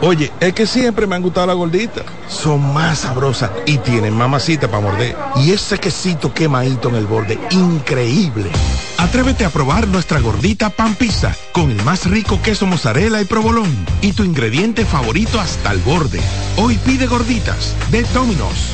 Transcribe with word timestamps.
Oye, 0.00 0.30
es 0.38 0.52
que 0.52 0.64
siempre 0.64 1.08
me 1.08 1.16
han 1.16 1.22
gustado 1.22 1.48
las 1.48 1.56
gorditas. 1.56 2.04
Son 2.28 2.72
más 2.72 3.00
sabrosas 3.00 3.50
y 3.66 3.78
tienen 3.78 4.16
mamacita 4.16 4.68
para 4.68 4.82
morder. 4.82 5.16
Y 5.36 5.50
ese 5.50 5.78
quesito 5.78 6.32
quemadito 6.32 6.88
en 6.88 6.94
el 6.94 7.06
borde, 7.06 7.36
increíble. 7.50 8.48
Atrévete 8.96 9.44
a 9.44 9.50
probar 9.50 9.88
nuestra 9.88 10.20
gordita 10.20 10.70
pan 10.70 10.94
pizza 10.94 11.34
con 11.52 11.70
el 11.70 11.82
más 11.82 12.08
rico 12.08 12.40
queso 12.42 12.66
mozzarella 12.66 13.20
y 13.20 13.24
provolón 13.24 13.86
y 14.00 14.12
tu 14.12 14.22
ingrediente 14.22 14.84
favorito 14.84 15.40
hasta 15.40 15.72
el 15.72 15.78
borde. 15.80 16.20
Hoy 16.56 16.76
pide 16.84 17.06
gorditas 17.06 17.74
de 17.90 18.02
Domino's. 18.14 18.70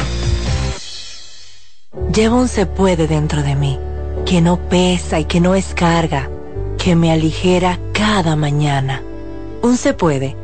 Llevo 2.14 2.36
un 2.36 2.48
se 2.48 2.66
puede 2.66 3.06
dentro 3.06 3.42
de 3.42 3.54
mí, 3.54 3.78
que 4.26 4.42
no 4.42 4.58
pesa 4.68 5.20
y 5.20 5.24
que 5.24 5.40
no 5.40 5.54
es 5.54 5.72
carga, 5.74 6.28
que 6.76 6.96
me 6.96 7.12
aligera 7.12 7.78
cada 7.94 8.36
mañana. 8.36 9.02
Un 9.62 9.78
se 9.78 9.94
puede 9.94 10.43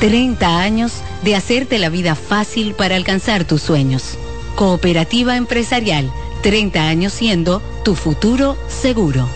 30 0.00 0.60
años 0.60 0.92
de 1.22 1.36
hacerte 1.36 1.78
la 1.78 1.88
vida 1.88 2.14
fácil 2.14 2.74
para 2.74 2.96
alcanzar 2.96 3.44
tus 3.44 3.62
sueños. 3.62 4.18
Cooperativa 4.54 5.36
Empresarial, 5.36 6.10
30 6.42 6.86
años 6.86 7.12
siendo 7.12 7.62
tu 7.84 7.94
futuro 7.94 8.56
seguro. 8.68 9.26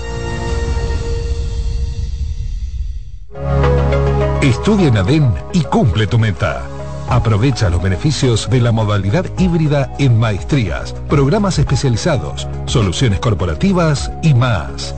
Estudia 4.43 4.89
en 4.89 4.97
ADEN 4.97 5.35
y 5.53 5.63
cumple 5.63 6.07
tu 6.07 6.19
meta. 6.19 6.63
Aprovecha 7.09 7.71
los 7.71 7.83
beneficios 7.83 8.49
de 8.51 8.61
la 8.61 8.71
modalidad 8.71 9.25
híbrida 9.39 9.93
en 9.99 10.19
maestrías, 10.19 10.95
programas 11.09 11.59
especializados, 11.59 12.47
soluciones 12.67 13.19
corporativas 13.21 14.13
y 14.23 14.35
más. 14.35 14.95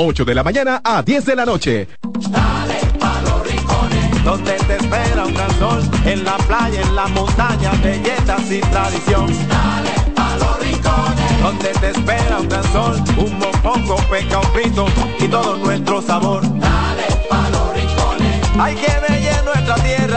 8 0.03 0.25
de 0.25 0.33
la 0.33 0.43
mañana 0.43 0.81
a 0.83 1.03
10 1.03 1.25
de 1.25 1.35
la 1.35 1.45
noche. 1.45 1.87
Dale 2.01 2.79
pa' 2.99 3.21
los 3.21 3.47
rincones, 3.47 4.23
donde 4.23 4.53
te 4.53 4.75
espera 4.77 5.25
un 5.27 5.33
gran 5.35 5.59
sol, 5.59 5.83
en 6.05 6.23
la 6.23 6.37
playa, 6.37 6.81
en 6.81 6.95
la 6.95 7.07
montaña, 7.09 7.71
belletas 7.83 8.51
y 8.51 8.61
tradición. 8.61 9.27
Dale 9.47 9.91
pa' 10.15 10.37
los 10.37 10.59
rincones, 10.59 11.41
donde 11.43 11.69
te 11.79 11.89
espera 11.91 12.39
un 12.39 12.49
gran 12.49 12.63
sol, 12.73 12.95
un 13.15 13.37
mopongo, 13.37 13.95
peca, 14.09 14.39
un 14.39 14.51
frito 14.53 14.87
y 15.19 15.27
todo 15.27 15.57
nuestro 15.57 16.01
sabor. 16.01 16.41
Dale 16.41 17.07
pa' 17.29 17.49
los 17.51 17.73
rincones, 17.75 18.41
hay 18.59 18.73
que 18.73 18.91
bella 19.07 19.41
nuestra 19.43 19.75
tierra. 19.75 20.10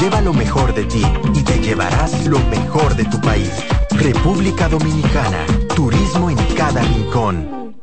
Lleva 0.00 0.22
lo 0.22 0.32
mejor 0.32 0.72
de 0.72 0.84
ti 0.84 1.02
y 1.34 1.42
te 1.42 1.58
llevarás 1.58 2.24
lo 2.26 2.38
mejor 2.48 2.96
de 2.96 3.04
tu 3.04 3.20
país. 3.20 3.52
República 3.90 4.66
Dominicana. 4.66 5.44
Turismo 5.76 6.30
en 6.30 6.38
cada 6.56 6.80
rincón. 6.80 7.76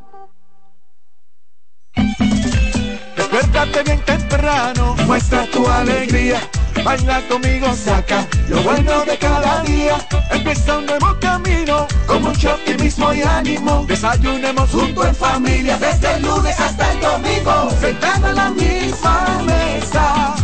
Despiértate 3.15 3.83
bien 3.83 4.01
temprano, 4.03 4.95
muestra 5.05 5.45
tu 5.51 5.67
alegría. 5.67 6.41
Baila 6.83 7.21
conmigo, 7.27 7.71
saca 7.75 8.25
lo 8.49 8.63
bueno 8.63 9.05
de 9.05 9.17
cada 9.17 9.61
día. 9.63 9.97
Empieza 10.31 10.77
un 10.79 10.87
nuevo 10.87 11.15
camino, 11.19 11.85
con 12.07 12.23
mucho 12.23 12.55
optimismo 12.55 13.13
y 13.13 13.21
ánimo. 13.21 13.85
Desayunemos 13.87 14.71
junto 14.71 15.05
en 15.05 15.13
familia, 15.13 15.77
desde 15.77 16.15
el 16.15 16.23
lunes 16.23 16.59
hasta 16.59 16.93
el 16.93 16.99
domingo. 16.99 17.69
Sentado 17.79 18.29
en 18.29 18.35
la 18.35 18.49
misma 18.49 19.41
mesa, 19.45 20.35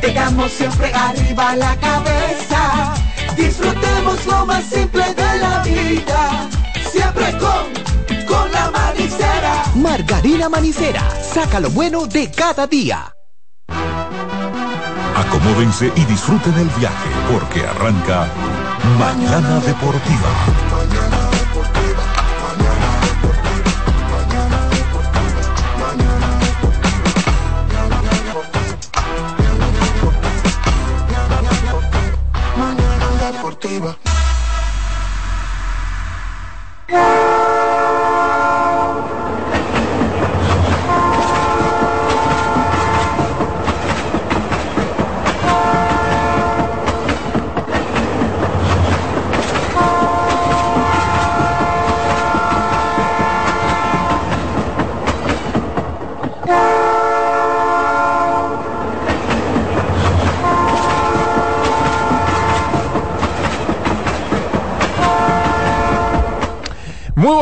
tengamos 0.00 0.52
siempre 0.52 0.92
arriba 0.92 1.56
la 1.56 1.76
cabeza. 1.76 2.94
Disfrutemos 3.36 4.26
lo 4.26 4.46
más 4.46 4.64
simple 4.64 5.04
de 5.14 5.38
la 5.38 5.62
vida, 5.62 6.48
siempre 6.90 7.36
con, 7.38 8.26
con 8.26 8.52
la 8.52 8.70
manicera. 8.70 9.64
Margarina 9.74 10.48
Manicera, 10.48 11.02
saca 11.22 11.60
lo 11.60 11.70
bueno 11.70 12.06
de 12.06 12.30
cada 12.30 12.66
día. 12.66 13.14
Acomódense 15.16 15.92
y 15.94 16.04
disfruten 16.04 16.54
el 16.54 16.68
viaje 16.78 17.08
porque 17.32 17.66
arranca 17.66 18.28
Mañana 18.98 19.60
Deportiva. 19.60 20.67
neighbor. 33.78 34.07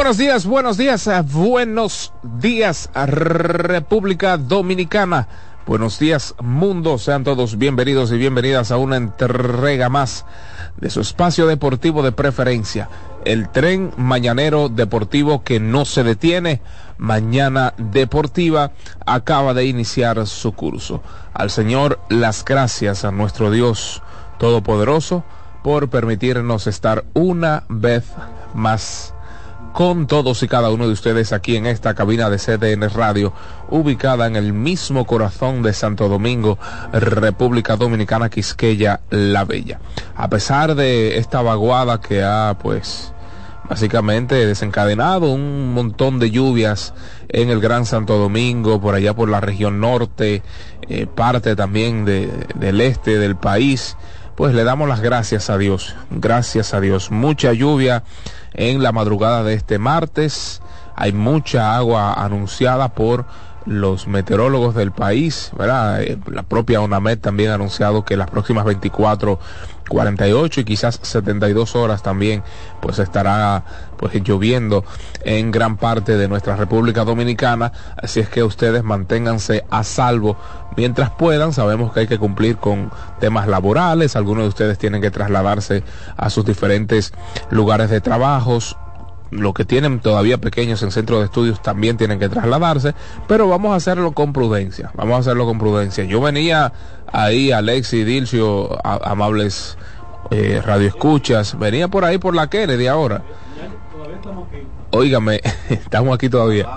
Buenos 0.07 0.19
días, 0.19 0.47
buenos 0.47 0.77
días, 0.77 1.07
eh, 1.09 1.21
buenos 1.23 2.13
días 2.23 2.89
República 2.95 4.37
Dominicana. 4.37 5.27
Buenos 5.67 5.99
días 5.99 6.37
mundo, 6.41 6.97
sean 6.99 7.25
todos 7.25 7.59
bienvenidos 7.59 8.13
y 8.13 8.17
bienvenidas 8.17 8.71
a 8.71 8.77
una 8.77 8.99
entrega 8.99 9.89
más 9.89 10.25
de 10.77 10.91
su 10.91 11.01
espacio 11.01 11.49
deportivo 11.49 12.05
de 12.05 12.13
preferencia, 12.13 12.89
el 13.25 13.49
tren 13.49 13.91
mañanero 13.97 14.69
deportivo 14.69 15.43
que 15.43 15.59
no 15.59 15.85
se 15.85 16.05
detiene. 16.05 16.61
Mañana 16.99 17.75
Deportiva 17.77 18.71
acaba 19.07 19.55
de 19.55 19.65
iniciar 19.65 20.25
su 20.29 20.53
curso. 20.53 21.03
Al 21.35 21.51
Señor 21.51 21.99
las 22.11 22.45
gracias 22.45 23.05
a 23.05 23.11
nuestro 23.11 23.51
Dios 23.51 24.05
Todopoderoso 24.39 25.25
por 25.65 25.91
permitirnos 25.91 26.69
estar 26.69 27.05
una 27.13 27.65
vez 27.69 28.05
más 28.55 29.16
con 29.77 30.07
todos 30.07 30.43
y 30.43 30.49
cada 30.49 30.71
uno 30.71 30.87
de 30.87 30.95
ustedes 30.95 31.35
aquí 31.35 31.55
en 31.55 31.67
esta 31.67 31.93
cabina 31.93 32.31
de 32.31 32.39
CDN 32.39 32.89
Radio, 32.89 33.35
ubicada 33.69 34.27
en 34.27 34.35
el 34.35 34.55
mismo 34.55 35.05
corazón 35.05 35.63
de 35.63 35.75
Santo 35.75 36.09
Domingo, 36.09 36.59
República 36.95 37.77
Dominicana, 37.77 38.31
Quisqueya, 38.31 39.03
La 39.11 39.45
Bella. 39.45 39.79
A 40.15 40.31
pesar 40.31 40.77
de 40.77 41.19
esta 41.19 41.43
vaguada 41.43 42.01
que 42.01 42.23
ha, 42.23 42.57
pues, 42.59 43.13
básicamente 43.69 44.47
desencadenado 44.47 45.31
un 45.31 45.75
montón 45.75 46.21
de 46.21 46.31
lluvias 46.31 46.95
en 47.29 47.51
el 47.51 47.61
Gran 47.61 47.85
Santo 47.85 48.17
Domingo, 48.17 48.81
por 48.81 48.95
allá 48.95 49.15
por 49.15 49.29
la 49.29 49.43
región 49.43 49.79
norte, 49.79 50.43
eh, 50.89 51.07
parte 51.07 51.55
también 51.55 52.07
de, 52.07 52.31
del 52.55 52.81
este 52.81 53.19
del 53.19 53.37
país, 53.37 53.99
pues 54.37 54.55
le 54.55 54.65
damos 54.65 54.89
las 54.89 55.01
gracias 55.01 55.49
a 55.51 55.59
Dios, 55.59 55.97
gracias 56.11 56.75
a 56.75 56.81
Dios. 56.81 57.11
Mucha 57.11 57.53
lluvia 57.53 58.05
en 58.53 58.83
la 58.83 58.93
madrugada 58.93 59.43
de 59.43 59.55
este 59.55 59.79
martes, 59.79 60.61
hay 60.95 61.13
mucha 61.13 61.77
agua 61.77 62.13
anunciada 62.13 62.91
por 62.91 63.25
los 63.65 64.07
meteorólogos 64.07 64.75
del 64.75 64.93
país, 64.93 65.51
¿verdad? 65.59 66.03
Eh, 66.03 66.19
La 66.31 66.43
propia 66.43 66.81
ONAMED 66.81 67.19
también 67.19 67.51
ha 67.51 67.55
anunciado 67.55 68.05
que 68.05 68.17
las 68.17 68.31
próximas 68.31 68.65
24 68.65 69.41
48 69.89 70.61
y 70.61 70.65
quizás 70.65 70.99
72 71.03 71.77
horas 71.77 72.03
también 72.03 72.43
pues 72.81 72.99
estará 72.99 73.65
pues 73.97 74.15
lloviendo 74.23 74.85
en 75.25 75.51
gran 75.51 75.77
parte 75.77 76.17
de 76.17 76.29
nuestra 76.29 76.57
República 76.57 77.05
Dominicana. 77.05 77.73
Así 77.97 78.21
es 78.21 78.29
que 78.29 78.43
ustedes 78.43 78.83
manténganse 78.85 79.65
a 79.71 79.85
salvo 79.85 80.37
mientras 80.77 81.11
puedan. 81.11 81.53
Sabemos 81.53 81.93
que 81.93 82.01
hay 82.01 82.07
que 82.07 82.19
cumplir 82.19 82.57
con 82.57 82.91
temas 83.21 83.47
laborales. 83.49 84.17
Algunos 84.17 84.45
de 84.45 84.49
ustedes 84.49 84.79
tienen 84.79 85.01
que 85.01 85.11
trasladarse 85.11 85.83
a 86.17 86.31
sus 86.31 86.45
diferentes 86.45 87.13
lugares 87.51 87.91
de 87.91 88.01
trabajos 88.01 88.77
los 89.31 89.55
que 89.55 89.65
tienen 89.65 90.01
todavía 90.01 90.39
pequeños 90.39 90.83
en 90.83 90.91
centros 90.91 91.21
de 91.21 91.27
estudios 91.27 91.63
también 91.63 91.97
tienen 91.97 92.19
que 92.19 92.29
trasladarse, 92.29 92.95
pero 93.27 93.49
vamos 93.49 93.73
a 93.73 93.77
hacerlo 93.77 94.13
con 94.13 94.33
prudencia, 94.33 94.91
vamos 94.95 95.17
a 95.17 95.21
hacerlo 95.21 95.47
con 95.47 95.59
prudencia. 95.59 96.05
Yo 96.05 96.21
venía 96.21 96.73
ahí, 97.13 97.53
Alexi, 97.53 98.05
Dilcio, 98.05 98.79
amables 98.85 99.77
eh, 100.31 100.63
radioescuchas, 100.65 101.59
venía 101.59 101.89
por 101.89 102.05
ahí 102.05 102.19
por 102.19 102.35
la 102.35 102.49
Kennedy 102.49 102.87
ahora. 102.87 103.23
Óigame, 104.91 105.41
estamos 105.69 106.15
aquí 106.15 106.29
todavía. 106.29 106.69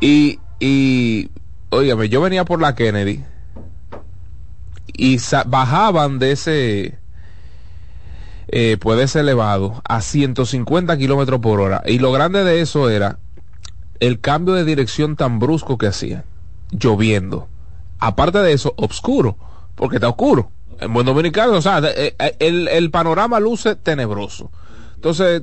Y, 0.00 0.38
y, 0.60 1.30
óigame, 1.70 2.08
yo 2.08 2.20
venía 2.20 2.44
por 2.44 2.60
la 2.60 2.74
Kennedy 2.74 3.24
y 4.98 5.18
bajaban 5.46 6.18
de 6.18 6.32
ese 6.32 6.98
eh, 8.48 8.78
puede 8.80 9.08
ser 9.08 9.22
elevado 9.22 9.82
a 9.88 10.00
150 10.00 10.96
kilómetros 10.96 11.40
por 11.40 11.60
hora. 11.60 11.82
Y 11.86 11.98
lo 11.98 12.12
grande 12.12 12.44
de 12.44 12.60
eso 12.60 12.88
era 12.88 13.18
el 14.00 14.20
cambio 14.20 14.54
de 14.54 14.64
dirección 14.64 15.16
tan 15.16 15.38
brusco 15.38 15.76
que 15.76 15.86
hacía, 15.86 16.24
lloviendo. 16.70 17.48
Aparte 17.98 18.38
de 18.38 18.52
eso, 18.52 18.74
oscuro, 18.76 19.36
porque 19.74 19.96
está 19.96 20.08
oscuro. 20.08 20.50
En 20.80 20.92
buen 20.92 21.06
dominicano, 21.06 21.52
o 21.52 21.62
sea, 21.62 21.80
eh, 21.80 22.14
eh, 22.18 22.36
el, 22.38 22.68
el 22.68 22.90
panorama 22.90 23.40
luce 23.40 23.74
tenebroso. 23.74 24.50
Entonces, 24.94 25.42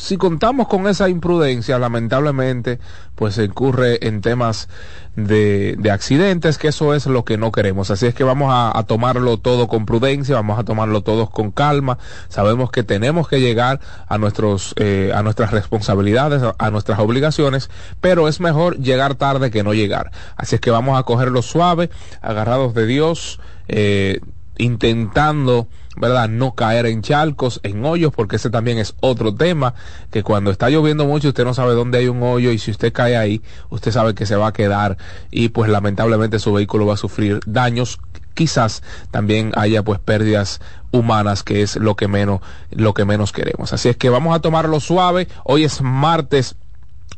si 0.00 0.16
contamos 0.16 0.66
con 0.66 0.86
esa 0.86 1.10
imprudencia, 1.10 1.78
lamentablemente, 1.78 2.80
pues 3.16 3.34
se 3.34 3.44
incurre 3.44 4.06
en 4.06 4.22
temas 4.22 4.70
de, 5.14 5.76
de 5.78 5.90
accidentes, 5.90 6.56
que 6.56 6.68
eso 6.68 6.94
es 6.94 7.04
lo 7.04 7.26
que 7.26 7.36
no 7.36 7.52
queremos. 7.52 7.90
Así 7.90 8.06
es 8.06 8.14
que 8.14 8.24
vamos 8.24 8.50
a, 8.50 8.82
tomarlo 8.84 9.36
todo 9.36 9.68
con 9.68 9.84
prudencia, 9.84 10.36
vamos 10.36 10.58
a 10.58 10.64
tomarlo 10.64 11.02
todos 11.02 11.28
con 11.28 11.50
calma. 11.50 11.98
Sabemos 12.30 12.70
que 12.70 12.82
tenemos 12.82 13.28
que 13.28 13.40
llegar 13.42 13.80
a 14.08 14.16
nuestros, 14.16 14.74
eh, 14.78 15.12
a 15.14 15.22
nuestras 15.22 15.50
responsabilidades, 15.50 16.42
a, 16.42 16.54
a 16.58 16.70
nuestras 16.70 16.98
obligaciones, 16.98 17.68
pero 18.00 18.26
es 18.26 18.40
mejor 18.40 18.78
llegar 18.78 19.16
tarde 19.16 19.50
que 19.50 19.62
no 19.62 19.74
llegar. 19.74 20.12
Así 20.34 20.54
es 20.54 20.62
que 20.62 20.70
vamos 20.70 20.98
a 20.98 21.02
cogerlo 21.02 21.42
suave, 21.42 21.90
agarrados 22.22 22.72
de 22.72 22.86
Dios, 22.86 23.38
eh, 23.68 24.20
intentando 24.56 25.68
¿verdad? 26.00 26.28
No 26.28 26.54
caer 26.54 26.86
en 26.86 27.02
charcos, 27.02 27.60
en 27.62 27.84
hoyos, 27.84 28.12
porque 28.14 28.36
ese 28.36 28.50
también 28.50 28.78
es 28.78 28.94
otro 29.00 29.34
tema, 29.34 29.74
que 30.10 30.22
cuando 30.22 30.50
está 30.50 30.70
lloviendo 30.70 31.04
mucho 31.06 31.28
usted 31.28 31.44
no 31.44 31.54
sabe 31.54 31.74
dónde 31.74 31.98
hay 31.98 32.08
un 32.08 32.22
hoyo 32.22 32.50
y 32.50 32.58
si 32.58 32.70
usted 32.70 32.92
cae 32.92 33.16
ahí, 33.16 33.42
usted 33.68 33.92
sabe 33.92 34.14
que 34.14 34.26
se 34.26 34.36
va 34.36 34.48
a 34.48 34.52
quedar 34.52 34.96
y 35.30 35.50
pues 35.50 35.70
lamentablemente 35.70 36.38
su 36.38 36.52
vehículo 36.52 36.86
va 36.86 36.94
a 36.94 36.96
sufrir 36.96 37.40
daños 37.46 38.00
quizás 38.34 38.82
también 39.10 39.52
haya 39.56 39.82
pues 39.82 39.98
pérdidas 39.98 40.60
humanas 40.92 41.42
que 41.42 41.62
es 41.62 41.76
lo 41.76 41.94
que 41.96 42.08
menos 42.08 42.40
lo 42.70 42.94
que 42.94 43.04
menos 43.04 43.32
queremos 43.32 43.72
así 43.72 43.88
es 43.88 43.96
que 43.96 44.08
vamos 44.08 44.34
a 44.34 44.40
tomarlo 44.40 44.80
suave 44.80 45.28
hoy 45.44 45.64
es 45.64 45.82
martes 45.82 46.56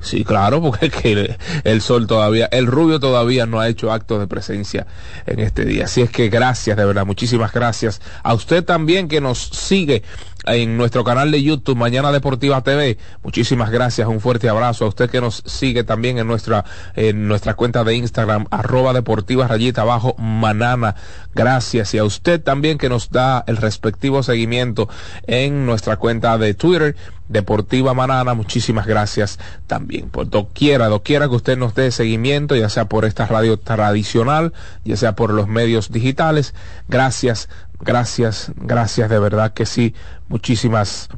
Sí, 0.00 0.24
claro, 0.24 0.62
porque 0.62 0.86
es 0.86 0.92
que 0.92 1.36
el 1.64 1.82
sol 1.82 2.06
todavía, 2.06 2.48
el 2.52 2.66
rubio 2.66 2.98
todavía 2.98 3.44
no 3.44 3.60
ha 3.60 3.68
hecho 3.68 3.92
acto 3.92 4.18
de 4.18 4.26
presencia 4.26 4.86
en 5.26 5.40
este 5.40 5.66
día. 5.66 5.84
Así 5.84 6.00
es 6.00 6.08
que 6.10 6.30
gracias, 6.30 6.74
de 6.76 6.86
verdad, 6.86 7.04
muchísimas 7.04 7.52
gracias. 7.52 8.00
A 8.22 8.32
usted 8.32 8.64
también 8.64 9.08
que 9.08 9.20
nos 9.20 9.38
sigue 9.38 10.02
en 10.46 10.76
nuestro 10.76 11.04
canal 11.04 11.30
de 11.30 11.42
YouTube 11.42 11.76
Mañana 11.76 12.12
Deportiva 12.12 12.62
TV. 12.62 12.98
Muchísimas 13.22 13.70
gracias, 13.70 14.08
un 14.08 14.20
fuerte 14.20 14.48
abrazo 14.48 14.84
a 14.84 14.88
usted 14.88 15.10
que 15.10 15.20
nos 15.20 15.42
sigue 15.46 15.84
también 15.84 16.18
en 16.18 16.26
nuestra 16.26 16.64
en 16.94 17.28
nuestra 17.28 17.54
cuenta 17.54 17.84
de 17.84 17.96
Instagram 17.96 18.46
arroba 18.50 18.92
deportiva 18.92 19.48
rayita 19.48 19.82
abajo 19.82 20.14
manana. 20.18 20.94
Gracias 21.34 21.94
y 21.94 21.98
a 21.98 22.04
usted 22.04 22.42
también 22.42 22.78
que 22.78 22.88
nos 22.88 23.10
da 23.10 23.44
el 23.46 23.56
respectivo 23.56 24.22
seguimiento 24.22 24.88
en 25.26 25.66
nuestra 25.66 25.96
cuenta 25.96 26.38
de 26.38 26.54
Twitter 26.54 26.96
Deportiva 27.28 27.92
Manana, 27.92 28.34
muchísimas 28.34 28.86
gracias 28.86 29.38
también. 29.66 30.10
Por 30.10 30.30
doquiera, 30.30 30.86
doquiera 30.86 31.28
que 31.28 31.34
usted 31.34 31.58
nos 31.58 31.74
dé 31.74 31.90
seguimiento, 31.90 32.54
ya 32.54 32.68
sea 32.68 32.84
por 32.84 33.04
esta 33.04 33.26
radio 33.26 33.58
tradicional, 33.58 34.52
ya 34.84 34.96
sea 34.96 35.16
por 35.16 35.32
los 35.32 35.48
medios 35.48 35.90
digitales. 35.90 36.54
Gracias, 36.88 37.48
gracias, 37.80 38.52
gracias 38.56 39.08
de 39.10 39.18
verdad 39.18 39.52
que 39.52 39.66
sí. 39.66 39.94
Muchísimas 40.28 41.08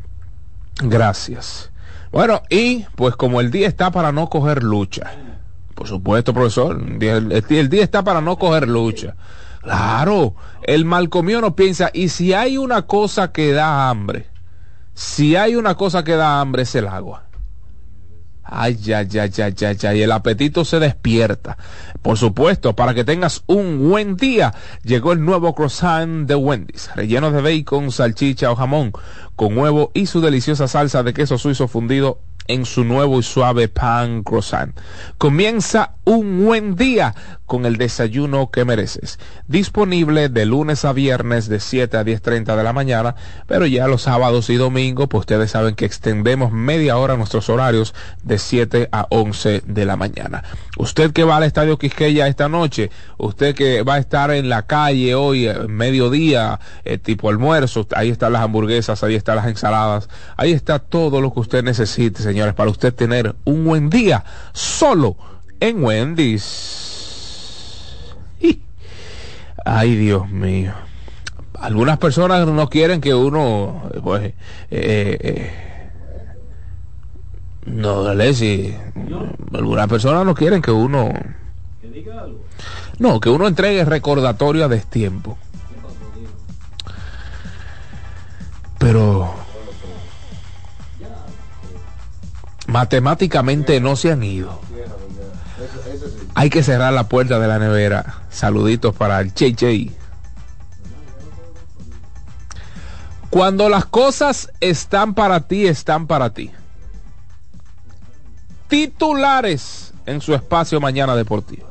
gracias. 0.83 1.71
Bueno, 2.11 2.43
y 2.49 2.85
pues 2.95 3.17
como 3.17 3.41
el 3.41 3.51
día 3.51 3.69
está 3.69 3.91
para 3.91 4.13
no 4.13 4.29
coger 4.29 4.63
lucha. 4.63 5.11
Por 5.75 5.87
supuesto, 5.87 6.35
profesor, 6.35 6.81
el 7.01 7.69
día, 7.69 7.85
está 7.85 8.03
para 8.03 8.21
no 8.21 8.37
coger 8.37 8.67
lucha. 8.67 9.15
Claro, 9.63 10.35
el 10.63 10.85
malcomido 10.85 11.55
piensa, 11.55 11.91
y 11.93 12.09
si 12.09 12.33
hay 12.33 12.59
una 12.59 12.83
cosa 12.83 13.31
que 13.31 13.53
da 13.53 13.89
hambre, 13.89 14.27
si 14.95 15.37
hay 15.37 15.55
una 15.55 15.77
cosa 15.77 16.03
que 16.03 16.17
da 16.17 16.41
hambre 16.41 16.63
es 16.63 16.75
el 16.75 16.89
agua. 16.89 17.28
Ay, 18.51 18.77
ya, 18.77 19.03
ya, 19.03 19.27
ya, 19.27 19.49
ya, 19.51 19.73
ya. 19.73 19.95
Y 19.95 20.03
el 20.03 20.13
apetito 20.13 20.65
se 20.65 20.81
despierta. 20.81 21.59
Por 22.03 22.17
supuesto, 22.17 22.75
para 22.75 22.95
que 22.95 23.05
tengas 23.05 23.43
un 23.47 23.91
buen 23.91 24.17
día, 24.17 24.55
llegó 24.83 25.13
el 25.13 25.25
nuevo 25.25 25.55
croissant 25.55 26.27
de 26.27 26.35
Wendy's, 26.35 26.91
relleno 26.95 27.31
de 27.31 27.43
bacon, 27.43 27.93
salchicha 27.93 28.51
o 28.51 28.57
jamón, 28.57 28.93
con 29.37 29.57
huevo 29.57 29.91
y 29.93 30.07
su 30.07 30.21
deliciosa 30.21 30.67
salsa 30.67 31.03
de 31.03 31.13
queso 31.13 31.37
suizo 31.37 31.69
fundido 31.69 32.21
en 32.47 32.65
su 32.65 32.85
nuevo 32.85 33.21
y 33.21 33.23
suave 33.23 33.69
pan 33.69 34.23
croissant. 34.23 34.75
Comienza 35.19 35.97
un 36.09 36.47
buen 36.47 36.75
día 36.75 37.15
con 37.45 37.67
el 37.67 37.77
desayuno 37.77 38.51
que 38.51 38.65
mereces. 38.65 39.19
Disponible 39.47 40.31
de 40.31 40.47
lunes 40.47 40.87
a 40.87 40.95
viernes 40.95 41.51
de 41.51 41.61
7 41.61 41.99
a 41.99 42.03
10.30 42.03 42.57
de 42.57 42.63
la 42.63 42.73
mañana, 42.73 43.15
pero 43.47 43.67
ya 43.67 43.87
los 43.87 44.03
sábados 44.03 44.49
y 44.49 44.57
domingos, 44.57 45.09
pues 45.09 45.21
ustedes 45.21 45.51
saben 45.51 45.75
que 45.75 45.85
extendemos 45.85 46.51
media 46.51 46.97
hora 46.97 47.19
nuestros 47.19 47.51
horarios 47.51 47.95
de 48.23 48.39
7 48.39 48.89
a 48.91 49.07
11 49.11 49.65
de 49.67 49.85
la 49.85 49.97
mañana. 49.97 50.45
Usted 50.79 51.13
que 51.13 51.25
va 51.25 51.37
al 51.37 51.43
Estadio 51.43 51.79
Quisqueya 51.79 52.27
esta 52.27 52.49
noche, 52.49 52.91
usted 53.19 53.55
que 53.55 53.83
va 53.83 53.95
a 53.95 53.99
estar 53.99 54.31
en 54.31 54.49
la 54.49 54.63
calle 54.67 55.15
hoy, 55.15 55.47
eh, 55.47 55.59
mediodía, 55.69 56.59
eh, 56.87 56.97
tipo 56.97 57.29
almuerzo, 57.29 57.87
ahí 57.95 58.09
están 58.09 58.33
las 58.33 58.41
hamburguesas, 58.41 59.03
ahí 59.05 59.15
están 59.15 59.37
las 59.37 59.47
ensaladas, 59.47 60.09
ahí 60.39 60.53
está 60.53 60.79
todo 60.79 61.21
lo 61.21 61.35
que 61.35 61.41
usted 61.41 61.63
necesite, 61.63 62.23
señores, 62.23 62.55
para 62.55 62.71
usted 62.71 62.95
tener 62.95 63.37
un 63.45 63.67
buen 63.67 63.91
día 63.91 64.25
solo 64.55 65.38
en 65.61 65.83
Wendy's. 65.83 66.89
Ay, 69.65 69.97
Dios 69.97 70.29
mío. 70.31 70.73
Algunas 71.55 71.99
personas 71.99 72.47
no 72.47 72.69
quieren 72.69 73.01
que 73.01 73.15
uno, 73.15 73.91
eh, 73.93 74.01
pues, 74.03 74.23
eh, 74.25 74.35
eh, 74.71 75.53
no, 77.67 78.07
Alessi, 78.07 78.75
algunas 79.53 79.89
personas 79.89 80.25
no 80.25 80.35
quieren 80.35 80.63
que 80.63 80.71
uno, 80.71 81.13
no, 82.99 83.21
que 83.21 83.29
uno 83.29 83.47
entregue 83.47 83.85
recordatorio 83.85 84.65
a 84.65 84.69
destiempo. 84.69 85.37
Pero 88.79 89.35
matemáticamente 92.69 93.81
no 93.81 93.97
se 93.97 94.13
han 94.13 94.23
ido. 94.23 94.61
Hay 96.39 96.51
que 96.51 96.63
cerrar 96.63 96.93
la 96.93 97.09
puerta 97.09 97.41
de 97.41 97.49
la 97.49 97.59
nevera. 97.59 98.21
Saluditos 98.31 98.95
para 98.95 99.21
el 99.21 99.35
Che 99.35 99.57
Che. 99.57 99.91
Cuando 103.29 103.69
las 103.69 103.87
cosas 103.87 104.49
están 104.61 105.15
para 105.15 105.49
ti, 105.49 105.67
están 105.67 106.07
para 106.07 106.31
ti. 106.31 106.53
Titulares 108.69 109.93
en 110.07 110.21
su 110.21 110.33
espacio 110.33 110.81
Mañana 110.81 111.17
Deportivo. 111.17 111.67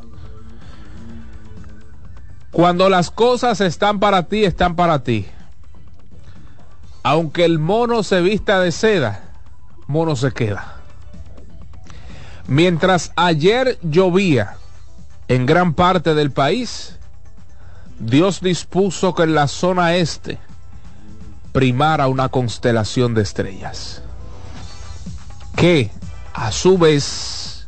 Cuando 2.52 2.90
las 2.90 3.10
cosas 3.10 3.62
están 3.62 4.02
para 4.02 4.24
ti, 4.24 4.44
están 4.44 4.76
para 4.76 5.02
ti. 5.02 5.28
Aunque 7.04 7.46
el 7.46 7.58
mono 7.58 8.04
se 8.04 8.20
vista 8.20 8.60
de 8.60 8.74
seda, 8.74 9.30
mono 9.88 10.18
se 10.18 10.34
queda. 10.34 10.77
Mientras 12.48 13.12
ayer 13.16 13.78
llovía 13.82 14.58
en 15.28 15.46
gran 15.46 15.74
parte 15.74 16.16
del 16.16 16.32
país, 16.32 16.98
Dios 18.00 18.42
dispuso 18.42 19.14
que 19.14 19.24
en 19.24 19.36
la 19.36 19.48
zona 19.48 19.96
este 19.96 20.40
primara 21.52 22.08
una 22.08 22.30
constelación 22.30 23.14
de 23.16 23.24
estrellas. 23.24 24.04
Que, 25.56 25.90
a 26.34 26.52
su 26.52 26.78
vez, 26.78 27.68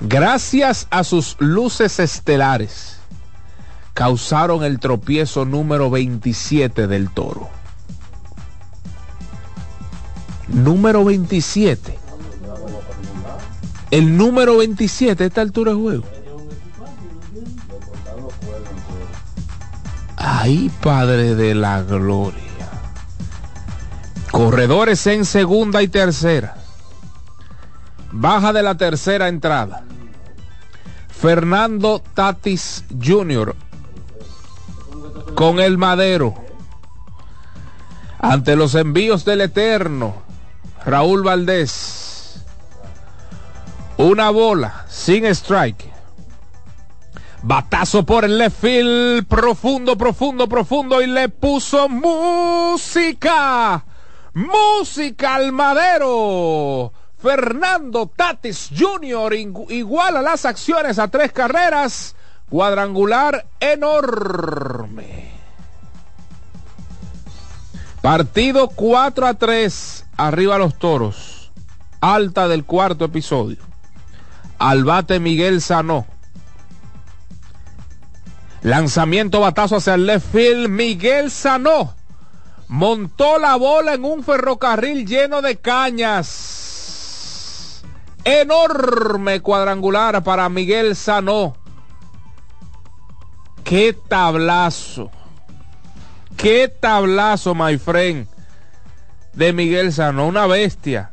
gracias 0.00 0.86
a 0.90 1.02
sus 1.02 1.36
luces 1.38 1.98
estelares, 1.98 2.98
causaron 3.94 4.62
el 4.62 4.78
tropiezo 4.78 5.46
número 5.46 5.90
27 5.90 6.86
del 6.86 7.10
toro. 7.10 7.48
Número 10.48 11.04
27. 11.04 12.01
El 13.92 14.16
número 14.16 14.56
27 14.56 15.22
a 15.22 15.26
esta 15.26 15.42
altura 15.42 15.72
de 15.72 15.78
juego. 15.78 16.04
Ay, 20.16 20.70
Padre 20.80 21.34
de 21.34 21.54
la 21.54 21.82
Gloria. 21.82 22.40
Corredores 24.30 25.06
en 25.08 25.26
segunda 25.26 25.82
y 25.82 25.88
tercera. 25.88 26.56
Baja 28.12 28.54
de 28.54 28.62
la 28.62 28.78
tercera 28.78 29.28
entrada. 29.28 29.84
Fernando 31.10 32.02
Tatis 32.14 32.86
Jr. 32.98 33.54
con 35.34 35.60
el 35.60 35.76
madero. 35.76 36.34
Ante 38.18 38.56
los 38.56 38.74
envíos 38.74 39.26
del 39.26 39.42
Eterno, 39.42 40.14
Raúl 40.86 41.22
Valdés. 41.22 42.01
Una 43.98 44.30
bola 44.30 44.84
sin 44.88 45.24
strike. 45.26 45.92
Batazo 47.42 48.04
por 48.04 48.24
el 48.24 48.38
left 48.38 48.60
field, 48.60 49.26
profundo, 49.26 49.96
profundo, 49.96 50.48
profundo 50.48 51.02
y 51.02 51.08
le 51.08 51.28
puso 51.28 51.88
música. 51.88 53.84
Música 54.34 55.34
al 55.34 55.52
madero. 55.52 56.92
Fernando 57.18 58.10
Tatis 58.14 58.70
Jr. 58.76 59.34
iguala 59.68 60.22
las 60.22 60.44
acciones 60.44 60.98
a 60.98 61.08
tres 61.08 61.32
carreras. 61.32 62.14
Cuadrangular 62.48 63.46
enorme. 63.60 65.32
Partido 68.00 68.68
4 68.68 69.26
a 69.26 69.34
3. 69.34 70.06
Arriba 70.16 70.58
los 70.58 70.78
toros. 70.78 71.52
Alta 72.00 72.48
del 72.48 72.64
cuarto 72.64 73.04
episodio. 73.04 73.71
Al 74.62 74.84
bate 74.84 75.18
Miguel 75.18 75.60
Sanó. 75.60 76.06
Lanzamiento 78.62 79.40
batazo 79.40 79.78
hacia 79.78 79.94
el 79.94 80.06
left 80.06 80.30
field. 80.30 80.68
Miguel 80.68 81.32
Sanó 81.32 81.96
montó 82.68 83.40
la 83.40 83.56
bola 83.56 83.94
en 83.94 84.04
un 84.04 84.22
ferrocarril 84.22 85.04
lleno 85.04 85.42
de 85.42 85.56
cañas. 85.56 86.22
Enorme 88.22 89.40
cuadrangular 89.40 90.22
para 90.22 90.48
Miguel 90.48 90.94
Sanó. 90.94 91.56
Qué 93.64 93.98
tablazo. 94.08 95.10
Qué 96.36 96.68
tablazo, 96.68 97.56
my 97.56 97.78
friend. 97.78 98.28
De 99.32 99.52
Miguel 99.52 99.92
Sanó, 99.92 100.28
una 100.28 100.46
bestia. 100.46 101.10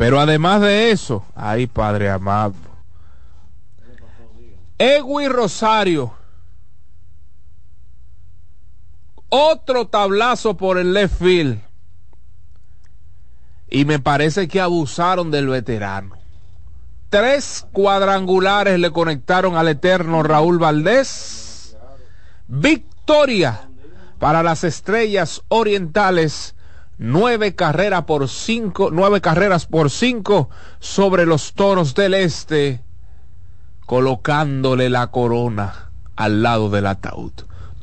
Pero 0.00 0.18
además 0.18 0.62
de 0.62 0.92
eso, 0.92 1.26
ay 1.34 1.66
Padre 1.66 2.08
amado. 2.08 2.54
Egui 4.78 5.28
Rosario. 5.28 6.14
Otro 9.28 9.88
tablazo 9.88 10.56
por 10.56 10.78
el 10.78 10.94
left 10.94 11.18
field. 11.18 11.60
Y 13.68 13.84
me 13.84 13.98
parece 13.98 14.48
que 14.48 14.62
abusaron 14.62 15.30
del 15.30 15.48
veterano. 15.48 16.16
Tres 17.10 17.66
cuadrangulares 17.70 18.80
le 18.80 18.92
conectaron 18.92 19.54
al 19.54 19.68
eterno 19.68 20.22
Raúl 20.22 20.58
Valdés. 20.58 21.76
Victoria 22.48 23.68
para 24.18 24.42
las 24.42 24.64
estrellas 24.64 25.42
orientales. 25.48 26.54
Nueve 27.02 27.54
carreras 27.54 28.04
por 28.04 28.28
cinco, 28.28 28.90
nueve 28.92 29.22
carreras 29.22 29.64
por 29.64 29.88
cinco 29.88 30.50
sobre 30.80 31.24
los 31.24 31.54
toros 31.54 31.94
del 31.94 32.12
este, 32.12 32.84
colocándole 33.86 34.90
la 34.90 35.06
corona 35.06 35.92
al 36.14 36.42
lado 36.42 36.68
del 36.68 36.86
ataúd. 36.86 37.32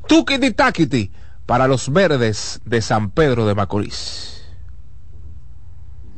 Tukiti 0.07 0.51
takiti 0.51 1.11
para 1.47 1.67
los 1.67 1.91
verdes 1.91 2.61
de 2.63 2.79
San 2.79 3.09
Pedro 3.09 3.47
de 3.47 3.55
Macorís. 3.55 4.45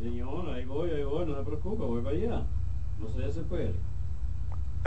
Señor, 0.03 0.50
ahí 0.50 0.65
voy, 0.65 0.89
ahí 0.89 1.03
voy, 1.06 1.25
no 1.25 1.38
se 1.38 1.44
preocupe, 1.44 1.82
voy 1.82 2.01
para 2.01 2.18
allá. 2.18 2.44
No 3.00 3.08
se 3.15 3.22
desespere. 3.22 3.75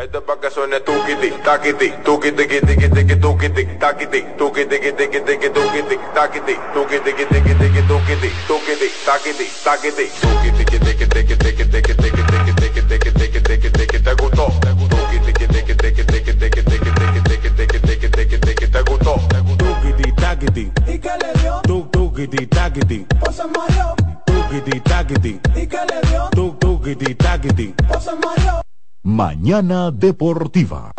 Esto 0.03 0.19
es 0.19 0.25
para 0.25 0.41
que 0.41 0.51
suene 0.51 0.81
tukiti, 0.81 1.31
takiti, 1.45 1.93
tukiti, 2.03 2.49
kiti, 2.49 2.77
kiti, 2.77 3.07
kiti, 3.07 3.17
tukiti, 3.21 3.65
takiti, 3.79 4.27
tukiti, 4.37 4.81
kiti, 4.81 5.09
kiti, 5.09 5.39
kiti, 5.39 5.51
tukiti, 5.51 5.99
takiti, 6.13 6.59
tukiti, 6.75 7.15
kiti, 7.15 7.41
kiti, 7.41 7.71
kiti, 7.71 7.83
tukiti, 7.87 8.33
tukiti, 8.49 8.91
takiti, 9.07 9.47
takiti, 9.63 10.11
tukiti, 10.21 10.65
kiti, 10.65 10.97
kiti, 10.97 11.23
kiti, 11.23 11.53
kiti, 11.55 11.83
kiti, 11.83 12.11
kiti, 12.11 12.43
kiti, 12.43 12.69
kiti, 12.75 12.99
kiti, 12.99 13.29
kiti, 13.31 13.59
kiti, 13.63 13.87
kiti, 13.87 14.03
¿te 14.03 14.15
gustó? 14.17 14.51
Tukiti, 14.91 15.33
kiti, 15.39 15.63
kiti, 15.63 15.93
kiti, 15.93 16.21
kiti, 16.21 16.51
kiti, 16.51 16.79
kiti, 16.83 16.99
kiti, 17.15 17.67
kiti, 17.71 17.97
kiti, 18.27 18.55
kiti, 18.55 18.71
¿te 18.73 18.83
gustó? 18.83 19.21
Tukiti 19.57 20.13
takiti. 20.17 20.73
¿Y 20.89 20.99
qué 20.99 21.13
le 21.23 21.41
dio? 21.41 21.61
Tuk 21.63 21.93
tukiti 21.93 22.47
takiti. 22.49 23.07
¿O 23.21 23.31
se 23.31 23.45
mareó? 23.47 23.95
Tukiti 24.27 24.81
takiti. 24.81 25.41
¿Y 25.55 25.67
qué 25.69 25.79
le 25.87 26.01
dio? 26.11 26.29
Tuk 26.33 26.59
tukiti 26.59 27.15
takiti. 27.15 27.73
¿O 27.89 28.01
se 28.01 28.11
mareó? 28.17 28.62
Mañana 29.05 29.91
Deportiva. 29.91 30.93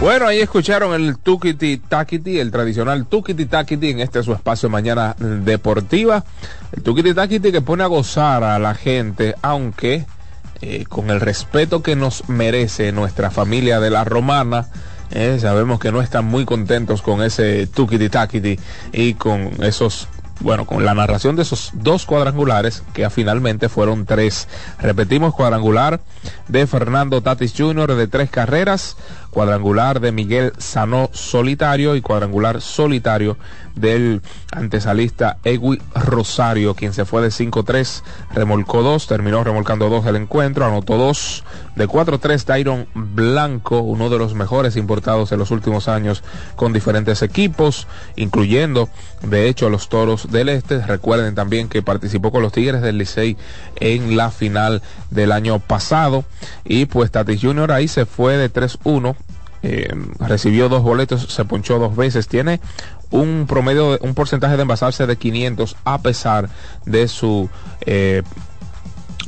Bueno, 0.00 0.28
ahí 0.28 0.38
escucharon 0.38 0.94
el 0.94 1.18
Tukiti 1.18 1.78
Takiti, 1.78 2.38
el 2.38 2.52
tradicional 2.52 3.06
Tukiti 3.06 3.46
Takiti 3.46 3.90
en 3.90 3.98
este 3.98 4.22
su 4.22 4.32
espacio 4.32 4.70
mañana 4.70 5.16
deportiva. 5.18 6.24
El 6.70 6.84
Tukiti 6.84 7.14
Takiti 7.14 7.50
que 7.50 7.62
pone 7.62 7.82
a 7.82 7.88
gozar 7.88 8.44
a 8.44 8.60
la 8.60 8.74
gente, 8.74 9.34
aunque 9.42 10.06
eh, 10.60 10.84
con 10.88 11.10
el 11.10 11.20
respeto 11.20 11.82
que 11.82 11.96
nos 11.96 12.28
merece 12.28 12.92
nuestra 12.92 13.32
familia 13.32 13.80
de 13.80 13.90
la 13.90 14.04
romana. 14.04 14.68
eh, 15.10 15.38
sabemos 15.40 15.80
que 15.80 15.90
no 15.90 16.00
están 16.00 16.26
muy 16.26 16.44
contentos 16.44 17.02
con 17.02 17.24
ese 17.24 17.66
Tukiti 17.66 18.08
Takiti 18.08 18.56
y 18.92 19.14
con 19.14 19.64
esos 19.64 20.06
bueno, 20.40 20.66
con 20.66 20.84
la 20.84 20.94
narración 20.94 21.36
de 21.36 21.42
esos 21.42 21.70
dos 21.74 22.06
cuadrangulares, 22.06 22.82
que 22.92 23.08
finalmente 23.10 23.68
fueron 23.68 24.06
tres. 24.06 24.48
Repetimos, 24.78 25.34
cuadrangular 25.34 26.00
de 26.48 26.66
Fernando 26.66 27.22
Tatis 27.22 27.54
Jr. 27.56 27.94
de 27.94 28.06
tres 28.06 28.30
carreras, 28.30 28.96
cuadrangular 29.36 30.00
de 30.00 30.12
Miguel 30.12 30.54
Sanó 30.56 31.10
solitario 31.12 31.94
y 31.94 32.00
cuadrangular 32.00 32.62
solitario 32.62 33.36
del 33.74 34.22
antesalista 34.50 35.36
Egui 35.44 35.78
Rosario, 35.94 36.72
quien 36.72 36.94
se 36.94 37.04
fue 37.04 37.20
de 37.20 37.28
5-3, 37.28 38.02
remolcó 38.32 38.82
dos, 38.82 39.06
terminó 39.06 39.44
remolcando 39.44 39.90
dos 39.90 40.06
del 40.06 40.16
encuentro, 40.16 40.64
anotó 40.64 40.96
dos 40.96 41.44
de 41.74 41.86
4-3 41.86 42.46
Dairon 42.46 42.86
Blanco, 42.94 43.80
uno 43.80 44.08
de 44.08 44.16
los 44.16 44.32
mejores 44.32 44.74
importados 44.76 45.30
en 45.32 45.38
los 45.38 45.50
últimos 45.50 45.86
años 45.88 46.24
con 46.54 46.72
diferentes 46.72 47.20
equipos, 47.20 47.86
incluyendo 48.16 48.88
de 49.22 49.50
hecho 49.50 49.66
a 49.66 49.70
los 49.70 49.90
Toros 49.90 50.30
del 50.30 50.48
Este. 50.48 50.78
Recuerden 50.78 51.34
también 51.34 51.68
que 51.68 51.82
participó 51.82 52.32
con 52.32 52.40
los 52.40 52.52
Tigres 52.52 52.80
del 52.80 52.96
Licey 52.96 53.36
en 53.80 54.16
la 54.16 54.30
final 54.30 54.80
del 55.10 55.30
año 55.30 55.58
pasado 55.58 56.24
y 56.64 56.86
pues 56.86 57.10
Tatis 57.10 57.42
Jr. 57.42 57.72
ahí 57.72 57.86
se 57.86 58.06
fue 58.06 58.38
de 58.38 58.50
3-1 58.50 59.14
eh, 59.68 59.88
recibió 60.20 60.68
dos 60.68 60.82
boletos, 60.82 61.22
se 61.32 61.44
ponchó 61.44 61.78
dos 61.80 61.96
veces, 61.96 62.28
tiene 62.28 62.60
un 63.10 63.46
promedio, 63.48 63.92
de- 63.92 63.98
un 64.06 64.14
porcentaje 64.14 64.56
de 64.56 64.62
envasarse 64.62 65.06
de 65.06 65.16
500 65.16 65.76
a 65.84 65.98
pesar 66.02 66.48
de 66.84 67.08
su 67.08 67.48
eh, 67.80 68.22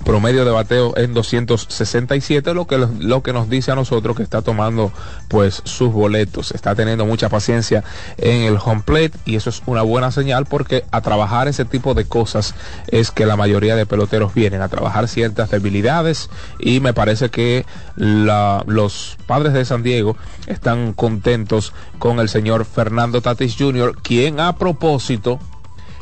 promedio 0.09 0.47
de 0.47 0.51
bateo 0.51 0.97
en 0.97 1.13
267, 1.13 2.55
lo 2.55 2.67
que, 2.67 2.79
lo 2.79 3.23
que 3.23 3.35
nos 3.35 3.51
dice 3.51 3.73
a 3.73 3.75
nosotros 3.75 4.17
que 4.17 4.23
está 4.23 4.41
tomando 4.41 4.91
pues 5.29 5.61
sus 5.67 5.93
boletos, 5.93 6.53
está 6.53 6.75
teniendo 6.75 7.05
mucha 7.05 7.29
paciencia 7.29 7.85
en 8.17 8.45
el 8.45 8.57
home 8.57 8.81
plate 8.87 9.13
y 9.27 9.37
eso 9.37 9.51
es 9.51 9.63
una 9.67 9.83
buena 9.83 10.11
señal 10.11 10.47
porque 10.47 10.87
a 10.93 11.03
trabajar 11.03 11.47
ese 11.47 11.67
tipo 11.67 11.93
de 11.93 12.07
cosas 12.07 12.55
es 12.87 13.11
que 13.11 13.27
la 13.27 13.37
mayoría 13.37 13.77
de 13.77 13.85
peloteros 13.85 14.33
vienen 14.33 14.63
a 14.63 14.69
trabajar 14.69 15.09
ciertas 15.09 15.51
debilidades 15.51 16.31
y 16.59 16.81
me 16.81 16.95
parece 16.95 17.29
que 17.29 17.67
los 17.97 19.19
padres 19.27 19.53
de 19.53 19.67
San 19.67 19.83
Diego 19.83 20.17
están 20.47 20.95
contentos 20.95 21.75
con 21.99 22.19
el 22.19 22.31
señor 22.31 22.65
Fernando 22.65 23.21
Tatis 23.21 23.57
Jr., 23.59 23.95
quien 24.01 24.41
a 24.41 24.57
propósito 24.57 25.39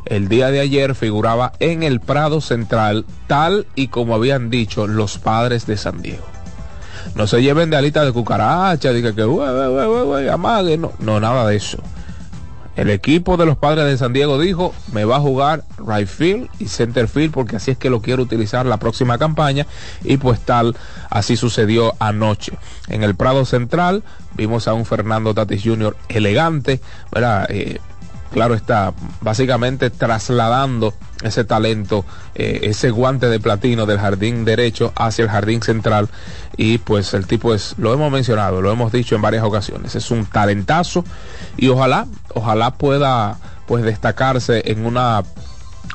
el 0.07 0.29
día 0.29 0.51
de 0.51 0.61
ayer 0.61 0.95
figuraba 0.95 1.53
en 1.61 1.83
el 1.83 2.01
Prado 2.01 2.41
Central, 2.41 3.05
tal 3.27 3.67
y 3.75 3.89
como 3.89 4.15
habían 4.15 4.51
dicho 4.51 4.87
los 4.87 5.19
padres 5.19 5.67
de 5.67 5.77
San 5.77 6.03
Diego. 6.03 6.25
No 7.15 7.27
se 7.27 7.43
lleven 7.43 7.71
de 7.71 7.77
alita 7.77 8.05
de 8.05 8.13
cucaracha, 8.13 8.93
diga 8.93 9.15
que 9.15 9.25
"Ué, 9.25 9.51
ué, 9.51 9.69
ué, 9.69 9.87
ué, 9.87 10.03
ué, 10.03 10.31
amague", 10.31 10.77
no, 10.77 10.93
no, 10.99 11.21
nada 11.21 11.47
de 11.47 11.57
eso. 11.57 11.79
El 12.77 12.91
equipo 12.91 13.39
de 13.39 13.47
los 13.47 13.57
padres 13.57 13.87
de 13.87 13.97
San 13.97 14.13
Diego 14.13 14.39
dijo, 14.39 14.75
me 14.93 15.07
va 15.07 15.17
a 15.17 15.21
jugar 15.21 15.65
right 15.79 16.07
field 16.07 16.51
y 16.59 16.69
center 16.69 17.09
field 17.09 17.33
porque 17.33 17.57
así 17.57 17.71
es 17.71 17.79
que 17.79 17.89
lo 17.89 18.03
quiero 18.03 18.23
utilizar 18.23 18.67
la 18.67 18.77
próxima 18.77 19.17
campaña 19.17 19.67
y 20.05 20.19
pues 20.19 20.41
tal, 20.41 20.77
así 21.09 21.39
sucedió 21.39 21.95
anoche. 22.01 22.53
En 22.89 23.03
el 23.03 23.15
Prado 23.15 23.47
Central 23.47 24.03
vimos 24.35 24.69
a 24.69 24.75
un 24.75 24.85
Fernando 24.85 25.33
Tatis 25.33 25.63
Jr. 25.65 25.97
elegante, 26.11 26.83
¿verdad? 27.11 27.47
Eh, 27.49 27.81
claro 28.37 28.55
está, 28.55 28.93
básicamente 29.23 29.89
trasladando 29.89 30.93
ese 31.23 31.45
talento, 31.45 32.05
eh, 32.35 32.61
ese 32.65 32.91
guante 32.91 33.31
de 33.31 33.41
platino 33.41 33.87
del 33.87 33.99
jardín 33.99 34.45
derecho 34.45 34.93
hacia 34.95 35.23
el 35.23 35.31
jardín 35.31 35.63
central 35.63 36.11
y 36.55 36.77
pues 36.77 37.15
el 37.15 37.27
tipo 37.27 37.55
es, 37.55 37.77
lo 37.79 37.95
hemos 37.95 38.13
mencionado, 38.13 38.61
lo 38.61 38.71
hemos 38.71 38.93
dicho 38.93 39.15
en 39.15 39.23
varias 39.23 39.43
ocasiones, 39.43 39.95
es 39.95 40.11
un 40.11 40.27
talentazo 40.27 41.03
y 41.57 41.69
ojalá, 41.69 42.09
ojalá 42.35 42.75
pueda 42.75 43.39
pues 43.67 43.85
destacarse 43.85 44.71
en 44.71 44.85
una 44.85 45.23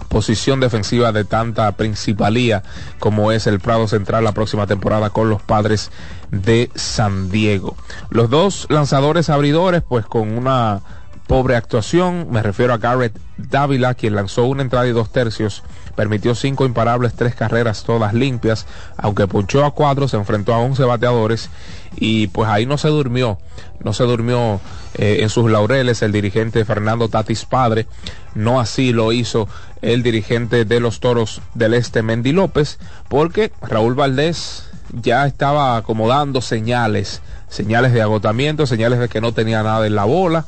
posición 0.10 0.60
defensiva 0.60 1.12
de 1.12 1.25
tanta 1.25 1.71
principalía 1.73 2.63
como 2.97 3.32
es 3.32 3.45
el 3.45 3.60
Prado 3.60 3.88
Central 3.88 4.23
la 4.23 4.32
próxima 4.32 4.65
temporada 4.65 5.12
con 5.12 5.30
los 5.30 5.43
padres 5.43 5.91
de 6.32 6.71
San 6.73 7.30
Diego. 7.30 7.77
Los 8.10 8.32
dos 8.32 8.65
lanzadores 8.71 9.30
abridores 9.30 9.84
pues 9.88 10.08
con 10.08 10.36
una 10.36 10.82
pobre 11.31 11.55
actuación, 11.55 12.27
me 12.29 12.43
refiero 12.43 12.73
a 12.73 12.77
Garrett 12.77 13.17
Dávila, 13.37 13.93
quien 13.93 14.15
lanzó 14.15 14.43
una 14.43 14.63
entrada 14.63 14.85
y 14.85 14.91
dos 14.91 15.13
tercios, 15.13 15.63
permitió 15.95 16.35
cinco 16.35 16.65
imparables, 16.65 17.13
tres 17.13 17.35
carreras 17.35 17.85
todas 17.85 18.13
limpias, 18.13 18.65
aunque 18.97 19.27
punchó 19.27 19.63
a 19.63 19.71
cuatro, 19.71 20.09
se 20.09 20.17
enfrentó 20.17 20.53
a 20.53 20.57
11 20.57 20.83
bateadores. 20.83 21.49
Y 21.95 22.27
pues 22.27 22.49
ahí 22.49 22.65
no 22.65 22.77
se 22.77 22.89
durmió, 22.89 23.37
no 23.81 23.93
se 23.93 24.03
durmió 24.03 24.59
eh, 24.95 25.19
en 25.21 25.29
sus 25.29 25.49
laureles 25.49 26.01
el 26.01 26.11
dirigente 26.11 26.65
Fernando 26.65 27.07
Tatis 27.07 27.45
Padre, 27.45 27.87
no 28.35 28.59
así 28.59 28.91
lo 28.91 29.13
hizo 29.13 29.47
el 29.81 30.03
dirigente 30.03 30.65
de 30.65 30.79
los 30.81 30.99
Toros 30.99 31.39
del 31.53 31.75
Este, 31.75 32.03
Mendy 32.03 32.33
López, 32.33 32.77
porque 33.07 33.53
Raúl 33.61 33.95
Valdés 33.95 34.69
ya 35.01 35.25
estaba 35.27 35.77
acomodando 35.77 36.41
señales, 36.41 37.21
señales 37.47 37.93
de 37.93 38.01
agotamiento, 38.01 38.67
señales 38.67 38.99
de 38.99 39.07
que 39.07 39.21
no 39.21 39.33
tenía 39.33 39.63
nada 39.63 39.87
en 39.87 39.95
la 39.95 40.03
bola, 40.03 40.43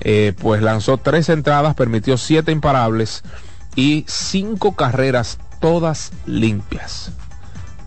eh, 0.00 0.34
pues 0.40 0.62
lanzó 0.62 0.98
tres 0.98 1.28
entradas, 1.28 1.74
permitió 1.74 2.16
siete 2.16 2.52
imparables 2.52 3.22
y 3.74 4.04
cinco 4.08 4.74
carreras 4.74 5.38
todas 5.60 6.12
limpias. 6.26 7.12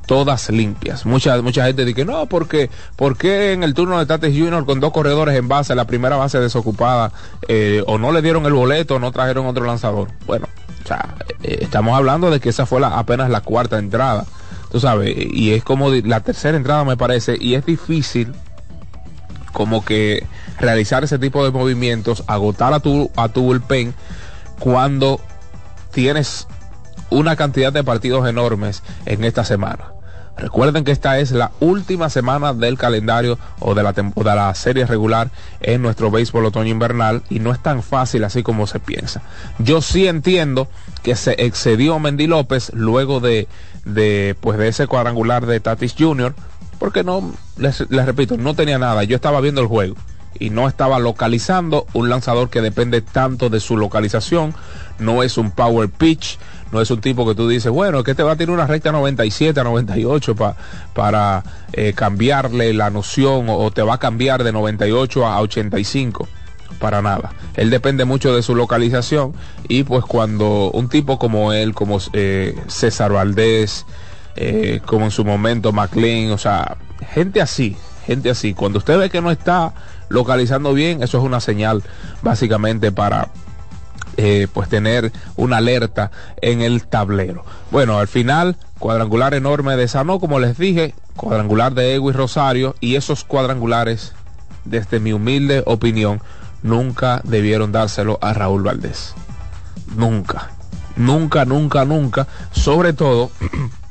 Todas 0.06 0.50
limpias. 0.50 1.06
Mucha, 1.06 1.39
mucha 1.41 1.65
gente 1.65 1.86
dice, 1.86 2.04
no, 2.04 2.26
porque, 2.26 2.72
porque 2.95 3.54
en 3.54 3.62
el 3.62 3.76
turno 3.76 4.00
de 4.00 4.08
Tatis 4.08 4.36
Jr. 4.36 4.65
con 4.65 4.80
dos 4.80 4.91
corredores 4.91 5.36
en 5.36 5.48
base, 5.48 5.76
la 5.76 5.86
primera 5.86 6.15
base 6.15 6.39
desocupada, 6.39 7.12
eh, 7.48 7.84
o 7.86 8.00
no 8.00 8.12
le 8.12 8.24
dieron 8.24 8.45
el 8.48 8.54
boleto, 8.54 8.95
o 8.95 9.00
no 9.00 9.12
trajeron 9.12 9.45
otro 9.45 9.65
lanzador. 9.65 10.08
Bueno, 10.26 10.48
o 10.84 10.88
sea, 10.88 11.15
eh, 11.43 11.60
estamos 11.62 11.95
hablando 11.95 12.32
de 12.32 12.39
que 12.39 12.50
esa 12.50 12.65
fue 12.65 12.80
la, 12.80 12.98
apenas 12.98 13.30
la 13.30 13.41
cuarta 13.41 13.78
entrada. 13.78 14.26
Tú 14.72 14.80
sabes, 14.80 15.15
y 15.15 15.54
es 15.54 15.63
como 15.63 15.91
la 15.91 16.22
tercera 16.22 16.58
entrada 16.58 16.84
me 16.84 16.98
parece, 16.98 17.38
y 17.39 17.54
es 17.54 17.65
difícil 17.65 18.34
como 19.52 19.84
que 19.84 20.26
realizar 20.60 21.04
ese 21.04 21.20
tipo 21.20 21.44
de 21.44 21.52
movimientos, 21.52 22.24
agotar 22.28 22.74
a 22.74 22.80
tu, 22.80 23.12
a 23.16 23.30
tu 23.30 23.42
bullpen 23.44 23.94
cuando 24.60 25.20
tienes 25.92 26.48
una 27.10 27.36
cantidad 27.36 27.74
de 27.74 27.84
partidos 27.84 28.28
enormes 28.28 28.84
en 29.06 29.24
esta 29.24 29.44
semana. 29.44 29.94
Recuerden 30.40 30.86
que 30.86 30.92
esta 30.92 31.20
es 31.20 31.32
la 31.32 31.52
última 31.60 32.10
semana 32.10 32.54
del 32.54 32.78
calendario 32.78 33.38
o 33.60 33.76
de 33.76 33.84
la, 33.84 33.92
de 33.92 34.12
la 34.24 34.56
serie 34.56 34.86
regular 34.86 35.30
en 35.60 35.82
nuestro 35.82 36.12
béisbol 36.12 36.46
otoño 36.46 36.70
invernal 36.70 37.24
y 37.30 37.40
no 37.40 37.52
es 37.52 37.62
tan 37.62 37.84
fácil 37.84 38.24
así 38.24 38.42
como 38.42 38.66
se 38.66 38.80
piensa. 38.80 39.22
Yo 39.58 39.82
sí 39.82 40.08
entiendo 40.08 40.70
que 41.04 41.18
se 41.18 41.36
excedió 41.44 42.00
Mendy 42.00 42.28
López 42.28 42.72
luego 42.74 43.20
de, 43.20 43.50
de, 43.84 44.36
pues 44.40 44.58
de 44.58 44.70
ese 44.70 44.88
cuadrangular 44.88 45.46
de 45.46 45.60
Tatis 45.60 45.96
Jr. 45.98 46.34
porque 46.80 47.04
no, 47.04 47.32
les, 47.58 47.89
les 47.89 48.06
repito, 48.06 48.38
no 48.38 48.54
tenía 48.56 48.80
nada. 48.80 49.04
Yo 49.04 49.15
estaba 49.15 49.42
viendo 49.42 49.62
el 49.62 49.68
juego 49.68 49.96
y 50.39 50.50
no 50.52 50.68
estaba 50.68 51.00
localizando 51.00 51.86
un 51.94 52.10
lanzador 52.10 52.50
que 52.50 52.62
depende 52.62 53.02
tanto 53.02 53.50
de 53.50 53.60
su 53.60 53.78
localización. 53.78 54.54
No 55.00 55.24
es 55.24 55.38
un 55.38 55.52
power 55.52 55.89
pitch, 55.89 56.38
no 56.72 56.82
es 56.82 56.92
un 56.92 57.02
tipo 57.02 57.28
que 57.28 57.36
tú 57.36 57.48
dices, 57.50 57.72
bueno, 57.72 58.04
que 58.04 58.15
te 58.15 58.24
va 58.24 58.34
a 58.34 58.36
tirar 58.36 58.54
una 58.54 58.68
recta 58.68 58.92
97 58.92 59.60
a 59.60 59.63
98 59.63 60.36
pa- 60.36 60.56
para 60.94 61.44
eh, 61.74 61.94
cambiarle 61.96 62.74
la 62.74 62.89
noción 62.89 63.50
o, 63.50 63.58
o 63.58 63.72
te 63.72 63.82
va 63.82 63.96
a 63.96 64.00
cambiar 64.00 64.44
de 64.44 64.52
98 64.52 65.26
a 65.26 65.39
85. 65.42 66.28
Para 66.80 67.02
nada. 67.02 67.32
Él 67.56 67.70
depende 67.72 68.06
mucho 68.06 68.34
de 68.34 68.42
su 68.44 68.56
localización 68.56 69.34
y 69.68 69.84
pues 69.84 70.06
cuando 70.06 70.70
un 70.72 70.88
tipo 70.88 71.18
como 71.20 71.52
él, 71.52 71.74
como 71.74 71.98
eh, 72.13 72.56
César 72.68 73.12
Valdés, 73.12 73.86
eh, 74.41 74.80
como 74.86 75.04
en 75.04 75.12
su 75.12 75.25
momento 75.25 75.73
McLean, 75.73 76.32
o 76.32 76.38
sea, 76.38 76.78
gente 77.12 77.41
así, 77.41 77.75
gente 78.06 78.30
así. 78.30 78.54
Cuando 78.54 78.80
usted 78.80 78.97
ve 78.97 79.10
que 79.10 79.19
no 79.19 79.32
está 79.32 79.73
localizando 80.08 80.73
bien, 80.73 81.04
eso 81.04 81.17
es 81.17 81.23
una 81.25 81.41
señal 81.41 81.84
básicamente 82.21 82.93
para 82.93 83.28
eh, 84.15 84.47
pues 84.54 84.69
tener 84.69 85.12
una 85.36 85.58
alerta 85.58 86.12
en 86.41 86.62
el 86.62 86.88
tablero. 86.88 87.43
Bueno, 87.69 87.99
al 87.99 88.08
final, 88.08 88.56
cuadrangular 88.80 89.34
enorme 89.34 89.75
de 89.75 89.89
Sanó, 89.89 90.21
como 90.21 90.39
les 90.39 90.58
dije, 90.58 90.95
cuadrangular 91.17 91.73
de 91.73 91.95
Egui 91.95 92.13
Rosario 92.13 92.75
y 92.80 92.95
esos 92.95 93.25
cuadrangulares, 93.25 94.13
desde 94.63 95.02
mi 95.02 95.12
humilde 95.12 95.63
opinión, 95.65 96.21
nunca 96.63 97.19
debieron 97.25 97.73
dárselo 97.73 98.17
a 98.21 98.32
Raúl 98.32 98.63
Valdés. 98.63 99.15
Nunca. 99.97 100.52
Nunca, 100.95 101.43
nunca, 101.43 101.84
nunca. 101.84 102.28
Sobre 102.54 102.93
todo 102.93 103.32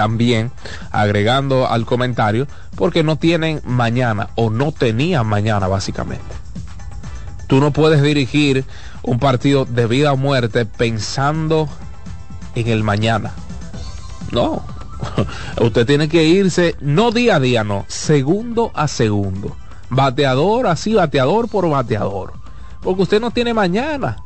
también 0.00 0.50
agregando 0.92 1.68
al 1.68 1.84
comentario 1.84 2.46
porque 2.74 3.02
no 3.02 3.16
tienen 3.16 3.60
mañana 3.66 4.30
o 4.34 4.48
no 4.48 4.72
tenían 4.72 5.26
mañana 5.26 5.68
básicamente. 5.68 6.24
Tú 7.48 7.60
no 7.60 7.70
puedes 7.70 8.00
dirigir 8.00 8.64
un 9.02 9.18
partido 9.18 9.66
de 9.66 9.86
vida 9.86 10.14
o 10.14 10.16
muerte 10.16 10.64
pensando 10.64 11.68
en 12.54 12.68
el 12.68 12.82
mañana. 12.82 13.34
No. 14.32 14.64
Usted 15.60 15.84
tiene 15.84 16.08
que 16.08 16.24
irse 16.24 16.76
no 16.80 17.10
día 17.10 17.36
a 17.36 17.40
día, 17.40 17.62
no, 17.62 17.84
segundo 17.86 18.70
a 18.74 18.88
segundo. 18.88 19.54
Bateador 19.90 20.66
así, 20.66 20.94
bateador 20.94 21.50
por 21.50 21.68
bateador. 21.68 22.32
Porque 22.80 23.02
usted 23.02 23.20
no 23.20 23.32
tiene 23.32 23.52
mañana. 23.52 24.16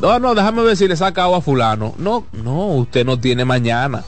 No, 0.00 0.20
no, 0.20 0.36
déjame 0.36 0.62
ver 0.62 0.76
si 0.76 0.86
le 0.86 0.94
saca 0.94 1.24
agua 1.24 1.38
a 1.38 1.40
fulano. 1.40 1.92
No, 1.98 2.24
no, 2.30 2.66
usted 2.68 3.04
no 3.04 3.18
tiene 3.18 3.44
mañana. 3.44 4.04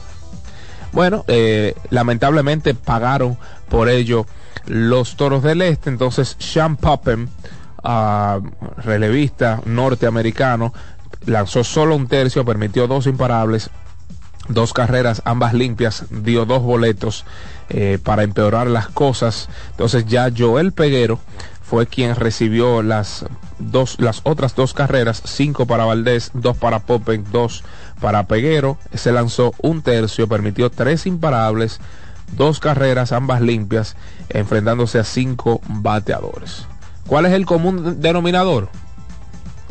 Bueno, 0.91 1.23
eh, 1.27 1.75
lamentablemente 1.89 2.73
pagaron 2.73 3.37
por 3.69 3.89
ello 3.89 4.25
los 4.65 5.15
toros 5.15 5.43
del 5.43 5.61
este. 5.61 5.89
Entonces, 5.89 6.35
Sean 6.39 6.77
Poppen, 6.77 7.29
ah, 7.83 8.39
relevista 8.77 9.61
norteamericano, 9.65 10.73
lanzó 11.25 11.63
solo 11.63 11.95
un 11.95 12.07
tercio, 12.07 12.45
permitió 12.45 12.87
dos 12.87 13.07
imparables, 13.07 13.69
dos 14.47 14.73
carreras, 14.73 15.21
ambas 15.25 15.53
limpias, 15.53 16.05
dio 16.09 16.45
dos 16.45 16.63
boletos 16.63 17.25
eh, 17.69 17.99
para 18.03 18.23
empeorar 18.23 18.67
las 18.67 18.87
cosas. 18.87 19.49
Entonces 19.71 20.05
ya 20.05 20.29
Joel 20.35 20.71
Peguero 20.71 21.19
fue 21.61 21.85
quien 21.85 22.15
recibió 22.15 22.81
las 22.81 23.25
dos, 23.59 23.97
las 23.99 24.21
otras 24.23 24.55
dos 24.55 24.73
carreras, 24.73 25.21
cinco 25.25 25.67
para 25.67 25.85
Valdés, 25.85 26.31
dos 26.33 26.57
para 26.57 26.79
Poppen, 26.79 27.23
dos 27.31 27.61
para 27.61 27.69
Peguero. 28.27 28.77
Se 28.93 29.11
lanzó 29.11 29.53
un 29.61 29.81
tercio, 29.81 30.27
permitió 30.27 30.69
tres 30.69 31.05
imparables, 31.05 31.79
dos 32.35 32.59
carreras, 32.59 33.11
ambas 33.11 33.41
limpias, 33.41 33.95
enfrentándose 34.29 34.99
a 34.99 35.03
cinco 35.03 35.61
bateadores. 35.67 36.65
¿Cuál 37.07 37.25
es 37.25 37.33
el 37.33 37.45
común 37.45 38.01
denominador? 38.01 38.69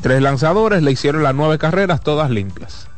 Tres 0.01 0.23
lanzadores 0.23 0.83
le 0.83 0.93
hicieron 0.93 1.23
las 1.23 1.35
nueve 1.35 1.59
carreras, 1.59 2.01
todas 2.01 2.31
limpias. 2.31 2.89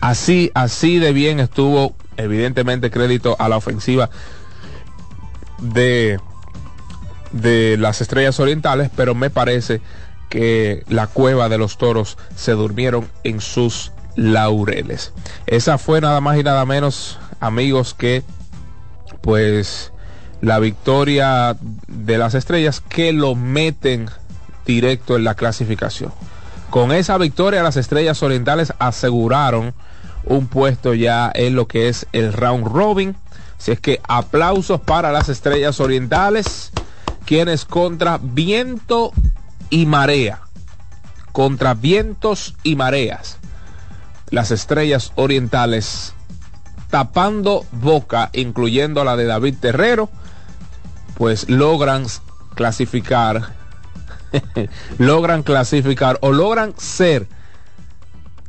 Así, 0.00 0.50
así 0.54 0.98
de 0.98 1.12
bien 1.12 1.38
estuvo, 1.38 1.94
evidentemente, 2.16 2.90
crédito 2.90 3.36
a 3.38 3.48
la 3.48 3.56
ofensiva 3.56 4.10
de, 5.60 6.18
de 7.30 7.76
las 7.78 8.00
estrellas 8.00 8.40
orientales, 8.40 8.90
pero 8.96 9.14
me 9.14 9.30
parece 9.30 9.80
que 10.32 10.82
la 10.88 11.08
cueva 11.08 11.50
de 11.50 11.58
los 11.58 11.76
toros 11.76 12.16
se 12.34 12.52
durmieron 12.52 13.06
en 13.22 13.42
sus 13.42 13.92
laureles. 14.16 15.12
Esa 15.46 15.76
fue 15.76 16.00
nada 16.00 16.22
más 16.22 16.38
y 16.38 16.42
nada 16.42 16.64
menos, 16.64 17.18
amigos, 17.38 17.92
que 17.92 18.22
pues 19.20 19.92
la 20.40 20.58
victoria 20.58 21.54
de 21.86 22.16
las 22.16 22.32
estrellas 22.32 22.80
que 22.80 23.12
lo 23.12 23.34
meten 23.34 24.08
directo 24.64 25.16
en 25.16 25.24
la 25.24 25.34
clasificación. 25.34 26.14
Con 26.70 26.92
esa 26.92 27.18
victoria 27.18 27.62
las 27.62 27.76
estrellas 27.76 28.22
orientales 28.22 28.72
aseguraron 28.78 29.74
un 30.24 30.46
puesto 30.46 30.94
ya 30.94 31.30
en 31.34 31.56
lo 31.56 31.68
que 31.68 31.90
es 31.90 32.06
el 32.12 32.32
round 32.32 32.68
robin. 32.68 33.16
Si 33.58 33.70
es 33.70 33.80
que 33.80 34.00
aplausos 34.08 34.80
para 34.80 35.12
las 35.12 35.28
estrellas 35.28 35.78
orientales, 35.78 36.72
quienes 37.26 37.66
contra 37.66 38.18
viento 38.18 39.12
y 39.72 39.86
marea, 39.86 40.42
contra 41.32 41.72
vientos 41.72 42.54
y 42.62 42.76
mareas, 42.76 43.38
las 44.28 44.50
estrellas 44.50 45.12
orientales 45.14 46.12
tapando 46.90 47.64
boca, 47.72 48.28
incluyendo 48.34 49.02
la 49.02 49.16
de 49.16 49.24
David 49.24 49.56
Terrero, 49.58 50.10
pues 51.14 51.48
logran 51.48 52.04
clasificar, 52.54 53.54
logran 54.98 55.42
clasificar 55.42 56.18
o 56.20 56.32
logran 56.32 56.74
ser 56.76 57.26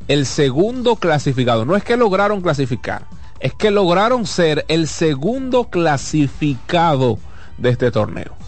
el 0.10 0.26
segundo 0.26 0.98
clasificado. 0.98 1.64
No 1.64 1.78
es 1.78 1.86
que 1.86 1.96
lograron 1.96 2.42
clasificar, 2.42 3.08
es 3.40 3.54
que 3.54 3.72
lograron 3.72 4.26
ser 4.26 4.66
el 4.68 4.90
segundo 4.90 5.70
clasificado 5.70 7.18
de 7.58 7.70
este 7.70 7.92
torneo. 7.92 8.43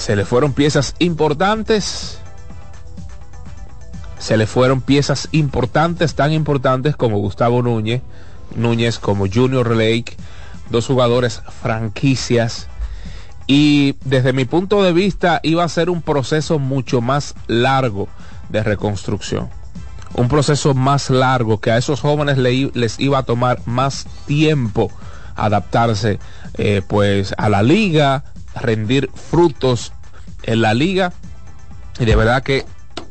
Se 0.00 0.16
le 0.16 0.24
fueron 0.24 0.54
piezas 0.54 0.94
importantes. 0.98 2.18
Se 4.18 4.38
le 4.38 4.46
fueron 4.46 4.80
piezas 4.80 5.28
importantes, 5.30 6.14
tan 6.14 6.32
importantes 6.32 6.96
como 6.96 7.18
Gustavo 7.18 7.60
Núñez, 7.60 8.00
Núñez 8.56 8.98
como 8.98 9.26
Junior 9.30 9.76
Lake, 9.76 10.16
dos 10.70 10.86
jugadores 10.86 11.42
franquicias. 11.60 12.66
Y 13.46 13.96
desde 14.06 14.32
mi 14.32 14.46
punto 14.46 14.82
de 14.82 14.94
vista 14.94 15.38
iba 15.42 15.64
a 15.64 15.68
ser 15.68 15.90
un 15.90 16.00
proceso 16.00 16.58
mucho 16.58 17.02
más 17.02 17.34
largo 17.46 18.08
de 18.48 18.62
reconstrucción 18.62 19.50
un 20.14 20.28
proceso 20.28 20.74
más 20.74 21.08
largo 21.08 21.60
que 21.60 21.70
a 21.70 21.76
esos 21.76 22.00
jóvenes 22.00 22.36
le, 22.36 22.72
les 22.74 22.98
iba 22.98 23.18
a 23.18 23.22
tomar 23.22 23.60
más 23.64 24.06
tiempo 24.26 24.90
adaptarse 25.36 26.18
eh, 26.54 26.82
pues 26.86 27.34
a 27.38 27.48
la 27.48 27.62
liga, 27.62 28.24
rendir 28.54 29.10
frutos 29.14 29.92
en 30.42 30.62
la 30.62 30.74
liga 30.74 31.12
y 31.98 32.04
de 32.04 32.16
verdad 32.16 32.42
que 32.42 32.64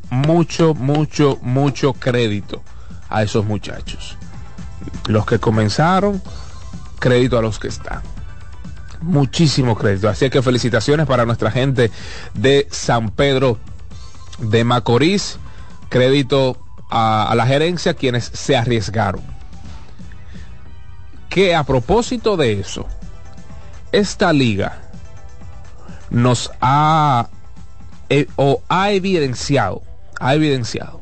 mucho, 0.10 0.73
mucho, 0.73 1.38
mucho 1.41 1.93
crédito 1.93 2.63
a 3.10 3.23
esos 3.23 3.45
muchachos. 3.45 4.17
Los 5.08 5.25
que 5.25 5.39
comenzaron, 5.39 6.21
crédito 6.99 7.38
a 7.38 7.41
los 7.41 7.60
que 7.60 7.67
están. 7.67 8.02
Muchísimo 9.02 9.75
crédito. 9.75 10.10
Así 10.10 10.30
que 10.30 10.41
felicitaciones 10.41 11.06
para 11.06 11.25
nuestra 11.25 11.52
gente 11.52 11.91
de 12.34 12.67
San 12.71 13.10
Pedro 13.10 13.60
de 14.39 14.63
Macorís. 14.63 15.38
Crédito 15.89 16.58
a, 16.89 17.30
a 17.30 17.36
la 17.36 17.45
gerencia 17.45 17.93
quienes 17.93 18.25
se 18.25 18.58
arriesgaron. 18.58 19.21
Que 21.30 21.56
a 21.56 21.63
propósito 21.63 22.38
de 22.38 22.60
eso, 22.60 22.88
esta 23.91 24.34
liga 24.34 24.88
nos 26.10 26.52
ha 26.62 27.30
eh, 28.10 28.28
o 28.36 28.62
ha 28.69 28.91
evidenciado, 28.91 29.84
ha 30.19 30.34
evidenciado 30.34 31.00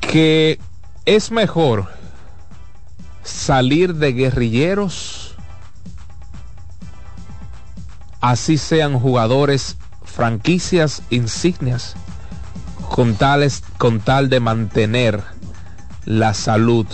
que 0.00 0.58
es 1.04 1.30
mejor 1.30 1.88
salir 3.22 3.94
de 3.94 4.12
guerrilleros 4.12 5.36
así 8.20 8.58
sean 8.58 8.98
jugadores 8.98 9.76
franquicias 10.04 11.02
insignias 11.10 11.94
con, 12.90 13.14
tales, 13.14 13.62
con 13.78 14.00
tal 14.00 14.28
de 14.28 14.40
mantener 14.40 15.22
la 16.04 16.34
salud 16.34 16.86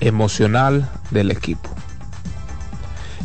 emocional 0.00 0.88
del 1.10 1.30
equipo. 1.30 1.68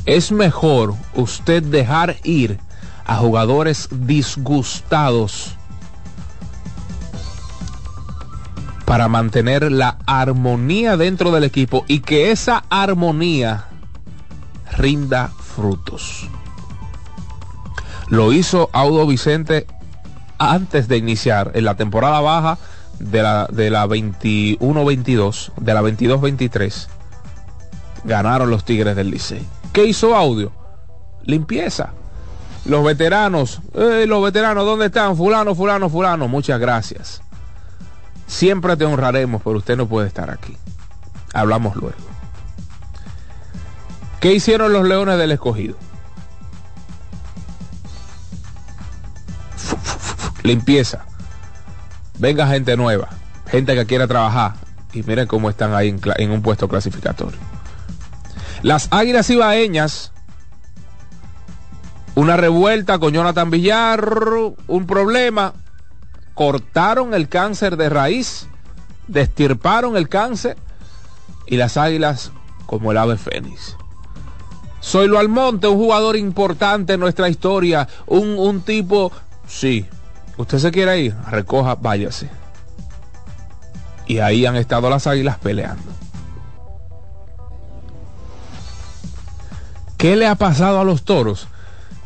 Es 0.09 0.31
mejor 0.31 0.95
usted 1.13 1.61
dejar 1.61 2.15
ir 2.23 2.59
a 3.05 3.17
jugadores 3.17 3.89
disgustados 3.91 5.55
para 8.85 9.07
mantener 9.07 9.71
la 9.71 9.99
armonía 10.07 10.97
dentro 10.97 11.29
del 11.29 11.43
equipo 11.43 11.85
y 11.87 11.99
que 11.99 12.31
esa 12.31 12.63
armonía 12.71 13.65
rinda 14.75 15.27
frutos. 15.27 16.27
Lo 18.07 18.33
hizo 18.33 18.71
Audo 18.73 19.05
Vicente 19.05 19.67
antes 20.39 20.87
de 20.87 20.97
iniciar 20.97 21.51
en 21.53 21.65
la 21.65 21.75
temporada 21.75 22.19
baja 22.19 22.57
de 22.97 23.21
la, 23.21 23.45
de 23.51 23.69
la 23.69 23.85
21-22, 23.85 25.51
de 25.55 25.73
la 25.75 25.83
22-23, 25.83 26.87
ganaron 28.05 28.49
los 28.49 28.65
Tigres 28.65 28.95
del 28.95 29.11
Licey. 29.11 29.58
¿Qué 29.73 29.85
hizo 29.85 30.15
Audio? 30.15 30.51
Limpieza. 31.23 31.93
Los 32.65 32.83
veteranos, 32.83 33.61
eh, 33.73 34.05
los 34.07 34.23
veteranos, 34.23 34.65
¿dónde 34.65 34.87
están? 34.87 35.15
Fulano, 35.15 35.55
fulano, 35.55 35.89
fulano, 35.89 36.27
muchas 36.27 36.59
gracias. 36.59 37.21
Siempre 38.27 38.75
te 38.77 38.85
honraremos, 38.85 39.41
pero 39.43 39.57
usted 39.57 39.77
no 39.77 39.87
puede 39.87 40.07
estar 40.07 40.29
aquí. 40.29 40.57
Hablamos 41.33 41.75
luego. 41.75 41.97
¿Qué 44.19 44.33
hicieron 44.33 44.73
los 44.73 44.87
Leones 44.87 45.17
del 45.17 45.31
Escogido? 45.31 45.75
limpieza. 50.43 51.05
Venga 52.17 52.47
gente 52.47 52.75
nueva, 52.75 53.09
gente 53.47 53.75
que 53.75 53.85
quiera 53.85 54.07
trabajar. 54.07 54.53
Y 54.93 55.03
miren 55.03 55.27
cómo 55.27 55.49
están 55.49 55.73
ahí 55.75 55.89
en, 55.89 56.01
en 56.17 56.31
un 56.31 56.41
puesto 56.41 56.67
clasificatorio. 56.67 57.37
Las 58.61 58.87
Águilas 58.91 59.29
Ibaeñas, 59.29 60.11
una 62.15 62.37
revuelta 62.37 62.99
con 62.99 63.13
Jonathan 63.13 63.49
Villar, 63.49 64.03
un 64.67 64.85
problema. 64.87 65.53
Cortaron 66.33 67.13
el 67.13 67.27
cáncer 67.27 67.75
de 67.75 67.89
raíz 67.89 68.49
destirparon 69.09 69.97
el 69.97 70.07
cáncer 70.07 70.55
y 71.47 71.57
las 71.57 71.75
águilas 71.75 72.31
como 72.65 72.91
el 72.91 72.97
ave 72.97 73.17
fénix. 73.17 73.75
Soy 74.79 75.07
Lo 75.07 75.19
Almonte, 75.19 75.67
un 75.67 75.77
jugador 75.77 76.15
importante 76.15 76.93
en 76.93 77.01
nuestra 77.01 77.27
historia, 77.27 77.87
un, 78.05 78.37
un 78.37 78.61
tipo, 78.61 79.11
sí, 79.45 79.85
usted 80.37 80.59
se 80.59 80.71
quiere 80.71 81.01
ir, 81.01 81.15
recoja, 81.29 81.75
váyase. 81.75 82.29
Y 84.07 84.19
ahí 84.19 84.45
han 84.45 84.55
estado 84.55 84.89
las 84.89 85.05
águilas 85.05 85.37
peleando. 85.39 85.91
¿Qué 89.99 90.15
le 90.15 90.27
ha 90.27 90.35
pasado 90.35 90.79
a 90.79 90.85
los 90.85 91.03
toros? 91.03 91.49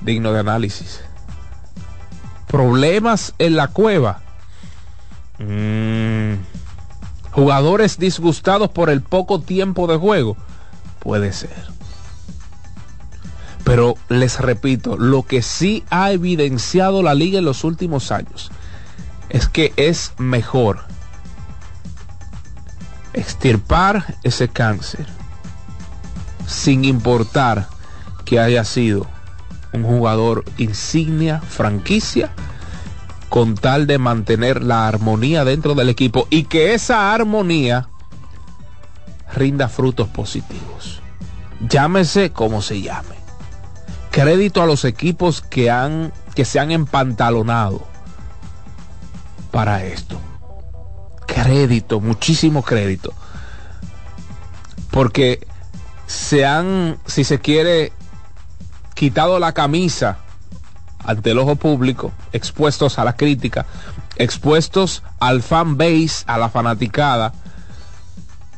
Digno 0.01 0.33
de 0.33 0.39
análisis. 0.39 1.01
Problemas 2.47 3.35
en 3.37 3.55
la 3.55 3.67
cueva. 3.67 4.19
Mm. 5.37 6.33
Jugadores 7.33 7.99
disgustados 7.99 8.71
por 8.71 8.89
el 8.89 9.03
poco 9.03 9.41
tiempo 9.41 9.85
de 9.85 9.97
juego. 9.97 10.35
Puede 10.97 11.33
ser. 11.33 11.55
Pero 13.63 13.93
les 14.09 14.39
repito, 14.39 14.97
lo 14.97 15.21
que 15.21 15.43
sí 15.43 15.83
ha 15.91 16.11
evidenciado 16.11 17.03
la 17.03 17.13
liga 17.13 17.37
en 17.37 17.45
los 17.45 17.63
últimos 17.63 18.11
años 18.11 18.49
es 19.29 19.47
que 19.47 19.71
es 19.77 20.13
mejor 20.17 20.79
extirpar 23.13 24.15
ese 24.23 24.47
cáncer 24.47 25.05
sin 26.47 26.85
importar 26.85 27.67
que 28.33 28.39
haya 28.39 28.63
sido 28.63 29.05
un 29.73 29.83
jugador 29.83 30.43
insignia, 30.57 31.39
franquicia, 31.39 32.31
con 33.29 33.53
tal 33.53 33.85
de 33.85 33.99
mantener 33.99 34.63
la 34.63 34.87
armonía 34.87 35.45
dentro 35.45 35.75
del 35.75 35.89
equipo 35.89 36.25
y 36.31 36.45
que 36.45 36.73
esa 36.73 37.13
armonía 37.13 37.89
rinda 39.35 39.69
frutos 39.69 40.07
positivos. 40.07 40.99
Llámese 41.69 42.31
como 42.31 42.63
se 42.63 42.81
llame. 42.81 43.17
Crédito 44.09 44.63
a 44.63 44.65
los 44.65 44.83
equipos 44.83 45.41
que 45.41 45.69
han 45.69 46.11
que 46.33 46.43
se 46.43 46.59
han 46.59 46.71
empantalonado 46.71 47.85
para 49.51 49.83
esto. 49.83 50.19
Crédito, 51.27 51.99
muchísimo 51.99 52.63
crédito. 52.63 53.13
Porque 54.89 55.45
se 56.07 56.47
han, 56.47 56.97
si 57.05 57.23
se 57.23 57.39
quiere, 57.39 57.93
quitado 58.93 59.39
la 59.39 59.53
camisa 59.53 60.17
ante 61.03 61.31
el 61.31 61.39
ojo 61.39 61.55
público, 61.55 62.11
expuestos 62.31 62.97
a 62.97 63.03
la 63.03 63.15
crítica, 63.15 63.65
expuestos 64.15 65.03
al 65.19 65.41
fan 65.41 65.77
base, 65.77 66.23
a 66.27 66.37
la 66.37 66.49
fanaticada. 66.49 67.33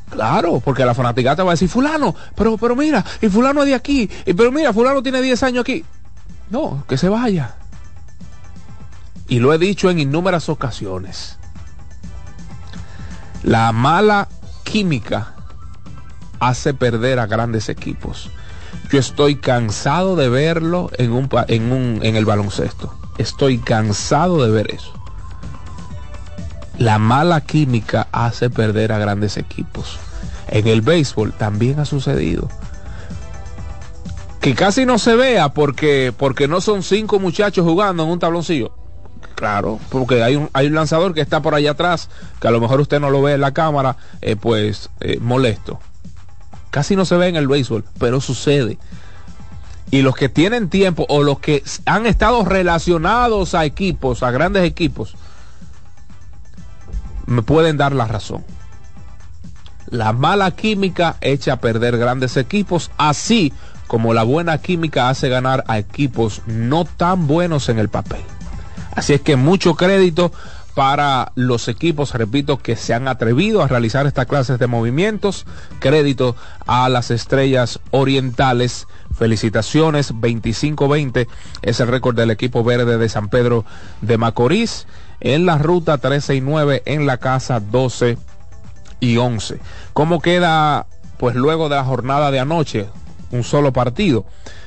Claro, 0.09 0.61
porque 0.63 0.85
la 0.85 0.93
fanaticada 0.93 1.37
te 1.37 1.41
va 1.41 1.51
a 1.51 1.53
decir, 1.53 1.69
fulano, 1.69 2.15
pero, 2.35 2.57
pero 2.57 2.75
mira, 2.75 3.03
y 3.21 3.27
fulano 3.27 3.61
es 3.61 3.67
de 3.67 3.75
aquí, 3.75 4.09
y 4.25 4.33
pero 4.33 4.51
mira, 4.51 4.71
fulano 4.71 5.01
tiene 5.01 5.21
10 5.21 5.43
años 5.43 5.61
aquí. 5.61 5.83
No, 6.49 6.83
que 6.87 6.97
se 6.97 7.09
vaya. 7.09 7.55
Y 9.27 9.39
lo 9.39 9.53
he 9.53 9.57
dicho 9.57 9.89
en 9.89 9.99
innumerables 9.99 10.49
ocasiones. 10.49 11.37
La 13.41 13.71
mala 13.71 14.27
química 14.63 15.33
hace 16.39 16.73
perder 16.73 17.19
a 17.19 17.25
grandes 17.25 17.69
equipos. 17.69 18.29
Yo 18.91 18.99
estoy 18.99 19.35
cansado 19.35 20.15
de 20.15 20.29
verlo 20.29 20.91
en, 20.97 21.11
un, 21.11 21.29
en, 21.47 21.71
un, 21.71 21.99
en 22.03 22.15
el 22.15 22.25
baloncesto. 22.25 22.93
Estoy 23.17 23.57
cansado 23.57 24.43
de 24.43 24.51
ver 24.51 24.71
eso. 24.71 24.93
La 26.77 26.99
mala 26.99 27.41
química 27.41 28.07
hace 28.11 28.49
perder 28.49 28.91
a 28.91 28.99
grandes 28.99 29.37
equipos. 29.37 29.97
En 30.47 30.67
el 30.67 30.81
béisbol 30.81 31.33
también 31.33 31.79
ha 31.79 31.85
sucedido. 31.85 32.49
Que 34.41 34.53
casi 34.53 34.85
no 34.85 34.99
se 34.99 35.15
vea 35.15 35.49
porque, 35.49 36.13
porque 36.15 36.47
no 36.47 36.61
son 36.61 36.83
cinco 36.83 37.19
muchachos 37.19 37.65
jugando 37.65 38.03
en 38.03 38.09
un 38.09 38.19
tabloncillo. 38.19 38.75
Claro, 39.35 39.79
porque 39.89 40.23
hay 40.23 40.35
un, 40.35 40.49
hay 40.53 40.67
un 40.67 40.75
lanzador 40.75 41.13
que 41.13 41.21
está 41.21 41.41
por 41.41 41.55
allá 41.55 41.71
atrás, 41.71 42.09
que 42.39 42.47
a 42.47 42.51
lo 42.51 42.61
mejor 42.61 42.79
usted 42.79 42.99
no 42.99 43.09
lo 43.09 43.21
ve 43.21 43.33
en 43.33 43.41
la 43.41 43.53
cámara, 43.53 43.97
eh, 44.21 44.35
pues 44.35 44.89
eh, 44.99 45.17
molesto. 45.19 45.79
Casi 46.75 46.97
no 46.97 47.05
se 47.05 47.15
ve 47.15 47.29
en 47.29 47.37
el 47.37 47.47
béisbol, 47.47 47.85
pero 47.99 48.19
sucede. 48.19 48.77
Y 49.91 50.01
los 50.01 50.13
que 50.13 50.27
tienen 50.27 50.69
tiempo 50.69 51.05
o 51.07 51.23
los 51.23 51.39
que 51.39 51.63
han 51.85 52.05
estado 52.05 52.43
relacionados 52.43 53.55
a 53.55 53.63
equipos, 53.63 54.23
a 54.23 54.31
grandes 54.31 54.65
equipos, 54.65 55.15
me 57.27 57.43
pueden 57.43 57.77
dar 57.77 57.93
la 57.93 58.07
razón. 58.07 58.43
La 59.89 60.11
mala 60.11 60.51
química 60.51 61.15
echa 61.21 61.53
a 61.53 61.61
perder 61.61 61.97
grandes 61.97 62.35
equipos, 62.35 62.91
así 62.97 63.53
como 63.87 64.13
la 64.13 64.23
buena 64.23 64.57
química 64.57 65.07
hace 65.07 65.29
ganar 65.29 65.63
a 65.69 65.77
equipos 65.77 66.41
no 66.45 66.83
tan 66.83 67.25
buenos 67.25 67.69
en 67.69 67.79
el 67.79 67.87
papel. 67.87 68.19
Así 68.97 69.13
es 69.13 69.21
que 69.21 69.37
mucho 69.37 69.75
crédito 69.75 70.33
para 70.75 71.31
los 71.35 71.69
equipos, 71.69 72.13
repito, 72.13 72.57
que 72.57 72.75
se 72.75 72.93
han 72.93 73.07
atrevido 73.07 73.63
a 73.63 73.67
realizar 73.67 74.05
estas 74.05 74.27
clases 74.27 74.59
de 74.59 74.67
movimientos. 74.67 75.45
Crédito 75.79 76.35
a 76.67 76.89
las 76.89 77.09
estrellas 77.11 77.79
orientales. 77.91 78.85
Felicitaciones, 79.17 80.13
25-20 80.13 81.27
es 81.61 81.79
el 81.79 81.87
récord 81.87 82.17
del 82.17 82.31
equipo 82.31 82.65
verde 82.65 82.97
de 82.97 83.07
San 83.07 83.29
Pedro 83.29 83.63
de 84.01 84.17
Macorís. 84.17 84.85
En 85.21 85.45
la 85.45 85.57
ruta 85.57 85.97
13 85.97 86.35
y 86.35 86.41
9, 86.41 86.83
en 86.85 87.05
la 87.05 87.17
casa 87.17 87.61
12 87.61 88.17
y 88.99 89.15
11. 89.15 89.59
¿Cómo 89.93 90.19
queda, 90.19 90.87
pues 91.17 91.35
luego 91.35 91.69
de 91.69 91.77
la 91.77 91.85
jornada 91.85 92.31
de 92.31 92.41
anoche? 92.41 92.87
Un 93.31 93.43
solo 93.43 93.73
partido. 93.73 94.25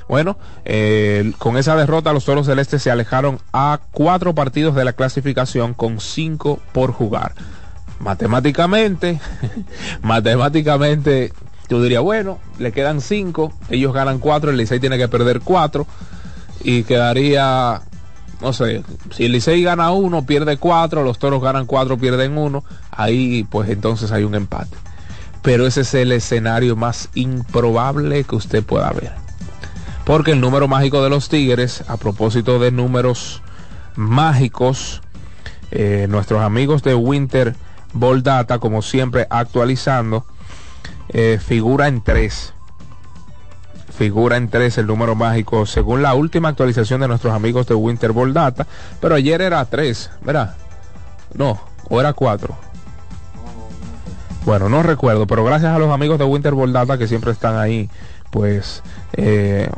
Bueno, 0.09 0.38
eh, 0.64 1.33
con 1.38 1.59
esa 1.59 1.77
derrota 1.77 2.12
los 2.12 2.25
Toros 2.25 2.47
Celestes 2.47 2.83
se 2.83 2.90
alejaron 2.90 3.38
a 3.53 3.81
cuatro 3.92 4.35
partidos 4.35 4.75
de 4.75 4.85
la 4.85 4.94
clasificación 4.94 5.75
con 5.75 6.01
cinco 6.01 6.61
por 6.73 6.92
jugar. 6.92 7.35
Matemáticamente, 8.01 9.21
matemáticamente, 10.03 11.33
yo 11.68 11.83
diría, 11.83 12.01
bueno, 12.01 12.38
le 12.59 12.73
quedan 12.73 13.03
cinco, 13.03 13.53
ellos 13.68 13.92
ganan 13.92 14.18
cuatro, 14.18 14.51
el 14.51 14.57
Licey 14.57 14.81
tiene 14.81 14.97
que 14.97 15.09
perder 15.09 15.40
cuatro 15.40 15.87
y 16.64 16.85
quedaría, 16.85 17.83
no 18.40 18.53
sé, 18.55 18.83
si 19.11 19.27
el 19.27 19.33
Licey 19.33 19.62
gana 19.62 19.90
uno, 19.90 20.25
pierde 20.25 20.57
cuatro, 20.57 21.03
los 21.03 21.18
Toros 21.18 21.42
ganan 21.42 21.66
cuatro, 21.66 21.99
pierden 21.99 22.38
uno, 22.38 22.64
ahí 22.90 23.44
pues 23.51 23.68
entonces 23.68 24.11
hay 24.11 24.25
un 24.25 24.35
empate. 24.35 24.77
Pero 25.42 25.66
ese 25.66 25.83
es 25.83 25.94
el 25.94 26.12
escenario 26.12 26.77
más 26.77 27.09
improbable 27.14 28.24
que 28.24 28.37
usted 28.37 28.64
pueda 28.64 28.90
ver 28.92 29.29
porque 30.09 30.33
el 30.33 30.40
número 30.40 30.68
mágico 30.68 31.03
de 31.05 31.11
los 31.11 31.29
Tigres, 31.29 31.85
a 31.87 31.98
propósito 31.98 32.59
de 32.59 32.70
números 32.70 33.42
mágicos, 33.94 35.03
eh, 35.70 36.07
nuestros 36.09 36.40
amigos 36.40 36.83
de 36.83 36.94
Winter 36.94 37.55
Ball 37.92 38.22
Data, 38.22 38.59
como 38.59 38.81
siempre 38.81 39.27
actualizando, 39.29 40.24
eh, 41.11 41.38
figura 41.44 41.88
en 41.88 42.01
3. 42.01 42.55
Figura 43.98 44.38
en 44.38 44.48
3 44.48 44.79
el 44.79 44.87
número 44.87 45.14
mágico 45.14 45.66
según 45.66 46.01
la 46.01 46.14
última 46.14 46.48
actualización 46.48 47.03
de 47.03 47.09
nuestros 47.09 47.35
amigos 47.35 47.66
de 47.66 47.74
Winter 47.74 48.12
Ball 48.12 48.33
Data. 48.33 48.66
Pero 49.03 49.14
ayer 49.14 49.42
era 49.42 49.62
3, 49.62 50.11
¿verdad? 50.22 50.57
No, 51.35 51.61
o 51.90 52.01
era 52.01 52.14
4. 52.14 52.57
Bueno, 54.48 54.70
no 54.70 54.82
recuerdo, 54.82 55.26
pero 55.26 55.44
gracias 55.44 55.74
a 55.74 55.78
los 55.78 55.92
amigos 55.92 56.18
de 56.18 56.24
Winter 56.24 56.54
Ball 56.54 56.72
Data 56.72 56.96
que 56.96 57.06
siempre 57.06 57.32
están 57.32 57.58
ahí, 57.58 57.90
pues 58.30 58.82
eh, 59.12 59.68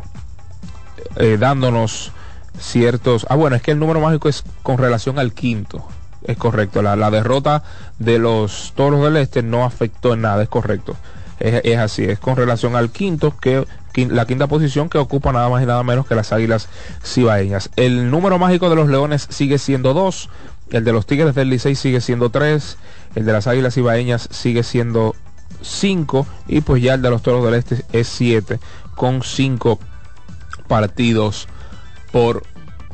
eh, 1.17 1.37
dándonos 1.41 2.13
ciertos... 2.57 3.27
Ah, 3.29 3.35
bueno, 3.35 3.57
es 3.57 3.63
que 3.63 3.73
el 3.73 3.81
número 3.81 4.01
mágico 4.01 4.29
es 4.29 4.45
con 4.63 4.79
relación 4.79 5.19
al 5.19 5.33
quinto. 5.33 5.85
Es 6.23 6.37
correcto. 6.37 6.83
La, 6.83 7.11
derrota 7.11 7.65
de 7.99 8.21
los 8.21 8.73
Toros 8.77 9.03
del 9.03 9.17
Este 9.17 9.43
no 9.43 9.65
afectó 9.65 10.15
en 10.15 10.21
nada, 10.21 10.41
es 10.41 10.49
correcto. 10.49 10.95
Es, 11.41 11.77
así, 11.79 12.05
es 12.05 12.21
con 12.21 12.37
relación 12.37 12.77
al 12.77 12.91
quinto, 12.91 13.37
que 13.41 13.67
la 13.97 14.25
quinta 14.25 14.47
posición 14.47 14.89
que 14.89 14.99
ocupa 14.99 15.33
nada 15.33 15.49
más 15.49 15.65
y 15.65 15.67
nada 15.67 15.83
menos 15.83 16.07
que 16.07 16.15
las 16.15 16.33
Águilas 16.33 16.69
Cibaeñas. 17.05 17.71
El 17.75 18.09
número 18.09 18.39
mágico 18.39 18.71
de 18.71 18.77
los 18.77 18.89
Leones 18.89 19.27
sigue 19.31 19.59
siendo 19.59 19.95
dos, 19.95 20.31
el 20.71 20.85
de 20.85 20.93
los 20.93 21.07
Tigres 21.07 21.35
del 21.35 21.51
Licey 21.51 21.75
sigue 21.75 22.01
siendo 22.01 22.31
tres, 22.31 22.79
el 23.15 23.25
de 23.25 23.33
las 23.33 23.47
Águilas 23.47 23.75
Cibaeñas 23.75 24.29
sigue 24.31 24.63
siendo 24.63 25.15
cinco 25.63 26.27
y 26.49 26.61
pues 26.61 26.83
ya 26.83 26.95
el 26.95 27.03
de 27.03 27.11
los 27.11 27.23
Toros 27.23 27.45
del 27.45 27.55
Este 27.55 27.85
es 27.93 28.09
siete 28.09 28.59
con 28.95 29.23
cinco 29.23 29.79
partidos 30.69 31.49
por 32.13 32.43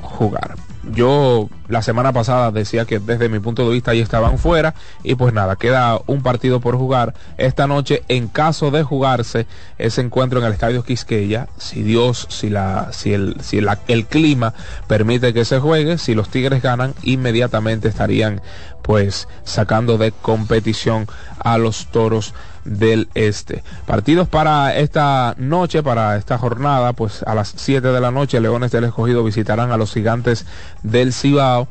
jugar. 0.00 0.57
Yo 0.92 1.49
la 1.68 1.83
semana 1.83 2.12
pasada 2.12 2.51
decía 2.53 2.85
que 2.85 2.99
desde 2.99 3.29
mi 3.29 3.40
punto 3.40 3.66
de 3.66 3.75
vista 3.75 3.90
ahí 3.90 4.01
estaban 4.01 4.38
fuera 4.38 4.75
y 5.03 5.14
pues 5.14 5.35
nada, 5.35 5.57
queda 5.57 6.01
un 6.07 6.22
partido 6.22 6.61
por 6.61 6.77
jugar. 6.77 7.14
Esta 7.38 7.66
noche 7.66 8.03
en 8.09 8.29
caso 8.29 8.70
de 8.70 8.83
jugarse 8.83 9.46
ese 9.79 10.01
encuentro 10.01 10.38
en 10.38 10.46
el 10.46 10.53
Estadio 10.53 10.85
Quisqueya, 10.85 11.49
si 11.59 11.83
Dios, 11.83 12.27
si 12.31 12.51
la 12.51 12.92
si 12.92 13.12
el 13.12 13.37
si 13.40 13.59
el 13.59 14.07
clima 14.07 14.55
permite 14.87 15.35
que 15.35 15.44
se 15.44 15.59
juegue, 15.59 15.99
si 15.99 16.14
los 16.14 16.29
Tigres 16.29 16.62
ganan, 16.62 16.94
inmediatamente 17.03 17.88
estarían 17.88 18.40
pues 18.83 19.29
sacando 19.44 19.99
de 19.99 20.12
competición 20.12 21.07
a 21.38 21.59
los 21.59 21.87
Toros 21.87 22.35
del 22.66 23.09
Este. 23.14 23.62
Partidos 23.87 24.29
para 24.29 24.76
esta 24.76 25.35
noche, 25.38 25.83
para 25.83 26.16
esta 26.16 26.37
jornada, 26.37 26.92
pues 26.92 27.22
a 27.22 27.35
las 27.35 27.55
7 27.57 27.88
de 27.88 28.00
la 28.00 28.11
noche, 28.11 28.40
Leones 28.40 28.72
del 28.72 28.85
Escogido 28.85 29.24
visitarán 29.24 29.72
a 29.72 29.76
los 29.76 29.92
Gigantes 29.92 30.44
del 30.83 31.12
Cibao. 31.12 31.68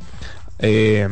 eh, 0.60 1.08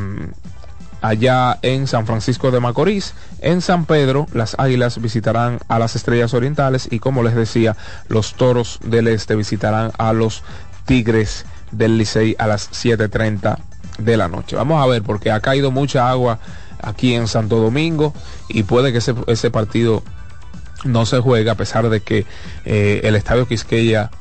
allá 1.03 1.59
en 1.61 1.85
San 1.85 2.07
Francisco 2.07 2.49
de 2.49 2.61
Macorís. 2.61 3.13
En 3.41 3.61
San 3.61 3.85
Pedro, 3.85 4.25
las 4.33 4.55
Águilas 4.57 5.01
visitarán 5.01 5.59
a 5.67 5.77
las 5.77 5.97
Estrellas 5.97 6.33
Orientales 6.33 6.87
y 6.89 6.99
como 6.99 7.23
les 7.23 7.35
decía, 7.35 7.75
los 8.07 8.35
Toros 8.35 8.79
del 8.85 9.09
Este 9.09 9.35
visitarán 9.35 9.91
a 9.97 10.13
los 10.13 10.43
Tigres 10.85 11.45
del 11.71 11.97
Licey 11.97 12.37
a 12.39 12.47
las 12.47 12.71
7.30 12.71 13.57
de 13.97 14.17
la 14.17 14.29
noche. 14.29 14.55
Vamos 14.55 14.81
a 14.81 14.87
ver, 14.87 15.03
porque 15.03 15.29
ha 15.29 15.41
caído 15.41 15.71
mucha 15.71 16.09
agua 16.09 16.39
aquí 16.83 17.15
en 17.15 17.27
Santo 17.27 17.57
Domingo 17.57 18.13
y 18.47 18.63
puede 18.63 18.91
que 18.91 18.99
ese, 18.99 19.51
partido 19.51 20.03
no 20.83 21.05
se 21.05 21.19
juegue 21.19 21.49
a 21.49 21.55
pesar 21.55 21.89
de 21.89 22.01
que 22.01 22.25
eh, 22.65 23.01
el 23.03 23.15
Estadio 23.15 23.47
Quisqueya, 23.47 24.11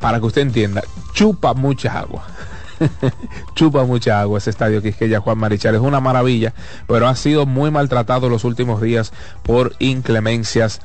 para 0.00 0.18
que 0.18 0.26
usted 0.26 0.42
entienda, 0.42 0.82
chupa 1.12 1.54
mucha 1.54 1.98
agua. 1.98 2.24
chupa 3.54 3.84
mucha 3.84 4.20
agua 4.20 4.38
ese 4.38 4.50
estadio 4.50 4.82
Quisqueya 4.82 5.20
Juan 5.20 5.38
Marichal. 5.38 5.74
Es 5.74 5.80
una 5.80 6.00
maravilla, 6.00 6.54
pero 6.86 7.08
ha 7.08 7.14
sido 7.14 7.46
muy 7.46 7.70
maltratado 7.70 8.28
los 8.28 8.44
últimos 8.44 8.80
días 8.80 9.12
por 9.42 9.74
inclemencias 9.78 10.80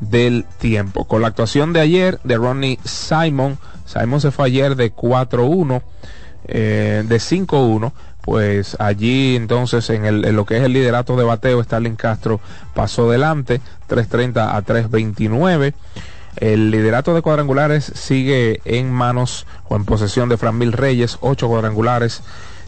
del 0.00 0.44
tiempo. 0.58 1.04
Con 1.04 1.22
la 1.22 1.28
actuación 1.28 1.72
de 1.72 1.80
ayer 1.80 2.20
de 2.24 2.36
Ronnie 2.36 2.78
Simon, 2.84 3.58
Simon 3.84 4.20
se 4.20 4.30
fue 4.30 4.46
ayer 4.46 4.76
de 4.76 4.92
4-1, 4.92 5.82
eh, 6.48 7.04
de 7.06 7.16
5-1. 7.16 7.92
Pues 8.26 8.76
allí 8.80 9.36
entonces 9.36 9.88
en, 9.88 10.04
el, 10.04 10.20
lo 10.34 10.44
que 10.44 10.56
es 10.56 10.64
el 10.64 10.72
liderato 10.72 11.16
de 11.16 11.22
bateo, 11.22 11.60
Stalin 11.60 11.94
Castro 11.94 12.40
pasó 12.74 13.08
delante, 13.08 13.60
3.30 13.88 14.52
a 14.52 14.62
3.29. 14.64 15.72
El 16.38 16.72
liderato 16.72 17.14
de 17.14 17.22
cuadrangulares 17.22 17.84
sigue 17.94 18.60
en 18.64 18.92
manos 18.92 19.46
o 19.68 19.76
en 19.76 19.84
posesión 19.84 20.28
de 20.28 20.36
Fran 20.36 20.58
Mil 20.58 20.72
Reyes, 20.72 21.18
ocho 21.20 21.46
cuadrangulares. 21.46 22.22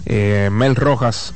Eh, 0.06 0.48
Mel 0.52 0.76
Rojas, 0.76 1.34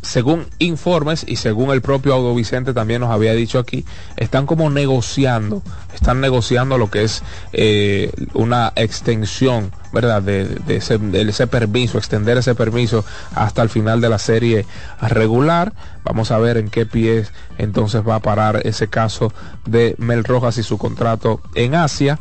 según 0.00 0.46
informes 0.58 1.24
y 1.28 1.36
según 1.36 1.70
el 1.70 1.82
propio 1.82 2.14
Audo 2.14 2.34
Vicente 2.34 2.72
también 2.72 3.02
nos 3.02 3.10
había 3.10 3.34
dicho 3.34 3.58
aquí, 3.58 3.84
están 4.16 4.46
como 4.46 4.70
negociando, 4.70 5.62
están 5.94 6.22
negociando 6.22 6.78
lo 6.78 6.90
que 6.90 7.04
es 7.04 7.22
eh, 7.52 8.10
una 8.32 8.72
extensión, 8.74 9.70
¿verdad? 9.92 10.22
De, 10.22 10.60
ese, 10.68 11.46
permiso, 11.46 11.98
extender 11.98 12.38
ese 12.38 12.54
permiso 12.54 13.04
hasta 13.34 13.62
el 13.62 13.68
final 13.68 14.00
de 14.00 14.08
la 14.08 14.18
serie 14.18 14.66
regular. 15.00 15.72
Vamos 16.04 16.30
a 16.30 16.38
ver 16.38 16.56
en 16.56 16.70
qué 16.70 16.86
pies 16.86 17.32
entonces 17.58 18.02
va 18.06 18.16
a 18.16 18.20
parar 18.20 18.60
ese 18.64 18.88
caso 18.88 19.32
de 19.66 19.94
Mel 19.98 20.24
Rojas 20.24 20.58
y 20.58 20.62
su 20.62 20.78
contrato 20.78 21.40
en 21.54 21.74
Asia. 21.74 22.18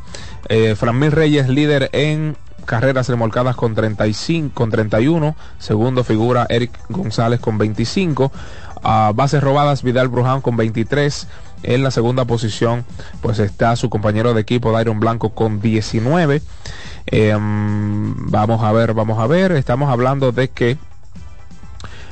Eh, 0.48 0.76
Fran 0.76 1.00
Mil 1.00 1.12
Reyes, 1.12 1.48
líder 1.48 1.90
en 1.94 2.36
carreras 2.66 3.10
remolcadas 3.10 3.56
con 3.56 3.74
35, 3.74 4.54
con 4.54 4.70
31. 4.70 5.36
Segundo 5.58 6.04
figura 6.04 6.46
Eric 6.50 6.72
González 6.90 7.40
con 7.40 7.58
25. 7.58 8.32
A 8.84 9.12
bases 9.14 9.44
robadas 9.44 9.82
Vidal 9.84 10.08
Bruján 10.08 10.42
con 10.42 10.56
23. 10.56 11.28
En 11.63 11.84
la 11.84 11.91
segunda 11.91 12.26
posición 12.26 12.86
pues 13.22 13.39
está 13.39 13.76
su 13.76 13.89
compañero 13.89 14.34
de 14.34 14.41
equipo 14.41 14.72
Dairon 14.72 15.00
Blanco 15.00 15.32
con 15.32 15.62
19. 15.62 16.41
Eh, 17.08 17.36
mm, 17.36 18.32
vamos 18.32 18.63
a 18.63 18.72
ver, 18.72 18.93
vamos 18.93 19.19
a 19.19 19.28
ver. 19.28 19.52
Estamos 19.54 19.89
hablando 19.89 20.32
de 20.32 20.50
que 20.50 20.78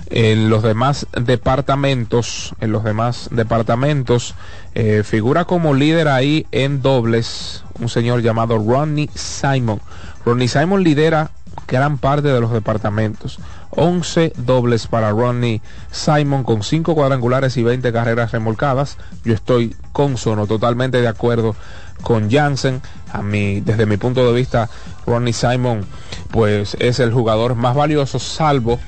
en 0.10 0.50
los 0.50 0.64
demás 0.64 1.08
departamentos, 1.20 2.54
en 2.62 2.72
los 2.72 2.84
demás 2.84 3.30
departamentos, 3.32 4.36
eh, 4.74 5.04
figura 5.04 5.46
como 5.46 5.74
líder 5.74 6.08
ahí 6.08 6.46
en 6.52 6.82
dobles 6.82 7.64
un 7.80 7.90
señor 7.90 8.22
llamado 8.22 8.58
Ronnie 8.58 9.10
Simon. 9.14 9.82
Ronnie 10.26 10.48
Simon 10.48 10.84
lidera 10.84 11.32
gran 11.68 11.98
parte 11.98 12.30
de 12.30 12.40
los 12.40 12.52
departamentos. 12.52 13.40
11 13.78 14.34
dobles 14.38 14.88
para 14.88 15.12
Ronnie 15.12 15.62
Simon 15.92 16.44
con 16.44 16.64
5 16.64 16.96
cuadrangulares 16.96 17.56
y 17.58 17.64
20 17.64 17.94
carreras 17.94 18.32
remolcadas. 18.32 18.98
Yo 19.24 19.34
estoy 19.34 19.76
consono, 19.94 20.48
totalmente 20.48 21.00
de 21.00 21.08
acuerdo 21.08 21.56
con 22.02 22.30
Jansen. 22.30 22.82
A 23.14 23.22
mí, 23.22 23.62
desde 23.62 23.86
mi 23.86 23.98
punto 23.98 24.26
de 24.26 24.34
vista, 24.34 24.70
Ronnie 25.06 25.32
Simon 25.32 25.86
pues 26.32 26.76
es 26.80 27.00
el 27.00 27.14
jugador 27.14 27.56
más 27.56 27.76
valioso, 27.76 28.18
salvo 28.18 28.80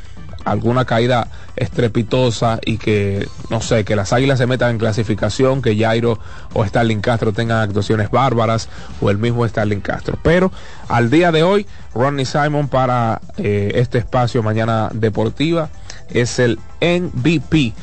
alguna 0.46 0.86
caída 0.86 1.28
estrepitosa 1.56 2.60
y 2.66 2.78
que, 2.78 3.28
no 3.50 3.62
sé, 3.62 3.84
que 3.84 3.96
las 3.96 4.14
águilas 4.14 4.40
se 4.40 4.48
metan 4.48 4.72
en 4.72 4.78
clasificación, 4.78 5.62
que 5.62 5.78
Jairo 5.78 6.20
o 6.54 6.66
Starling 6.66 7.02
Castro 7.02 7.34
tengan 7.34 7.62
actuaciones 7.62 8.10
bárbaras 8.12 8.70
o 9.02 9.10
el 9.10 9.18
mismo 9.18 9.48
Starling 9.48 9.82
Castro. 9.82 10.18
Pero 10.24 10.52
al 10.88 11.10
día 11.10 11.32
de 11.32 11.44
hoy, 11.44 11.68
Ronnie 11.94 12.26
Simon 12.26 12.68
para 12.68 13.22
eh, 13.38 13.72
este 13.76 13.98
espacio 13.98 14.44
Mañana 14.44 14.90
Deportiva 14.94 15.70
es 16.10 16.40
el 16.40 16.60
MVP 16.82 17.74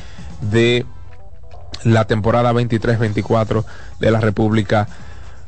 de 0.41 0.87
la 1.85 2.07
temporada 2.07 2.53
23-24 2.53 3.65
de 4.01 4.11
la 4.11 4.21
República 4.21 4.89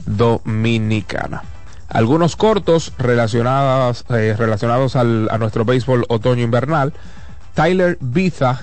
Dominicana. 0.07 1.43
Algunos 1.89 2.37
cortos 2.37 2.93
relacionados, 2.99 4.05
eh, 4.11 4.35
relacionados 4.39 4.95
al- 4.95 5.29
a 5.31 5.39
nuestro 5.39 5.65
béisbol 5.65 6.05
otoño-invernal. 6.09 6.93
Tyler 7.55 7.97
Biza 8.01 8.61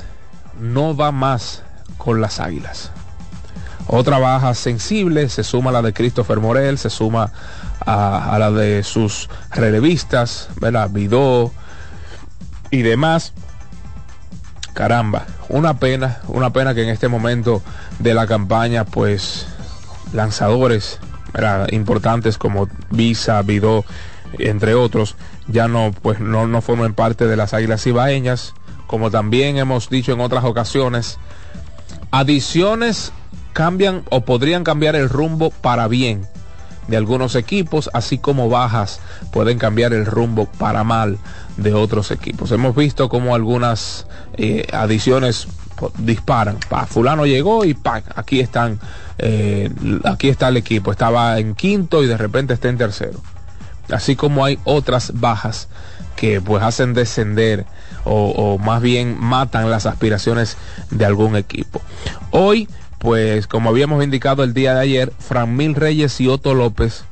no 0.59 0.95
va 0.95 1.11
más 1.11 1.63
con 1.97 2.21
las 2.21 2.39
águilas. 2.39 2.91
Otra 3.87 4.19
baja 4.19 4.53
sensible, 4.53 5.29
se 5.29 5.43
suma 5.43 5.69
a 5.71 5.73
la 5.73 5.81
de 5.81 5.93
Christopher 5.93 6.39
Morel, 6.39 6.77
se 6.77 6.89
suma 6.89 7.31
a, 7.85 8.33
a 8.33 8.39
la 8.39 8.51
de 8.51 8.83
sus 8.83 9.29
relevistas, 9.51 10.49
¿verdad? 10.59 10.89
Vidó 10.91 11.51
y 12.71 12.81
demás. 12.83 13.33
Caramba, 14.73 15.25
una 15.49 15.79
pena, 15.79 16.19
una 16.27 16.51
pena 16.51 16.73
que 16.73 16.83
en 16.83 16.89
este 16.89 17.07
momento 17.07 17.61
de 17.99 18.13
la 18.13 18.27
campaña, 18.27 18.85
pues, 18.85 19.47
lanzadores 20.13 20.99
importantes 21.71 22.37
como 22.37 22.67
Visa, 22.89 23.41
Vidó, 23.41 23.85
entre 24.39 24.75
otros, 24.75 25.15
ya 25.47 25.67
no, 25.67 25.91
pues, 26.01 26.19
no, 26.19 26.47
no 26.47 26.61
forman 26.61 26.93
parte 26.93 27.27
de 27.27 27.35
las 27.35 27.53
águilas 27.53 27.85
ibaeñas. 27.87 28.53
Como 28.87 29.09
también 29.09 29.57
hemos 29.57 29.89
dicho 29.89 30.13
en 30.13 30.21
otras 30.21 30.43
ocasiones, 30.43 31.17
adiciones 32.11 33.11
cambian 33.53 34.03
o 34.09 34.21
podrían 34.21 34.63
cambiar 34.63 34.95
el 34.95 35.09
rumbo 35.09 35.49
para 35.49 35.87
bien 35.87 36.27
de 36.87 36.97
algunos 36.97 37.35
equipos, 37.35 37.89
así 37.93 38.17
como 38.17 38.49
bajas 38.49 38.99
pueden 39.31 39.57
cambiar 39.57 39.93
el 39.93 40.05
rumbo 40.05 40.45
para 40.45 40.83
mal 40.83 41.17
de 41.57 41.73
otros 41.73 42.11
equipos. 42.11 42.51
Hemos 42.51 42.75
visto 42.75 43.09
como 43.09 43.33
algunas 43.33 44.05
eh, 44.37 44.67
adiciones 44.71 45.47
disparan. 45.97 46.57
Pa, 46.69 46.85
fulano 46.85 47.25
llegó 47.25 47.65
y 47.65 47.73
pa, 47.73 48.03
aquí 48.15 48.39
están, 48.39 48.79
eh, 49.17 49.69
aquí 50.03 50.29
está 50.29 50.49
el 50.49 50.57
equipo. 50.57 50.91
Estaba 50.91 51.39
en 51.39 51.55
quinto 51.55 52.03
y 52.03 52.07
de 52.07 52.17
repente 52.17 52.53
está 52.53 52.69
en 52.69 52.77
tercero. 52.77 53.19
Así 53.89 54.15
como 54.15 54.45
hay 54.45 54.59
otras 54.63 55.19
bajas 55.19 55.67
que 56.15 56.41
pues 56.41 56.63
hacen 56.63 56.93
descender 56.93 57.65
o, 58.07 58.59
más 58.59 58.81
bien 58.81 59.17
matan 59.19 59.69
las 59.69 59.87
aspiraciones 59.87 60.57
de 60.91 61.05
algún 61.05 61.35
equipo. 61.35 61.81
Hoy, 62.29 62.69
pues 62.99 63.47
como 63.47 63.69
habíamos 63.69 64.03
indicado 64.03 64.43
el 64.43 64.53
día 64.53 64.75
de 64.75 64.81
ayer, 64.81 65.13
Fran 65.17 65.55
Mil 65.55 65.73
Reyes 65.73 66.21
y 66.21 66.27
Otto 66.27 66.53
López 66.53 67.03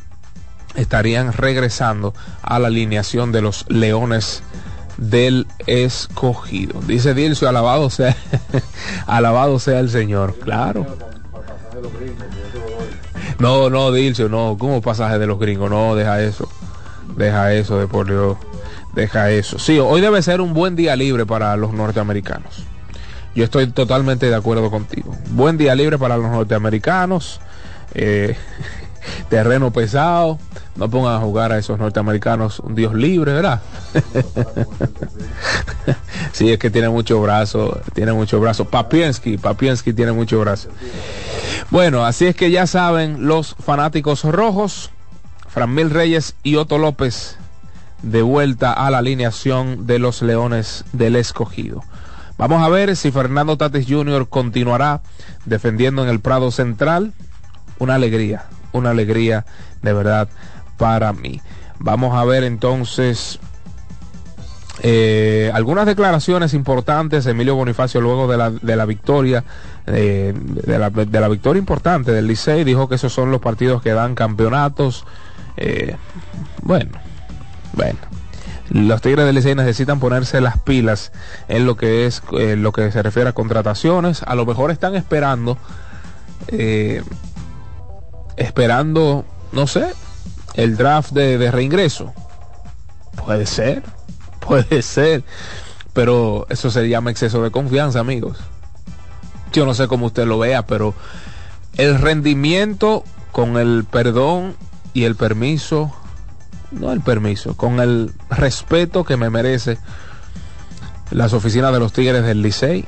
estarían 0.75 1.33
regresando 1.33 2.13
a 2.43 2.59
la 2.59 2.67
alineación 2.67 3.31
de 3.31 3.41
los 3.41 3.65
Leones 3.69 4.43
del 4.97 5.47
Escogido. 5.65 6.79
Dice 6.81 7.15
Dilcio, 7.15 7.49
alabado 7.49 7.89
sea, 7.89 8.15
alabado 9.07 9.57
sea 9.57 9.79
el 9.79 9.89
Señor. 9.89 10.37
Claro. 10.39 11.12
No, 13.39 13.69
no, 13.69 13.91
Dilcio, 13.91 14.29
no, 14.29 14.57
como 14.59 14.81
pasaje 14.81 15.19
de 15.19 15.27
los 15.27 15.39
gringos, 15.39 15.69
no, 15.69 15.95
deja 15.95 16.21
eso. 16.21 16.47
Deja 17.15 17.53
eso, 17.53 17.77
de 17.79 17.87
por 17.87 18.07
Dios. 18.07 18.37
Deja 18.93 19.31
eso. 19.31 19.59
Sí, 19.59 19.79
hoy 19.79 20.01
debe 20.01 20.21
ser 20.21 20.41
un 20.41 20.53
buen 20.53 20.75
día 20.75 20.95
libre 20.95 21.25
para 21.25 21.55
los 21.57 21.73
norteamericanos. 21.73 22.63
Yo 23.35 23.43
estoy 23.43 23.67
totalmente 23.67 24.27
de 24.27 24.35
acuerdo 24.35 24.69
contigo. 24.69 25.15
Buen 25.31 25.57
día 25.57 25.73
libre 25.75 25.97
para 25.97 26.17
los 26.17 26.29
norteamericanos. 26.29 27.41
eh, 27.93 28.35
terreno 29.29 29.71
pesado. 29.71 30.39
no 30.75 30.89
pongan 30.89 31.15
a 31.15 31.19
jugar 31.19 31.51
a 31.51 31.57
esos 31.57 31.79
norteamericanos 31.79 32.59
un 32.59 32.75
Dios 32.75 32.93
libre, 32.93 33.33
¿verdad? 33.33 33.61
sí, 36.31 36.51
es 36.51 36.59
que 36.59 36.69
tiene 36.69 36.89
mucho 36.89 37.21
brazo, 37.21 37.79
tiene 37.93 38.13
mucho 38.13 38.39
brazo. 38.39 38.65
Papiensky, 38.65 39.37
Papiensky 39.37 39.93
tiene 39.93 40.11
mucho 40.11 40.39
brazo. 40.39 40.69
Bueno, 41.69 42.05
así 42.05 42.25
es 42.25 42.35
que 42.35 42.51
ya 42.51 42.67
saben 42.67 43.27
los 43.27 43.55
fanáticos 43.55 44.23
rojos, 44.23 44.91
Franmil 45.47 45.89
Reyes 45.89 46.35
y 46.43 46.55
Otto 46.55 46.77
López 46.77 47.37
de 48.03 48.21
vuelta 48.21 48.73
a 48.73 48.91
la 48.91 48.99
alineación 48.99 49.87
de 49.87 49.97
los 49.97 50.21
Leones 50.21 50.85
del 50.91 51.15
Escogido. 51.15 51.83
Vamos 52.37 52.63
a 52.63 52.69
ver 52.69 52.95
si 52.95 53.11
Fernando 53.11 53.57
Tatis 53.57 53.87
Jr. 53.87 54.27
continuará 54.27 55.01
defendiendo 55.45 56.03
en 56.03 56.09
el 56.09 56.19
Prado 56.19 56.51
Central. 56.51 57.13
Una 57.79 57.95
alegría, 57.95 58.45
una 58.73 58.91
alegría 58.91 59.45
de 59.81 59.93
verdad 59.93 60.27
para 60.77 61.13
mí. 61.13 61.41
Vamos 61.79 62.15
a 62.15 62.25
ver 62.25 62.43
entonces 62.43 63.39
eh, 64.81 65.51
algunas 65.53 65.85
declaraciones 65.85 66.53
importantes 66.53 67.25
Emilio 67.27 67.55
Bonifacio 67.55 68.01
luego 68.01 68.27
de 68.27 68.37
la, 68.37 68.49
de 68.49 68.75
la 68.75 68.85
victoria, 68.85 69.43
eh, 69.85 70.33
de, 70.35 70.79
la, 70.79 71.27
victoria 71.29 71.59
importante 71.59 72.11
del 72.11 72.27
Licey. 72.27 72.63
Dijo 72.63 72.89
que 72.89 72.95
esos 72.95 73.13
son 73.13 73.31
los 73.31 73.39
partidos 73.39 73.81
que 73.81 73.91
dan 73.91 74.15
campeonatos. 74.15 75.05
Eh, 75.57 75.95
bueno, 76.61 76.91
bueno. 77.73 77.99
Los 78.69 79.01
Tigres 79.01 79.25
del 79.25 79.35
Licey 79.35 79.53
necesitan 79.53 79.99
ponerse 79.99 80.41
las 80.41 80.57
pilas 80.57 81.11
en 81.47 81.65
lo 81.65 81.77
que 81.77 82.07
es 82.07 82.23
lo 82.31 82.71
que 82.71 82.91
se 82.91 83.03
refiere 83.03 83.29
a 83.29 83.33
contrataciones. 83.33 84.23
A 84.23 84.33
lo 84.35 84.45
mejor 84.45 84.71
están 84.71 84.95
esperando, 84.95 85.57
esperando, 88.37 89.25
no 89.51 89.67
sé, 89.67 89.93
el 90.55 90.77
draft 90.77 91.11
de, 91.11 91.37
de 91.37 91.51
reingreso. 91.51 92.13
Puede 93.25 93.45
ser, 93.45 93.83
puede 94.39 94.81
ser, 94.81 95.23
pero 95.93 96.45
eso 96.49 96.71
se 96.71 96.87
llama 96.89 97.11
exceso 97.11 97.43
de 97.43 97.51
confianza, 97.51 97.99
amigos. 97.99 98.37
Yo 99.51 99.65
no 99.65 99.73
sé 99.73 99.87
cómo 99.87 100.07
usted 100.07 100.25
lo 100.25 100.39
vea, 100.39 100.65
pero 100.65 100.95
el 101.77 101.99
rendimiento 101.99 103.03
con 103.31 103.57
el 103.57 103.85
perdón 103.89 104.55
y 104.93 105.03
el 105.03 105.15
permiso 105.15 105.93
no 106.73 106.91
el 106.91 107.01
permiso, 107.01 107.55
con 107.55 107.79
el 107.79 108.13
respeto 108.29 109.03
que 109.03 109.17
me 109.17 109.29
merece 109.29 109.77
las 111.11 111.33
oficinas 111.33 111.71
de 111.73 111.79
los 111.79 111.93
Tigres 111.93 112.23
del 112.23 112.41
Licey. 112.41 112.85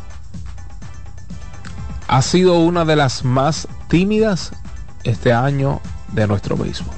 Ha 2.07 2.21
sido 2.21 2.59
una 2.59 2.85
de 2.85 2.95
las 2.95 3.23
más 3.23 3.67
tímidas 3.87 4.51
este 5.05 5.31
año 5.31 5.81
de 6.11 6.27
nuestro 6.27 6.57
béisbol. 6.57 6.93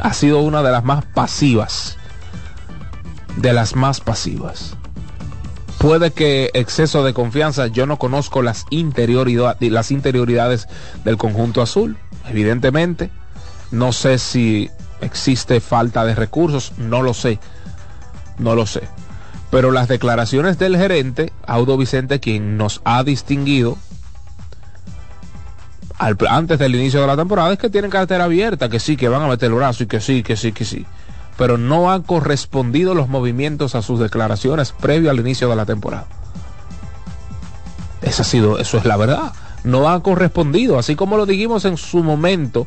Ha 0.00 0.12
sido 0.12 0.40
una 0.40 0.62
de 0.62 0.70
las 0.70 0.84
más 0.84 1.04
pasivas. 1.04 1.98
De 3.36 3.52
las 3.52 3.74
más 3.74 4.00
pasivas. 4.00 4.76
Puede 5.78 6.12
que 6.12 6.50
exceso 6.54 7.04
de 7.04 7.12
confianza, 7.12 7.66
yo 7.66 7.86
no 7.86 7.98
conozco 7.98 8.40
las, 8.42 8.64
las 8.70 9.90
interioridades 9.90 10.68
del 11.04 11.16
conjunto 11.16 11.60
azul, 11.60 11.98
evidentemente 12.28 13.10
no 13.70 13.92
sé 13.92 14.18
si 14.18 14.70
existe 15.00 15.60
falta 15.60 16.04
de 16.04 16.14
recursos, 16.14 16.72
no 16.78 17.02
lo 17.02 17.14
sé. 17.14 17.38
No 18.38 18.54
lo 18.54 18.66
sé. 18.66 18.82
Pero 19.50 19.70
las 19.70 19.88
declaraciones 19.88 20.58
del 20.58 20.76
gerente, 20.76 21.32
Audo 21.46 21.76
Vicente, 21.76 22.20
quien 22.20 22.56
nos 22.56 22.80
ha 22.84 23.02
distinguido 23.02 23.78
antes 25.98 26.58
del 26.58 26.74
inicio 26.74 27.00
de 27.00 27.06
la 27.06 27.16
temporada, 27.16 27.52
es 27.52 27.58
que 27.58 27.70
tienen 27.70 27.90
cartera 27.90 28.24
abierta, 28.24 28.68
que 28.68 28.80
sí, 28.80 28.96
que 28.96 29.08
van 29.08 29.22
a 29.22 29.28
meter 29.28 29.48
el 29.50 29.56
brazo 29.56 29.84
y 29.84 29.86
que 29.86 30.00
sí, 30.00 30.22
que 30.22 30.36
sí, 30.36 30.52
que 30.52 30.64
sí. 30.64 30.86
Pero 31.36 31.58
no 31.58 31.90
han 31.90 32.02
correspondido 32.02 32.94
los 32.94 33.08
movimientos 33.08 33.74
a 33.74 33.82
sus 33.82 34.00
declaraciones 34.00 34.72
previo 34.72 35.10
al 35.10 35.20
inicio 35.20 35.48
de 35.48 35.56
la 35.56 35.66
temporada. 35.66 36.06
Eso 38.02 38.22
ha 38.22 38.24
sido, 38.24 38.58
eso 38.58 38.78
es 38.78 38.84
la 38.84 38.96
verdad. 38.96 39.32
No 39.64 39.88
ha 39.88 40.02
correspondido, 40.02 40.78
así 40.78 40.96
como 40.96 41.16
lo 41.16 41.26
dijimos 41.26 41.64
en 41.64 41.76
su 41.76 42.02
momento 42.02 42.66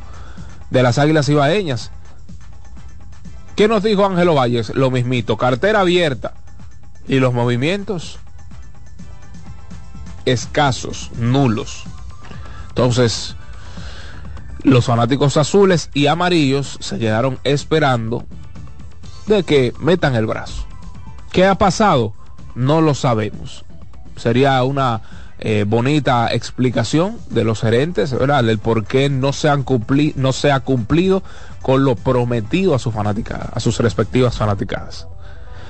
de 0.69 0.83
las 0.83 0.97
Águilas 0.97 1.29
Ibaeñas. 1.29 1.91
¿Qué 3.55 3.67
nos 3.67 3.83
dijo 3.83 4.05
Ángelo 4.05 4.35
Valles? 4.35 4.69
Lo 4.75 4.91
mismito, 4.91 5.37
cartera 5.37 5.81
abierta. 5.81 6.33
Y 7.07 7.19
los 7.19 7.33
movimientos 7.33 8.19
escasos, 10.25 11.11
nulos. 11.17 11.83
Entonces, 12.79 13.35
los 14.63 14.85
fanáticos 14.85 15.35
azules 15.35 15.89
y 15.93 16.07
amarillos 16.07 16.77
se 16.79 16.97
quedaron 16.97 17.37
esperando 17.43 18.23
de 19.27 19.43
que 19.43 19.73
metan 19.81 20.15
el 20.15 20.25
brazo. 20.25 20.65
¿Qué 21.33 21.45
ha 21.45 21.55
pasado? 21.55 22.13
No 22.55 22.79
lo 22.79 22.93
sabemos. 22.93 23.65
Sería 24.15 24.63
una 24.63 25.01
eh, 25.39 25.65
bonita 25.67 26.33
explicación 26.33 27.17
de 27.29 27.43
los 27.43 27.59
gerentes, 27.59 28.17
¿verdad? 28.17 28.45
Del 28.45 28.59
por 28.59 28.85
qué 28.85 29.09
no 29.09 29.33
se, 29.33 29.49
han 29.49 29.63
cumpli 29.63 30.13
no 30.15 30.31
se 30.31 30.53
ha 30.53 30.61
cumplido 30.61 31.21
con 31.61 31.83
lo 31.83 31.97
prometido 31.97 32.75
a, 32.75 32.79
su 32.79 32.93
fanática, 32.93 33.49
a 33.53 33.59
sus 33.59 33.77
respectivas 33.79 34.37
fanaticadas. 34.37 35.05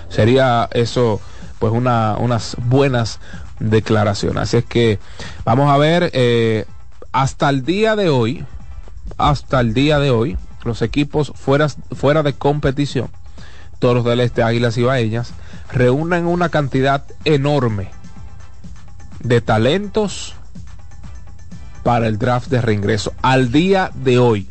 Sería 0.09 0.69
eso, 0.73 1.19
pues, 1.57 1.73
una, 1.73 2.17
unas 2.19 2.55
buenas 2.59 3.19
declaraciones. 3.59 4.43
Así 4.43 4.57
es 4.57 4.65
que 4.65 4.99
vamos 5.43 5.71
a 5.71 5.77
ver, 5.77 6.11
eh, 6.13 6.65
hasta 7.11 7.49
el 7.49 7.63
día 7.63 7.95
de 7.95 8.09
hoy, 8.09 8.45
hasta 9.17 9.59
el 9.59 9.73
día 9.73 9.99
de 9.99 10.11
hoy, 10.11 10.37
los 10.63 10.81
equipos 10.81 11.31
fuera, 11.35 11.67
fuera 11.69 12.23
de 12.23 12.33
competición, 12.33 13.09
Toros 13.79 14.05
del 14.05 14.19
Este, 14.19 14.43
Águilas 14.43 14.77
y 14.77 14.83
Baeñas, 14.83 15.33
reúnen 15.71 16.25
una 16.25 16.49
cantidad 16.49 17.05
enorme 17.25 17.91
de 19.21 19.41
talentos 19.41 20.35
para 21.83 22.07
el 22.07 22.19
draft 22.19 22.49
de 22.49 22.61
reingreso 22.61 23.13
al 23.21 23.51
día 23.51 23.91
de 23.95 24.19
hoy. 24.19 24.49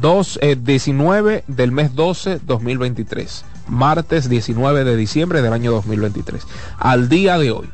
2, 0.00 0.38
eh, 0.42 0.56
19 0.56 1.44
del 1.48 1.72
mes 1.72 1.94
12 1.94 2.40
2023. 2.44 3.44
Martes 3.68 4.28
19 4.28 4.84
de 4.84 4.96
diciembre 4.96 5.42
del 5.42 5.52
año 5.52 5.72
2023. 5.72 6.46
Al 6.78 7.08
día 7.08 7.36
de 7.38 7.50
hoy. 7.50 7.68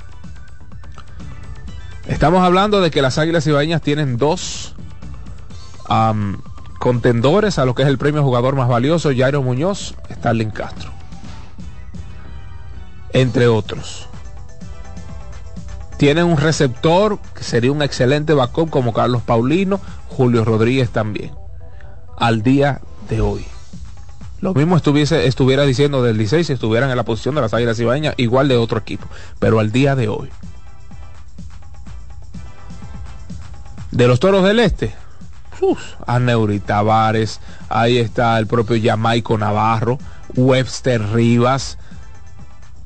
Estamos 2.09 2.43
hablando 2.43 2.81
de 2.81 2.91
que 2.91 3.03
las 3.03 3.19
Águilas 3.19 3.47
Ibaeñas 3.47 3.83
tienen 3.83 4.17
dos 4.17 4.75
contendores 6.79 7.59
a 7.59 7.65
lo 7.65 7.75
que 7.75 7.83
es 7.83 7.89
el 7.89 7.99
premio 7.99 8.23
jugador 8.23 8.57
más 8.57 8.69
valioso, 8.69 9.11
Jairo 9.17 9.43
Muñoz, 9.43 9.95
Starling 10.11 10.51
Castro. 10.51 10.91
Entre 13.13 13.47
otros. 13.47 14.07
Tienen 15.99 16.25
un 16.25 16.39
receptor 16.39 17.19
que 17.35 17.45
sería 17.45 17.73
un 17.73 17.83
excelente 17.83 18.33
backup 18.33 18.71
como 18.71 18.93
Carlos 18.93 19.23
Paulino, 19.23 19.81
Julio 20.09 20.45
Rodríguez 20.45 20.91
también. 20.91 21.33
Al 22.17 22.43
día 22.43 22.81
de 23.11 23.21
hoy. 23.21 23.45
Lo 24.41 24.55
mismo 24.55 24.77
estuviese, 24.77 25.27
estuviera 25.27 25.65
diciendo 25.65 26.03
del 26.03 26.17
Licey 26.17 26.45
si 26.45 26.53
estuvieran 26.53 26.91
en 26.91 26.97
la 26.97 27.05
posición 27.05 27.35
de 27.35 27.41
las 27.41 27.53
Águilas 27.53 27.79
Ibaeñas, 27.81 28.15
igual 28.17 28.49
de 28.49 28.57
otro 28.57 28.79
equipo. 28.79 29.07
Pero 29.39 29.59
al 29.61 29.73
día 29.73 29.95
de 29.95 30.09
hoy. 30.09 30.31
De 33.91 34.07
los 34.07 34.20
Toros 34.20 34.45
del 34.45 34.61
Este, 34.61 34.95
uf, 35.61 35.80
Aneuri 36.07 36.61
Tavares, 36.61 37.41
ahí 37.68 37.99
está 37.99 38.39
el 38.39 38.47
propio 38.47 38.76
Jamaico 38.82 39.39
Navarro, 39.39 39.99
Webster 40.34 41.12
Rivas, 41.12 41.78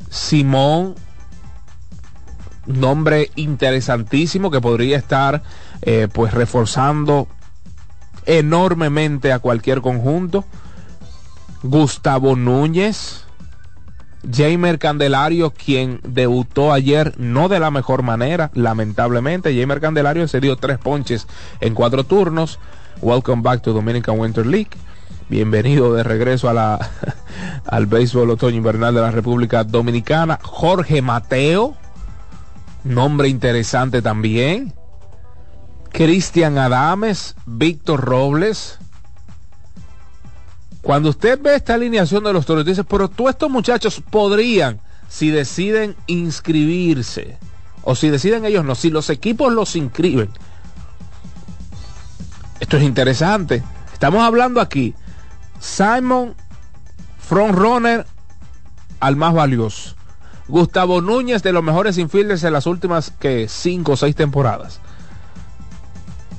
Simón 0.09 0.95
nombre 2.67 3.31
interesantísimo 3.35 4.51
que 4.51 4.61
podría 4.61 4.97
estar 4.97 5.43
eh, 5.83 6.09
pues 6.13 6.33
reforzando 6.33 7.29
enormemente 8.27 9.33
a 9.33 9.39
cualquier 9.39 9.81
conjunto. 9.81 10.45
Gustavo 11.63 12.37
Núñez, 12.37 13.22
Jamer 14.31 14.79
Candelario, 14.79 15.51
quien 15.51 16.01
debutó 16.05 16.73
ayer 16.73 17.15
no 17.19 17.49
de 17.49 17.59
la 17.59 17.71
mejor 17.71 18.03
manera, 18.03 18.51
lamentablemente. 18.55 19.59
Jamer 19.59 19.81
Candelario 19.81 20.29
se 20.29 20.41
dio 20.41 20.57
tres 20.57 20.79
ponches 20.79 21.27
en 21.61 21.75
cuatro 21.75 22.05
turnos. 22.05 22.59
Welcome 23.01 23.43
back 23.43 23.63
to 23.63 23.73
Dominican 23.73 24.19
Winter 24.19 24.47
League. 24.47 24.71
Bienvenido 25.29 25.95
de 25.95 26.03
regreso 26.03 26.49
a 26.49 26.53
la, 26.53 26.91
al 27.67 27.87
béisbol 27.87 28.31
otoño 28.31 28.59
invernal 28.59 28.95
de 28.95 29.01
la 29.01 29.11
República 29.11 29.65
Dominicana. 29.65 30.39
Jorge 30.43 31.03
Mateo, 31.03 31.75
nombre 32.85 33.29
interesante 33.29 34.03
también. 34.03 34.73
Cristian 35.91 36.59
Adames, 36.59 37.35
Víctor 37.45 38.01
Robles. 38.01 38.79
Cuando 40.83 41.11
usted 41.11 41.41
ve 41.41 41.55
esta 41.55 41.75
alineación 41.75 42.25
de 42.25 42.33
los 42.33 42.45
toros, 42.45 42.65
dice, 42.65 42.83
pero 42.83 43.09
todos 43.09 43.31
estos 43.31 43.49
muchachos 43.49 44.03
podrían, 44.11 44.81
si 45.09 45.31
deciden 45.31 45.95
inscribirse, 46.09 47.39
o 47.85 47.95
si 47.95 48.11
deciden 48.11 48.45
ellos 48.45 48.65
no, 48.65 48.75
si 48.75 48.91
los 48.91 49.09
equipos 49.09 49.53
los 49.53 49.77
inscriben, 49.77 50.31
Esto 52.59 52.77
es 52.77 52.83
interesante. 52.85 53.63
Estamos 53.93 54.23
hablando 54.23 54.61
aquí. 54.61 54.95
Simon, 55.59 56.35
frontrunner 57.19 58.07
al 59.01 59.17
más 59.17 59.35
valioso. 59.35 59.95
Gustavo 60.49 61.01
Núñez 61.01 61.43
de 61.43 61.53
los 61.53 61.63
mejores 61.63 61.99
infielders 61.99 62.45
en 62.45 62.53
las 62.53 62.67
últimas 62.67 63.11
que 63.11 63.49
cinco 63.49 63.93
o 63.93 63.97
seis 63.97 64.15
temporadas. 64.15 64.81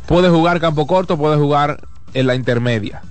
Puede 0.06 0.30
jugar 0.30 0.60
campo 0.60 0.88
corto, 0.88 1.18
puede 1.18 1.38
jugar 1.38 1.88
en 2.14 2.28
la 2.28 2.36
intermedia. 2.36 3.02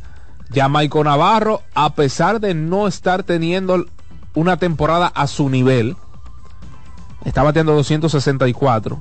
Jamaico 0.54 1.02
Navarro, 1.02 1.62
a 1.74 1.94
pesar 1.94 2.40
de 2.40 2.54
no 2.54 2.86
estar 2.86 3.22
teniendo 3.22 3.86
una 4.34 4.56
temporada 4.56 5.06
a 5.06 5.26
su 5.26 5.48
nivel, 5.48 5.96
está 7.24 7.42
batiendo 7.42 7.72
264, 7.74 9.00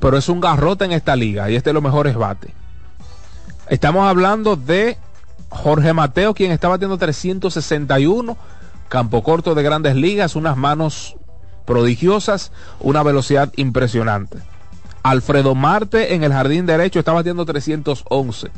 pero 0.00 0.16
es 0.16 0.28
un 0.28 0.40
garrote 0.40 0.84
en 0.84 0.92
esta 0.92 1.16
liga 1.16 1.50
y 1.50 1.56
este 1.56 1.70
de 1.70 1.74
los 1.74 1.82
mejores 1.82 2.16
bate. 2.16 2.52
Estamos 3.68 4.08
hablando 4.08 4.56
de 4.56 4.96
Jorge 5.48 5.92
Mateo, 5.92 6.34
quien 6.34 6.52
está 6.52 6.68
batiendo 6.68 6.98
361, 6.98 8.36
campo 8.88 9.22
corto 9.22 9.54
de 9.54 9.62
grandes 9.62 9.96
ligas, 9.96 10.36
unas 10.36 10.56
manos 10.56 11.16
prodigiosas, 11.64 12.52
una 12.80 13.02
velocidad 13.02 13.52
impresionante. 13.56 14.38
Alfredo 15.02 15.54
Marte 15.54 16.14
en 16.14 16.24
el 16.24 16.32
jardín 16.32 16.66
derecho 16.66 16.98
está 16.98 17.12
batiendo 17.12 17.44
311. 17.44 18.50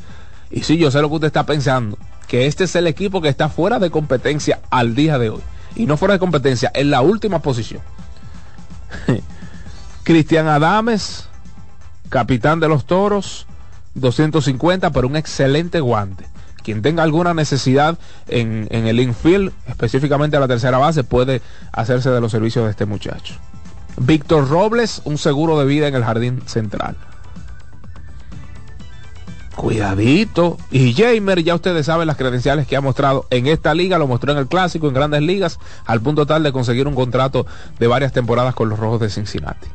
Y 0.50 0.62
sí, 0.62 0.78
yo 0.78 0.90
sé 0.90 1.00
lo 1.00 1.08
que 1.08 1.16
usted 1.16 1.26
está 1.26 1.46
pensando, 1.46 1.98
que 2.26 2.46
este 2.46 2.64
es 2.64 2.74
el 2.76 2.86
equipo 2.86 3.20
que 3.20 3.28
está 3.28 3.48
fuera 3.48 3.78
de 3.78 3.90
competencia 3.90 4.60
al 4.70 4.94
día 4.94 5.18
de 5.18 5.30
hoy. 5.30 5.42
Y 5.76 5.86
no 5.86 5.96
fuera 5.96 6.14
de 6.14 6.20
competencia, 6.20 6.70
en 6.74 6.90
la 6.90 7.02
última 7.02 7.40
posición. 7.40 7.82
Cristian 10.02 10.48
Adames, 10.48 11.28
capitán 12.08 12.60
de 12.60 12.68
los 12.68 12.86
Toros, 12.86 13.46
250, 13.94 14.90
pero 14.90 15.06
un 15.06 15.16
excelente 15.16 15.80
guante. 15.80 16.26
Quien 16.62 16.82
tenga 16.82 17.02
alguna 17.02 17.34
necesidad 17.34 17.98
en, 18.26 18.68
en 18.70 18.86
el 18.86 19.00
infield, 19.00 19.52
específicamente 19.66 20.36
a 20.36 20.40
la 20.40 20.48
tercera 20.48 20.78
base, 20.78 21.04
puede 21.04 21.40
hacerse 21.72 22.10
de 22.10 22.20
los 22.20 22.30
servicios 22.30 22.64
de 22.64 22.70
este 22.70 22.86
muchacho. 22.86 23.34
Víctor 24.00 24.48
Robles, 24.48 25.02
un 25.04 25.18
seguro 25.18 25.58
de 25.58 25.66
vida 25.66 25.88
en 25.88 25.94
el 25.94 26.04
jardín 26.04 26.42
central. 26.46 26.96
Cuidadito. 29.58 30.56
Y 30.70 30.94
Jamer, 30.94 31.42
ya 31.42 31.56
ustedes 31.56 31.86
saben 31.86 32.06
las 32.06 32.16
credenciales 32.16 32.64
que 32.68 32.76
ha 32.76 32.80
mostrado 32.80 33.26
en 33.30 33.48
esta 33.48 33.74
liga, 33.74 33.98
lo 33.98 34.06
mostró 34.06 34.30
en 34.30 34.38
el 34.38 34.46
clásico, 34.46 34.86
en 34.86 34.94
grandes 34.94 35.20
ligas, 35.20 35.58
al 35.84 36.00
punto 36.00 36.26
tal 36.26 36.44
de 36.44 36.52
conseguir 36.52 36.86
un 36.86 36.94
contrato 36.94 37.44
de 37.80 37.88
varias 37.88 38.12
temporadas 38.12 38.54
con 38.54 38.68
los 38.68 38.78
Rojos 38.78 39.00
de 39.00 39.10
Cincinnati. 39.10 39.66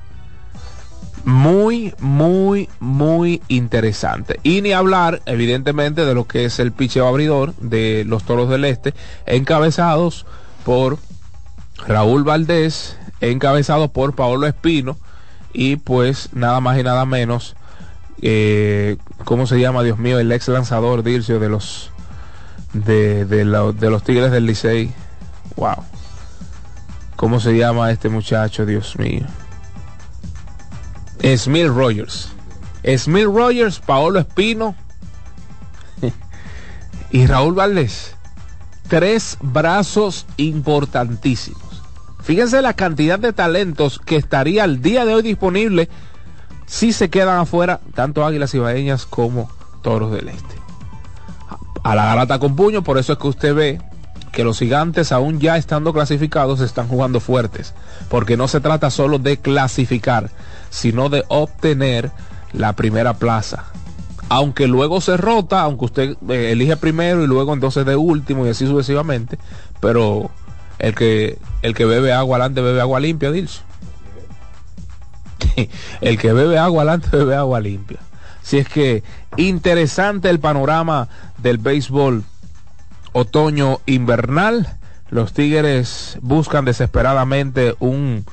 Muy, 1.25 1.93
muy, 1.99 2.69
muy 2.79 3.41
interesante. 3.49 4.39
Y 4.41 4.61
ni 4.61 4.71
hablar, 4.71 5.21
evidentemente, 5.25 6.05
de 6.05 6.15
lo 6.15 6.27
que 6.27 6.45
es 6.45 6.59
el 6.59 6.71
picheo 6.71 7.05
abridor 7.05 7.53
de 7.57 8.05
los 8.07 8.23
Toros 8.23 8.49
del 8.49 8.63
Este, 8.63 8.93
encabezados 9.25 10.25
por 10.63 10.97
Raúl 11.85 12.23
Valdés, 12.23 12.97
encabezado 13.19 13.89
por 13.89 14.15
Paolo 14.15 14.47
Espino, 14.47 14.95
y 15.51 15.75
pues 15.75 16.29
nada 16.31 16.61
más 16.61 16.79
y 16.79 16.83
nada 16.83 17.05
menos 17.05 17.57
eh, 18.25 18.95
¿cómo 19.25 19.47
se 19.47 19.59
llama, 19.59 19.83
Dios 19.83 19.99
mío, 19.99 20.17
el 20.17 20.31
ex 20.31 20.47
lanzador 20.47 21.03
Dircio 21.03 21.39
de 21.39 21.49
los 21.49 21.91
de, 22.71 23.25
de, 23.25 23.43
los 23.43 24.03
Tigres 24.03 24.31
del 24.31 24.45
Licey? 24.45 24.93
Wow. 25.57 25.83
¿Cómo 27.17 27.41
se 27.41 27.57
llama 27.57 27.91
este 27.91 28.07
muchacho, 28.07 28.65
Dios 28.65 28.97
mío? 28.97 29.25
Smith 31.35 31.67
Rogers. 31.67 32.29
Smith 32.97 33.25
Rogers, 33.25 33.79
Paolo 33.81 34.19
Espino 34.19 34.73
y 37.11 37.27
Raúl 37.27 37.55
Valdés. 37.55 38.15
Tres 38.87 39.37
brazos 39.41 40.25
importantísimos. 40.37 41.83
Fíjense 42.23 42.61
la 42.61 42.73
cantidad 42.73 43.19
de 43.19 43.33
talentos 43.33 43.99
que 43.99 44.15
estaría 44.15 44.63
al 44.63 44.81
día 44.81 45.03
de 45.03 45.13
hoy 45.13 45.23
disponible 45.23 45.89
si 46.73 46.91
se 46.91 47.11
quedan 47.11 47.37
afuera 47.37 47.81
tanto 47.93 48.25
Águilas 48.25 48.55
Ibaeñas 48.55 49.05
como 49.05 49.47
Toros 49.83 50.11
del 50.11 50.29
Este. 50.29 50.55
A 51.83 51.93
la 51.93 52.05
garata 52.05 52.39
con 52.39 52.55
puño, 52.55 52.83
por 52.83 52.97
eso 52.97 53.13
es 53.13 53.19
que 53.19 53.27
usted 53.27 53.53
ve 53.53 53.81
que 54.31 54.43
los 54.43 54.57
gigantes 54.57 55.11
aún 55.11 55.39
ya 55.39 55.55
estando 55.55 55.93
clasificados 55.93 56.61
están 56.61 56.87
jugando 56.87 57.19
fuertes, 57.19 57.75
porque 58.09 58.37
no 58.37 58.47
se 58.47 58.59
trata 58.59 58.89
solo 58.89 59.19
de 59.19 59.37
clasificar, 59.37 60.31
sino 60.71 61.09
de 61.09 61.23
obtener 61.27 62.09
la 62.53 62.73
primera 62.73 63.13
plaza. 63.13 63.65
Aunque 64.29 64.67
luego 64.67 64.99
se 64.99 65.15
rota, 65.15 65.61
aunque 65.61 65.85
usted 65.85 66.17
eh, 66.29 66.53
elige 66.53 66.75
primero 66.75 67.23
y 67.23 67.27
luego 67.27 67.53
entonces 67.53 67.85
de 67.85 67.95
último 67.95 68.47
y 68.47 68.49
así 68.49 68.65
sucesivamente, 68.65 69.37
pero 69.79 70.31
el 70.79 70.95
que 70.95 71.37
el 71.61 71.75
que 71.75 71.85
bebe 71.85 72.13
agua 72.13 72.37
adelante 72.37 72.61
bebe 72.61 72.81
agua 72.81 72.99
limpia, 72.99 73.29
Dilso. 73.29 73.61
el 76.01 76.17
que 76.17 76.33
bebe 76.33 76.57
agua 76.57 76.83
adelante 76.83 77.15
bebe 77.15 77.35
agua 77.35 77.59
limpia. 77.59 77.99
Si 78.41 78.57
es 78.57 78.67
que 78.67 79.03
interesante 79.37 80.29
el 80.29 80.39
panorama 80.39 81.07
del 81.37 81.57
béisbol 81.57 82.23
otoño 83.13 83.79
invernal. 83.85 84.77
Los 85.09 85.33
Tigres 85.33 86.17
buscan 86.21 86.65
desesperadamente 86.65 87.75
un 87.79 88.25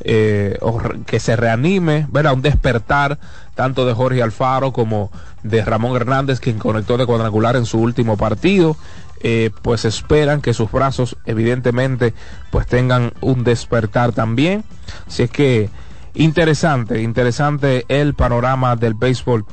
eh, 0.00 0.58
que 1.06 1.18
se 1.18 1.34
reanime, 1.34 2.06
¿verdad? 2.10 2.34
un 2.34 2.42
despertar 2.42 3.18
tanto 3.54 3.86
de 3.86 3.94
Jorge 3.94 4.22
Alfaro 4.22 4.72
como 4.72 5.10
de 5.42 5.64
Ramón 5.64 5.96
Hernández, 5.96 6.38
quien 6.38 6.58
conectó 6.58 6.98
de 6.98 7.06
cuadrangular 7.06 7.56
en 7.56 7.64
su 7.64 7.80
último 7.80 8.16
partido. 8.16 8.76
Eh, 9.20 9.50
pues 9.62 9.86
esperan 9.86 10.42
que 10.42 10.52
sus 10.52 10.70
brazos 10.70 11.16
evidentemente 11.24 12.12
pues 12.50 12.66
tengan 12.66 13.14
un 13.22 13.44
despertar 13.44 14.12
también. 14.12 14.62
Si 15.08 15.22
es 15.22 15.30
que 15.30 15.70
interesante, 16.16 17.02
interesante 17.02 17.84
el 17.88 18.14
panorama 18.14 18.76
del 18.76 18.94
béisbol 18.94 19.44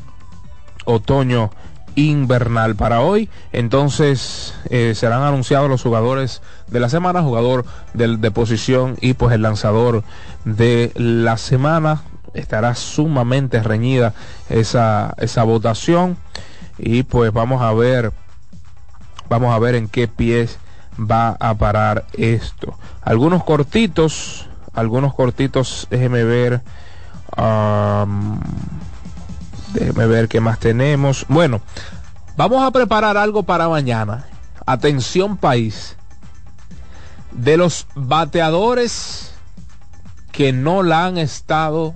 otoño 0.86 1.51
invernal 1.95 2.76
para 2.76 3.01
hoy. 3.01 3.30
Entonces 3.51 4.55
eh, 4.70 4.93
serán 4.95 5.22
anunciados 5.22 5.70
los 5.70 5.84
jugadores 5.84 6.41
de 6.68 6.80
la 6.80 6.89
semana, 6.89 7.22
jugador 7.22 7.66
del- 7.93 8.20
de 8.20 8.32
posición 8.32 8.97
y 8.99 9.14
pues 9.14 9.34
el 9.36 9.41
lanzador 9.43 10.03
de 10.45 10.91
la 10.95 11.38
semana. 11.38 12.01
Estará 12.34 12.74
sumamente 12.74 13.61
reñida 13.61 14.16
esa, 14.49 15.14
esa 15.20 15.43
votación 15.43 16.18
y 16.80 17.03
pues 17.03 17.32
vamos 17.32 17.61
a 17.61 17.72
ver, 17.74 18.11
vamos 19.30 19.53
a 19.53 19.59
ver 19.59 19.76
en 19.76 19.88
qué 19.88 20.07
pies 20.07 20.57
va 20.99 21.38
a 21.39 21.53
parar 21.53 22.05
esto. 22.14 22.74
Algunos 23.03 23.43
cortitos, 23.43 24.47
algunos 24.74 25.14
cortitos, 25.14 25.88
déjeme 25.90 26.24
ver. 26.24 26.62
Déjeme 29.74 30.06
ver 30.06 30.28
qué 30.28 30.40
más 30.40 30.60
tenemos. 30.60 31.26
Bueno, 31.30 31.62
vamos 32.38 32.64
a 32.64 32.72
preparar 32.72 33.18
algo 33.18 33.44
para 33.44 33.70
mañana. 33.70 34.26
Atención 34.66 35.38
país. 35.38 35.98
De 37.32 37.58
los 37.58 37.88
bateadores 37.96 39.34
que 40.32 40.54
no 40.54 40.84
la 40.84 41.06
han 41.06 41.18
estado 41.18 41.94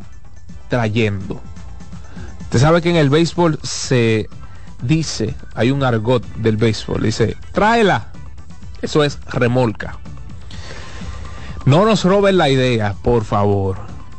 trayendo. 0.70 1.42
Usted 2.42 2.60
sabe 2.60 2.82
que 2.82 2.90
en 2.90 2.96
el 2.96 3.10
béisbol 3.10 3.60
se 3.62 4.30
dice, 4.82 5.36
hay 5.54 5.72
un 5.72 5.84
argot 5.84 6.26
del 6.36 6.58
béisbol, 6.58 7.04
dice, 7.04 7.36
tráela. 7.52 8.08
Eso 8.82 9.04
es 9.04 9.20
remolca. 9.28 9.98
No 11.68 11.86
nos 11.86 12.06
roben 12.06 12.38
la 12.38 12.48
idea, 12.48 12.96
por 13.02 13.26
favor. 13.26 13.76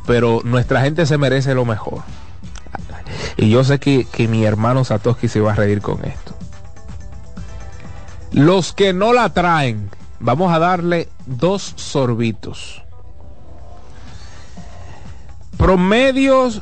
Pero 0.07 0.42
nuestra 0.44 0.82
gente 0.82 1.07
se 1.07 1.16
merece 1.16 1.55
lo 1.55 1.64
mejor. 1.64 2.03
Y 3.38 3.49
yo 3.49 3.64
sé 3.64 3.78
que, 3.78 4.05
que 4.05 4.28
mi 4.28 4.44
hermano 4.44 4.84
Satoshi 4.84 5.28
se 5.28 5.40
va 5.40 5.53
a 5.53 5.55
reír 5.55 5.80
con 5.80 6.05
esto. 6.05 6.34
Los 8.32 8.74
que 8.74 8.92
no 8.92 9.14
la 9.14 9.30
traen, 9.30 9.88
vamos 10.20 10.53
a 10.53 10.59
darle 10.59 11.09
dos 11.24 11.72
sorbitos. 11.76 12.82
Promedios 15.57 16.61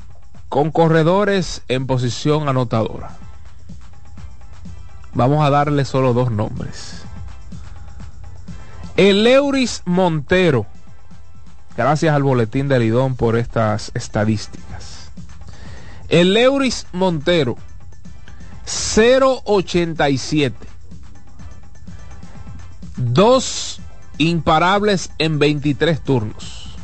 con 0.49 0.71
corredores 0.71 1.63
en 1.67 1.89
posición 1.89 2.49
anotadora. 2.49 3.17
Vamos 5.15 5.45
a 5.45 5.51
darle 5.51 5.85
solo 5.85 6.13
dos 6.13 6.31
nombres. 6.31 7.03
El 8.97 9.27
Euris 9.27 9.83
Montero. 9.85 10.67
Gracias 11.77 12.15
al 12.15 12.23
boletín 12.23 12.69
de 12.69 12.79
Lidón 12.79 13.17
por 13.17 13.37
estas 13.37 13.91
estadísticas. 13.95 15.11
El 16.09 16.37
Euris 16.37 16.87
Montero, 16.93 17.57
0.87. 18.65 20.53
Dos 22.97 23.81
imparables 24.17 25.11
en 25.19 25.39
23 25.39 26.01
turnos. 26.03 26.75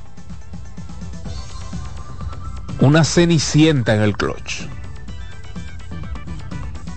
Una 2.81 3.05
cenicienta 3.05 3.95
en 3.95 4.03
el 4.03 4.17
clutch. 4.17 4.67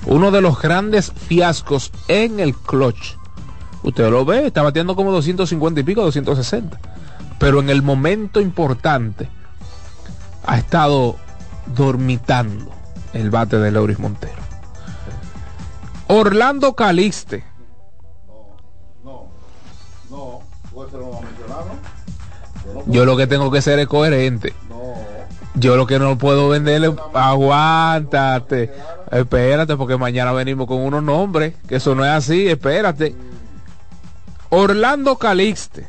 Uno 0.05 0.31
de 0.31 0.41
los 0.41 0.61
grandes 0.61 1.13
fiascos 1.13 1.91
en 2.09 2.39
el 2.41 2.55
clutch. 2.55 3.15
Usted 3.83 4.09
lo 4.09 4.25
ve, 4.25 4.47
está 4.47 4.63
batiendo 4.63 4.95
como 4.95 5.11
250 5.11 5.79
y 5.79 5.83
pico, 5.83 6.01
260. 6.01 6.94
Pero 7.39 7.59
en 7.59 7.69
el 7.69 7.81
momento 7.81 8.39
importante 8.39 9.29
ha 10.45 10.57
estado 10.57 11.17
dormitando 11.75 12.71
el 13.13 13.29
bate 13.29 13.57
de 13.57 13.71
Leuris 13.71 13.99
Montero. 13.99 14.41
Orlando 16.07 16.75
Calixte. 16.75 17.43
Yo 22.87 23.05
lo 23.05 23.17
que 23.17 23.27
tengo 23.27 23.51
que 23.51 23.61
ser 23.61 23.79
es 23.79 23.87
coherente. 23.87 24.53
Yo 25.55 25.77
lo 25.77 25.87
que 25.87 25.99
no 25.99 26.17
puedo 26.17 26.49
venderle, 26.49 26.93
aguántate, 27.13 28.73
espérate, 29.09 29.77
porque 29.77 29.95
mañana 29.97 30.33
venimos 30.33 30.67
con 30.67 30.79
unos 30.79 31.01
nombres, 31.01 31.53
que 31.67 31.77
eso 31.77 31.95
no 31.95 32.03
es 32.03 32.11
así, 32.11 32.47
espérate. 32.47 33.15
Orlando 34.49 35.17
Calixte, 35.17 35.87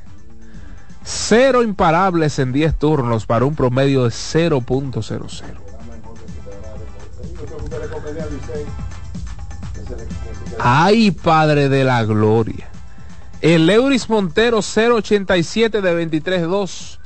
cero 1.07 1.63
imparables 1.63 2.41
en 2.41 2.53
10 2.53 2.79
turnos 2.79 3.27
para 3.27 3.45
un 3.45 3.55
promedio 3.55 4.05
de 4.05 4.11
0.00. 4.11 5.43
Ay, 10.59 11.13
Padre 11.13 11.69
de 11.69 11.85
la 11.85 12.05
Gloria. 12.05 12.69
El 13.41 13.71
Euris 13.71 14.11
Montero 14.11 14.59
0.87 14.59 15.81
de 15.81 16.07
23.2 16.07 16.99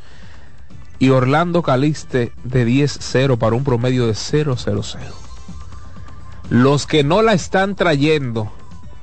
y 0.98 1.10
Orlando 1.10 1.62
Calixte 1.62 2.32
de 2.44 2.66
10-0 2.66 3.36
para 3.36 3.56
un 3.56 3.64
promedio 3.64 4.06
de 4.06 4.12
0-0-0. 4.12 4.98
Los 6.48 6.86
que 6.86 7.04
no 7.04 7.20
la 7.20 7.34
están 7.34 7.74
trayendo, 7.74 8.50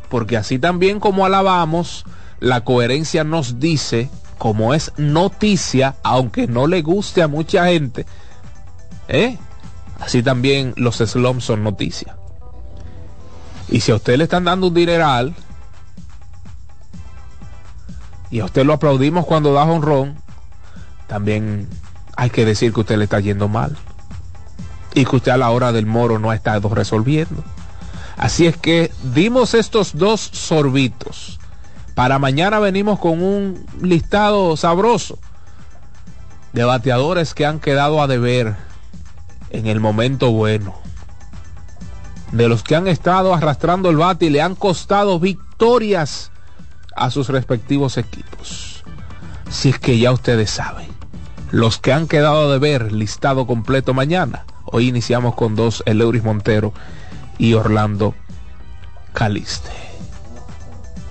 porque 0.09 0.37
así 0.37 0.57
también 0.57 0.99
como 0.99 1.25
alabamos, 1.25 2.05
la 2.39 2.63
coherencia 2.63 3.23
nos 3.23 3.59
dice, 3.59 4.09
como 4.37 4.73
es 4.73 4.91
noticia, 4.97 5.95
aunque 6.03 6.47
no 6.47 6.67
le 6.67 6.81
guste 6.81 7.21
a 7.21 7.27
mucha 7.27 7.67
gente, 7.67 8.05
¿eh? 9.07 9.37
así 9.99 10.21
también 10.23 10.73
los 10.77 10.97
slums 10.97 11.43
son 11.43 11.63
noticia. 11.63 12.17
Y 13.69 13.81
si 13.81 13.91
a 13.91 13.95
usted 13.95 14.17
le 14.17 14.25
están 14.25 14.45
dando 14.45 14.67
un 14.67 14.73
dineral, 14.73 15.35
y 18.29 18.39
a 18.39 18.45
usted 18.45 18.65
lo 18.65 18.73
aplaudimos 18.73 19.25
cuando 19.25 19.53
da 19.53 19.63
honrón, 19.63 20.17
también 21.07 21.67
hay 22.15 22.29
que 22.29 22.45
decir 22.45 22.73
que 22.73 22.81
usted 22.81 22.97
le 22.97 23.05
está 23.05 23.19
yendo 23.19 23.47
mal. 23.47 23.77
Y 24.93 25.05
que 25.05 25.15
usted 25.15 25.31
a 25.31 25.37
la 25.37 25.49
hora 25.51 25.71
del 25.71 25.85
moro 25.85 26.19
no 26.19 26.31
ha 26.31 26.35
estado 26.35 26.69
resolviendo. 26.69 27.43
Así 28.17 28.47
es 28.47 28.57
que 28.57 28.91
dimos 29.13 29.53
estos 29.53 29.95
dos 29.95 30.19
sorbitos. 30.21 31.39
Para 31.97 32.19
mañana 32.19 32.59
venimos 32.59 32.99
con 32.99 33.23
un 33.23 33.65
listado 33.81 34.55
sabroso 34.55 35.17
de 36.53 36.63
bateadores 36.63 37.33
que 37.33 37.43
han 37.43 37.59
quedado 37.59 38.03
a 38.03 38.05
deber 38.05 38.55
en 39.49 39.65
el 39.65 39.79
momento 39.79 40.31
bueno. 40.31 40.75
De 42.31 42.47
los 42.49 42.61
que 42.61 42.75
han 42.75 42.87
estado 42.87 43.33
arrastrando 43.33 43.89
el 43.89 43.97
bate 43.97 44.27
y 44.27 44.29
le 44.29 44.43
han 44.43 44.53
costado 44.53 45.19
victorias 45.19 46.29
a 46.95 47.09
sus 47.09 47.29
respectivos 47.29 47.97
equipos. 47.97 48.83
Si 49.49 49.69
es 49.69 49.79
que 49.79 49.97
ya 49.97 50.11
ustedes 50.11 50.51
saben. 50.51 50.89
Los 51.49 51.79
que 51.79 51.93
han 51.93 52.07
quedado 52.07 52.51
de 52.51 52.59
ver, 52.59 52.91
listado 52.91 53.47
completo 53.47 53.95
mañana. 53.95 54.45
Hoy 54.65 54.87
iniciamos 54.87 55.33
con 55.33 55.55
dos, 55.55 55.81
el 55.87 55.99
Euris 55.99 56.23
Montero 56.23 56.73
y 57.39 57.55
Orlando 57.55 58.13
Caliste. 59.13 59.86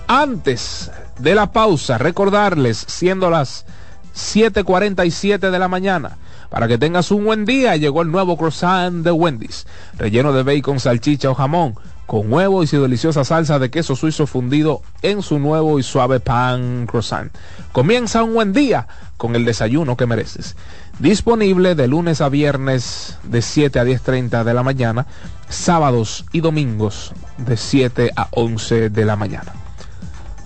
Antes 0.09 0.93
de 1.19 1.35
la 1.35 1.51
pausa, 1.51 1.99
recordarles, 1.99 2.85
siendo 2.87 3.29
las 3.29 3.67
7:47 4.15 5.51
de 5.51 5.59
la 5.59 5.67
mañana, 5.67 6.17
para 6.49 6.69
que 6.69 6.79
tengas 6.79 7.11
un 7.11 7.25
buen 7.25 7.45
día, 7.45 7.75
llegó 7.75 8.03
el 8.03 8.13
nuevo 8.13 8.37
croissant 8.37 9.05
de 9.05 9.11
Wendy's, 9.11 9.67
relleno 9.99 10.33
de 10.33 10.45
bacon, 10.45 10.79
salchicha 10.79 11.29
o 11.29 11.35
jamón, 11.35 11.75
con 12.07 12.33
huevo 12.33 12.63
y 12.63 12.69
su 12.69 12.81
deliciosa 12.81 13.25
salsa 13.25 13.59
de 13.59 13.69
queso 13.69 13.97
suizo 13.97 14.29
fundido 14.29 14.81
en 15.03 15.23
su 15.23 15.41
nuevo 15.41 15.81
y 15.81 15.83
suave 15.83 16.21
pan 16.21 16.87
croissant. 16.87 17.33
Comienza 17.73 18.23
un 18.23 18.35
buen 18.35 18.53
día 18.53 18.87
con 19.17 19.35
el 19.35 19.45
desayuno 19.45 19.97
que 19.97 20.07
mereces. 20.07 20.55
Disponible 21.01 21.75
de 21.75 21.89
lunes 21.89 22.21
a 22.21 22.29
viernes 22.29 23.19
de 23.25 23.43
7 23.43 23.81
a 23.81 23.85
10.30 23.85 24.45
de 24.45 24.55
la 24.55 24.63
mañana, 24.63 25.07
sábados 25.49 26.27
y 26.31 26.43
domingos 26.43 27.13
de 27.39 27.57
7 27.57 28.13
a 28.15 28.29
11 28.31 28.89
de 28.91 29.05
la 29.05 29.17
mañana. 29.17 29.66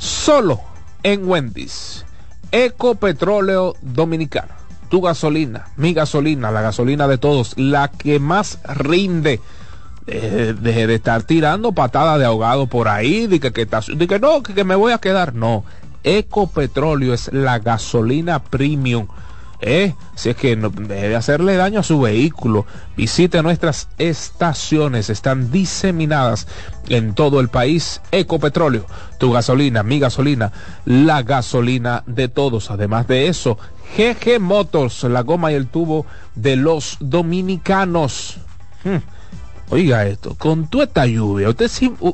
Solo 0.01 0.63
en 1.03 1.29
Wendy's. 1.29 2.07
Ecopetróleo 2.51 3.75
Dominicano. 3.83 4.55
Tu 4.89 5.01
gasolina, 5.01 5.69
mi 5.77 5.93
gasolina, 5.93 6.51
la 6.51 6.63
gasolina 6.63 7.07
de 7.07 7.19
todos, 7.19 7.55
la 7.59 7.89
que 7.89 8.19
más 8.19 8.59
rinde. 8.65 9.41
Deje 10.07 10.87
de, 10.87 10.95
estar 10.95 11.23
tirando 11.23 11.73
patadas 11.73 12.19
de 12.19 12.25
ahogado 12.25 12.67
por 12.67 12.89
ahí, 12.89 13.29
de 13.29 13.39
que, 13.39 13.53
que, 13.53 13.69
que 13.69 14.19
no, 14.19 14.43
que, 14.43 14.55
que 14.55 14.65
me 14.65 14.75
voy 14.75 14.93
a 14.93 14.99
quedar. 14.99 15.35
No, 15.35 15.65
Ecopetróleo 16.03 17.13
es 17.13 17.31
la 17.33 17.59
gasolina 17.59 18.43
premium. 18.43 19.07
¿Eh? 19.63 19.95
Si 20.15 20.31
es 20.31 20.37
que 20.37 20.57
no 20.57 20.71
debe 20.71 21.17
hacerle 21.17 21.57
daño 21.57 21.81
a 21.81 21.83
su 21.83 22.01
vehículo, 22.01 22.65
visite 22.97 23.43
nuestras 23.43 23.89
estaciones, 23.99 25.11
están 25.11 25.51
diseminadas 25.51 26.47
en 26.89 27.15
todo 27.15 27.41
el 27.41 27.49
país. 27.49 28.01
Ecopetróleo, 28.11 28.87
tu 29.19 29.33
gasolina, 29.33 29.83
mi 29.83 29.99
gasolina, 29.99 30.51
la 30.87 31.23
gasolina 31.23 32.03
de 32.07 32.29
todos. 32.29 32.71
Además 32.71 33.07
de 33.07 33.29
eso, 33.29 33.59
GG 33.97 34.41
Motors, 34.41 35.03
la 35.05 35.23
goma 35.23 35.53
y 35.53 35.57
el 35.57 35.67
tubo 35.67 36.07
de 36.35 36.57
los 36.57 36.97
dominicanos. 37.01 38.39
Hmm. 38.83 38.99
Oiga 39.73 40.05
esto, 40.07 40.35
con 40.35 40.69
toda 40.69 40.85
esta 40.85 41.07
lluvia, 41.07 41.49
usted 41.49 41.71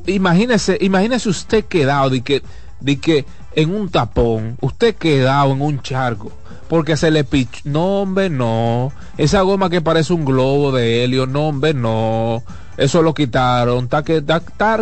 imagínese, 0.07 0.77
imagínese 0.81 1.31
usted 1.31 1.65
quedado 1.65 2.11
de 2.11 2.21
que, 2.21 2.43
que 3.01 3.25
en 3.55 3.75
un 3.75 3.89
tapón, 3.89 4.59
usted 4.61 4.95
quedado 4.95 5.53
en 5.53 5.63
un 5.63 5.81
charco, 5.81 6.31
porque 6.69 6.97
se 6.97 7.11
le 7.11 7.25
pichó. 7.25 7.61
No, 7.65 8.03
hombre, 8.03 8.31
no. 8.31 8.93
Esa 9.17 9.43
goma 9.43 9.71
que 9.71 9.81
parece 9.81 10.13
un 10.13 10.25
globo 10.25 10.73
de 10.73 11.05
helio, 11.05 11.27
no, 11.27 11.49
hombre, 11.49 11.75
no. 11.75 12.43
Eso 12.77 13.03
lo 13.03 13.15
quitaron. 13.15 13.89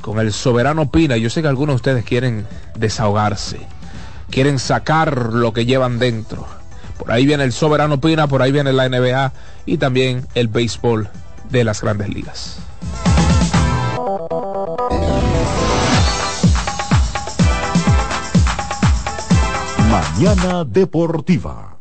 con 0.00 0.18
el 0.18 0.32
soberano 0.32 0.90
Pina. 0.90 1.16
Yo 1.16 1.30
sé 1.30 1.42
que 1.42 1.48
algunos 1.48 1.74
de 1.74 1.76
ustedes 1.76 2.04
quieren 2.04 2.46
desahogarse, 2.76 3.60
quieren 4.30 4.58
sacar 4.58 5.32
lo 5.32 5.52
que 5.52 5.66
llevan 5.66 5.98
dentro. 5.98 6.46
Por 6.98 7.12
ahí 7.12 7.26
viene 7.26 7.44
el 7.44 7.52
Soberano 7.52 8.00
Pina, 8.00 8.26
por 8.26 8.42
ahí 8.42 8.52
viene 8.52 8.72
la 8.72 8.88
NBA 8.88 9.32
y 9.66 9.78
también 9.78 10.26
el 10.34 10.48
béisbol 10.48 11.08
de 11.50 11.64
las 11.64 11.80
grandes 11.80 12.08
ligas. 12.08 12.58
Mañana 19.90 20.64
Deportiva. 20.64 21.78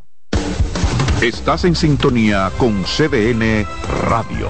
Estás 1.21 1.65
en 1.65 1.75
sintonía 1.75 2.49
con 2.57 2.83
CDN 2.83 3.67
Radio. 4.07 4.49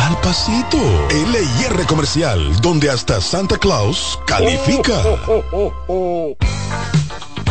al 0.00 0.20
pasito. 0.20 0.78
LIR 1.10 1.86
Comercial, 1.86 2.60
donde 2.62 2.90
hasta 2.90 3.20
Santa 3.20 3.58
Claus 3.58 4.18
califica. 4.26 4.94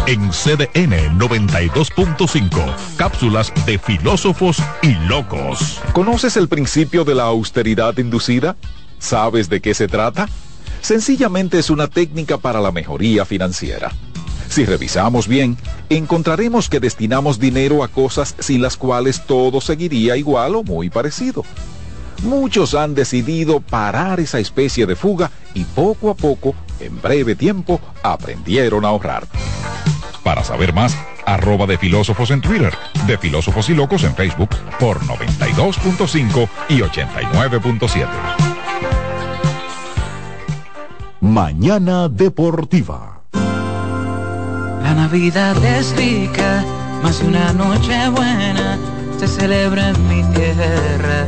En 0.08 0.32
CDN 0.32 1.20
92.5, 1.20 2.76
cápsulas 2.97 3.54
de 3.66 3.78
filósofos 3.78 4.58
y 4.82 4.93
locos. 5.08 5.80
¿Conoces 5.93 6.36
el 6.38 6.47
principio 6.47 7.06
de 7.06 7.16
la 7.16 7.24
austeridad 7.24 7.95
inducida? 7.97 8.56
¿Sabes 8.97 9.50
de 9.50 9.62
qué 9.62 9.74
se 9.74 9.88
trata? 9.88 10.28
Sencillamente 10.82 11.60
es 11.60 11.70
una 11.70 11.88
técnica 11.88 12.38
para 12.38 12.60
la 12.60 12.72
mejoría 12.72 13.26
financiera. 13.26 13.91
Si 14.50 14.66
revisamos 14.66 15.28
bien, 15.28 15.58
encontraremos 15.89 16.70
que 16.70 16.80
destinamos 16.80 17.39
dinero 17.39 17.84
a 17.84 17.88
cosas 17.88 18.36
sin 18.39 18.64
las 18.64 18.78
cuales 18.78 19.28
todo 19.28 19.62
seguiría 19.62 20.18
igual 20.18 20.56
o 20.56 20.64
muy 20.64 20.89
parecido. 20.89 21.45
Muchos 22.24 22.76
han 22.76 22.96
decidido 22.96 23.60
parar 23.62 24.20
esa 24.20 24.40
especie 24.40 24.86
de 24.86 24.96
fuga 24.96 25.32
y 25.54 25.64
poco 25.64 26.10
a 26.10 26.16
poco, 26.16 26.54
en 26.80 27.02
breve 27.02 27.36
tiempo, 27.36 27.80
aprendieron 28.04 28.86
a 28.86 28.90
ahorrar. 28.90 29.26
Para 30.24 30.44
saber 30.44 30.74
más, 30.74 30.98
arroba 31.26 31.66
de 31.66 31.78
filósofos 31.78 32.32
en 32.32 32.42
Twitter, 32.42 32.74
de 33.08 33.18
filósofos 33.18 33.70
y 33.70 33.74
locos 33.74 34.04
en 34.04 34.16
Facebook 34.16 34.50
por 34.80 35.00
92.5 35.02 36.50
y 36.70 36.80
89.7. 36.80 38.08
Mañana 41.22 42.10
Deportiva. 42.10 43.22
La 43.34 44.94
Navidad 44.94 45.64
es 45.64 45.96
rica, 45.96 46.64
más 47.02 47.22
una 47.22 47.54
noche 47.54 48.10
buena 48.10 48.78
se 49.20 49.28
celebra 49.28 49.90
en 49.90 50.08
mi 50.08 50.24
tierra. 50.34 51.28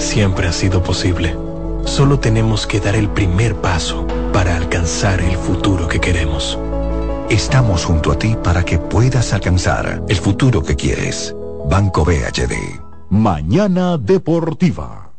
siempre 0.00 0.48
ha 0.48 0.52
sido 0.52 0.82
posible. 0.82 1.36
Solo 1.84 2.18
tenemos 2.18 2.66
que 2.66 2.80
dar 2.80 2.96
el 2.96 3.08
primer 3.08 3.54
paso 3.56 4.06
para 4.32 4.56
alcanzar 4.56 5.20
el 5.20 5.36
futuro 5.36 5.88
que 5.88 6.00
queremos. 6.00 6.58
Estamos 7.28 7.84
junto 7.84 8.10
a 8.10 8.18
ti 8.18 8.36
para 8.42 8.64
que 8.64 8.78
puedas 8.78 9.32
alcanzar 9.32 10.02
el 10.08 10.16
futuro 10.16 10.62
que 10.62 10.74
quieres. 10.74 11.34
Banco 11.68 12.04
BHD. 12.04 12.80
Mañana 13.10 13.98
Deportiva. 13.98 15.12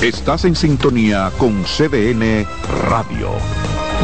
Estás 0.00 0.44
en 0.44 0.54
sintonía 0.54 1.30
con 1.38 1.64
CDN 1.64 2.46
Radio. 2.88 3.30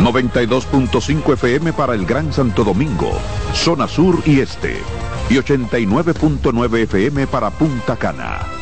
92.5 0.01 1.35
FM 1.35 1.73
para 1.75 1.95
el 1.95 2.07
Gran 2.07 2.33
Santo 2.33 2.65
Domingo, 2.65 3.11
zona 3.53 3.87
sur 3.87 4.23
y 4.25 4.41
este. 4.41 4.79
Y 5.29 5.35
89.9 5.35 6.79
FM 6.85 7.27
para 7.27 7.51
Punta 7.51 7.97
Cana. 7.97 8.62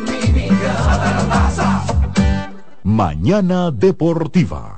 Mañana 2.83 3.69
Deportiva. 3.69 4.77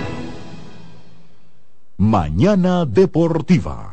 Mañana 2.01 2.87
Deportiva. 2.87 3.90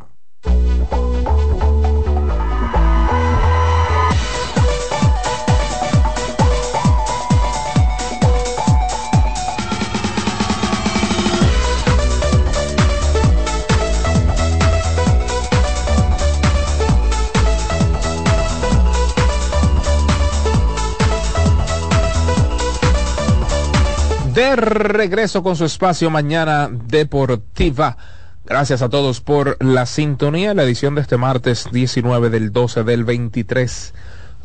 De 24.39 24.55
regreso 24.55 25.43
con 25.43 25.57
su 25.57 25.65
espacio 25.65 26.09
mañana 26.09 26.69
deportiva. 26.71 27.97
Gracias 28.45 28.81
a 28.81 28.87
todos 28.87 29.19
por 29.19 29.61
la 29.61 29.85
sintonía. 29.85 30.53
La 30.53 30.63
edición 30.63 30.95
de 30.95 31.01
este 31.01 31.17
martes 31.17 31.67
19 31.73 32.29
del 32.29 32.53
12 32.53 32.85
del 32.85 33.03
23. 33.03 33.93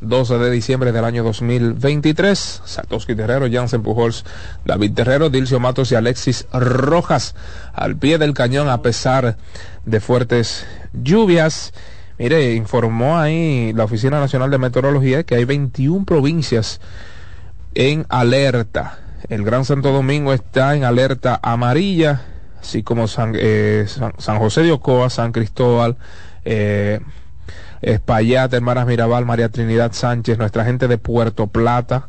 12 0.00 0.38
de 0.38 0.50
diciembre 0.50 0.90
del 0.90 1.04
año 1.04 1.22
2023. 1.22 2.62
Satoshi 2.64 3.14
Terrero, 3.14 3.46
Jansen 3.48 3.84
Pujols, 3.84 4.24
David 4.64 4.94
Terrero, 4.94 5.30
Dilcio 5.30 5.60
Matos 5.60 5.92
y 5.92 5.94
Alexis 5.94 6.48
Rojas 6.52 7.36
al 7.72 7.94
pie 7.94 8.18
del 8.18 8.34
cañón 8.34 8.68
a 8.68 8.82
pesar 8.82 9.36
de 9.84 10.00
fuertes 10.00 10.66
lluvias. 10.92 11.72
Mire, 12.18 12.54
informó 12.54 13.16
ahí 13.16 13.72
la 13.72 13.84
Oficina 13.84 14.18
Nacional 14.18 14.50
de 14.50 14.58
Meteorología 14.58 15.22
que 15.22 15.36
hay 15.36 15.44
21 15.44 16.04
provincias 16.04 16.80
en 17.74 18.06
alerta. 18.08 19.03
El 19.28 19.42
Gran 19.42 19.64
Santo 19.64 19.90
Domingo 19.90 20.34
está 20.34 20.76
en 20.76 20.84
alerta 20.84 21.40
amarilla, 21.42 22.20
así 22.60 22.82
como 22.82 23.08
San, 23.08 23.32
eh, 23.34 23.86
San, 23.88 24.38
José 24.38 24.62
de 24.62 24.72
Ocoa, 24.72 25.08
San 25.08 25.32
Cristóbal, 25.32 25.96
eh, 26.44 27.00
Espaillat, 27.80 28.52
Hermanas 28.52 28.86
Mirabal, 28.86 29.24
María 29.24 29.48
Trinidad 29.48 29.92
Sánchez, 29.92 30.36
nuestra 30.36 30.66
gente 30.66 30.88
de 30.88 30.98
Puerto 30.98 31.46
Plata, 31.46 32.08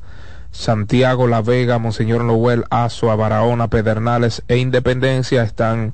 Santiago, 0.52 1.28
La 1.28 1.42
Vega, 1.42 1.80
Monseñor 1.80 2.26
Noel, 2.26 2.66
Azua, 2.70 3.16
Barahona, 3.16 3.70
Pedernales 3.70 4.44
e 4.50 4.58
Independencia 4.58 5.44
están 5.44 5.94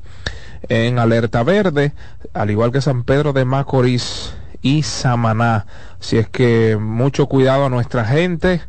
en 0.69 0.97
alerta 0.97 1.43
verde, 1.43 1.93
al 2.33 2.49
igual 2.49 2.71
que 2.71 2.81
San 2.81 3.03
Pedro 3.03 3.31
de 3.31 3.45
Macorís 3.45 4.33
y 4.63 4.81
Samaná. 4.81 5.67
Así 5.99 6.17
es 6.17 6.27
que 6.27 6.77
mucho 6.79 7.27
cuidado 7.27 7.65
a 7.65 7.69
nuestra 7.69 8.05
gente, 8.05 8.61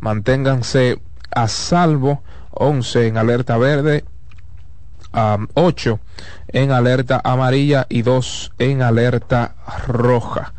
manténganse 0.00 0.98
a 1.34 1.48
salvo, 1.48 2.22
11 2.52 3.06
en 3.08 3.16
alerta 3.16 3.56
verde, 3.58 4.04
um, 5.14 5.46
8 5.54 5.98
en 6.48 6.70
alerta 6.70 7.20
amarilla 7.22 7.86
y 7.88 8.02
2 8.02 8.52
en 8.58 8.82
alerta 8.82 9.54
roja. 9.86 10.52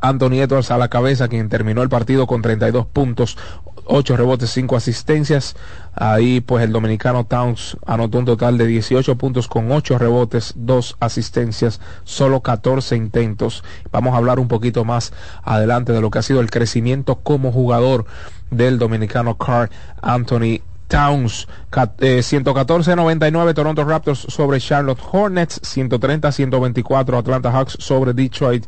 Anthony 0.00 0.40
Edwards 0.42 0.70
a 0.70 0.78
la 0.78 0.88
cabeza, 0.88 1.28
quien 1.28 1.48
terminó 1.48 1.82
el 1.82 1.88
partido 1.88 2.26
con 2.26 2.42
32 2.42 2.86
puntos, 2.86 3.38
8 3.86 4.16
rebotes, 4.16 4.50
5 4.50 4.76
asistencias. 4.76 5.56
Ahí 5.94 6.40
pues 6.40 6.64
el 6.64 6.72
dominicano 6.72 7.24
Towns 7.24 7.76
anotó 7.86 8.18
un 8.18 8.24
total 8.24 8.58
de 8.58 8.66
18 8.66 9.16
puntos 9.16 9.48
con 9.48 9.70
8 9.70 9.98
rebotes, 9.98 10.52
2 10.56 10.96
asistencias, 11.00 11.80
solo 12.04 12.40
14 12.40 12.96
intentos. 12.96 13.64
Vamos 13.92 14.14
a 14.14 14.18
hablar 14.18 14.38
un 14.38 14.48
poquito 14.48 14.84
más 14.84 15.12
adelante 15.42 15.92
de 15.92 16.00
lo 16.00 16.10
que 16.10 16.18
ha 16.18 16.22
sido 16.22 16.40
el 16.40 16.50
crecimiento 16.50 17.16
como 17.16 17.52
jugador 17.52 18.06
del 18.50 18.78
dominicano 18.78 19.36
Carl 19.36 19.70
Anthony 20.02 20.60
Towns, 20.88 21.48
114-99 21.76 23.54
Toronto 23.54 23.84
Raptors 23.84 24.26
sobre 24.28 24.58
Charlotte 24.60 25.00
Hornets, 25.12 25.60
130-124 25.62 27.18
Atlanta 27.18 27.50
Hawks 27.50 27.76
sobre 27.78 28.14
Detroit 28.14 28.66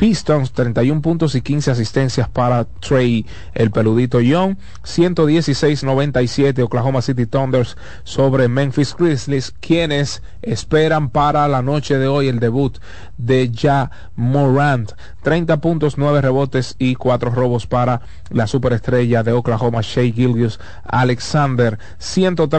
Pistons, 0.00 0.52
31 0.52 1.02
puntos 1.02 1.34
y 1.34 1.42
15 1.42 1.72
asistencias 1.72 2.26
para 2.26 2.64
Trey, 2.64 3.26
el 3.52 3.70
peludito 3.70 4.22
Young. 4.22 4.56
116-97 4.82 6.62
Oklahoma 6.62 7.02
City 7.02 7.26
Thunders 7.26 7.76
sobre 8.02 8.48
Memphis 8.48 8.96
Grizzlies, 8.98 9.54
quienes 9.60 10.22
esperan 10.40 11.10
para 11.10 11.46
la 11.48 11.60
noche 11.60 11.98
de 11.98 12.08
hoy 12.08 12.28
el 12.28 12.40
debut 12.40 12.78
de 13.18 13.52
Ja 13.54 13.90
Morant. 14.16 14.92
30 15.22 15.60
puntos, 15.60 15.98
9 15.98 16.22
rebotes 16.22 16.76
y 16.78 16.94
4 16.94 17.30
robos 17.30 17.66
para 17.66 18.00
la 18.30 18.46
superestrella 18.46 19.22
de 19.22 19.32
Oklahoma, 19.32 19.82
Shea 19.82 20.10
Gilgius 20.10 20.60
Alexander. 20.82 21.78
130 21.98 22.49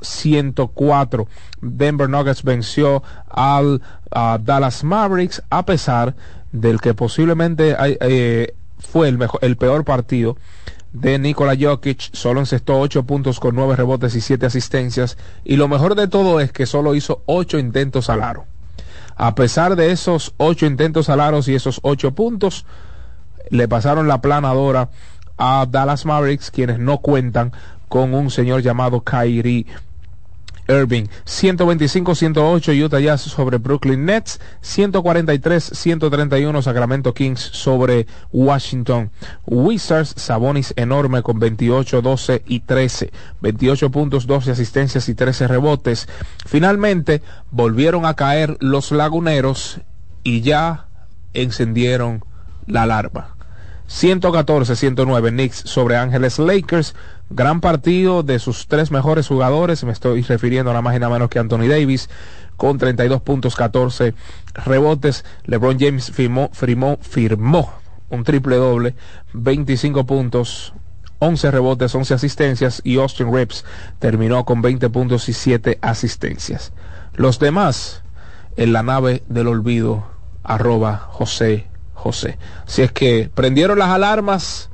104. 0.00 1.28
Denver 1.60 2.08
Nuggets 2.08 2.42
venció 2.42 3.02
al 3.28 3.82
Dallas 4.10 4.84
Mavericks 4.84 5.42
a 5.50 5.64
pesar 5.64 6.14
del 6.52 6.80
que 6.80 6.94
posiblemente 6.94 7.76
eh, 7.78 8.54
fue 8.78 9.08
el, 9.08 9.18
mejor, 9.18 9.40
el 9.42 9.56
peor 9.56 9.84
partido 9.84 10.36
de 10.92 11.18
Nikola 11.18 11.54
Jokic, 11.58 12.14
solo 12.14 12.40
encestó 12.40 12.78
8 12.80 13.04
puntos 13.04 13.38
con 13.38 13.54
9 13.54 13.76
rebotes 13.76 14.14
y 14.14 14.22
7 14.22 14.46
asistencias, 14.46 15.18
y 15.44 15.56
lo 15.56 15.68
mejor 15.68 15.94
de 15.94 16.08
todo 16.08 16.40
es 16.40 16.52
que 16.52 16.64
solo 16.64 16.94
hizo 16.94 17.22
8 17.26 17.58
intentos 17.58 18.08
al 18.08 18.22
aro. 18.22 18.46
A 19.14 19.34
pesar 19.34 19.76
de 19.76 19.92
esos 19.92 20.32
8 20.38 20.64
intentos 20.64 21.10
al 21.10 21.20
aro 21.20 21.40
y 21.46 21.54
esos 21.54 21.80
8 21.82 22.12
puntos, 22.14 22.64
le 23.50 23.68
pasaron 23.68 24.08
la 24.08 24.22
planadora 24.22 24.88
a 25.36 25.66
Dallas 25.68 26.06
Mavericks, 26.06 26.50
quienes 26.50 26.78
no 26.78 26.98
cuentan 26.98 27.52
con 27.88 28.14
un 28.14 28.30
señor 28.30 28.62
llamado 28.62 29.00
Kyrie 29.00 29.66
Irving. 30.68 31.04
125-108 31.24 32.84
Utah 32.84 33.00
Jazz 33.00 33.22
sobre 33.22 33.58
Brooklyn 33.58 34.04
Nets. 34.04 34.40
143-131 34.62 36.62
Sacramento 36.62 37.14
Kings 37.14 37.40
sobre 37.40 38.06
Washington 38.32 39.10
Wizards. 39.46 40.14
Sabonis 40.16 40.72
enorme 40.76 41.22
con 41.22 41.38
28, 41.38 42.02
12 42.02 42.42
y 42.46 42.60
13. 42.60 43.12
28 43.40 43.90
puntos, 43.90 44.26
12 44.26 44.52
asistencias 44.52 45.08
y 45.08 45.14
13 45.14 45.48
rebotes. 45.48 46.08
Finalmente 46.46 47.22
volvieron 47.50 48.06
a 48.06 48.14
caer 48.14 48.56
los 48.60 48.90
laguneros 48.90 49.80
y 50.22 50.40
ya 50.40 50.86
encendieron 51.32 52.24
la 52.66 52.82
alarma. 52.82 53.36
114-109 53.88 55.30
Knicks 55.30 55.62
sobre 55.64 55.96
Ángeles 55.96 56.38
Lakers. 56.38 56.94
Gran 57.28 57.60
partido 57.60 58.22
de 58.22 58.38
sus 58.38 58.68
tres 58.68 58.90
mejores 58.90 59.28
jugadores. 59.28 59.82
Me 59.84 59.92
estoy 59.92 60.22
refiriendo 60.22 60.70
a 60.70 60.74
nada 60.74 60.82
más 60.82 60.96
y 60.96 61.00
nada 61.00 61.12
menos 61.12 61.28
que 61.28 61.38
Anthony 61.38 61.66
Davis 61.68 62.08
con 62.56 62.78
32 62.78 63.20
puntos, 63.22 63.56
14 63.56 64.14
rebotes. 64.54 65.24
LeBron 65.44 65.78
James 65.78 66.10
firmó, 66.10 66.50
firmó, 66.52 66.98
firmó 67.00 67.72
un 68.10 68.24
triple 68.24 68.56
doble, 68.56 68.94
25 69.32 70.06
puntos, 70.06 70.72
11 71.18 71.50
rebotes, 71.50 71.94
11 71.94 72.14
asistencias 72.14 72.80
y 72.84 72.98
Austin 72.98 73.32
Reeves 73.32 73.64
terminó 73.98 74.44
con 74.44 74.62
20 74.62 74.88
puntos 74.90 75.28
y 75.28 75.32
7 75.32 75.78
asistencias. 75.82 76.72
Los 77.14 77.38
demás 77.38 78.02
en 78.56 78.72
la 78.72 78.82
nave 78.82 79.22
del 79.28 79.48
olvido, 79.48 80.06
arroba 80.44 81.08
José 81.10 81.66
José. 81.94 82.38
Si 82.66 82.82
es 82.82 82.92
que 82.92 83.30
prendieron 83.34 83.78
las 83.78 83.88
alarmas, 83.88 84.70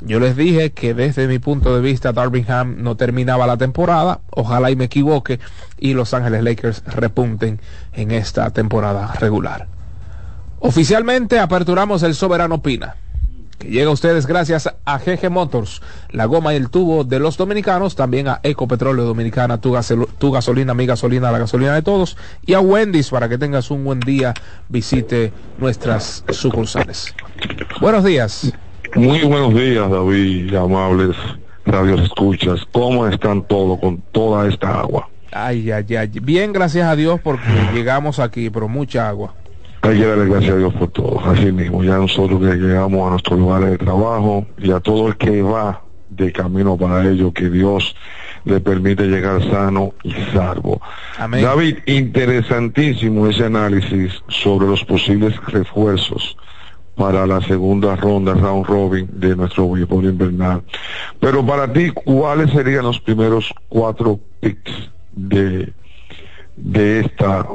yo 0.00 0.20
les 0.20 0.36
dije 0.36 0.72
que 0.72 0.94
desde 0.94 1.26
mi 1.28 1.38
punto 1.38 1.74
de 1.74 1.80
vista 1.80 2.12
Darvingham 2.12 2.82
no 2.82 2.96
terminaba 2.96 3.46
la 3.46 3.56
temporada, 3.56 4.20
ojalá 4.30 4.70
y 4.70 4.76
me 4.76 4.84
equivoque 4.84 5.40
y 5.78 5.94
Los 5.94 6.14
Ángeles 6.14 6.42
Lakers 6.42 6.82
repunten 6.86 7.60
en 7.92 8.10
esta 8.10 8.50
temporada 8.50 9.12
regular. 9.20 9.68
Oficialmente 10.58 11.38
aperturamos 11.38 12.02
el 12.02 12.14
Soberano 12.14 12.62
Pina 12.62 12.96
que 13.58 13.68
llega 13.68 13.88
a 13.88 13.92
ustedes 13.92 14.26
gracias 14.26 14.68
a 14.84 14.98
GG 14.98 15.30
Motors, 15.30 15.80
la 16.10 16.26
goma 16.26 16.52
y 16.54 16.56
el 16.56 16.70
tubo 16.70 17.04
de 17.04 17.18
los 17.18 17.36
dominicanos, 17.36 17.94
también 17.94 18.28
a 18.28 18.40
Ecopetróleo 18.42 19.04
Dominicana, 19.04 19.60
tu, 19.60 19.76
tu, 20.18 20.32
gasolina, 20.32 20.74
mi 20.74 20.86
gasolina, 20.86 21.30
la 21.30 21.38
gasolina 21.38 21.74
de 21.74 21.82
todos, 21.82 22.16
y 22.44 22.54
a 22.54 22.60
Wendy's 22.60 23.10
para 23.10 23.28
que 23.28 23.38
tengas 23.38 23.70
un 23.70 23.84
buen 23.84 24.00
día, 24.00 24.34
visite 24.68 25.32
nuestras 25.58 26.24
sucursales. 26.30 27.14
Buenos 27.80 28.04
días. 28.04 28.52
Muy 28.96 29.22
buenos 29.22 29.52
días, 29.54 29.90
David, 29.90 30.54
amables 30.54 31.16
radios 31.66 32.02
escuchas. 32.02 32.64
¿Cómo 32.70 33.08
están 33.08 33.42
todos 33.42 33.80
con 33.80 34.00
toda 34.12 34.46
esta 34.46 34.80
agua? 34.80 35.08
Ay, 35.32 35.72
ay, 35.72 35.96
ay. 35.96 36.10
Bien, 36.22 36.52
gracias 36.52 36.86
a 36.86 36.94
Dios 36.94 37.18
porque 37.20 37.42
llegamos 37.74 38.20
aquí, 38.20 38.50
pero 38.50 38.68
mucha 38.68 39.08
agua. 39.08 39.34
Hay 39.82 39.98
que 39.98 40.06
darle 40.06 40.28
gracias 40.28 40.52
a 40.52 40.58
Dios 40.58 40.72
por 40.74 40.88
todo, 40.92 41.20
así 41.28 41.50
mismo. 41.50 41.82
Ya 41.82 41.96
nosotros 41.96 42.38
que 42.40 42.54
llegamos 42.54 43.04
a 43.04 43.10
nuestros 43.10 43.36
lugares 43.36 43.70
de 43.70 43.78
trabajo 43.78 44.46
y 44.58 44.70
a 44.70 44.78
todo 44.78 45.08
el 45.08 45.16
que 45.16 45.42
va 45.42 45.82
de 46.10 46.30
camino 46.30 46.76
para 46.76 47.04
ello, 47.04 47.32
que 47.32 47.50
Dios 47.50 47.96
le 48.44 48.60
permite 48.60 49.08
llegar 49.08 49.42
sano 49.50 49.92
y 50.04 50.12
salvo. 50.32 50.80
David, 51.18 51.78
interesantísimo 51.86 53.26
ese 53.26 53.46
análisis 53.46 54.22
sobre 54.28 54.68
los 54.68 54.84
posibles 54.84 55.34
refuerzos 55.46 56.36
para 56.96 57.26
la 57.26 57.40
segunda 57.40 57.96
ronda, 57.96 58.34
round 58.34 58.66
robin 58.66 59.08
de 59.12 59.34
nuestro 59.34 59.70
béisbol 59.70 60.04
invernal. 60.04 60.62
Pero 61.20 61.44
para 61.44 61.72
ti, 61.72 61.90
¿cuáles 61.90 62.50
serían 62.50 62.84
los 62.84 63.00
primeros 63.00 63.52
cuatro 63.68 64.20
picks 64.40 64.90
de, 65.12 65.72
de 66.56 67.00
esta 67.00 67.46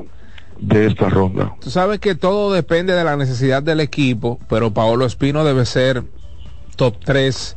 de 0.60 0.88
esta 0.88 1.10
ronda. 1.10 1.56
Tú 1.62 1.70
sabes 1.70 2.00
que 2.00 2.16
todo 2.16 2.52
depende 2.54 2.94
de 2.94 3.04
la 3.04 3.16
necesidad 3.16 3.64
del 3.64 3.80
equipo, 3.80 4.40
pero 4.50 4.74
Paolo 4.74 5.06
Espino 5.06 5.44
debe 5.44 5.66
ser 5.66 6.04
top 6.76 6.98
3, 7.04 7.56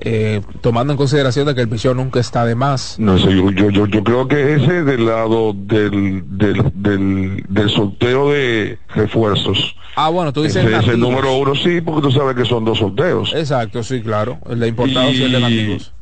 eh, 0.00 0.40
tomando 0.60 0.92
en 0.92 0.96
consideración 0.96 1.46
de 1.46 1.54
que 1.54 1.62
el 1.62 1.68
pichón 1.68 1.96
nunca 1.96 2.20
está 2.20 2.44
de 2.44 2.54
más. 2.54 2.98
No 2.98 3.18
sé, 3.18 3.34
yo, 3.34 3.50
yo, 3.50 3.86
yo, 3.86 4.04
creo 4.04 4.28
que 4.28 4.54
ese 4.54 4.84
del 4.84 5.06
lado 5.06 5.52
del, 5.54 6.24
del, 6.38 6.72
del, 6.74 7.44
del 7.48 7.70
sorteo 7.70 8.30
de 8.30 8.78
refuerzos. 8.94 9.76
Ah, 9.96 10.10
bueno, 10.10 10.32
tú 10.32 10.42
dices 10.42 10.64
ese, 10.64 10.92
el 10.92 11.00
número 11.00 11.36
uno, 11.36 11.54
sí, 11.54 11.80
porque 11.80 12.02
tú 12.02 12.12
sabes 12.12 12.36
que 12.36 12.44
son 12.44 12.64
dos 12.64 12.78
sorteos. 12.78 13.32
Exacto, 13.34 13.82
sí, 13.82 14.00
claro. 14.00 14.38
El 14.48 14.60
de 14.60 14.68
importados 14.68 15.14
y, 15.14 15.22
el 15.22 15.32
de 15.32 15.40
nativos. 15.40 15.92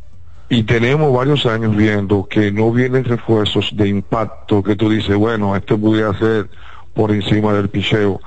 Y 0.48 0.62
tenemos 0.62 1.12
varios 1.12 1.44
años 1.46 1.74
viendo 1.74 2.26
que 2.28 2.52
no 2.52 2.70
vienen 2.70 3.04
refuerzos 3.04 3.70
de 3.72 3.88
impacto 3.88 4.62
que 4.62 4.76
tú 4.76 4.90
dices, 4.90 5.16
bueno, 5.16 5.56
este 5.56 5.76
pudiera 5.76 6.16
ser 6.18 6.48
por 6.94 7.10
encima 7.10 7.52
del 7.52 7.68
picheo. 7.68 8.20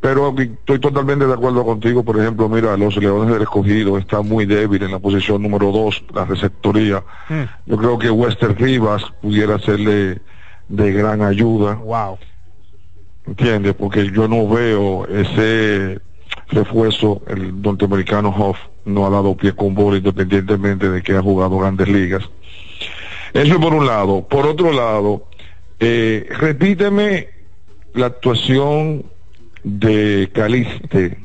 Pero 0.00 0.34
estoy 0.36 0.78
totalmente 0.78 1.26
de 1.26 1.34
acuerdo 1.34 1.62
contigo, 1.64 2.02
por 2.02 2.18
ejemplo, 2.18 2.48
mira, 2.48 2.74
los 2.76 2.96
Leones 2.96 3.32
del 3.32 3.42
Escogido 3.42 3.98
está 3.98 4.22
muy 4.22 4.46
débil 4.46 4.82
en 4.82 4.92
la 4.92 4.98
posición 4.98 5.42
número 5.42 5.70
dos, 5.70 6.02
la 6.14 6.24
receptoría. 6.24 7.02
Hmm. 7.28 7.42
Yo 7.66 7.76
creo 7.76 7.98
que 7.98 8.10
Wester 8.10 8.58
Rivas 8.58 9.02
pudiera 9.20 9.58
serle 9.58 10.20
de 10.68 10.92
gran 10.92 11.20
ayuda. 11.20 11.74
Wow. 11.74 12.18
¿Entiendes? 13.26 13.74
Porque 13.74 14.10
yo 14.10 14.26
no 14.26 14.48
veo 14.48 15.06
ese 15.06 16.00
refuerzo, 16.48 17.20
el 17.26 17.60
norteamericano 17.60 18.30
Hoff 18.30 18.58
no 18.86 19.06
ha 19.06 19.10
dado 19.10 19.36
pie 19.36 19.52
con 19.52 19.74
bola 19.74 19.98
independientemente 19.98 20.88
de 20.88 21.02
que 21.02 21.14
ha 21.14 21.22
jugado 21.22 21.58
grandes 21.58 21.88
ligas. 21.88 22.24
Eso 23.34 23.60
por 23.60 23.74
un 23.74 23.86
lado. 23.86 24.26
Por 24.26 24.46
otro 24.46 24.72
lado, 24.72 25.26
eh, 25.78 26.26
repíteme 26.38 27.28
la 27.94 28.06
actuación 28.06 29.04
de 29.64 30.30
Caliste 30.32 31.18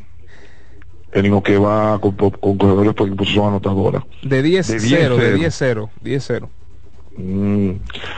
en 1.14 1.30
lo 1.32 1.42
que 1.42 1.58
va 1.58 2.00
con, 2.00 2.16
con 2.16 2.58
corredores 2.58 2.94
por 2.94 3.08
imposición 3.08 3.48
anotadora. 3.48 4.06
De 4.22 4.44
10-0, 4.44 5.16
de 5.16 5.38
10-0, 5.38 5.90
10-0. 6.04 6.50
Mm. 7.18 7.72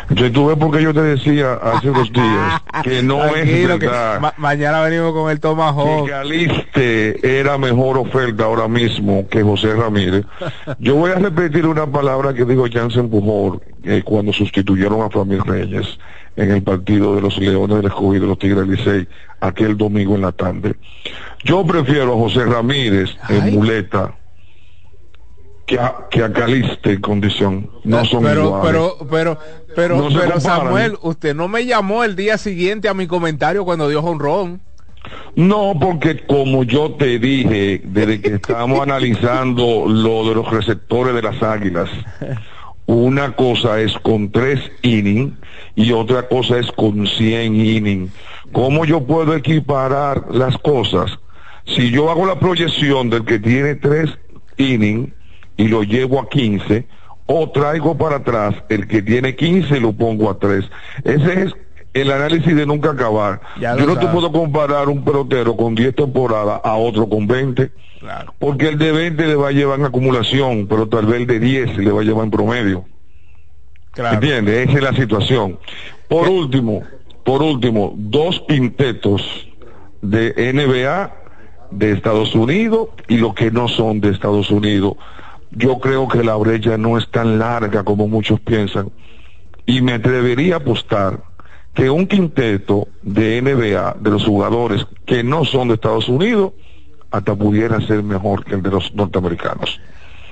Entonces 0.10 0.34
tú 0.34 0.48
ves 0.48 0.58
porque 0.60 0.82
yo 0.82 0.94
te 0.94 1.02
decía 1.02 1.54
hace 1.54 1.90
dos 1.90 2.12
días 2.12 2.62
que 2.84 3.04
no 3.04 3.24
es 3.26 3.68
verdad. 3.80 4.20
Ma 4.20 4.34
mañana 4.38 4.82
venimos 4.82 5.14
con 5.14 5.30
el 5.30 5.40
Tomahawk. 5.40 6.06
Que 6.06 6.12
Galiste 6.12 7.40
era 7.40 7.58
mejor 7.58 7.98
oferta 7.98 8.46
ahora 8.46 8.68
mismo 8.68 9.28
que 9.30 9.44
José 9.44 9.76
Ramírez. 9.76 10.26
Yo 10.80 10.96
voy 10.96 11.12
a 11.12 11.16
repetir 11.16 11.66
una 11.68 11.86
palabra 11.86 12.34
que 12.34 12.46
dijo 12.46 12.66
Jansen 12.72 13.10
Pujol 13.10 13.62
eh, 13.84 14.02
cuando 14.04 14.34
sustituyeron 14.34 15.02
a 15.02 15.10
Flamir 15.10 15.44
Reyes 15.44 16.00
en 16.36 16.52
el 16.52 16.64
partido 16.64 17.16
de 17.16 17.22
los 17.22 17.38
Leones 17.38 17.78
del 17.78 17.88
Escogido 17.88 18.24
de 18.24 18.28
los 18.30 18.40
Tigres 18.40 18.68
Licey 18.68 19.08
aquel 19.42 19.78
domingo 19.78 20.16
en 20.16 20.22
la 20.22 20.32
tarde. 20.32 20.76
Yo 21.44 21.66
prefiero 21.66 22.14
a 22.14 22.18
José 22.18 22.46
Ramírez 22.46 23.16
en 23.30 23.54
muleta 23.54 24.16
que 25.68 25.78
a, 25.78 26.08
que 26.10 26.24
a 26.24 26.32
Caliste 26.32 26.94
en 26.94 27.02
condición. 27.02 27.70
No 27.84 28.04
son 28.06 28.24
pero, 28.24 28.46
iguales. 28.46 28.72
pero, 28.72 28.98
pero, 29.12 29.40
pero, 29.76 29.98
No 29.98 30.08
pero 30.08 30.34
comparan. 30.34 30.42
Samuel, 30.42 30.98
usted 31.02 31.36
no 31.36 31.48
me 31.48 31.66
llamó 31.66 32.04
el 32.04 32.16
día 32.16 32.38
siguiente 32.38 32.88
a 32.88 32.94
mi 32.94 33.06
comentario 33.06 33.66
cuando 33.66 33.88
dio 33.90 34.00
honrón. 34.00 34.62
No, 35.36 35.74
porque 35.80 36.26
como 36.26 36.64
yo 36.64 36.92
te 36.94 37.20
dije, 37.20 37.82
desde 37.84 38.22
que 38.22 38.36
estábamos 38.36 38.82
analizando 38.82 39.86
lo 39.88 40.28
de 40.28 40.36
los 40.36 40.50
receptores 40.50 41.14
de 41.14 41.22
las 41.22 41.44
águilas, 41.44 41.90
una 42.86 43.36
cosa 43.36 43.80
es 43.82 43.94
con 44.00 44.32
tres 44.32 44.60
innings 44.82 45.34
y 45.76 45.92
otra 45.92 46.28
cosa 46.28 46.58
es 46.60 46.72
con 46.72 47.06
100 47.06 47.56
innings. 47.56 48.12
¿Cómo 48.54 48.86
yo 48.86 49.06
puedo 49.06 49.36
equiparar 49.36 50.26
las 50.32 50.58
cosas? 50.58 51.12
Si 51.66 51.92
yo 51.92 52.10
hago 52.10 52.26
la 52.26 52.40
proyección 52.40 53.10
del 53.10 53.26
que 53.26 53.40
tiene 53.40 53.76
tres 53.76 54.10
innings 54.58 55.12
y 55.58 55.68
lo 55.68 55.84
llevo 55.84 56.22
a 56.22 56.30
15, 56.30 56.88
o 57.26 57.50
traigo 57.50 57.98
para 57.98 58.18
atrás 58.18 58.56
el 58.70 58.88
que 58.88 59.02
tiene 59.02 59.36
15 59.36 59.78
y 59.78 59.80
lo 59.80 59.94
pongo 59.94 60.30
a 60.30 60.38
3. 60.40 60.66
Ese 61.04 61.44
es 61.44 61.56
el 61.94 62.12
análisis 62.12 62.56
de 62.56 62.66
nunca 62.66 62.92
acabar. 62.92 63.42
Ya 63.60 63.76
Yo 63.76 63.86
no 63.86 63.98
te 63.98 64.08
puedo 64.08 64.32
comparar 64.32 64.88
un 64.88 65.04
pelotero 65.04 65.58
con 65.58 65.76
10 65.76 65.96
temporadas 65.96 66.62
a 66.64 66.76
otro 66.76 67.10
con 67.10 67.28
20. 67.28 67.72
Porque 68.40 68.70
el 68.70 68.78
de 68.78 68.92
20 68.92 69.28
le 69.28 69.36
va 69.36 69.50
a 69.50 69.52
llevar 69.52 69.80
en 69.80 69.86
acumulación, 69.86 70.68
pero 70.68 70.88
tal 70.88 71.08
vez 71.08 71.22
el 71.22 71.28
de 71.28 71.40
10 71.40 71.78
le 71.78 71.92
va 71.92 72.02
a 72.02 72.04
llevar 72.04 72.26
en 72.26 72.32
promedio. 72.32 72.86
¿Entiendes? 73.96 74.70
Esa 74.70 74.78
es 74.78 74.84
la 74.84 74.94
situación. 74.94 75.58
Por 76.08 76.30
último, 76.30 76.84
por 77.24 77.42
último, 77.42 77.94
dos 77.98 78.44
quintetos 78.48 79.48
de 80.02 80.54
NBA 80.54 81.14
de 81.72 81.92
Estados 81.92 82.36
Unidos 82.36 82.90
y 83.08 83.18
los 83.18 83.34
que 83.34 83.52
no 83.52 83.68
son 83.68 84.00
de 84.00 84.12
Estados 84.12 84.52
Unidos. 84.52 84.94
Yo 85.52 85.80
creo 85.80 86.08
que 86.08 86.24
la 86.24 86.36
brecha 86.36 86.78
no 86.78 86.98
es 86.98 87.10
tan 87.10 87.40
larga 87.40 87.84
como 87.84 88.08
muchos 88.08 88.40
piensan. 88.42 88.92
Y 89.66 89.82
me 89.82 89.94
atrevería 89.94 90.56
a 90.56 90.58
apostar 90.58 91.22
que 91.74 91.90
un 91.90 92.08
quinteto 92.08 92.88
de 93.02 93.42
NBA 93.42 93.98
de 94.00 94.10
los 94.10 94.26
jugadores 94.26 94.86
que 95.06 95.24
no 95.24 95.46
son 95.46 95.68
de 95.70 95.76
Estados 95.76 96.10
Unidos 96.10 96.54
hasta 97.12 97.36
pudiera 97.36 97.80
ser 97.82 98.04
mejor 98.04 98.44
que 98.44 98.56
el 98.56 98.62
de 98.62 98.72
los 98.72 98.94
norteamericanos. 98.94 99.80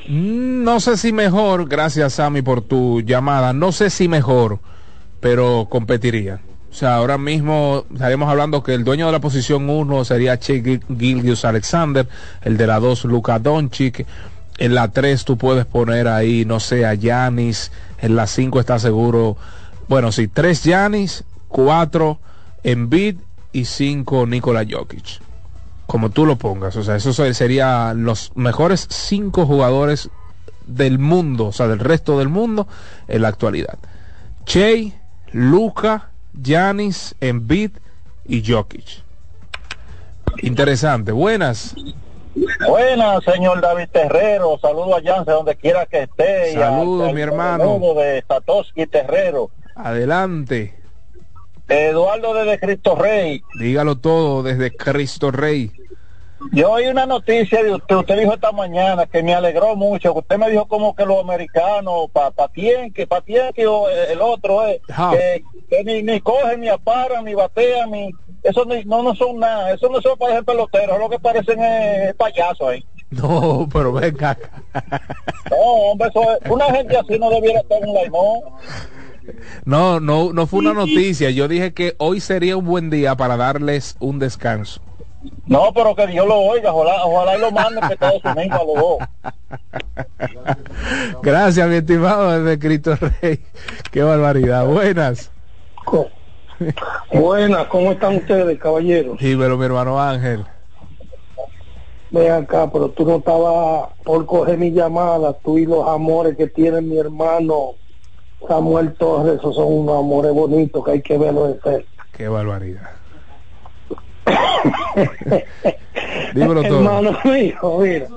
Mm, 0.07 0.63
No 0.63 0.79
sé 0.79 0.97
si 0.97 1.11
mejor, 1.13 1.67
gracias 1.67 2.13
Sammy 2.13 2.41
por 2.41 2.61
tu 2.61 3.01
llamada, 3.01 3.53
no 3.53 3.71
sé 3.71 3.89
si 3.89 4.07
mejor, 4.07 4.59
pero 5.19 5.67
competiría. 5.69 6.39
O 6.69 6.73
sea, 6.77 6.95
ahora 6.95 7.17
mismo 7.17 7.85
estaríamos 7.93 8.29
hablando 8.29 8.61
que 8.61 8.73
el 8.73 8.83
dueño 8.83 9.05
de 9.05 9.13
la 9.13 9.21
posición 9.21 9.69
1 9.69 10.03
sería 10.03 10.37
Che 10.39 10.61
Gil- 10.61 10.83
Gilgeous 10.99 11.45
Alexander, 11.45 12.05
el 12.43 12.57
de 12.57 12.67
la 12.67 12.79
2 12.79 13.05
Luka 13.05 13.39
Doncic, 13.39 14.05
en 14.57 14.75
la 14.75 14.89
3 14.89 15.25
tú 15.25 15.37
puedes 15.37 15.65
poner 15.65 16.07
ahí, 16.07 16.45
no 16.45 16.59
sé, 16.59 16.85
a 16.85 16.93
Yanis, 16.93 17.71
en 17.99 18.15
la 18.15 18.27
5 18.27 18.59
está 18.59 18.79
seguro, 18.79 19.37
bueno, 19.87 20.11
sí, 20.11 20.27
3 20.27 20.63
Yanis, 20.63 21.23
4 21.49 22.19
Embiid 22.63 23.17
y 23.51 23.65
5 23.65 24.27
Nikola 24.27 24.65
Jokic 24.69 25.25
como 25.85 26.09
tú 26.09 26.25
lo 26.25 26.37
pongas. 26.37 26.75
O 26.75 26.83
sea, 26.83 26.95
esos 26.95 27.15
serían 27.15 28.03
los 28.03 28.31
mejores 28.35 28.87
cinco 28.89 29.45
jugadores 29.45 30.09
del 30.67 30.99
mundo, 30.99 31.47
o 31.47 31.51
sea, 31.51 31.67
del 31.67 31.79
resto 31.79 32.17
del 32.17 32.29
mundo 32.29 32.67
en 33.07 33.21
la 33.21 33.27
actualidad. 33.27 33.77
Che, 34.45 34.93
Luca, 35.31 36.09
Yanis, 36.33 37.15
Embiid 37.21 37.71
y 38.25 38.43
Jokic. 38.45 39.03
Interesante. 40.41 41.11
Buenas. 41.11 41.75
Buenas, 42.67 43.23
señor 43.23 43.61
David 43.61 43.87
Terrero. 43.91 44.57
Saludo 44.61 44.95
a 44.95 45.01
Yance 45.01 45.31
donde 45.31 45.55
quiera 45.55 45.85
que 45.85 46.03
esté. 46.03 46.51
y 46.51 46.53
Saludos, 46.55 47.09
al- 47.09 47.15
mi 47.15 47.21
hermano. 47.21 47.79
de 47.95 48.23
Satoshi 48.27 48.85
Terrero. 48.87 49.49
Adelante. 49.75 50.75
Eduardo 51.67 52.33
desde 52.33 52.59
Cristo 52.59 52.95
Rey. 52.95 53.41
Dígalo 53.59 53.97
todo 53.97 54.43
desde 54.43 54.75
Cristo 54.75 55.31
Rey. 55.31 55.71
Yo 56.51 56.71
oí 56.71 56.87
una 56.87 57.05
noticia 57.05 57.63
de 57.63 57.73
usted, 57.73 57.95
usted 57.95 58.19
dijo 58.19 58.33
esta 58.33 58.51
mañana 58.51 59.05
que 59.07 59.21
me 59.23 59.33
alegró 59.33 59.75
mucho, 59.75 60.13
que 60.13 60.19
usted 60.19 60.37
me 60.37 60.49
dijo 60.49 60.65
como 60.67 60.95
que 60.95 61.05
los 61.05 61.19
americanos, 61.21 62.09
pa, 62.13 62.31
patien, 62.31 62.93
que 62.93 63.07
patien, 63.07 63.51
que 63.53 63.67
o, 63.67 63.89
eh, 63.89 64.11
el 64.13 64.21
otro, 64.21 64.65
eh, 64.67 64.79
Ah. 64.93 65.11
que, 65.13 65.43
que 65.69 65.83
ni, 65.83 66.03
ni 66.03 66.21
cogen, 66.21 66.61
ni 66.61 66.69
aparan, 66.69 67.25
ni 67.25 67.33
batean, 67.33 67.91
ni, 67.91 68.09
eso 68.43 68.63
ni- 68.65 68.85
no, 68.85 69.03
no 69.03 69.15
son 69.15 69.39
nada, 69.39 69.73
eso 69.73 69.89
no 69.89 70.01
son 70.01 70.17
parecen 70.17 70.45
peloteros, 70.45 70.97
lo 70.99 71.09
que 71.09 71.19
parecen 71.19 71.61
es, 71.61 72.09
es 72.09 72.15
payasos 72.15 72.69
ahí. 72.69 72.85
No, 73.09 73.67
pero 73.71 73.91
venga 73.93 74.31
acá. 74.31 74.49
No, 75.49 75.57
hombre, 75.57 76.09
eso 76.09 76.21
es- 76.41 76.51
una 76.51 76.65
gente 76.65 76.97
así 76.97 77.19
no 77.19 77.29
debiera 77.29 77.59
estar 77.59 77.83
en 77.83 77.93
la 77.93 78.05
no. 78.07 78.57
No, 79.65 79.99
no, 79.99 80.31
no 80.33 80.47
fue 80.47 80.59
una 80.59 80.73
noticia. 80.73 81.31
Yo 81.31 81.47
dije 81.47 81.73
que 81.73 81.95
hoy 81.97 82.19
sería 82.19 82.55
un 82.57 82.65
buen 82.65 82.89
día 82.89 83.15
para 83.15 83.35
darles 83.37 83.95
un 83.99 84.19
descanso. 84.19 84.81
No, 85.47 85.71
pero 85.73 85.95
que 85.95 86.07
Dios 86.07 86.27
lo 86.27 86.37
oiga, 86.39 86.73
ojalá, 86.73 87.05
ojalá 87.05 87.37
y 87.37 87.41
lo 87.41 87.51
mande 87.51 87.81
que 87.81 87.93
Estados 87.93 88.23
Unidos 88.23 88.59
a 88.59 88.63
los 88.63 88.75
dos. 88.75 88.97
Gracias, 91.21 91.67
mi 91.67 91.75
estimado 91.75 92.39
desde 92.39 92.59
Cristo 92.59 92.95
Rey. 92.95 93.43
Qué 93.91 94.03
barbaridad. 94.03 94.65
Buenas. 94.65 95.31
Buenas, 97.13 97.67
¿cómo 97.67 97.91
están 97.91 98.15
ustedes, 98.15 98.59
caballeros? 98.59 99.17
Sí, 99.19 99.35
pero 99.37 99.57
mi 99.57 99.65
hermano 99.65 100.01
Ángel. 100.01 100.45
Ven 102.11 102.31
acá, 102.31 102.69
pero 102.71 102.89
tú 102.89 103.05
no 103.05 103.17
estabas 103.17 103.89
por 104.03 104.25
coger 104.25 104.57
mi 104.57 104.71
llamada, 104.71 105.33
tú 105.33 105.57
y 105.57 105.65
los 105.65 105.87
amores 105.87 106.37
que 106.37 106.47
tiene 106.47 106.81
mi 106.81 106.97
hermano 106.97 107.73
Samuel 108.47 108.93
Torres, 108.95 109.39
esos 109.39 109.55
son 109.55 109.65
unos 109.71 109.99
amores 109.99 110.31
bonitos 110.31 110.83
que 110.85 110.91
hay 110.91 111.01
que 111.01 111.17
verlos 111.17 111.49
de 111.49 111.61
cerca. 111.61 112.05
Qué 112.11 112.27
barbaridad. 112.27 112.89
Dímelo 116.33 116.63
todo. 116.63 116.77
Hermano 116.79 117.17
mío, 117.23 117.77
mira, 117.79 118.07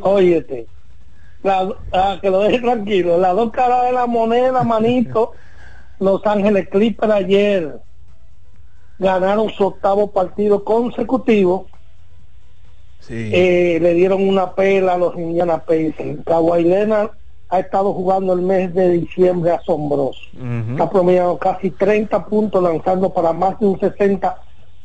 óyete, 0.00 0.68
la- 1.42 2.18
que 2.20 2.30
lo 2.30 2.40
deje 2.40 2.60
tranquilo, 2.60 3.18
las 3.18 3.34
dos 3.36 3.50
caras 3.50 3.84
de 3.84 3.92
la 3.92 4.06
moneda, 4.06 4.62
manito, 4.62 5.32
Los 5.98 6.24
Ángeles 6.26 6.68
Clippers 6.68 7.12
ayer 7.12 7.80
ganaron 8.98 9.48
su 9.50 9.64
octavo 9.66 10.10
partido 10.12 10.62
consecutivo. 10.64 11.68
Eh, 13.32 13.78
le 13.80 13.94
dieron 13.94 14.26
una 14.26 14.54
pela 14.54 14.94
a 14.94 14.98
los 14.98 15.14
Indiana 15.16 15.58
Pacers. 15.64 16.18
Kawhi 16.24 16.64
Leonard 16.64 17.10
ha 17.48 17.60
estado 17.60 17.92
jugando 17.92 18.32
el 18.32 18.42
mes 18.42 18.74
de 18.74 18.90
diciembre 18.90 19.52
asombroso. 19.52 20.20
Está 20.72 20.90
promediando 20.90 21.38
casi 21.38 21.70
30 21.70 22.24
puntos, 22.26 22.62
lanzando 22.62 23.12
para 23.12 23.32
más 23.32 23.58
de 23.60 23.66
un 23.66 23.78
60% 23.78 24.36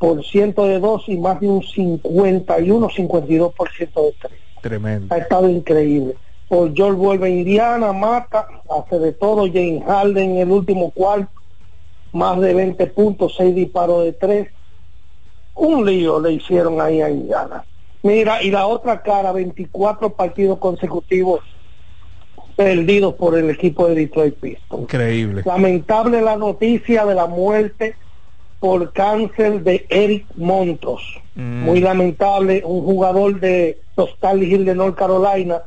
de 0.01 0.79
dos 0.79 1.03
y 1.07 1.17
más 1.17 1.39
de 1.39 1.47
un 1.47 1.63
51, 1.63 2.89
52% 2.89 4.05
de 4.05 4.15
tres. 4.19 4.39
Tremendo. 4.61 5.13
Ha 5.13 5.17
estado 5.19 5.49
increíble. 5.49 6.15
Paul 6.49 6.73
George 6.75 6.97
vuelve 6.97 7.27
a 7.27 7.29
Indiana, 7.29 7.93
mata, 7.93 8.47
hace 8.69 8.99
de 8.99 9.13
todo. 9.13 9.47
James 9.47 9.83
Harden 9.85 10.31
en 10.31 10.37
el 10.37 10.51
último 10.51 10.91
cuarto, 10.91 11.31
más 12.11 12.39
de 12.39 12.53
20 12.53 12.87
puntos, 12.87 13.35
6 13.37 13.55
disparos 13.55 14.03
de 14.03 14.13
tres. 14.13 14.49
Un 15.55 15.85
lío 15.85 16.19
le 16.19 16.33
hicieron 16.33 16.81
ahí 16.81 17.01
a 17.01 17.09
Indiana. 17.09 17.63
Mira, 18.03 18.41
y 18.41 18.51
la 18.51 18.67
otra 18.67 19.01
cara, 19.01 19.31
24 19.31 20.13
partidos 20.13 20.57
consecutivos 20.57 21.41
perdidos 22.55 23.13
por 23.15 23.37
el 23.37 23.49
equipo 23.49 23.87
de 23.87 23.95
Detroit 23.95 24.35
Pistons. 24.35 24.83
Increíble. 24.83 25.43
Lamentable 25.45 26.21
la 26.21 26.35
noticia 26.35 27.05
de 27.05 27.15
la 27.15 27.27
muerte 27.27 27.95
por 28.61 28.93
cáncer 28.93 29.63
de 29.63 29.85
Eric 29.89 30.25
Montos. 30.37 31.01
Mm. 31.35 31.63
Muy 31.65 31.81
lamentable, 31.81 32.61
un 32.63 32.85
jugador 32.85 33.39
de 33.41 33.79
los 33.97 34.17
Tar 34.19 34.37
Hill 34.37 34.63
de 34.63 34.75
North 34.75 34.95
Carolina 34.95 35.61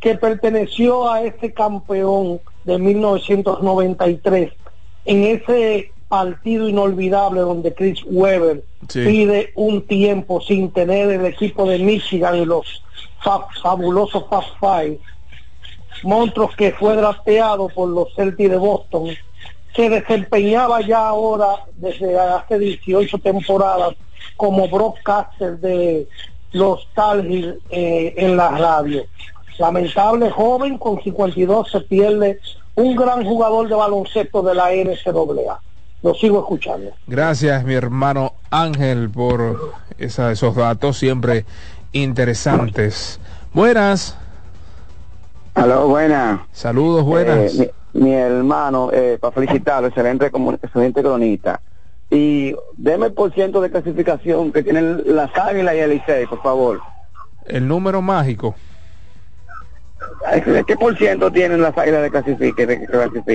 que 0.00 0.14
perteneció 0.14 1.10
a 1.10 1.22
ese 1.24 1.52
campeón 1.52 2.40
de 2.64 2.78
1993. 2.78 4.52
En 5.04 5.24
ese 5.24 5.90
partido 6.08 6.68
inolvidable 6.68 7.40
donde 7.40 7.74
Chris 7.74 8.00
Webber 8.06 8.62
Sí. 8.88 9.04
pide 9.04 9.50
un 9.56 9.82
tiempo 9.86 10.40
sin 10.40 10.70
tener 10.70 11.10
el 11.10 11.26
equipo 11.26 11.68
de 11.68 11.78
Michigan 11.80 12.36
y 12.36 12.44
los 12.46 12.82
fa- 13.20 13.46
fabulosos 13.60 14.24
Fast 14.30 14.50
Five, 14.60 14.98
monstruos 16.04 16.54
que 16.54 16.70
fue 16.72 16.94
drafteado 16.96 17.68
por 17.68 17.88
los 17.88 18.14
Celtics 18.14 18.50
de 18.50 18.56
Boston, 18.56 19.08
se 19.78 19.88
desempeñaba 19.88 20.80
ya 20.80 21.06
ahora 21.06 21.50
desde 21.76 22.18
hace 22.18 22.58
18 22.58 23.16
temporadas 23.18 23.94
como 24.36 24.68
broadcaster 24.68 25.56
de 25.60 26.08
los 26.50 26.88
Heels, 26.96 27.58
eh, 27.70 28.12
en 28.16 28.36
la 28.36 28.50
radio. 28.50 29.04
Lamentable 29.56 30.32
joven 30.32 30.78
con 30.78 31.00
52 31.00 31.70
se 31.70 31.80
pierde 31.82 32.40
un 32.74 32.96
gran 32.96 33.24
jugador 33.24 33.68
de 33.68 33.76
baloncesto 33.76 34.42
de 34.42 34.54
la 34.56 34.72
NCAA. 34.72 35.60
Lo 36.02 36.14
sigo 36.16 36.40
escuchando. 36.40 36.90
Gracias, 37.06 37.62
mi 37.64 37.74
hermano 37.74 38.32
Ángel, 38.50 39.08
por 39.10 39.74
esa- 39.96 40.32
esos 40.32 40.56
datos 40.56 40.98
siempre 40.98 41.44
interesantes. 41.92 43.20
Buenas. 43.54 44.16
Aló, 45.54 45.86
buenas. 45.86 46.40
Saludos, 46.50 47.04
buenas. 47.04 47.54
Eh, 47.60 47.72
mi, 47.92 48.12
hermano, 48.12 48.90
eh, 48.92 49.18
para 49.20 49.32
felicitarlo, 49.32 49.88
excelente, 49.88 50.30
como, 50.30 50.52
excelente 50.52 51.02
cronista. 51.02 51.60
Y 52.10 52.54
deme 52.76 53.06
el 53.06 53.12
por 53.12 53.32
ciento 53.32 53.60
de 53.60 53.70
clasificación 53.70 54.52
que 54.52 54.62
tienen 54.62 55.02
las 55.14 55.36
Águilas 55.36 55.74
y 55.74 55.78
el 55.78 55.90
Licey, 55.90 56.26
por 56.26 56.42
favor. 56.42 56.80
El 57.46 57.68
número 57.68 58.00
mágico. 58.00 58.54
¿Qué 60.66 60.76
por 60.76 60.96
ciento 60.96 61.30
tienen 61.30 61.60
las 61.60 61.76
Águilas 61.76 62.02
de 62.02 62.10
clasifique, 62.10 62.66
de? 62.66 62.88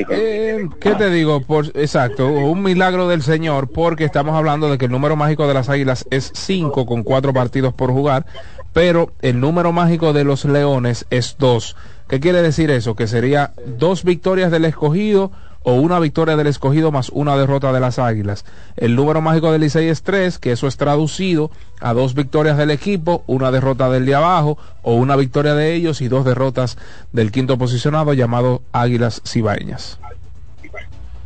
Eh, 0.09 0.69
¿Qué 0.79 0.95
te 0.95 1.09
digo? 1.09 1.41
Por, 1.41 1.65
exacto, 1.75 2.27
un 2.27 2.63
milagro 2.63 3.07
del 3.07 3.21
Señor, 3.21 3.69
porque 3.69 4.05
estamos 4.05 4.35
hablando 4.35 4.69
de 4.69 4.77
que 4.77 4.85
el 4.85 4.91
número 4.91 5.15
mágico 5.15 5.47
de 5.47 5.53
las 5.53 5.69
Águilas 5.69 6.05
es 6.09 6.31
5 6.33 6.85
con 6.85 7.03
4 7.03 7.33
partidos 7.33 7.73
por 7.73 7.91
jugar, 7.91 8.25
pero 8.71 9.11
el 9.21 9.39
número 9.39 9.71
mágico 9.71 10.13
de 10.13 10.23
los 10.23 10.45
Leones 10.45 11.05
es 11.09 11.35
2. 11.37 11.75
¿Qué 12.07 12.19
quiere 12.19 12.41
decir 12.41 12.71
eso? 12.71 12.95
Que 12.95 13.07
sería 13.07 13.53
dos 13.65 14.03
victorias 14.03 14.51
del 14.51 14.65
escogido 14.65 15.31
o 15.63 15.75
una 15.75 15.99
victoria 15.99 16.35
del 16.35 16.47
escogido 16.47 16.91
más 16.91 17.09
una 17.09 17.37
derrota 17.37 17.71
de 17.71 17.79
las 17.79 17.97
Águilas. 17.97 18.45
El 18.75 18.95
número 18.95 19.21
mágico 19.21 19.51
del 19.51 19.61
Licey 19.61 19.87
es 19.87 20.03
3, 20.03 20.37
que 20.37 20.51
eso 20.51 20.67
es 20.67 20.77
traducido 20.77 21.49
a 21.79 21.93
dos 21.93 22.13
victorias 22.13 22.57
del 22.57 22.71
equipo, 22.71 23.23
una 23.27 23.51
derrota 23.51 23.89
del 23.89 24.05
de 24.05 24.15
abajo 24.15 24.57
o 24.81 24.95
una 24.95 25.15
victoria 25.15 25.55
de 25.55 25.73
ellos 25.73 26.01
y 26.01 26.09
dos 26.09 26.25
derrotas 26.25 26.77
del 27.13 27.31
quinto 27.31 27.57
posicionado 27.57 28.13
llamado 28.13 28.61
Águilas 28.73 29.21
Cibaeñas. 29.25 29.99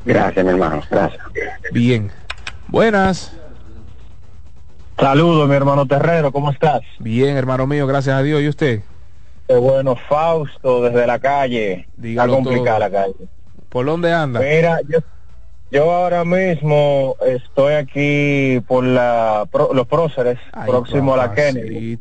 Gracias, 0.06 0.46
mi 0.46 0.52
hermano. 0.52 0.84
Gracias. 0.90 1.22
Bien. 1.74 2.12
Buenas. 2.68 3.34
Saludos, 4.98 5.48
mi 5.48 5.56
hermano 5.56 5.86
Terrero, 5.86 6.32
¿cómo 6.32 6.52
estás? 6.52 6.82
Bien, 7.00 7.38
hermano 7.38 7.68
mío, 7.68 7.86
gracias 7.86 8.16
a 8.16 8.24
Dios. 8.24 8.42
¿Y 8.42 8.48
usted? 8.48 8.82
Qué 9.48 9.56
bueno, 9.56 9.96
Fausto, 10.10 10.82
desde 10.84 11.08
la 11.08 11.20
calle. 11.20 11.88
Dígalo 11.96 12.34
Está 12.34 12.44
complicada 12.44 12.80
la 12.80 12.92
calle. 12.92 13.16
¿Por 13.70 13.86
dónde 13.86 14.12
anda? 14.12 14.40
Mira, 14.42 14.82
yo, 14.88 15.00
yo 15.72 15.92
ahora 15.92 16.26
mismo 16.26 17.16
estoy 17.26 17.76
aquí 17.76 18.60
por 18.68 18.84
la 18.84 19.48
pro- 19.52 19.74
los 19.74 19.88
próceres, 19.88 20.38
próximo 20.66 21.14
a 21.14 21.18
la 21.18 21.34
Kennedy. 21.34 21.98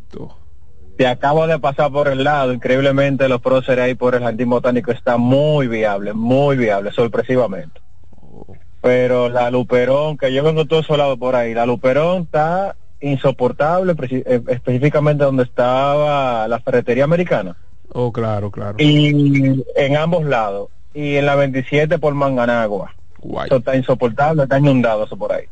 Te 0.97 1.07
acabo 1.07 1.47
de 1.47 1.59
pasar 1.59 1.93
por 1.93 2.09
el 2.09 2.25
lado, 2.25 2.53
increíblemente 2.53 3.29
los 3.29 3.41
próceres 3.43 3.85
ahí 3.85 3.95
por 3.95 4.15
el 4.15 4.23
jardín 4.23 4.49
botánico 4.49 4.91
está 4.93 5.19
muy 5.19 5.69
viable, 5.69 6.15
muy 6.15 6.57
viable, 6.57 6.91
sorpresivamente. 6.91 7.81
Pero 8.81 9.29
la 9.29 9.51
Luperón, 9.51 10.17
que 10.17 10.33
yo 10.33 10.43
vengo 10.43 10.65
todo 10.65 10.83
solado 10.83 11.17
por 11.19 11.37
ahí, 11.37 11.53
la 11.55 11.67
Luperón 11.67 12.23
está 12.23 12.77
insoportable, 13.01 13.95
eh, 14.11 14.41
específicamente 14.49 15.25
donde 15.25 15.45
estaba 15.45 16.49
la 16.49 16.61
ferretería 16.61 17.05
americana. 17.05 17.57
Oh, 17.93 18.13
claro, 18.13 18.51
claro. 18.51 18.77
Y 18.79 19.65
en 19.77 19.97
ambos 19.97 20.25
lados. 20.25 20.69
Y 20.95 21.17
en 21.17 21.27
la 21.27 21.35
27 21.35 21.99
por 21.99 22.15
Manganagua. 22.15 22.95
Eso 23.47 23.57
está 23.57 23.77
insoportable, 23.77 24.45
está 24.45 24.59
inundado 24.59 25.05
eso 25.05 25.17
por 25.17 25.33
ahí. 25.33 25.45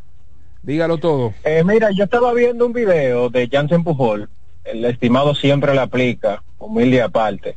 Dígalo 0.62 0.98
todo. 0.98 1.34
Eh, 1.44 1.62
mira, 1.64 1.90
yo 1.90 2.04
estaba 2.04 2.32
viendo 2.32 2.66
un 2.66 2.72
video 2.72 3.28
de 3.28 3.48
Jansen 3.48 3.84
Pujol, 3.84 4.28
el 4.64 4.84
estimado 4.86 5.34
siempre 5.34 5.74
le 5.74 5.80
aplica, 5.80 6.42
humilde 6.58 7.02
aparte, 7.02 7.56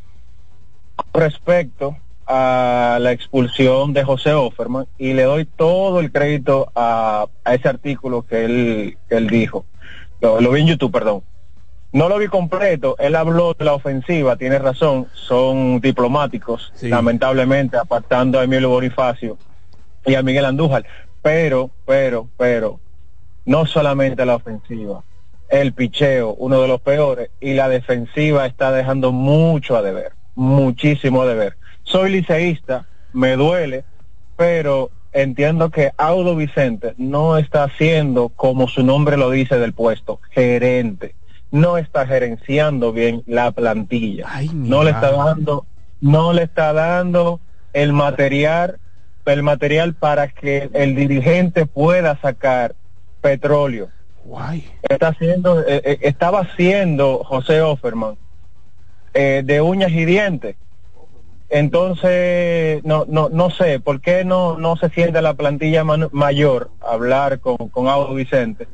respecto 1.14 1.96
a 2.26 2.98
la 3.00 3.14
expulsión 3.14 3.94
de 3.94 4.04
José 4.04 4.34
Offerman 4.34 4.88
y 4.98 5.14
le 5.14 5.24
doy 5.24 5.46
todo 5.46 6.02
el 6.02 6.12
crédito 6.12 6.70
a, 6.76 7.28
a 7.46 7.56
ese 7.56 7.70
artículo 7.70 8.24
que 8.24 8.44
él, 8.44 8.98
que 9.08 9.16
él 9.16 9.28
dijo. 9.28 9.66
Lo, 10.22 10.42
lo 10.42 10.52
vi 10.52 10.62
en 10.62 10.68
YouTube, 10.68 10.92
perdón. 10.92 11.24
No 11.94 12.10
lo 12.10 12.18
vi 12.18 12.28
completo, 12.28 12.96
él 13.00 13.16
habló 13.16 13.54
de 13.54 13.64
la 13.64 13.74
ofensiva, 13.74 14.36
tiene 14.36 14.60
razón, 14.60 15.08
son 15.14 15.80
diplomáticos, 15.80 16.74
lamentablemente, 16.82 17.78
apartando 17.78 18.40
a 18.40 18.44
Emilio 18.44 18.70
Bonifacio 18.70 19.38
y 20.06 20.16
a 20.16 20.22
Miguel 20.22 20.46
Andújar, 20.46 20.86
pero, 21.22 21.72
pero, 21.86 22.28
pero, 22.38 22.82
no 23.46 23.66
solamente 23.66 24.26
la 24.26 24.36
ofensiva, 24.36 25.02
el 25.50 25.72
picheo, 25.74 26.36
uno 26.38 26.62
de 26.62 26.68
los 26.68 26.82
peores, 26.82 27.30
y 27.40 27.54
la 27.54 27.70
defensiva 27.70 28.46
está 28.46 28.74
dejando 28.74 29.14
mucho 29.14 29.78
a 29.78 29.82
deber, 29.82 30.12
muchísimo 30.36 31.22
a 31.22 31.26
deber. 31.26 31.58
Soy 31.84 32.12
liceísta, 32.12 32.86
me 33.14 33.38
duele, 33.38 33.86
pero 34.36 34.92
entiendo 35.14 35.70
que 35.70 35.92
Audo 35.98 36.36
Vicente 36.36 36.94
no 36.98 37.38
está 37.38 37.64
haciendo 37.64 38.30
como 38.30 38.68
su 38.68 38.84
nombre 38.84 39.18
lo 39.18 39.30
dice 39.30 39.58
del 39.58 39.74
puesto, 39.74 40.20
gerente. 40.32 41.16
No 41.52 41.78
está 41.78 42.06
gerenciando 42.06 42.92
bien 42.92 43.24
la 43.26 43.52
plantilla. 43.52 44.28
no 44.54 44.84
le 44.84 44.92
está 44.92 45.12
dando, 45.12 45.66
no 46.02 46.34
le 46.34 46.44
está 46.44 46.74
dando 46.74 47.40
el 47.74 47.94
material, 47.94 48.80
el 49.26 49.44
material 49.44 49.94
para 49.94 50.28
que 50.28 50.70
el 50.74 50.96
dirigente 50.96 51.66
pueda 51.66 52.20
sacar 52.22 52.76
petróleo. 53.22 53.90
Está 54.84 55.10
haciendo, 55.10 55.62
eh, 55.62 55.82
eh, 55.86 56.00
estaba 56.02 56.42
haciendo 56.42 57.24
José 57.24 57.62
Offerman 57.62 58.18
eh, 59.14 59.42
de 59.44 59.62
uñas 59.62 59.92
y 59.92 60.06
dientes. 60.06 60.56
Entonces, 61.50 62.84
no, 62.84 63.06
no, 63.08 63.30
no 63.30 63.50
sé, 63.50 63.80
¿por 63.80 64.02
qué 64.02 64.26
no, 64.26 64.58
no 64.58 64.76
se 64.76 64.90
siente 64.90 65.22
la 65.22 65.34
plantilla 65.34 65.84
man- 65.84 66.10
mayor 66.12 66.72
a 66.82 66.94
hablar 66.94 67.40
con, 67.40 67.56
con 67.70 67.88
Audo 67.88 68.14
Vicente? 68.14 68.68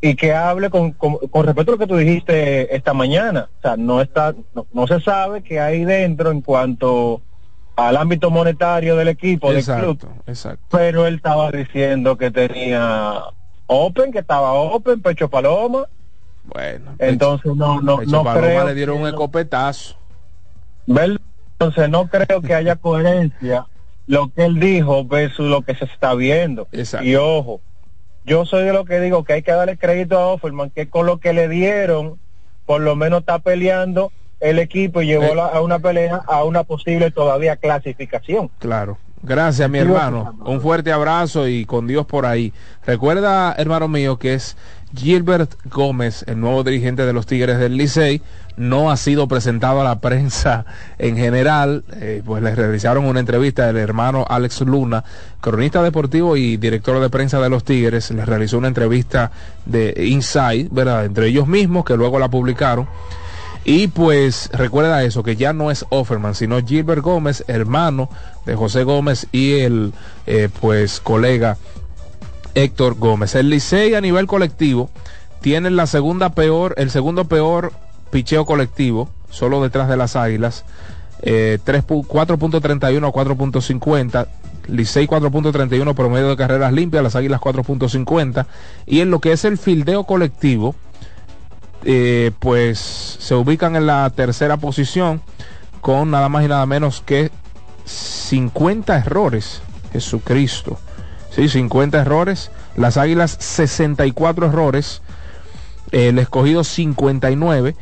Y 0.00 0.14
que 0.14 0.32
hable 0.32 0.70
con, 0.70 0.92
con, 0.92 1.16
con 1.16 1.44
respecto 1.44 1.72
a 1.72 1.74
lo 1.74 1.78
que 1.78 1.86
tú 1.86 1.96
dijiste 1.96 2.74
esta 2.74 2.94
mañana. 2.94 3.50
O 3.58 3.60
sea, 3.60 3.76
no 3.76 4.00
está, 4.00 4.34
no, 4.54 4.66
no 4.72 4.86
se 4.86 5.00
sabe 5.00 5.42
qué 5.42 5.58
hay 5.60 5.84
dentro 5.84 6.30
en 6.30 6.40
cuanto 6.40 7.20
al 7.74 7.96
ámbito 7.96 8.30
monetario 8.30 8.96
del 8.96 9.08
equipo, 9.08 9.52
del 9.52 9.64
club. 9.64 9.98
Exacto, 10.00 10.08
exacto. 10.26 10.64
Pero 10.70 11.06
él 11.06 11.16
estaba 11.16 11.50
diciendo 11.50 12.16
que 12.16 12.30
tenía 12.30 13.24
Open, 13.66 14.12
que 14.12 14.20
estaba 14.20 14.52
Open, 14.52 15.02
Pecho 15.02 15.28
Paloma. 15.28 15.86
Bueno, 16.44 16.94
entonces 16.98 17.54
no, 17.56 17.80
no, 17.82 17.98
Pecho 17.98 18.10
no 18.10 18.24
Paloma 18.24 18.40
creo. 18.46 18.66
le 18.66 18.74
dieron 18.74 19.00
un 19.00 19.08
escopetazo. 19.08 19.96
¿Verdad? 20.86 21.18
Entonces 21.60 21.90
no 21.90 22.06
creo 22.06 22.40
que 22.40 22.54
haya 22.54 22.76
coherencia 22.76 23.66
lo 24.06 24.32
que 24.32 24.44
él 24.44 24.60
dijo 24.60 25.04
versus 25.04 25.50
lo 25.50 25.62
que 25.62 25.74
se 25.74 25.86
está 25.86 26.14
viendo. 26.14 26.68
Y 27.04 27.16
ojo, 27.16 27.60
yo 28.24 28.46
soy 28.46 28.62
de 28.64 28.72
lo 28.72 28.84
que 28.84 29.00
digo 29.00 29.24
que 29.24 29.32
hay 29.32 29.42
que 29.42 29.50
darle 29.50 29.76
crédito 29.76 30.16
a 30.16 30.28
Offerman, 30.28 30.70
que 30.70 30.88
con 30.88 31.06
lo 31.06 31.18
que 31.18 31.32
le 31.32 31.48
dieron, 31.48 32.20
por 32.64 32.80
lo 32.80 32.94
menos 32.94 33.20
está 33.20 33.40
peleando 33.40 34.12
el 34.38 34.60
equipo 34.60 35.02
y 35.02 35.06
llevó 35.08 35.34
la- 35.34 35.46
a 35.46 35.60
una 35.60 35.80
pelea 35.80 36.22
a 36.28 36.44
una 36.44 36.62
posible 36.62 37.10
todavía 37.10 37.56
clasificación. 37.56 38.52
Claro. 38.60 38.98
Gracias, 39.22 39.68
mi 39.68 39.78
hermano. 39.78 40.36
Un 40.44 40.60
fuerte 40.60 40.92
abrazo 40.92 41.48
y 41.48 41.64
con 41.64 41.86
Dios 41.86 42.06
por 42.06 42.26
ahí. 42.26 42.52
Recuerda, 42.86 43.54
hermano 43.58 43.88
mío, 43.88 44.18
que 44.18 44.34
es 44.34 44.56
Gilbert 44.94 45.54
Gómez, 45.66 46.24
el 46.26 46.40
nuevo 46.40 46.64
dirigente 46.64 47.04
de 47.04 47.12
los 47.12 47.26
Tigres 47.26 47.58
del 47.58 47.76
Licey. 47.76 48.22
No 48.56 48.90
ha 48.90 48.96
sido 48.96 49.28
presentado 49.28 49.80
a 49.80 49.84
la 49.84 50.00
prensa 50.00 50.64
en 50.98 51.16
general. 51.16 51.84
Eh, 51.96 52.22
pues 52.24 52.42
le 52.42 52.54
realizaron 52.54 53.04
una 53.04 53.20
entrevista 53.20 53.66
del 53.66 53.76
hermano 53.76 54.24
Alex 54.28 54.62
Luna, 54.62 55.04
cronista 55.40 55.82
deportivo 55.82 56.36
y 56.36 56.56
director 56.56 57.00
de 57.00 57.10
prensa 57.10 57.40
de 57.40 57.50
los 57.50 57.64
Tigres. 57.64 58.10
Les 58.10 58.26
realizó 58.26 58.58
una 58.58 58.68
entrevista 58.68 59.30
de 59.66 59.94
Inside, 60.06 60.68
¿verdad? 60.70 61.04
Entre 61.04 61.28
ellos 61.28 61.46
mismos, 61.46 61.84
que 61.84 61.96
luego 61.96 62.18
la 62.18 62.28
publicaron. 62.28 62.88
Y 63.70 63.88
pues 63.88 64.48
recuerda 64.54 65.02
eso, 65.04 65.22
que 65.22 65.36
ya 65.36 65.52
no 65.52 65.70
es 65.70 65.84
Offerman, 65.90 66.34
sino 66.34 66.58
Gilbert 66.64 67.02
Gómez, 67.02 67.44
hermano 67.48 68.08
de 68.46 68.54
José 68.56 68.82
Gómez 68.82 69.26
y 69.30 69.58
el 69.58 69.92
eh, 70.26 70.48
pues 70.60 71.00
colega 71.00 71.58
Héctor 72.54 72.94
Gómez. 72.94 73.34
El 73.34 73.50
Licey 73.50 73.92
a 73.94 74.00
nivel 74.00 74.26
colectivo 74.26 74.88
tiene 75.42 75.68
la 75.70 75.86
segunda 75.86 76.30
peor, 76.30 76.72
el 76.78 76.90
segundo 76.90 77.26
peor 77.26 77.72
picheo 78.10 78.46
colectivo, 78.46 79.10
solo 79.28 79.62
detrás 79.62 79.86
de 79.90 79.98
las 79.98 80.16
Águilas. 80.16 80.64
eh, 81.20 81.58
3 81.62 81.86
pu- 81.86 82.06
4.31 82.06 83.06
a 83.06 83.12
4.50. 83.12 84.28
Licey 84.68 85.06
4.31 85.06 85.94
promedio 85.94 86.28
de 86.30 86.36
carreras 86.36 86.72
limpias, 86.72 87.02
las 87.02 87.16
Águilas 87.16 87.40
4.50. 87.40 88.46
Y 88.86 89.00
en 89.00 89.10
lo 89.10 89.20
que 89.20 89.32
es 89.32 89.44
el 89.44 89.58
fildeo 89.58 90.04
colectivo, 90.04 90.74
pues 92.40 92.78
se 92.78 93.34
ubican 93.34 93.76
en 93.76 93.86
la 93.86 94.08
tercera 94.10 94.56
posición 94.56 95.22
con 95.80 96.10
nada 96.10 96.28
más 96.28 96.44
y 96.44 96.48
nada 96.48 96.66
menos 96.66 97.00
que 97.00 97.30
50 97.84 98.98
errores. 98.98 99.62
Jesucristo. 99.92 100.78
Sí, 101.30 101.48
50 101.48 102.00
errores. 102.00 102.50
Las 102.76 102.96
Águilas 102.96 103.36
64 103.40 104.46
errores. 104.46 105.02
El 105.90 106.18
escogido 106.18 106.64
59. 106.64 107.74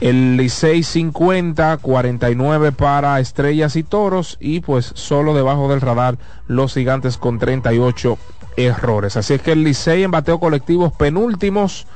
El 0.00 0.36
Licey 0.36 0.82
50, 0.82 1.78
49 1.78 2.72
para 2.72 3.18
Estrellas 3.18 3.74
y 3.76 3.82
Toros 3.82 4.38
y 4.40 4.60
pues 4.60 4.92
solo 4.94 5.34
debajo 5.34 5.68
del 5.68 5.80
radar 5.80 6.16
los 6.46 6.74
gigantes 6.74 7.16
con 7.16 7.38
38 7.38 8.16
errores. 8.56 9.16
Así 9.16 9.34
es 9.34 9.42
que 9.42 9.52
el 9.52 9.64
Licey 9.64 10.04
en 10.04 10.12
bateo 10.12 10.38
colectivo 10.38 10.90
penúltimos 10.90 11.86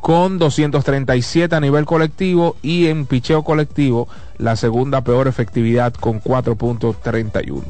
con 0.00 0.38
237 0.38 1.54
a 1.54 1.60
nivel 1.60 1.84
colectivo 1.84 2.56
y 2.62 2.86
en 2.86 3.06
picheo 3.06 3.42
colectivo 3.42 4.08
la 4.38 4.56
segunda 4.56 5.02
peor 5.02 5.28
efectividad 5.28 5.92
con 5.94 6.22
4.31. 6.22 7.62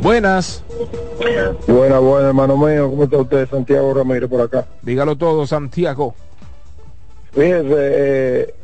Buenas. 0.00 0.62
Buena, 1.66 1.98
buena, 1.98 2.28
hermano 2.28 2.56
mío. 2.56 2.90
¿Cómo 2.90 3.04
está 3.04 3.18
usted? 3.18 3.48
Santiago 3.48 3.94
Ramírez 3.94 4.28
por 4.28 4.40
acá. 4.40 4.66
Dígalo 4.82 5.16
todo, 5.16 5.46
Santiago. 5.46 6.14
Fíjese, 7.32 7.74
eh, 7.78 8.54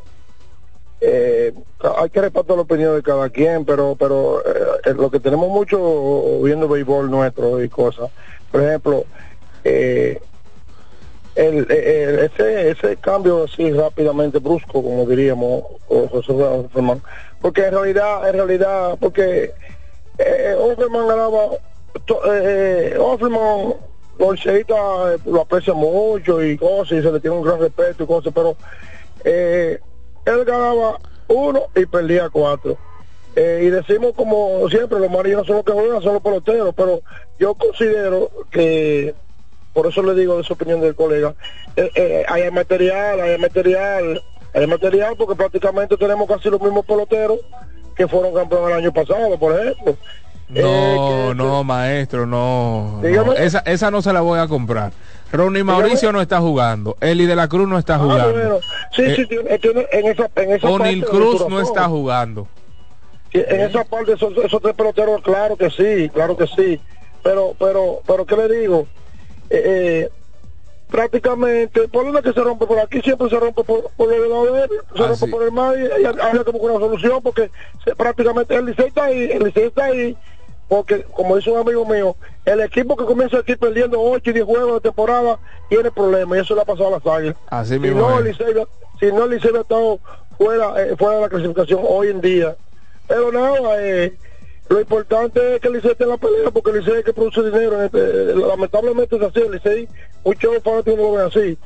eh, 1.00 1.54
hay 1.96 2.10
que 2.10 2.20
respetar 2.20 2.56
la 2.56 2.62
opinión 2.62 2.96
de 2.96 3.02
cada 3.02 3.30
quien, 3.30 3.64
pero 3.64 3.94
pero 3.96 4.42
eh, 4.44 4.94
lo 4.94 5.10
que 5.10 5.20
tenemos 5.20 5.48
mucho 5.48 6.40
viendo 6.42 6.68
béisbol 6.68 7.10
nuestro 7.10 7.62
y 7.62 7.68
cosas. 7.68 8.10
Por 8.50 8.62
ejemplo, 8.62 9.04
eh, 9.64 10.20
el, 11.38 11.66
ese, 11.70 12.70
ese 12.70 12.96
cambio 12.96 13.44
así 13.44 13.70
rápidamente 13.70 14.38
brusco, 14.38 14.82
como 14.82 15.06
diríamos, 15.06 15.62
José 15.86 16.32
Offerman, 16.32 17.00
porque 17.40 17.66
en 17.66 17.74
realidad, 17.74 18.28
en 18.28 18.34
realidad, 18.34 18.96
porque 19.00 19.52
eh, 20.18 20.56
Offerman 20.58 21.06
ganaba, 21.06 21.44
eh, 21.54 22.92
eh, 22.92 22.98
Offerman, 22.98 23.74
eh, 24.20 25.18
lo 25.26 25.40
aprecia 25.42 25.74
mucho 25.74 26.42
y 26.42 26.58
cosas, 26.58 26.98
y 26.98 27.02
se 27.02 27.12
le 27.12 27.20
tiene 27.20 27.36
un 27.36 27.44
gran 27.44 27.60
respeto 27.60 28.02
y 28.02 28.06
cosas, 28.06 28.32
pero 28.34 28.56
eh, 29.24 29.78
él 30.24 30.44
ganaba 30.44 30.98
uno 31.28 31.62
y 31.76 31.86
perdía 31.86 32.28
cuatro. 32.30 32.76
Eh, 33.36 33.62
y 33.64 33.70
decimos 33.70 34.14
como 34.16 34.68
siempre, 34.68 34.98
los 34.98 35.10
marinos 35.10 35.46
son 35.46 35.56
los 35.56 35.64
que 35.64 35.72
juegan, 35.72 36.02
son 36.02 36.14
los 36.14 36.22
peloteros, 36.22 36.74
pero 36.74 37.00
yo 37.38 37.54
considero 37.54 38.28
que, 38.50 39.14
por 39.78 39.86
eso 39.86 40.02
le 40.02 40.12
digo 40.20 40.36
de 40.36 40.42
su 40.42 40.54
opinión 40.54 40.80
del 40.80 40.96
colega, 40.96 41.34
eh, 41.76 41.88
eh, 41.94 42.24
hay 42.28 42.50
material, 42.50 43.20
hay 43.20 43.38
material, 43.38 44.20
hay 44.52 44.66
material 44.66 45.14
porque 45.16 45.36
prácticamente 45.36 45.96
tenemos 45.96 46.26
casi 46.26 46.50
los 46.50 46.60
mismos 46.60 46.84
peloteros 46.84 47.38
que 47.94 48.08
fueron 48.08 48.34
campeones 48.34 48.70
el 48.70 48.82
año 48.84 48.92
pasado, 48.92 49.38
por 49.38 49.54
ejemplo. 49.54 49.96
No, 50.48 51.32
no, 51.32 51.62
maestro, 51.62 52.26
no. 52.26 52.98
no. 53.00 53.32
Esa, 53.34 53.60
esa 53.60 53.92
no 53.92 54.02
se 54.02 54.12
la 54.12 54.20
voy 54.20 54.40
a 54.40 54.48
comprar. 54.48 54.90
Ronnie 55.30 55.62
Mauricio 55.62 56.10
no 56.10 56.20
está 56.20 56.40
jugando. 56.40 56.96
Eli 57.00 57.26
de 57.26 57.36
la 57.36 57.46
Cruz 57.46 57.68
no 57.68 57.78
está 57.78 57.94
Ah, 57.94 57.98
jugando. 57.98 58.32
bueno, 58.32 58.58
sí, 58.96 59.02
Eh, 59.02 59.14
sí, 59.14 59.26
tiene- 59.26 59.58
tiene- 59.60 59.86
en 59.92 60.06
esa, 60.08 60.28
en 60.34 60.52
esa 60.54 60.68
O'Neill 60.68 61.04
Cruz 61.04 61.48
no 61.48 61.60
está 61.60 61.84
jugando. 61.84 62.48
Sí, 63.30 63.44
En 63.46 63.60
esa 63.60 63.84
parte, 63.84 64.14
esos, 64.14 64.36
esos 64.38 64.60
tres 64.60 64.74
peloteros, 64.74 65.22
claro 65.22 65.56
que 65.56 65.70
sí, 65.70 66.08
claro 66.08 66.36
que 66.36 66.48
sí. 66.48 66.80
Pero, 67.22 67.54
pero, 67.58 68.00
pero, 68.06 68.24
¿qué 68.24 68.36
le 68.36 68.48
digo? 68.60 68.86
Eh, 69.50 69.62
eh, 69.64 70.10
prácticamente, 70.90 71.86
por 71.88 72.04
una 72.04 72.22
que 72.22 72.32
se 72.32 72.40
rompe 72.40 72.66
por 72.66 72.78
aquí, 72.78 73.00
siempre 73.02 73.28
se 73.28 73.38
rompe 73.38 73.62
por, 73.64 73.90
por 73.96 74.12
el 74.12 74.28
lado 74.28 74.52
de 74.52 74.62
él, 74.64 74.70
se 74.94 75.02
Ah, 75.02 75.06
rompe 75.08 75.26
sí. 75.26 75.30
por 75.30 75.42
el 75.42 75.52
mar 75.52 75.76
y, 75.78 76.04
había 76.04 76.44
que 76.44 76.50
una 76.50 76.78
solución 76.78 77.22
porque 77.22 77.50
se- 77.84 77.94
prácticamente 77.94 78.54
el 78.54 78.66
liceo 78.66 78.86
está 78.86 79.04
ahí, 79.04 79.30
el 79.30 79.44
liceo 79.44 79.68
está 79.68 79.84
ahí, 79.86 80.16
porque 80.66 81.02
como 81.04 81.36
dice 81.36 81.50
un 81.50 81.58
amigo 81.58 81.84
mío, 81.84 82.16
el 82.44 82.60
equipo 82.60 82.96
que 82.96 83.04
comienza 83.04 83.38
aquí 83.38 83.54
perdiendo 83.56 84.00
8 84.00 84.30
y 84.30 84.34
10 84.34 84.46
juegos 84.46 84.74
de 84.74 84.80
temporada 84.88 85.38
tiene 85.68 85.90
problemas 85.90 86.38
y 86.38 86.40
eso 86.40 86.54
le 86.54 86.62
ha 86.62 86.64
pasado 86.64 86.88
a 86.88 86.98
las 86.98 87.06
águilas. 87.06 87.36
Así 87.48 87.74
Si 87.74 87.80
mismo 87.80 88.00
no, 88.00 88.18
el 88.18 88.24
Licey, 88.24 88.46
si 88.98 89.06
no, 89.12 89.24
el 89.24 89.30
Licey 89.30 89.50
ha 89.56 89.60
estado 89.60 90.00
fuera, 90.38 90.82
eh, 90.82 90.96
fuera 90.96 91.16
de 91.16 91.20
la 91.22 91.28
clasificación 91.28 91.80
hoy 91.86 92.08
en 92.08 92.20
día. 92.20 92.56
Pero 93.06 93.30
nada, 93.32 93.82
eh, 93.82 94.12
lo 94.68 94.80
importante 94.80 95.54
es 95.54 95.60
que 95.60 95.68
el 95.68 95.74
Licey 95.74 95.92
esté 95.92 96.04
en 96.04 96.10
la 96.10 96.16
pelea, 96.18 96.50
porque 96.50 96.70
el 96.70 96.78
Licey 96.78 96.92
es 96.92 96.98
el 96.98 97.04
que 97.04 97.12
produce 97.12 97.42
dinero. 97.42 97.82
este, 97.82 97.98
eh, 97.98 98.34
lamentablemente 98.34 99.16
es 99.16 99.22
así, 99.22 99.40
el 99.40 99.52
Licey, 99.52 99.88
muchos 100.24 100.62
fanáticos 100.62 100.98
no 100.98 101.02
lo 101.04 101.12
ven 101.12 101.26
así. 101.26 101.58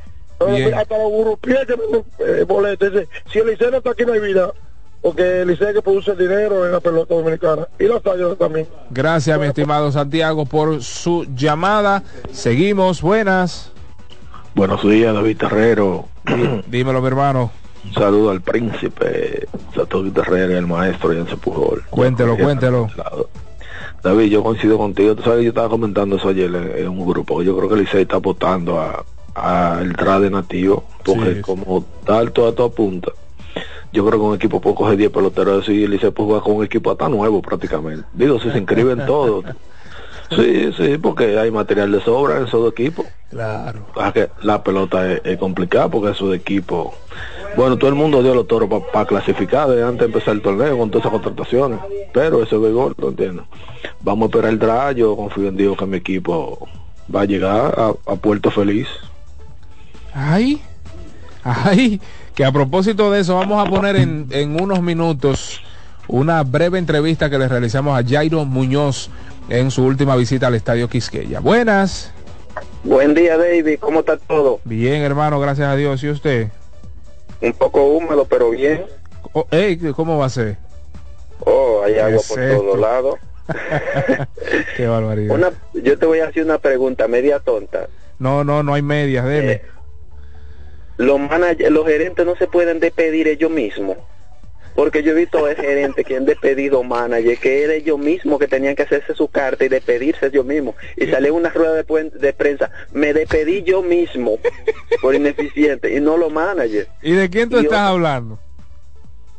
Bien. 0.45 0.75
hasta 0.75 0.99
los 0.99 1.09
burrupiés 1.11 1.67
que 1.67 1.77
venden 1.77 2.05
eh, 2.19 2.45
boletos, 2.47 2.93
si 3.33 3.39
el 3.39 3.47
Licey 3.49 3.71
no 3.71 3.79
está 3.79 3.91
aquí 3.91 4.05
no 4.05 4.13
hay 4.13 4.21
vida, 4.21 4.53
porque 5.01 5.43
el 5.43 5.49
Licey 5.49 5.75
que 5.75 5.83
produce 5.83 6.13
el 6.13 6.19
dinero 6.19 6.65
en 6.65 6.73
la 6.73 6.81
pelota 6.81 7.15
dominicana. 7.15 7.67
Y 7.79 7.85
las 7.85 8.07
águilas 8.07 8.39
también. 8.39 8.69
Gracias, 8.91 9.39
mi 9.39 9.47
estimado 9.47 9.91
Santiago, 9.91 10.47
por 10.47 10.83
su 10.83 11.27
llamada. 11.35 12.03
Seguimos, 12.31 13.03
buenas. 13.03 13.73
Buenos 14.55 14.83
días, 14.83 15.13
David 15.13 15.39
Terrero. 15.39 16.07
Dímelo, 16.69 17.01
mi 17.01 17.07
hermano. 17.09 17.62
Un 17.85 17.93
saludo 17.95 18.31
al 18.31 18.41
príncipe, 18.41 19.47
Terrero 20.15 20.53
y 20.53 20.57
al 20.57 20.67
maestro 20.67 21.13
Jansen 21.15 21.39
Pujol. 21.39 21.83
Cuéntelo, 21.91 22.37
cuéntelo. 22.37 22.89
David, 24.03 24.31
yo 24.31 24.43
coincido 24.43 24.79
contigo. 24.79 25.15
Tú 25.15 25.23
sabes, 25.23 25.39
que 25.39 25.45
yo 25.45 25.49
estaba 25.51 25.69
comentando 25.69 26.17
eso 26.17 26.29
ayer 26.29 26.47
en, 26.55 26.79
en 26.79 26.89
un 26.89 27.07
grupo. 27.07 27.43
Yo 27.43 27.57
creo 27.57 27.69
que 27.69 27.75
el 27.77 27.81
Licey 27.83 28.03
está 28.03 28.17
apostando 28.17 28.81
a, 28.81 29.05
a 29.35 29.79
el 29.81 29.95
trade 29.97 30.31
nativo, 30.31 30.85
porque 31.05 31.37
Sí. 31.37 31.41
como 31.43 31.85
tal, 32.05 32.33
todo, 32.33 32.53
todo 32.53 32.67
apunta. 32.69 33.13
Yo 33.93 34.07
creo 34.07 34.19
que 34.19 34.27
un 34.27 34.35
equipo 34.35 34.61
puede 34.61 34.75
coger 34.77 34.97
10 34.97 35.11
peloteros 35.11 35.69
y 35.69 35.85
el 35.85 35.91
Licey 35.91 36.11
puede 36.11 36.29
jugar 36.29 36.43
con 36.43 36.57
un 36.57 36.65
equipo 36.65 36.91
hasta 36.91 37.09
nuevo 37.09 37.43
prácticamente. 37.43 38.05
Digo, 38.13 38.41
si 38.41 38.51
se 38.51 38.59
inscriben 38.59 39.05
todos. 39.07 39.45
Sí, 40.31 40.73
sí, 40.79 40.97
porque 40.97 41.39
hay 41.39 41.51
material 41.51 41.93
de 41.93 42.01
sobra 42.01 42.39
en 42.39 42.47
esos 42.47 42.63
dos 42.63 42.73
equipos. 42.73 43.05
Claro. 43.31 43.81
La 44.43 44.63
pelota 44.65 45.13
es, 45.13 45.21
es 45.25 45.37
complicada 45.39 45.89
porque 45.89 46.11
esos 46.13 46.35
equipos. 46.35 46.89
Bueno, 47.57 47.77
todo 47.77 47.91
el 47.91 47.97
mundo 47.97 48.23
dio 48.23 48.35
los 48.35 48.47
toros 48.47 48.69
para 48.93 49.05
clasificar 49.05 49.69
desde 49.69 49.83
antes 49.83 50.01
de 50.01 50.07
empezar 50.07 50.35
el 50.35 50.43
torneo 50.43 50.79
con 50.79 50.91
todas 50.91 51.07
esas 51.07 51.13
contrataciones. 51.13 51.81
Pero 52.13 52.43
ese 52.43 52.57
es 52.57 52.63
béisbol, 52.63 52.95
¿lo 52.99 53.09
entiendes? 53.09 53.45
Vamos 54.01 54.27
a 54.27 54.27
esperar 54.27 54.51
el 54.53 54.59
draft. 54.59 54.97
Yo 54.97 55.17
confío 55.17 55.49
en 55.49 55.57
Dios 55.57 55.77
que 55.77 55.87
mi 55.87 55.99
equipo 55.99 56.67
va 57.15 57.23
a 57.23 57.25
llegar 57.25 57.75
a, 57.79 57.89
a 58.11 58.17
Puerto 58.17 58.51
Feliz. 58.51 58.89
Ay, 60.15 60.63
ay, 61.45 62.01
que 62.35 62.45
a 62.45 62.53
propósito 62.53 63.11
de 63.11 63.21
eso, 63.21 63.37
vamos 63.37 63.67
a 63.67 63.71
poner 63.71 63.97
en, 63.97 64.27
en 64.31 64.61
unos 64.61 64.81
minutos 64.83 65.61
una 66.09 66.43
breve 66.43 66.79
entrevista 66.79 67.31
que 67.31 67.39
le 67.39 67.49
realizamos 67.49 67.99
a 67.99 68.07
Jairo 68.07 68.45
Muñoz 68.45 69.11
en 69.49 69.71
su 69.71 69.85
última 69.85 70.17
visita 70.17 70.47
al 70.47 70.55
Estadio 70.55 70.89
Quisqueya. 70.89 71.41
Buenas. 71.41 72.13
Buen 72.85 73.15
día, 73.15 73.37
David. 73.37 73.79
¿Cómo 73.81 74.01
está 74.01 74.17
todo? 74.17 74.61
Bien, 74.65 75.03
hermano, 75.03 75.39
gracias 75.39 75.69
a 75.69 75.77
Dios. 75.77 76.03
¿Y 76.03 76.11
usted? 76.11 76.49
Un 77.43 77.53
poco 77.53 77.85
húmedo, 77.85 78.25
pero 78.25 78.51
bien. 78.51 78.87
Oh, 79.33 79.47
¿Cómo 79.95 80.19
va 80.19 80.27
a 80.27 80.31
ser? 80.31 80.57
Oh, 81.41 81.83
hay 81.85 81.99
agua 81.99 82.23
por 82.27 82.39
todos 82.39 82.79
lados. 82.79 83.19
Qué 84.77 84.87
barbaridad. 84.87 85.35
Una, 85.35 85.51
yo 85.75 85.99
te 85.99 86.07
voy 86.07 86.21
a 86.21 86.29
hacer 86.29 86.45
una 86.45 86.59
pregunta 86.59 87.09
media 87.09 87.41
tonta. 87.41 87.89
No, 88.19 88.45
no, 88.45 88.63
no 88.63 88.75
hay 88.75 88.83
medias, 88.83 89.25
dele. 89.27 89.63
Los 90.97 91.19
managers, 91.19 91.71
los 91.71 91.87
gerentes 91.87 92.25
no 92.25 92.37
se 92.37 92.47
pueden 92.47 92.79
despedir 92.79 93.27
ellos 93.27 93.51
mismos. 93.51 93.97
Porque 94.75 95.03
yo 95.03 95.13
he 95.13 95.15
visto 95.15 95.45
a 95.47 95.55
gerentes 95.55 96.05
que 96.07 96.17
han 96.17 96.25
despedido 96.25 96.83
managers, 96.83 97.39
que 97.41 97.65
era 97.65 97.75
ellos 97.75 97.99
mismos 97.99 98.39
que 98.39 98.49
tenían 98.49 98.75
que 98.75 98.83
hacerse 98.83 99.15
su 99.15 99.29
carta 99.29 99.65
y 99.65 99.69
despedirse 99.69 100.27
ellos 100.27 100.45
mismos. 100.45 100.75
Y 100.97 101.07
sale 101.07 101.31
una 101.31 101.51
rueda 101.51 101.75
de, 101.75 102.33
prensa, 102.33 102.71
me 102.93 103.13
despedí 103.13 103.63
yo 103.63 103.83
mismo 103.83 104.39
por 105.01 105.15
ineficiente 105.15 105.95
y 105.95 106.01
no 106.01 106.17
los 106.17 106.33
managers. 106.33 106.89
¿Y 107.03 107.13
de 107.13 107.29
quién 107.29 107.51
tú 107.51 107.59
Y 107.59 107.65
estás 107.65 107.81
hablando? 107.81 108.39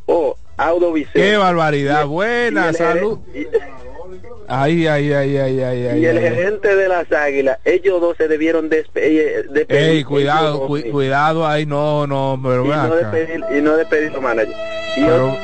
Oh, 0.06 0.36
Audo 0.56 0.92
Vicente. 0.92 1.20
Qué 1.20 1.36
barbaridad. 1.36 2.06
Buena, 2.06 2.72
salud. 2.72 3.18
Ay, 4.48 4.86
ay, 4.86 5.12
ay, 5.12 5.36
ay, 5.38 5.60
ay, 5.60 5.86
ay. 5.86 6.00
Y 6.00 6.06
el 6.06 6.20
gerente 6.20 6.74
de 6.76 6.88
las 6.88 7.10
águilas, 7.12 7.58
ellos 7.64 8.00
dos 8.00 8.16
se 8.16 8.28
debieron 8.28 8.68
despe- 8.70 9.00
eh, 9.02 9.44
despedir. 9.50 9.82
Ey, 9.82 10.04
cuidado, 10.04 10.58
dos 10.58 10.66
cu- 10.68 10.90
cuidado 10.90 11.46
ahí, 11.46 11.64
no, 11.66 12.06
no, 12.06 12.38
pero 12.42 12.64
y 12.64 12.68
no 12.68 12.94
despedir, 12.96 13.40
y 13.56 13.60
no 13.62 13.76
despedir 13.76 14.12
los 14.12 14.22
managers. 14.22 14.56
Y 14.96 15.00
Pero- 15.00 15.36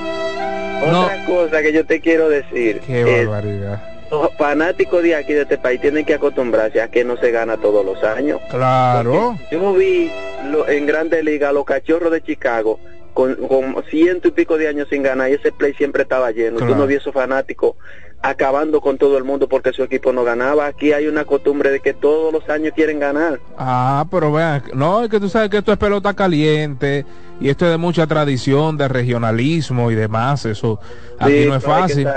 no. 0.86 1.02
otra 1.04 1.24
cosa 1.26 1.62
que 1.62 1.72
yo 1.72 1.84
te 1.86 2.00
quiero 2.00 2.28
decir, 2.28 2.80
Qué 2.86 3.00
es, 3.22 3.26
barbaridad. 3.28 3.82
los 4.10 4.30
fanáticos 4.36 5.02
de 5.02 5.14
aquí 5.16 5.32
de 5.32 5.42
este 5.42 5.58
país 5.58 5.80
tienen 5.80 6.04
que 6.04 6.14
acostumbrarse 6.14 6.80
a 6.80 6.88
que 6.88 7.04
no 7.04 7.16
se 7.16 7.30
gana 7.30 7.56
todos 7.56 7.84
los 7.84 8.02
años. 8.04 8.40
Claro. 8.50 9.38
Yo 9.50 9.72
vi 9.74 10.10
lo- 10.50 10.68
en 10.68 10.86
Grande 10.86 11.22
Liga 11.22 11.52
los 11.52 11.64
cachorros 11.64 12.10
de 12.12 12.22
Chicago 12.22 12.78
con, 13.14 13.34
con 13.36 13.82
ciento 13.90 14.28
y 14.28 14.30
pico 14.30 14.56
de 14.56 14.68
años 14.68 14.88
sin 14.90 15.02
ganar 15.02 15.30
y 15.30 15.34
ese 15.34 15.52
play 15.52 15.74
siempre 15.74 16.02
estaba 16.02 16.30
lleno. 16.32 16.58
Claro. 16.58 16.72
Tú 16.74 16.78
no 16.78 16.86
vio 16.86 16.98
esos 16.98 17.12
fanáticos 17.12 17.74
acabando 18.22 18.80
con 18.80 18.98
todo 18.98 19.16
el 19.16 19.24
mundo 19.24 19.48
porque 19.48 19.72
su 19.72 19.82
equipo 19.82 20.12
no 20.12 20.24
ganaba. 20.24 20.66
Aquí 20.66 20.92
hay 20.92 21.06
una 21.06 21.24
costumbre 21.24 21.70
de 21.70 21.80
que 21.80 21.94
todos 21.94 22.32
los 22.32 22.48
años 22.48 22.72
quieren 22.74 23.00
ganar. 23.00 23.40
Ah, 23.56 24.04
pero 24.10 24.32
vean, 24.32 24.62
no, 24.74 25.02
es 25.02 25.08
que 25.08 25.20
tú 25.20 25.28
sabes 25.28 25.50
que 25.50 25.58
esto 25.58 25.72
es 25.72 25.78
pelota 25.78 26.14
caliente 26.14 27.06
y 27.40 27.48
esto 27.48 27.64
es 27.64 27.70
de 27.70 27.78
mucha 27.78 28.06
tradición, 28.06 28.76
de 28.76 28.88
regionalismo 28.88 29.90
y 29.90 29.94
demás, 29.94 30.44
eso 30.44 30.78
aquí 31.18 31.42
Sí, 31.42 31.48
no 31.48 31.56
es 31.56 31.62
pero 31.62 31.74
hay 31.74 31.86
que 31.86 32.04
fácil. 32.04 32.08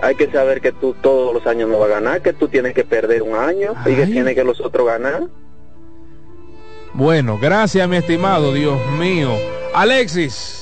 Hay 0.00 0.14
que 0.16 0.30
saber 0.32 0.60
que 0.60 0.72
tú 0.72 0.94
todos 1.00 1.32
los 1.32 1.46
años 1.46 1.68
no 1.68 1.78
vas 1.78 1.90
a 1.90 1.94
ganar, 1.94 2.22
que 2.22 2.32
tú 2.32 2.48
tienes 2.48 2.74
que 2.74 2.84
perder 2.84 3.22
un 3.22 3.36
año 3.36 3.74
y 3.86 3.94
que 3.94 4.06
tienes 4.06 4.34
que 4.34 4.42
los 4.42 4.60
otros 4.60 4.86
ganar. 4.86 5.28
Bueno, 6.94 7.38
gracias 7.40 7.88
mi 7.88 7.96
estimado, 7.96 8.52
Dios 8.52 8.78
mío. 8.98 9.30
Alexis, 9.74 10.61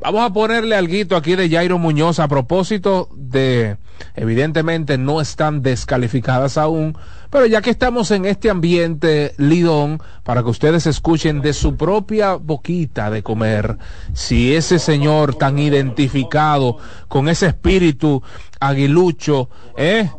vamos 0.00 0.22
a 0.22 0.32
ponerle 0.32 0.76
algo 0.76 1.16
aquí 1.16 1.36
de 1.36 1.48
Jairo 1.48 1.78
Muñoz 1.78 2.18
a 2.18 2.28
propósito 2.28 3.08
de, 3.14 3.76
evidentemente 4.14 4.98
no 4.98 5.20
están 5.20 5.62
descalificadas 5.62 6.58
aún, 6.58 6.96
pero 7.30 7.46
ya 7.46 7.60
que 7.60 7.70
estamos 7.70 8.10
en 8.10 8.24
este 8.24 8.50
ambiente 8.50 9.34
lidón, 9.38 10.00
para 10.22 10.42
que 10.42 10.50
ustedes 10.50 10.86
escuchen 10.86 11.40
de 11.40 11.52
su 11.52 11.76
propia 11.76 12.34
boquita 12.34 13.10
de 13.10 13.22
comer, 13.22 13.78
si 14.12 14.54
ese 14.54 14.78
señor 14.78 15.34
tan 15.34 15.58
identificado 15.58 16.78
con 17.08 17.28
ese 17.28 17.46
espíritu 17.46 18.22
aguilucho, 18.60 19.48
¿eh? 19.76 20.10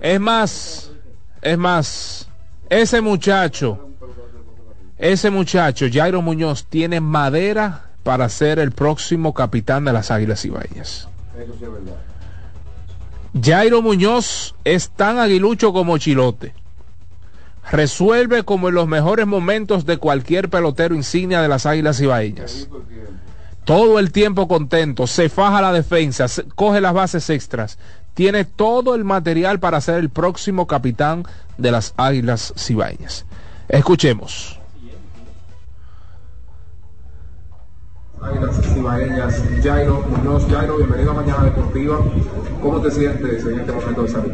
Es 0.00 0.20
más, 0.20 0.92
es 1.42 1.58
más, 1.58 2.28
ese 2.70 3.00
muchacho, 3.00 3.90
ese 4.96 5.30
muchacho, 5.30 5.86
Jairo 5.92 6.22
Muñoz, 6.22 6.66
tiene 6.66 7.00
madera 7.00 7.87
para 8.08 8.30
ser 8.30 8.58
el 8.58 8.72
próximo 8.72 9.34
capitán 9.34 9.84
de 9.84 9.92
las 9.92 10.10
Águilas 10.10 10.42
Ibaeñas. 10.46 11.08
Jairo 13.44 13.82
Muñoz 13.82 14.54
es 14.64 14.88
tan 14.88 15.18
aguilucho 15.18 15.74
como 15.74 15.98
Chilote. 15.98 16.54
Resuelve 17.70 18.44
como 18.44 18.70
en 18.70 18.76
los 18.76 18.88
mejores 18.88 19.26
momentos 19.26 19.84
de 19.84 19.98
cualquier 19.98 20.48
pelotero 20.48 20.94
insignia 20.94 21.42
de 21.42 21.48
las 21.48 21.66
Águilas 21.66 22.00
Ibaeñas. 22.00 22.70
Todo 23.66 23.98
el 23.98 24.10
tiempo 24.10 24.48
contento, 24.48 25.06
se 25.06 25.28
faja 25.28 25.60
la 25.60 25.74
defensa, 25.74 26.28
se- 26.28 26.44
coge 26.44 26.80
las 26.80 26.94
bases 26.94 27.28
extras. 27.28 27.78
Tiene 28.14 28.46
todo 28.46 28.94
el 28.94 29.04
material 29.04 29.60
para 29.60 29.82
ser 29.82 29.96
el 29.96 30.08
próximo 30.08 30.66
capitán 30.66 31.26
de 31.58 31.72
las 31.72 31.92
Águilas 31.98 32.54
Cibaeñas. 32.56 33.26
Escuchemos. 33.68 34.57
Águilas 38.20 38.60
Cibaeñas, 38.74 39.42
Jairo 39.62 40.02
Muñoz. 40.08 40.46
Jairo, 40.50 40.76
bienvenido 40.76 41.12
a 41.12 41.14
Mañana 41.14 41.44
Deportiva. 41.44 41.98
¿Cómo 42.60 42.80
te 42.80 42.90
sientes 42.90 43.44
en 43.44 43.60
este 43.60 43.72
momento 43.72 44.02
de 44.02 44.08
salud? 44.08 44.32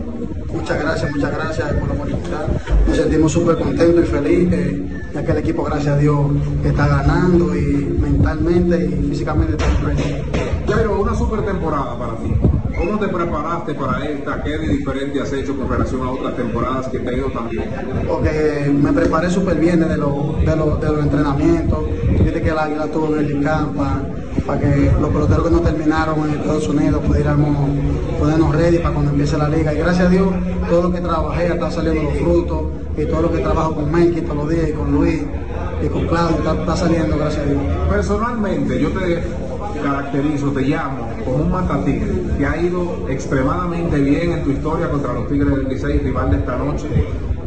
Muchas 0.53 0.81
gracias, 0.81 1.15
muchas 1.15 1.37
gracias 1.37 1.73
por 1.75 1.89
la 1.89 1.95
oportunidad. 1.95 2.47
Nos 2.87 2.97
sentimos 2.97 3.33
súper 3.33 3.57
contentos 3.59 4.05
y 4.05 4.07
felices, 4.07 5.13
ya 5.13 5.25
que 5.25 5.33
el 5.33 5.39
equipo, 5.39 5.65
gracias 5.65 5.97
a 5.97 5.99
Dios, 5.99 6.27
está 6.65 6.89
ganando 6.89 7.55
y 7.55 7.99
mentalmente 8.01 8.87
y 8.87 9.09
físicamente 9.11 9.53
está 9.53 9.67
presente. 9.85 10.25
Jairo, 10.67 11.01
una 11.01 11.15
super 11.15 11.45
temporada 11.45 11.99
para 11.99 12.17
ti. 12.17 12.35
¿Cómo 12.77 12.99
te 12.99 13.09
preparaste 13.09 13.75
para 13.75 14.05
esta? 14.05 14.43
¿Qué 14.43 14.59
de 14.59 14.69
diferente 14.69 15.21
has 15.21 15.33
hecho 15.33 15.57
con 15.57 15.69
relación 15.69 16.03
a 16.03 16.11
otras 16.11 16.37
temporadas 16.37 16.89
que 16.89 16.99
te 16.99 17.11
ha 17.11 17.13
ido 17.17 17.27
tan 17.29 17.49
bien? 17.49 17.65
Porque 18.09 18.73
me 18.75 18.93
preparé 18.93 19.31
súper 19.31 19.57
bien 19.57 19.81
desde 19.81 19.97
los 19.97 20.41
de 20.45 20.57
los- 20.57 20.81
de 20.81 20.89
los 20.89 21.01
entrenamientos. 21.05 21.79
Viste 22.23 22.43
que 22.43 22.51
el 22.51 22.59
Águila 22.59 22.87
tuvo 22.87 23.17
en 23.17 23.27
el 23.27 23.43
camp 23.43 23.77
para 24.47 24.61
que 24.61 24.91
los 25.01 25.11
peloteros 25.11 25.45
que 25.45 25.51
no 25.51 25.61
terminaron 25.61 26.29
en 26.29 26.35
Estados 26.41 26.69
Unidos 26.69 27.01
pudiéramos 27.07 27.57
ponernos 28.19 28.55
ready 28.55 28.79
para 28.79 28.95
cuando 28.95 29.11
empiece 29.13 29.39
la 29.39 29.49
liga. 29.49 29.73
Y 29.73 29.79
gracias 29.79 30.07
a 30.07 30.11
Dios, 30.11 30.29
todo 30.69 30.83
lo 30.83 30.93
que 30.93 31.01
trabajé 31.01 31.47
está 31.47 31.71
saliendo 31.71 32.03
los 32.03 32.15
frutos 32.19 32.63
y 32.97 33.05
todo 33.07 33.23
lo 33.23 33.33
que 33.33 33.39
trabajo 33.39 33.75
con 33.75 33.91
Menky 33.93 34.21
todos 34.23 34.37
los 34.37 34.51
días 34.51 34.69
y 34.69 34.73
con 34.73 34.93
Luis 34.93 35.23
y 35.83 35.87
con 35.89 36.07
Claudio 36.07 36.37
está, 36.39 36.55
está 36.55 36.77
saliendo, 36.77 37.17
gracias 37.19 37.43
a 37.47 37.51
Dios. 37.51 37.63
Personalmente, 37.89 38.81
yo 38.81 38.89
te 38.91 39.23
caracterizo, 39.83 40.51
te 40.51 40.63
llamo 40.63 41.09
como 41.25 41.37
un 41.37 41.51
matatigre 41.51 42.13
que 42.37 42.47
ha 42.47 42.61
ido 42.61 43.07
extremadamente 43.09 44.01
bien 44.01 44.33
en 44.33 44.45
tu 44.45 44.51
historia 44.51 44.89
contra 44.89 45.13
los 45.13 45.29
Tigres 45.29 45.57
del 45.57 45.69
Licey, 45.69 45.99
rival 45.99 46.31
de 46.31 46.37
esta 46.39 46.57
noche. 46.57 46.87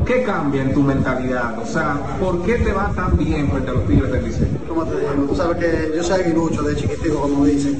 ¿Qué 0.05 0.23
cambia 0.23 0.61
en 0.61 0.73
tu 0.73 0.81
mentalidad? 0.81 1.59
O 1.59 1.65
sea, 1.65 2.17
¿por 2.19 2.41
qué 2.43 2.55
te 2.55 2.71
va 2.71 2.91
tan 2.95 3.17
bien 3.17 3.49
frente 3.49 3.71
a 3.71 3.73
los 3.73 3.87
Tigres 3.87 4.11
del 4.11 4.23
Licey? 4.23 4.47
como 4.67 4.85
te 4.85 4.99
digo, 4.99 5.11
tú 5.27 5.35
sabes 5.35 5.57
que 5.57 5.95
yo 5.95 6.03
soy 6.03 6.21
aguilucho 6.21 6.61
de 6.61 6.75
chiquitico, 6.75 7.21
como 7.21 7.45
dicen. 7.45 7.77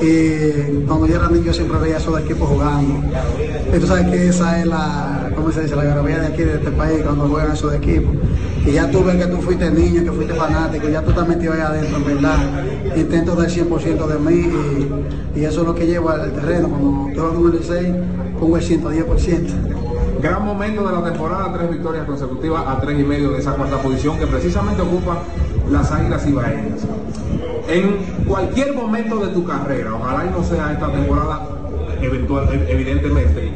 Y 0.00 0.84
cuando 0.86 1.06
yo 1.06 1.16
era 1.16 1.28
niño 1.28 1.44
yo 1.44 1.52
siempre 1.52 1.78
veía 1.78 1.98
esos 1.98 2.18
equipos 2.20 2.48
jugando. 2.48 3.00
Y 3.74 3.78
tú 3.78 3.86
sabes 3.86 4.06
que 4.06 4.28
esa 4.28 4.60
es 4.60 4.66
la, 4.66 5.30
¿cómo 5.34 5.50
se 5.52 5.62
dice? 5.62 5.76
La 5.76 5.84
garabía 5.84 6.20
de 6.20 6.26
aquí, 6.26 6.42
de 6.42 6.54
este 6.54 6.70
país, 6.70 7.00
cuando 7.02 7.28
juegan 7.28 7.52
esos 7.52 7.74
equipos. 7.74 8.14
Y 8.64 8.72
ya 8.72 8.90
tú 8.90 9.02
ves 9.04 9.16
que 9.16 9.26
tú 9.26 9.38
fuiste 9.38 9.70
niño, 9.70 10.04
que 10.04 10.12
fuiste 10.12 10.34
fanático, 10.34 10.88
ya 10.88 11.02
tú 11.02 11.10
estás 11.10 11.26
metido 11.26 11.52
adentro, 11.52 11.96
en 11.96 12.04
verdad. 12.04 12.38
Intento 12.96 13.34
dar 13.34 13.48
100% 13.48 14.06
de 14.06 14.18
mí 14.18 14.48
y, 15.34 15.44
eso 15.44 15.62
es 15.62 15.66
lo 15.66 15.74
que 15.74 15.86
llevo 15.86 16.10
al 16.10 16.32
terreno. 16.32 16.68
Cuando 16.68 17.10
jugando 17.14 17.48
en 17.48 17.56
el 17.56 17.64
6, 17.64 17.88
pongo 18.38 18.56
el 18.56 18.62
110%. 18.62 19.72
Gran 20.22 20.44
momento 20.44 20.86
de 20.86 20.92
la 20.92 21.02
temporada, 21.02 21.52
tres 21.52 21.70
victorias 21.70 22.06
consecutivas 22.06 22.64
a 22.66 22.80
tres 22.80 23.00
y 23.00 23.02
medio 23.02 23.32
de 23.32 23.40
esa 23.40 23.54
cuarta 23.54 23.78
posición 23.78 24.18
que 24.18 24.26
precisamente 24.28 24.80
ocupa 24.80 25.18
las 25.68 25.90
Águilas 25.90 26.24
Ibaeñas. 26.26 26.86
En 27.68 28.24
cualquier 28.26 28.74
momento 28.74 29.16
de 29.18 29.28
tu 29.28 29.44
carrera, 29.44 29.94
ojalá 29.94 30.26
y 30.26 30.30
no 30.30 30.42
sea 30.42 30.72
esta 30.72 30.90
temporada, 30.90 31.40
eventual, 32.00 32.48
evidentemente, 32.68 33.52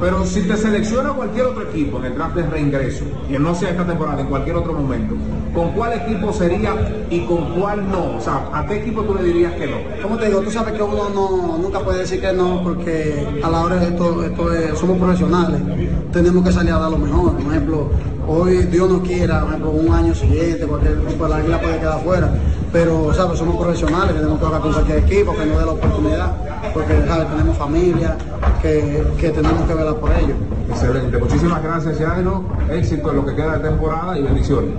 pero 0.00 0.24
si 0.24 0.42
te 0.42 0.56
selecciona 0.56 1.10
cualquier 1.10 1.46
otro 1.46 1.62
equipo 1.64 1.98
en 1.98 2.04
el 2.06 2.14
draft 2.14 2.36
de 2.36 2.46
reingreso, 2.46 3.04
que 3.28 3.38
no 3.38 3.54
sea 3.54 3.70
esta 3.70 3.84
temporada, 3.84 4.20
en 4.20 4.28
cualquier 4.28 4.54
otro 4.56 4.72
momento, 4.74 5.16
¿con 5.52 5.70
cuál 5.72 5.94
equipo 5.94 6.32
sería 6.32 6.72
y 7.10 7.20
con 7.26 7.46
cuál 7.58 7.90
no? 7.90 8.16
O 8.16 8.20
sea, 8.20 8.48
¿a 8.52 8.64
qué 8.66 8.76
equipo 8.76 9.02
tú 9.02 9.14
le 9.14 9.24
dirías 9.24 9.52
que 9.54 9.66
no? 9.66 9.76
Como 10.02 10.16
te 10.16 10.26
digo, 10.26 10.40
tú 10.40 10.50
sabes 10.52 10.74
que 10.74 10.82
uno 10.82 11.08
no, 11.12 11.58
nunca 11.58 11.80
puede 11.80 11.98
decir 12.00 12.20
que 12.20 12.32
no, 12.32 12.62
porque 12.62 13.26
a 13.42 13.50
la 13.50 13.60
hora 13.64 13.76
de 13.76 13.88
esto, 13.88 14.24
esto 14.24 14.54
es- 14.54 14.78
somos 14.78 14.98
profesionales, 14.98 15.60
tenemos 16.12 16.44
que 16.44 16.52
salir 16.52 16.72
a 16.72 16.78
dar 16.78 16.90
lo 16.92 16.98
mejor. 16.98 17.32
Por 17.36 17.52
ejemplo, 17.52 17.90
hoy 18.28 18.58
Dios 18.66 18.88
no 18.90 19.02
quiera, 19.02 19.40
por 19.40 19.48
ejemplo, 19.48 19.70
un 19.70 19.92
año 19.92 20.14
siguiente, 20.14 20.66
cualquier 20.66 20.98
equipo 20.98 21.24
de 21.24 21.30
la 21.30 21.36
águila 21.36 21.60
puede 21.60 21.78
quedar 21.78 22.04
fuera, 22.04 22.30
pero 22.70 23.12
sabes, 23.14 23.38
somos 23.38 23.56
profesionales, 23.56 24.14
tenemos 24.14 24.38
que 24.38 24.44
jugar 24.44 24.60
con 24.60 24.72
cualquier 24.72 24.98
equipo 24.98 25.34
que 25.34 25.46
nos 25.46 25.58
dé 25.58 25.66
la 25.66 25.72
oportunidad, 25.72 26.72
porque 26.74 27.06
sabes, 27.06 27.28
tenemos 27.28 27.56
familia, 27.56 28.16
que, 28.62 29.04
que 29.18 29.30
tenemos 29.30 29.66
que 29.66 29.74
velar 29.74 29.96
por 29.96 30.12
ellos. 30.12 30.36
Excelente, 30.68 31.18
muchísimas 31.18 31.62
gracias 31.62 31.98
Jairo, 31.98 32.44
éxito 32.70 33.10
en 33.10 33.16
lo 33.16 33.26
que 33.26 33.34
queda 33.34 33.58
de 33.58 33.68
temporada 33.68 34.18
y 34.18 34.22
bendiciones. 34.22 34.74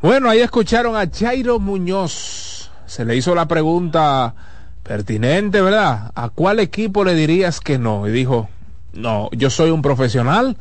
Bueno, 0.00 0.28
ahí 0.28 0.40
escucharon 0.40 0.96
a 0.96 1.08
Jairo 1.10 1.58
Muñoz. 1.58 2.70
Se 2.86 3.04
le 3.04 3.16
hizo 3.16 3.34
la 3.34 3.48
pregunta 3.48 4.34
pertinente, 4.82 5.62
¿verdad? 5.62 6.12
¿A 6.14 6.28
cuál 6.28 6.60
equipo 6.60 7.04
le 7.04 7.14
dirías 7.14 7.60
que 7.60 7.78
no? 7.78 8.06
Y 8.06 8.12
dijo, 8.12 8.48
no, 8.92 9.30
yo 9.32 9.48
soy 9.50 9.70
un 9.70 9.80
profesional. 9.80 10.56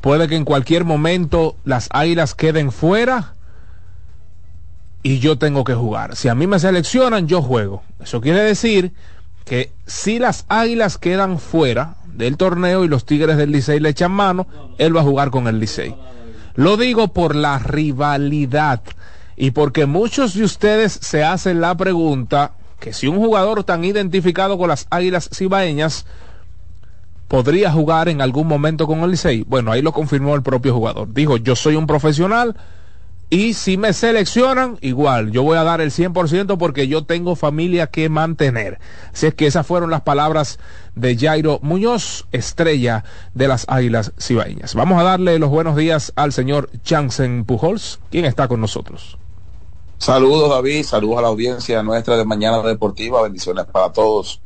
Puede 0.00 0.28
que 0.28 0.36
en 0.36 0.44
cualquier 0.44 0.84
momento 0.84 1.56
las 1.64 1.88
águilas 1.92 2.34
queden 2.34 2.70
fuera 2.70 3.34
y 5.02 5.18
yo 5.18 5.38
tengo 5.38 5.64
que 5.64 5.74
jugar. 5.74 6.16
Si 6.16 6.28
a 6.28 6.34
mí 6.34 6.46
me 6.46 6.58
seleccionan, 6.58 7.26
yo 7.26 7.42
juego. 7.42 7.82
Eso 8.00 8.20
quiere 8.20 8.40
decir 8.40 8.92
que 9.44 9.72
si 9.86 10.18
las 10.18 10.44
águilas 10.48 10.98
quedan 10.98 11.38
fuera 11.38 11.96
del 12.14 12.36
torneo 12.36 12.84
y 12.84 12.88
los 12.88 13.06
tigres 13.06 13.36
del 13.36 13.52
Licey 13.52 13.80
le 13.80 13.90
echan 13.90 14.12
mano, 14.12 14.46
él 14.78 14.96
va 14.96 15.00
a 15.00 15.04
jugar 15.04 15.30
con 15.30 15.46
el 15.46 15.58
Licey. 15.58 15.94
Lo 16.54 16.76
digo 16.76 17.08
por 17.08 17.34
la 17.34 17.58
rivalidad 17.58 18.82
y 19.36 19.52
porque 19.52 19.86
muchos 19.86 20.34
de 20.34 20.44
ustedes 20.44 20.92
se 20.92 21.24
hacen 21.24 21.60
la 21.60 21.76
pregunta 21.76 22.52
que 22.80 22.92
si 22.92 23.06
un 23.06 23.18
jugador 23.18 23.64
tan 23.64 23.84
identificado 23.84 24.58
con 24.58 24.68
las 24.68 24.86
águilas 24.90 25.30
cibaeñas 25.32 26.06
podría 27.28 27.70
jugar 27.70 28.08
en 28.08 28.20
algún 28.20 28.48
momento 28.48 28.86
con 28.86 29.00
el 29.00 29.10
Licey. 29.10 29.44
Bueno, 29.46 29.70
ahí 29.70 29.82
lo 29.82 29.92
confirmó 29.92 30.34
el 30.34 30.42
propio 30.42 30.74
jugador. 30.74 31.12
Dijo, 31.12 31.36
yo 31.36 31.54
soy 31.54 31.76
un 31.76 31.86
profesional 31.86 32.56
y 33.30 33.52
si 33.52 33.76
me 33.76 33.92
seleccionan, 33.92 34.78
igual, 34.80 35.30
yo 35.30 35.42
voy 35.42 35.58
a 35.58 35.62
dar 35.62 35.82
el 35.82 35.90
100% 35.90 36.56
porque 36.56 36.88
yo 36.88 37.04
tengo 37.04 37.36
familia 37.36 37.88
que 37.88 38.08
mantener. 38.08 38.78
Así 39.12 39.26
es 39.26 39.34
que 39.34 39.46
esas 39.46 39.66
fueron 39.66 39.90
las 39.90 40.00
palabras 40.00 40.58
de 40.94 41.14
Jairo 41.14 41.58
Muñoz, 41.60 42.26
estrella 42.32 43.04
de 43.34 43.48
las 43.48 43.66
Águilas 43.68 44.12
Cibaeñas. 44.18 44.74
Vamos 44.74 44.98
a 44.98 45.04
darle 45.04 45.38
los 45.38 45.50
buenos 45.50 45.76
días 45.76 46.14
al 46.16 46.32
señor 46.32 46.70
Jansen 46.86 47.44
Pujols, 47.44 48.00
quien 48.10 48.24
está 48.24 48.48
con 48.48 48.62
nosotros. 48.62 49.18
Saludos 49.98 50.48
David, 50.48 50.84
saludos 50.84 51.18
a 51.18 51.22
la 51.22 51.28
audiencia 51.28 51.82
nuestra 51.82 52.16
de 52.16 52.24
Mañana 52.24 52.62
Deportiva, 52.62 53.20
bendiciones 53.20 53.66
para 53.66 53.92
todos 53.92 54.40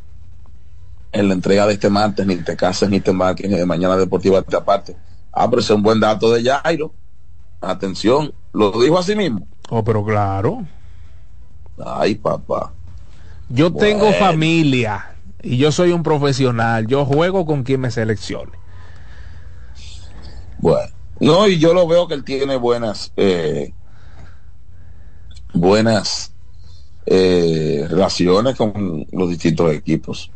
en 1.12 1.28
la 1.28 1.34
entrega 1.34 1.66
de 1.66 1.74
este 1.74 1.90
martes, 1.90 2.26
ni 2.26 2.36
te 2.36 2.56
cases 2.56 2.88
ni 2.88 3.00
te 3.00 3.10
embarques 3.10 3.50
de 3.50 3.66
Mañana 3.66 3.96
Deportiva 3.96 4.36
de 4.36 4.46
esta 4.48 4.64
parte. 4.64 4.96
Ah, 5.30 5.48
pero 5.48 5.60
ese 5.60 5.72
es 5.72 5.76
un 5.76 5.82
buen 5.82 6.00
dato 6.00 6.32
de 6.32 6.42
Jairo. 6.42 6.92
Atención, 7.60 8.32
lo 8.52 8.72
dijo 8.80 8.98
así 8.98 9.14
mismo. 9.14 9.46
Oh, 9.68 9.84
pero 9.84 10.04
claro. 10.04 10.64
Ay, 11.84 12.14
papá. 12.14 12.72
Yo 13.48 13.72
tengo 13.72 14.12
familia 14.14 15.14
y 15.42 15.58
yo 15.58 15.70
soy 15.70 15.92
un 15.92 16.02
profesional. 16.02 16.86
Yo 16.86 17.04
juego 17.04 17.44
con 17.46 17.62
quien 17.62 17.80
me 17.80 17.90
seleccione. 17.90 18.52
Bueno, 20.58 20.92
no, 21.20 21.46
y 21.46 21.58
yo 21.58 21.74
lo 21.74 21.86
veo 21.86 22.06
que 22.08 22.14
él 22.14 22.24
tiene 22.24 22.56
buenas, 22.56 23.12
eh, 23.16 23.72
buenas 25.52 26.32
eh, 27.04 27.86
relaciones 27.90 28.56
con 28.56 29.06
los 29.10 29.28
distintos 29.28 29.72
equipos. 29.72 30.30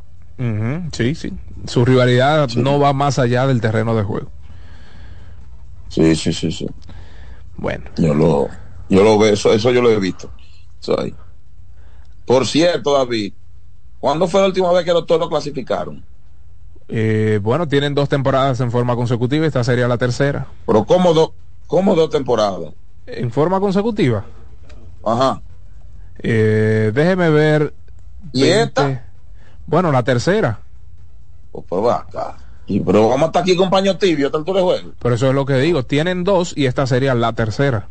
Sí, 0.92 1.14
sí. 1.14 1.32
Su 1.66 1.84
rivalidad 1.84 2.48
no 2.56 2.78
va 2.78 2.92
más 2.92 3.18
allá 3.18 3.46
del 3.46 3.60
terreno 3.60 3.94
de 3.96 4.02
juego. 4.02 4.30
Sí, 5.88 6.14
sí, 6.14 6.32
sí, 6.32 6.52
sí. 6.52 6.66
Bueno. 7.56 7.84
Yo 7.96 8.14
lo, 8.14 8.48
yo 8.88 9.02
lo 9.02 9.18
veo, 9.18 9.32
eso, 9.32 9.52
eso 9.52 9.70
yo 9.70 9.80
lo 9.82 9.90
he 9.90 9.98
visto. 9.98 10.30
Ahí. 10.98 11.14
Por 12.26 12.46
cierto, 12.46 12.92
David, 12.92 13.32
¿cuándo 13.98 14.28
fue 14.28 14.40
la 14.40 14.48
última 14.48 14.72
vez 14.72 14.84
que 14.84 14.92
los 14.92 15.06
toros 15.06 15.28
clasificaron? 15.28 16.04
Eh, 16.88 17.40
bueno, 17.42 17.66
tienen 17.66 17.94
dos 17.94 18.08
temporadas 18.08 18.60
en 18.60 18.70
forma 18.70 18.94
consecutiva. 18.94 19.46
Esta 19.46 19.64
sería 19.64 19.88
la 19.88 19.98
tercera. 19.98 20.46
Pero 20.66 20.84
¿cómo, 20.84 21.12
do- 21.14 21.34
cómo 21.66 21.94
dos 21.94 22.10
temporadas? 22.10 22.74
¿En 23.06 23.30
forma 23.30 23.58
consecutiva? 23.58 24.24
Ajá. 25.04 25.40
Eh, 26.22 26.92
déjeme 26.94 27.30
ver. 27.30 27.74
¿Y 28.32 28.44
esta? 28.44 29.05
Bueno, 29.66 29.92
la 29.92 30.02
tercera. 30.02 30.60
Pues, 31.52 31.64
pues 31.68 31.84
va 31.84 31.96
acá. 31.96 32.36
Y, 32.66 32.80
pero 32.80 33.08
vamos 33.08 33.22
a 33.22 33.26
estar 33.26 33.42
aquí 33.42 33.54
con 33.56 33.70
paño 33.70 33.96
tibio, 33.96 34.26
hasta 34.26 34.38
altura 34.38 34.60
de 34.60 34.64
juego. 34.66 34.90
Por 34.98 35.12
eso 35.12 35.28
es 35.28 35.34
lo 35.34 35.46
que 35.46 35.54
digo. 35.54 35.84
Tienen 35.84 36.24
dos 36.24 36.52
y 36.56 36.66
esta 36.66 36.86
sería 36.86 37.14
la 37.14 37.32
tercera. 37.32 37.88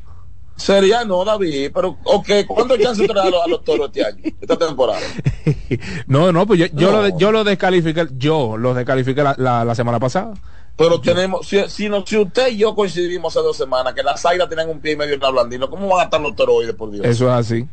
Sería 0.57 1.03
no, 1.03 1.25
David, 1.25 1.71
pero, 1.73 1.97
ok, 2.05 2.29
¿cuándo 2.47 2.75
hay 2.75 2.81
chance 2.81 3.01
de 3.01 3.09
traer 3.09 3.33
a 3.35 3.45
los, 3.47 3.61
toros 3.65 3.87
este 3.87 4.05
año, 4.05 4.21
esta 4.39 4.57
temporada? 4.57 5.01
No, 6.07 6.31
no, 6.31 6.45
pues 6.47 6.59
yo, 6.59 6.65
yo, 6.67 6.91
No. 6.91 7.01
Lo, 7.01 7.17
yo 7.17 7.31
lo 7.31 7.43
descalifiqué. 7.43 8.07
Yo 8.17 8.55
los 8.57 8.75
descalifiqué 8.75 9.21
la, 9.23 9.35
la- 9.37 9.65
la 9.65 9.75
semana 9.75 9.99
pasada. 9.99 10.33
Pero 10.77 10.99
tenemos, 11.01 11.45
si, 11.47 11.59
si, 11.69 11.89
no- 11.89 12.05
si 12.05 12.17
usted 12.17 12.49
y 12.49 12.57
yo 12.57 12.75
coincidimos 12.75 13.35
hace 13.35 13.43
dos 13.45 13.57
semanas 13.57 13.93
que 13.93 14.03
las 14.03 14.25
águilas 14.25 14.47
tienen 14.47 14.69
un 14.69 14.79
pie 14.79 14.93
y 14.93 14.95
medio 14.97 15.15
en 15.15 15.19
la 15.21 15.29
blandina, 15.29 15.67
¿cómo 15.67 15.87
van 15.89 16.01
a 16.01 16.03
estar 16.05 16.21
los 16.21 16.35
toros 16.35 16.55
hoy, 16.57 16.71
por 16.73 16.91
Dios? 16.91 17.05
Eso 17.05 17.25
es 17.27 17.33
así. 17.33 17.67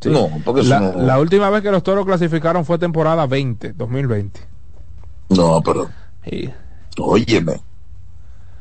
Sí. 0.00 0.10
No, 0.10 0.30
porque 0.44 0.62
la, 0.62 0.78
no- 0.80 0.92
la 1.02 1.18
última 1.18 1.50
vez 1.50 1.62
que 1.62 1.70
los 1.70 1.82
toros 1.82 2.06
clasificaron 2.06 2.64
fue 2.64 2.78
temporada 2.78 3.26
20, 3.26 3.72
2020. 3.72 4.40
No, 5.30 5.60
pero, 5.62 5.88
Sí. 6.24 6.50
óyeme, 7.00 7.60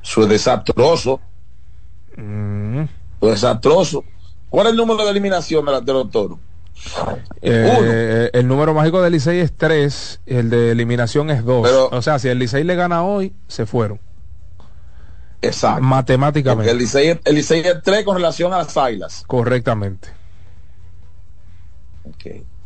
eso 0.03 0.23
es 0.23 0.29
desastroso, 0.29 1.19
Mm. 2.17 2.79
eso 2.81 2.89
es 3.21 3.29
desastroso. 3.29 4.03
¿Cuál 4.49 4.67
es 4.67 4.71
el 4.71 4.77
número 4.77 5.03
de 5.05 5.11
eliminación 5.11 5.65
de, 5.65 5.71
la- 5.73 5.81
de 5.81 5.93
los 5.93 6.09
toros? 6.09 6.39
Eh, 7.41 8.29
el 8.33 8.47
número 8.47 8.73
mágico 8.73 9.01
del 9.01 9.13
Licey 9.13 9.39
es 9.39 9.51
3, 9.55 10.21
el 10.25 10.49
de 10.49 10.71
eliminación 10.71 11.29
es 11.29 11.43
2. 11.43 11.63
Pero- 11.67 11.89
o 11.89 12.01
sea, 12.01 12.19
si 12.19 12.27
el 12.29 12.39
Licey 12.39 12.63
le 12.63 12.75
gana 12.75 13.03
hoy, 13.03 13.33
se 13.47 13.65
fueron. 13.65 13.99
Exacto. 15.41 15.75
Porque 15.75 15.87
Matemáticamente. 15.87 16.71
el 16.71 16.77
Licey, 16.77 17.19
el 17.23 17.35
Licey 17.35 17.61
es 17.61 17.81
3 17.83 18.03
con 18.03 18.15
relación 18.17 18.53
a 18.53 18.57
las 18.57 18.75
águilas. 18.77 19.23
Correctamente. 19.27 20.09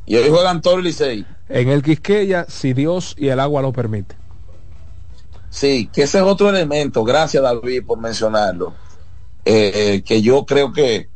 Y 0.06 0.16
hoy 0.16 0.30
juegan 0.30 0.62
Toro 0.62 0.80
y 0.82 0.84
Licey. 0.84 1.26
En 1.50 1.70
el 1.70 1.84
Quisqueya, 1.84 2.46
si 2.50 2.74
Dios 2.74 3.16
y 3.18 3.30
el 3.30 3.40
agua 3.40 3.62
lo 3.62 3.72
permite. 3.72 4.16
Sí, 5.50 5.90
que 5.92 6.04
ese 6.04 6.20
es 6.20 6.24
otro 6.24 6.50
elemento, 6.50 7.04
gracias 7.04 7.44
David 7.44 7.84
por 7.86 8.00
mencionarlo, 8.00 8.74
eh, 9.44 10.02
que 10.06 10.22
yo 10.22 10.46
creo 10.46 10.72
que, 10.72 11.10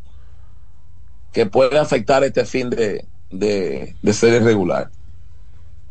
que 1.31 1.45
puede 1.45 1.80
afectar 1.80 2.23
este 2.23 2.43
fin 2.45 2.69
de, 2.69 3.06
de, 3.31 3.95
de 4.02 4.14
serie 4.14 4.39
regular. 4.39 4.89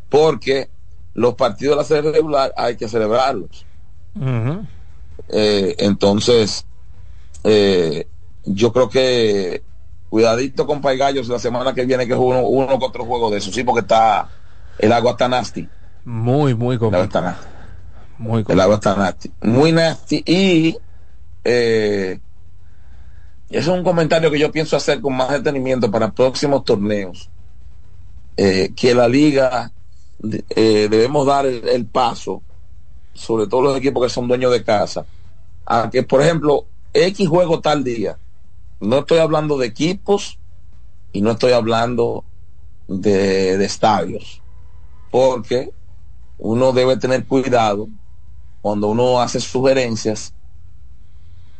Porque 0.09 0.69
los 1.15 1.33
partidos 1.33 1.75
de 1.75 1.81
la 1.81 1.87
serie 1.87 2.11
regular 2.11 2.53
hay 2.55 2.75
que 2.75 2.87
celebrarlos. 2.87 3.65
Eh, 5.29 5.75
entonces, 5.79 6.65
eh, 7.43 8.07
yo 8.45 8.71
creo 8.71 8.89
que 8.89 9.63
cuidadito 10.15 10.65
con 10.65 10.79
Paigallos 10.79 11.27
la 11.27 11.39
semana 11.39 11.73
que 11.73 11.85
viene 11.85 12.07
que 12.07 12.13
es 12.13 12.17
uno, 12.19 12.39
uno 12.47 12.67
con 12.79 12.83
otro 12.83 13.03
juego 13.03 13.29
de 13.29 13.39
eso, 13.39 13.51
sí, 13.51 13.65
porque 13.65 13.81
está 13.81 14.29
el 14.79 14.93
agua 14.93 15.11
está 15.11 15.27
nasty. 15.27 15.67
Muy, 16.05 16.55
muy 16.55 16.77
El 16.77 16.83
agua 16.83 16.99
complicado. 17.01 17.03
está 17.03 17.21
nasty. 17.21 17.47
Muy 18.17 18.45
El 18.47 18.59
agua 18.61 18.75
está 18.75 18.95
nasty. 18.95 19.31
Muy 19.41 19.71
nasty. 19.73 20.23
Y 20.25 20.77
eh, 21.43 22.17
eso 23.49 23.73
es 23.73 23.77
un 23.77 23.83
comentario 23.83 24.31
que 24.31 24.39
yo 24.39 24.53
pienso 24.53 24.77
hacer 24.77 25.01
con 25.01 25.17
más 25.17 25.31
detenimiento 25.31 25.91
para 25.91 26.09
próximos 26.13 26.63
torneos. 26.63 27.29
Eh, 28.37 28.71
que 28.73 28.95
la 28.95 29.09
liga 29.09 29.69
eh, 30.55 30.87
debemos 30.89 31.27
dar 31.27 31.45
el, 31.45 31.67
el 31.67 31.85
paso, 31.87 32.41
sobre 33.13 33.47
todo 33.47 33.63
los 33.63 33.77
equipos 33.77 34.01
que 34.01 34.09
son 34.09 34.29
dueños 34.29 34.53
de 34.53 34.63
casa, 34.63 35.05
a 35.65 35.89
que, 35.89 36.03
por 36.03 36.21
ejemplo, 36.21 36.67
X 36.93 37.27
juego 37.27 37.59
tal 37.59 37.83
día. 37.83 38.17
No 38.79 38.99
estoy 38.99 39.19
hablando 39.19 39.57
de 39.57 39.67
equipos 39.67 40.39
y 41.11 41.21
no 41.21 41.31
estoy 41.31 41.53
hablando 41.53 42.25
de, 42.87 43.57
de 43.57 43.65
estadios. 43.65 44.41
Porque 45.11 45.73
uno 46.37 46.73
debe 46.73 46.97
tener 46.97 47.25
cuidado 47.25 47.87
cuando 48.61 48.87
uno 48.87 49.21
hace 49.21 49.39
sugerencias, 49.39 50.33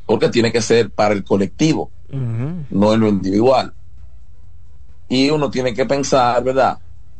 porque 0.06 0.30
tiene 0.30 0.52
que 0.52 0.62
ser 0.62 0.92
para 0.92 1.14
el 1.14 1.24
colectivo, 1.24 1.92
no 2.10 2.94
en 2.94 3.00
lo 3.00 3.08
individual. 3.08 3.74
Y 5.08 5.30
uno 5.30 5.50
tiene 5.50 5.74
que 5.74 5.86
pensar, 5.86 6.44
¿verdad?, 6.44 6.80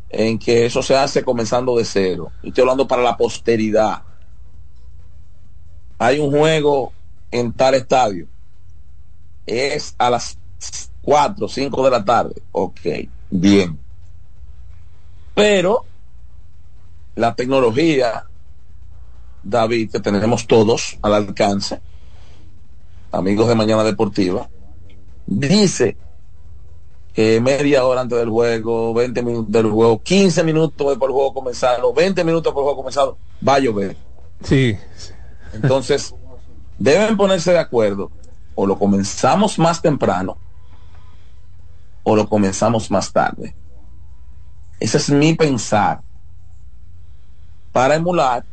en 0.10 0.40
que 0.40 0.66
eso 0.66 0.82
se 0.82 0.96
hace 0.96 1.24
comenzando 1.24 1.78
de 1.78 1.86
cero. 1.86 2.32
Estoy 2.42 2.62
hablando 2.62 2.88
para 2.88 3.02
la 3.02 3.18
posteridad. 3.18 4.04
Hay 5.98 6.20
un 6.20 6.32
juego 6.32 6.94
en 7.32 7.54
tal 7.54 7.76
estadio. 7.76 8.28
Es 9.46 9.96
a 9.98 10.10
las 10.10 10.38
4, 11.02 11.48
5 11.48 11.86
de 11.86 11.92
la 11.92 12.04
tarde. 12.04 12.42
Ok, 12.52 12.80
bien. 13.30 13.80
Pero 15.34 15.86
la 17.16 17.36
tecnología, 17.36 18.26
David, 19.44 19.92
que 19.92 20.00
tenemos 20.00 20.48
todos 20.48 20.98
al 21.02 21.14
alcance, 21.14 21.80
amigos 23.12 23.48
de 23.48 23.56
Mañana 23.56 23.84
Deportiva, 23.84 24.50
dice 25.26 25.98
que 27.14 27.40
media 27.40 27.86
hora 27.86 28.02
antes 28.02 28.18
del 28.18 28.30
juego, 28.30 28.94
20 28.94 29.24
minutos 29.24 29.52
del 29.52 29.70
juego, 29.72 30.02
15 30.02 30.44
minutos 30.44 30.90
después 30.90 31.08
del 31.08 31.16
juego 31.16 31.34
comenzado, 31.34 31.94
20 31.94 32.24
minutos 32.26 32.52
por 32.52 32.62
el 32.62 32.66
juego 32.66 32.78
comenzado, 32.78 33.18
va 33.48 33.56
a 33.56 33.60
llover. 33.60 33.96
Sí. 34.44 34.78
Entonces, 35.54 36.14
deben 36.78 37.16
ponerse 37.16 37.54
de 37.54 37.60
acuerdo, 37.60 38.12
o 38.56 38.66
lo 38.66 38.80
comenzamos 38.80 39.60
más 39.60 39.82
temprano, 39.82 40.38
o 42.04 42.16
lo 42.16 42.28
comenzamos 42.28 42.90
más 42.90 43.12
tarde. 43.12 43.56
Ese 44.80 44.98
es 44.98 45.10
mi 45.10 45.34
pensar. 45.34 46.02
Para 47.72 47.96
emular 47.96 48.46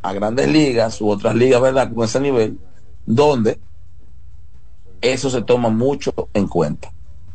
a 0.00 0.12
grandes 0.12 0.48
ligas 0.48 1.00
u 1.00 1.10
otras 1.10 1.34
ligas, 1.34 1.60
¿verdad? 1.60 1.92
Con 1.92 2.04
ese 2.04 2.20
nivel, 2.20 2.58
donde 3.06 3.60
eso 5.00 5.30
se 5.30 5.42
toma 5.42 5.68
mucho 5.68 6.12
en 6.32 6.48
cuenta. 6.48 6.92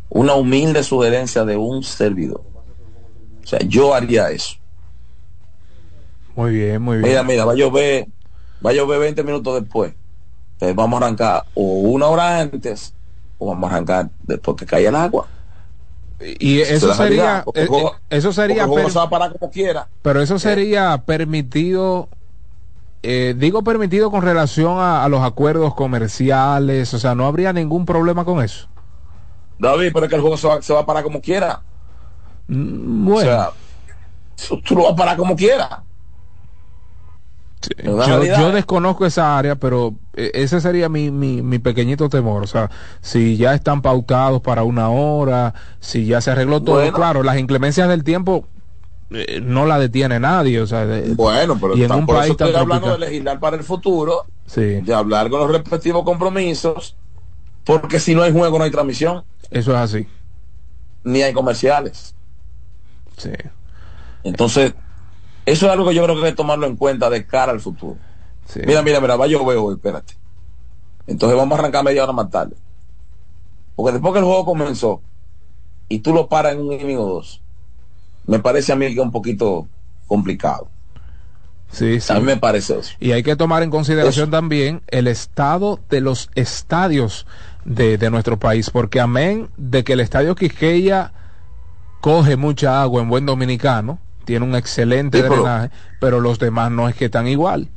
Una 0.10 0.34
humilde 0.34 0.84
sugerencia 0.84 1.46
de 1.46 1.58
un 1.58 1.84
servidor. 1.84 2.42
O 3.44 3.48
sea, 3.48 3.60
yo 3.60 3.94
haría 3.94 4.30
eso. 4.32 4.56
Muy 6.36 6.54
bien, 6.54 6.82
muy 6.82 6.98
bien. 6.98 7.10
Mira, 7.10 7.24
mira, 7.24 7.46
va 7.46 7.54
a 7.54 7.56
llover, 7.56 8.08
va 8.66 8.72
a 8.72 8.74
llover 8.74 9.00
20 9.00 9.24
minutos 9.24 9.62
después. 9.62 9.94
Entonces 10.58 10.76
vamos 10.76 11.00
a 11.02 11.06
arrancar 11.06 11.46
o 11.54 11.62
una 11.82 12.08
hora 12.08 12.40
antes 12.40 12.96
o 13.38 13.48
vamos 13.48 13.70
a 13.72 13.76
arrancar 13.76 14.10
después 14.24 14.58
que 14.58 14.66
caiga 14.66 14.90
el 14.90 14.96
agua. 14.96 15.28
Y 16.40 16.62
eso 16.62 16.96
sería, 16.96 17.46
el 17.54 17.64
eh, 17.64 17.68
juego- 17.68 17.92
eh, 18.10 18.18
eso 18.18 18.34
sería, 18.34 18.64
el 18.64 18.68
juego 18.70 18.84
per- 18.84 18.92
se 18.92 18.98
va 18.98 19.06
a 19.06 19.10
parar 19.10 19.38
como 19.38 19.52
quiera. 19.52 19.88
pero 20.02 20.20
eso 20.20 20.40
sería 20.40 21.04
permitido, 21.06 22.10
eh, 23.04 23.36
digo 23.38 23.64
permitido 23.64 24.10
con 24.10 24.24
relación 24.24 24.80
a, 24.80 25.04
a 25.04 25.10
los 25.10 25.22
acuerdos 25.22 25.76
comerciales, 25.76 26.92
o 26.96 26.98
sea, 26.98 27.14
no 27.14 27.28
habría 27.28 27.54
ningún 27.54 27.86
problema 27.86 28.26
con 28.26 28.44
eso. 28.44 28.68
David, 29.60 29.92
pero 29.94 30.06
es 30.06 30.10
que 30.10 30.16
el 30.16 30.22
juego 30.22 30.38
se 30.38 30.48
va, 30.48 30.62
se 30.62 30.74
va 30.74 30.80
a 30.82 30.86
parar 30.88 31.04
como 31.04 31.22
quiera. 31.22 31.62
Mm, 32.48 33.06
Bueno, 33.06 33.20
O 33.20 33.34
sea, 33.34 34.60
tú- 34.66 34.76
lo 34.76 34.84
vas 34.86 34.94
a 34.94 34.96
parar 34.96 35.18
como 35.18 35.36
quiera. 35.36 35.84
Yo, 37.84 38.52
desconozco 38.52 39.06
esa 39.06 39.38
área, 39.38 39.56
pero 39.56 39.88
eh, 39.88 39.94
ese 40.34 40.62
sería 40.62 40.90
mi, 40.90 41.12
mi, 41.12 41.42
mi 41.42 41.60
pequeñito 41.60 42.10
temor. 42.10 42.44
O 42.44 42.48
sea, 42.48 42.70
si 43.02 43.38
ya 43.38 43.54
están 43.54 43.82
pautados 43.82 44.42
para 44.42 44.64
una 44.64 44.90
hora, 44.90 45.54
si 45.80 46.06
ya 46.06 46.22
se 46.22 46.32
arregló 46.32 46.62
todo, 46.62 46.76
Bueno. 46.78 46.94
claro, 46.94 47.24
las 47.24 47.38
inclemencias 47.38 47.88
del 47.90 48.04
tiempo 48.04 48.48
eh, 49.12 49.40
no 49.42 49.66
la 49.66 49.80
detiene 49.80 50.20
nadie. 50.20 50.60
O 50.62 50.68
sea, 50.68 50.86
de- 50.86 51.14
Bueno, 51.16 51.58
pero 51.60 51.76
y 51.76 51.84
en 51.84 51.92
un 51.92 52.06
por 52.06 52.16
país 52.18 52.32
estoy 52.32 52.54
hablando 52.56 52.92
de 52.92 53.00
legislar 53.00 53.40
para 53.40 53.58
el 53.58 53.64
futuro, 53.64 54.26
Sí, 54.46 54.62
de 54.62 54.94
hablar 54.94 55.30
con 55.30 55.40
los 55.42 55.52
respectivos 55.52 56.04
compromisos, 56.04 56.98
porque 57.66 58.00
si 58.00 58.16
no 58.16 58.24
hay 58.24 58.32
juego 58.32 58.58
no 58.58 58.64
hay 58.66 58.72
transmisión. 58.72 59.26
eso 59.52 59.72
es 59.72 59.78
así. 59.78 60.08
ni 61.04 61.22
hay 61.24 61.34
comerciales. 61.34 62.16
Sí. 63.18 63.32
Entonces, 64.24 64.76
eso 65.46 65.68
es 65.68 65.72
algo 65.72 65.90
que 65.90 65.96
yo 65.96 66.04
creo 66.04 66.16
que 66.20 66.26
hay 66.26 66.32
que 66.34 66.38
tomarlo 66.38 66.68
en 66.68 66.78
cuenta 66.78 67.10
de 67.10 67.28
cara 67.28 67.52
al 67.52 67.62
futuro. 67.62 68.07
Sí. 68.48 68.62
Mira, 68.66 68.82
mira, 68.82 69.00
mira, 69.00 69.16
va 69.16 69.26
a 69.26 69.28
llover 69.28 69.58
hoy, 69.58 69.76
espérate. 69.76 70.16
Entonces 71.06 71.38
vamos 71.38 71.58
a 71.58 71.62
arrancar 71.62 71.84
media 71.84 72.04
hora 72.04 72.14
más 72.14 72.30
tarde. 72.30 72.56
Porque 73.76 73.94
después 73.94 74.14
que 74.14 74.20
el 74.20 74.26
juego 74.26 74.46
comenzó 74.46 75.02
y 75.90 76.00
tú 76.00 76.14
lo 76.14 76.28
paras 76.28 76.54
en 76.54 76.62
un 76.62 76.74
inning 76.74 76.98
o 76.98 77.06
dos, 77.06 77.42
me 78.26 78.40
parece 78.40 78.74
a 78.74 78.76
mí 78.76 78.88
que 78.88 78.94
es 78.94 79.06
un 79.06 79.12
poquito 79.12 79.68
complicado. 80.08 80.70
Sí, 81.72 82.00
sí. 82.00 82.12
A 82.14 82.16
mí 82.20 82.26
me 82.26 82.38
parece 82.38 82.80
eso. 82.80 82.94
Y 83.00 83.12
hay 83.12 83.24
que 83.24 83.36
tomar 83.36 83.62
en 83.62 83.70
consideración 83.70 84.32
también 84.32 84.82
el 84.88 85.08
estado 85.08 85.80
de 85.90 86.00
los 86.02 86.30
estadios 86.36 87.26
de, 87.66 87.98
de 87.98 88.10
nuestro 88.10 88.40
país, 88.40 88.70
porque 88.70 89.00
amén 89.02 89.50
de 89.58 89.84
que 89.84 89.94
el 89.94 90.00
estadio 90.00 90.34
Quisqueya 90.36 91.12
coge 92.00 92.38
mucha 92.38 92.82
agua 92.82 93.02
en 93.02 93.10
buen 93.10 93.26
dominicano, 93.26 94.00
tiene 94.26 94.46
un 94.46 94.56
excelente 94.56 95.18
Sí, 95.18 95.24
pero- 95.24 95.36
drenaje, 95.44 95.70
pero 96.00 96.20
los 96.22 96.40
demás 96.40 96.72
no 96.72 96.88
es 96.88 96.96
que 96.96 97.06
están 97.06 97.28
igual. 97.28 97.68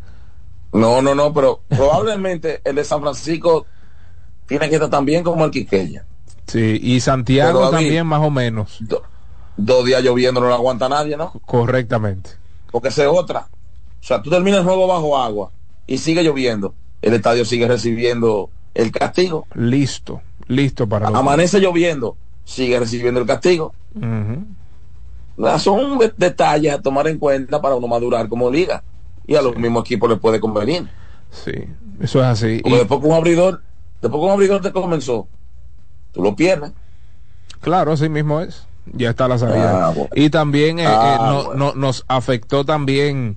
No, 0.72 1.02
no, 1.02 1.14
no, 1.14 1.32
pero 1.32 1.60
probablemente 1.68 2.60
el 2.64 2.76
de 2.76 2.84
San 2.84 3.00
Francisco 3.00 3.66
tiene 4.46 4.68
que 4.68 4.76
estar 4.76 4.90
tan 4.90 5.04
bien 5.04 5.22
como 5.24 5.44
el 5.44 5.50
Quiqueya. 5.50 6.04
Sí, 6.46 6.78
y 6.82 7.00
Santiago 7.00 7.60
David, 7.70 7.76
también 7.76 8.06
más 8.06 8.20
o 8.22 8.30
menos, 8.30 8.78
Dos 9.56 9.84
días 9.84 10.02
lloviendo 10.02 10.40
no 10.40 10.48
lo 10.48 10.54
aguanta 10.54 10.88
nadie, 10.88 11.16
¿no? 11.16 11.32
correctamente. 11.46 12.30
Porque 12.70 12.88
esa 12.88 13.02
es 13.02 13.08
otra. 13.08 13.48
O 13.50 14.02
sea, 14.04 14.22
tú 14.22 14.30
terminas 14.30 14.60
el 14.60 14.64
juego 14.64 14.86
bajo 14.86 15.18
agua 15.18 15.50
y 15.86 15.98
sigue 15.98 16.22
lloviendo. 16.22 16.74
El 17.02 17.14
estadio 17.14 17.44
sigue 17.44 17.66
recibiendo 17.68 18.50
el 18.74 18.90
castigo. 18.92 19.46
Listo, 19.54 20.22
listo 20.46 20.88
para 20.88 21.08
Amanece 21.08 21.60
lloviendo, 21.60 22.16
sigue 22.44 22.78
recibiendo 22.78 23.20
el 23.20 23.26
castigo. 23.26 23.74
Son 25.58 25.98
de- 25.98 26.12
detalles 26.16 26.72
a 26.72 26.80
tomar 26.82 27.08
en 27.08 27.18
cuenta 27.18 27.60
para 27.60 27.74
uno 27.74 27.86
madurar 27.88 28.28
como 28.28 28.50
liga. 28.50 28.82
Y 29.30 29.36
a 29.36 29.42
los 29.42 29.56
mismos 29.56 29.84
equipos 29.84 30.10
les 30.10 30.18
puede 30.18 30.40
convenir. 30.40 30.88
Sí, 31.30 31.52
eso 32.00 32.18
es 32.18 32.26
así. 32.26 32.58
Porque 32.64 32.74
Y- 32.74 32.78
después 32.80 33.00
que 33.00 33.06
un 33.06 33.14
abridor, 33.14 33.62
después 34.02 34.20
que 34.20 34.26
un 34.26 34.32
abridor 34.32 34.60
te 34.60 34.72
comenzó, 34.72 35.28
tú 36.10 36.20
lo 36.20 36.34
pierdes. 36.34 36.72
Claro, 37.60 37.92
así 37.92 38.08
mismo 38.08 38.40
es. 38.40 38.66
Ya 38.92 39.10
está 39.10 39.28
la 39.28 39.38
salida. 39.38 39.86
Ah, 39.86 39.90
bueno. 39.90 40.10
Y 40.16 40.30
también 40.30 40.80
eh, 40.80 40.84
Ah, 40.84 41.14
eh, 41.20 41.22
no- 41.24 41.44
bueno. 41.44 41.64
no- 41.66 41.74
nos 41.76 42.04
afectó 42.08 42.64
también 42.64 43.36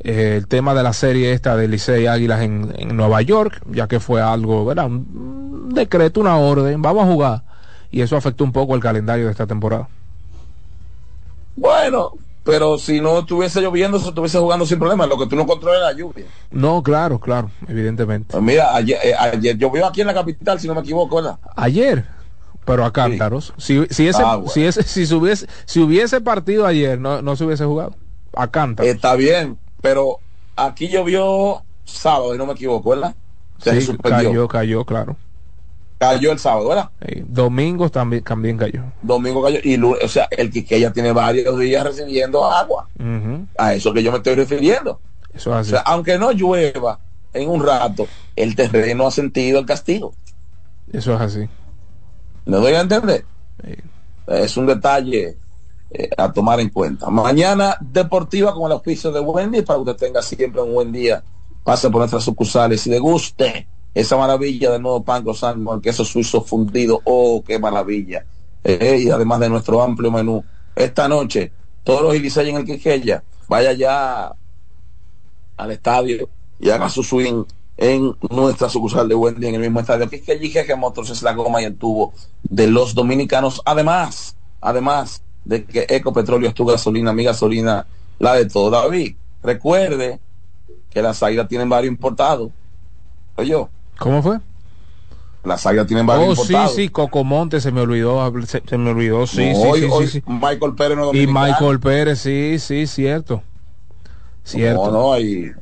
eh, 0.00 0.36
el 0.38 0.46
tema 0.46 0.72
de 0.72 0.82
la 0.82 0.94
serie 0.94 1.32
esta 1.32 1.54
de 1.54 1.68
Licey 1.68 2.06
Águilas 2.06 2.40
en, 2.40 2.72
en 2.78 2.96
Nueva 2.96 3.20
York, 3.20 3.60
ya 3.70 3.88
que 3.88 4.00
fue 4.00 4.22
algo, 4.22 4.64
¿verdad? 4.64 4.86
Un 4.86 5.68
decreto, 5.74 6.18
una 6.20 6.38
orden, 6.38 6.80
vamos 6.80 7.06
a 7.06 7.12
jugar. 7.12 7.42
Y 7.90 8.00
eso 8.00 8.16
afectó 8.16 8.42
un 8.44 8.52
poco 8.52 8.74
el 8.74 8.80
calendario 8.80 9.26
de 9.26 9.32
esta 9.32 9.46
temporada. 9.46 9.86
Bueno, 11.56 12.12
pero 12.46 12.78
si 12.78 13.00
no 13.00 13.18
estuviese 13.18 13.60
lloviendo, 13.60 13.98
se 13.98 14.08
estuviese 14.08 14.38
jugando 14.38 14.64
sin 14.64 14.78
problema. 14.78 15.06
Lo 15.06 15.18
que 15.18 15.26
tú 15.26 15.34
no 15.36 15.46
controlas 15.46 15.80
es 15.80 15.84
la 15.96 16.00
lluvia. 16.00 16.24
No, 16.50 16.82
claro, 16.82 17.18
claro, 17.18 17.50
evidentemente. 17.68 18.32
Pues 18.32 18.42
mira, 18.42 18.74
ayer, 18.74 18.98
eh, 19.02 19.14
ayer 19.18 19.58
llovió 19.58 19.84
aquí 19.86 20.00
en 20.00 20.06
la 20.06 20.14
capital, 20.14 20.58
si 20.60 20.68
no 20.68 20.74
me 20.74 20.80
equivoco, 20.80 21.16
¿verdad? 21.16 21.38
Ayer, 21.56 22.06
pero 22.64 22.84
a 22.84 22.92
cántaros. 22.92 23.52
Si, 23.58 23.84
si, 23.90 24.06
ese, 24.08 24.22
Ah, 24.22 24.36
bueno. 24.36 24.50
si, 24.50 24.64
ese, 24.64 24.84
si, 24.84 25.06
se 25.06 25.14
hubiese, 25.14 25.46
si 25.64 25.80
hubiese 25.80 26.20
partido 26.20 26.66
ayer, 26.66 26.98
no, 27.00 27.20
no 27.20 27.34
se 27.36 27.44
hubiese 27.44 27.64
jugado. 27.64 27.96
A 28.34 28.48
cántaros. 28.48 28.90
Está 28.90 29.16
bien, 29.16 29.58
pero 29.82 30.20
aquí 30.54 30.88
llovió 30.88 31.62
sábado, 31.84 32.34
y 32.34 32.38
no 32.38 32.46
me 32.46 32.52
equivoco, 32.52 32.90
¿verdad? 32.90 33.14
Se 33.58 33.80
Sí, 33.80 33.96
cayó, 34.02 34.46
cayó, 34.48 34.84
claro. 34.84 35.16
Cayó 35.98 36.32
el 36.32 36.38
sábado, 36.38 36.68
¿verdad? 36.68 36.90
Sí, 37.06 37.24
Domingos 37.26 37.90
también, 37.90 38.22
también 38.22 38.58
cayó. 38.58 38.82
Domingo 39.00 39.42
cayó. 39.42 39.58
Y 39.62 39.76
lunes, 39.78 40.04
o 40.04 40.08
sea, 40.08 40.28
el 40.30 40.50
que 40.50 40.78
ya 40.78 40.92
tiene 40.92 41.12
varios 41.12 41.58
días 41.58 41.84
recibiendo 41.84 42.44
agua. 42.44 42.88
A 43.56 43.74
eso 43.74 43.94
que 43.94 44.02
yo 44.02 44.12
me 44.12 44.18
estoy 44.18 44.34
refiriendo. 44.34 45.00
Eso 45.32 45.50
es 45.52 45.56
así. 45.56 45.68
O 45.68 45.70
sea, 45.72 45.80
aunque 45.80 46.18
no 46.18 46.32
llueva 46.32 46.98
en 47.32 47.48
un 47.48 47.64
rato, 47.64 48.06
el 48.34 48.54
terreno 48.54 49.06
ha 49.06 49.10
sentido 49.10 49.58
el 49.58 49.66
castigo. 49.66 50.12
Eso 50.92 51.14
es 51.14 51.20
así. 51.20 51.48
¿Me 52.44 52.58
doy 52.58 52.74
a 52.74 52.80
entender? 52.80 53.24
Es 54.26 54.56
un 54.56 54.66
detalle 54.66 55.36
eh, 55.90 56.10
a 56.16 56.32
tomar 56.32 56.60
en 56.60 56.68
cuenta. 56.68 57.08
Mañana 57.08 57.76
deportiva 57.80 58.52
con 58.54 58.66
el 58.66 58.72
auspicio 58.72 59.10
de 59.12 59.20
Wendy 59.20 59.62
para 59.62 59.78
que 59.78 59.90
usted 59.90 60.06
tenga 60.06 60.20
siempre 60.20 60.60
un 60.60 60.74
buen 60.74 60.92
día. 60.92 61.22
Pase 61.64 61.90
por 61.90 62.00
nuestras 62.00 62.22
sucursales 62.22 62.86
y 62.86 62.90
le 62.90 62.98
guste 62.98 63.66
esa 63.96 64.18
maravilla 64.18 64.72
del 64.72 64.82
nuevo 64.82 65.02
pan 65.02 65.24
con 65.24 65.34
el 65.76 65.80
queso 65.80 66.04
suizo 66.04 66.42
fundido. 66.42 67.00
Oh, 67.04 67.42
qué 67.42 67.58
maravilla. 67.58 68.26
Eh, 68.62 69.04
y 69.04 69.10
además 69.10 69.40
de 69.40 69.48
nuestro 69.48 69.82
amplio 69.82 70.10
menú. 70.10 70.44
Esta 70.74 71.08
noche, 71.08 71.50
todos 71.82 72.02
los 72.02 72.14
Ilisey 72.14 72.50
en 72.50 72.56
el 72.56 72.64
Quiqueya, 72.66 73.22
vaya 73.48 73.72
ya 73.72 74.34
al 75.56 75.70
estadio 75.70 76.28
y 76.60 76.68
haga 76.68 76.90
su 76.90 77.02
swing 77.02 77.44
en 77.78 78.14
nuestra 78.28 78.68
sucursal 78.68 79.08
de 79.08 79.14
Wendy 79.14 79.46
en 79.46 79.54
el 79.54 79.60
mismo 79.62 79.80
estadio 79.80 80.10
que 80.10 80.22
allí 80.30 80.52
que 80.52 80.76
Motors 80.76 81.10
es 81.10 81.22
la 81.22 81.32
goma 81.32 81.62
y 81.62 81.64
el 81.64 81.76
tubo 81.76 82.12
de 82.42 82.66
los 82.66 82.94
dominicanos 82.94 83.60
además 83.66 84.36
además 84.62 85.22
de 85.44 85.64
que 85.64 85.86
Ecopetróleo 85.88 86.48
es 86.48 86.54
tu 86.54 86.64
gasolina 86.64 87.12
mi 87.12 87.24
gasolina 87.24 87.86
la 88.18 88.34
de 88.34 88.46
todo 88.46 88.70
David 88.70 89.16
recuerde 89.42 90.20
que 90.90 91.02
las 91.02 91.22
águilas 91.22 91.48
tienen 91.48 91.68
varios 91.68 91.92
importados 91.92 92.50
oye 93.36 93.54
¿Cómo 93.98 94.22
fue? 94.22 94.38
las 95.44 95.64
águilas 95.64 95.86
tienen 95.86 96.06
varios 96.06 96.26
Oh, 96.26 96.34
sí, 96.34 96.42
importados 96.42 96.74
sí, 96.74 96.88
Cocomonte 96.88 97.60
se 97.60 97.70
me 97.70 97.80
olvidó, 97.80 98.32
se, 98.46 98.62
se 98.66 98.78
me 98.78 98.90
olvidó, 98.90 99.26
sí, 99.28 99.48
No, 99.48 99.54
sí, 99.54 99.66
hoy- 99.68 99.80
sí, 99.80 99.88
hoy 99.92 100.06
sí, 100.06 100.20
sí. 100.20 100.22
Michael 100.26 100.74
Pérez 100.74 100.96
no 100.98 101.14
Y. 101.14 101.26
Michael 101.26 101.78
Pérez, 101.80 102.18
sí, 102.20 102.58
sí, 102.58 102.86
cierto. 102.86 103.42
Cierto. 104.42 104.90
no 104.90 104.92
no 104.92 105.18
y 105.20 105.52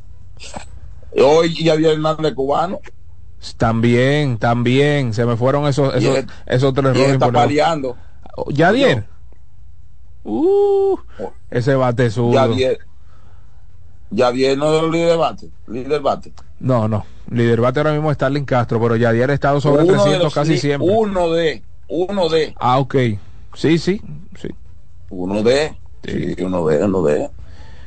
hoy 1.20 1.54
Javier 1.54 1.92
Hernández 1.92 2.34
cubano 2.34 2.80
También, 3.58 4.38
también, 4.38 5.12
se 5.12 5.26
me 5.26 5.36
fueron 5.36 5.66
esos, 5.66 5.94
esos, 5.94 6.16
él- 6.16 6.26
esos 6.46 6.72
tres 6.72 6.86
errores 6.96 7.12
está 7.12 7.30
paliando 7.30 7.96
Yadier. 8.48 9.04
Uh, 10.24 10.96
ese 11.50 11.74
bate 11.74 12.10
zurdo. 12.10 12.38
Javier 12.38 12.78
Javier 14.16 14.56
no 14.58 14.74
es 14.76 14.82
el 14.84 14.90
líder 14.90 15.16
bate 15.18 15.50
líder 15.66 16.00
bate 16.00 16.32
No, 16.60 16.88
no. 16.88 17.04
Líder 17.30 17.60
bate 17.60 17.80
ahora 17.80 17.92
mismo 17.92 18.10
es 18.10 18.16
Starling 18.16 18.44
Castro, 18.44 18.80
pero 18.80 18.96
Yadier 18.96 19.30
ha 19.30 19.34
estado 19.34 19.60
sobre 19.60 19.82
Uno 19.84 19.92
de 19.92 19.98
300 19.98 20.22
los 20.24 20.34
casi 20.34 20.58
siempre. 20.58 20.88
Uno 20.90 21.30
de, 21.32 21.62
uno 21.88 22.28
de, 22.28 22.54
Ah, 22.60 22.78
ok. 22.78 22.94
Sí, 23.54 23.78
sí, 23.78 24.00
sí. 24.38 24.48
uno 25.10 25.42
de, 25.42 25.74
sí, 26.04 26.34
uno 26.42 26.66
de, 26.66 26.84
uno 26.84 27.02
de. 27.02 27.30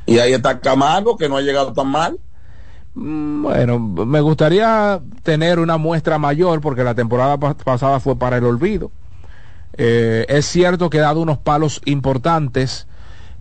Y 0.06 0.18
ahí 0.20 0.34
está 0.34 0.60
Camargo, 0.60 1.18
que 1.18 1.30
no 1.30 1.38
ha 1.38 1.42
llegado 1.42 1.72
tan 1.74 1.88
mal. 1.88 2.20
Mm, 2.96 3.44
Bueno, 3.44 3.78
me 3.80 4.22
gustaría 4.22 5.00
tener 5.24 5.60
una 5.60 5.78
muestra 5.78 6.18
mayor 6.18 6.62
porque 6.62 6.84
la 6.84 6.96
temporada 6.96 7.38
pa- 7.38 7.54
pasada 7.56 8.00
fue 8.00 8.16
para 8.18 8.38
el 8.38 8.44
olvido. 8.46 8.92
Eh, 9.78 10.26
es 10.30 10.46
cierto 10.48 10.90
que 10.90 11.00
ha 11.00 11.04
dado 11.04 11.22
unos 11.22 11.38
palos 11.38 11.82
importantes, 11.86 12.87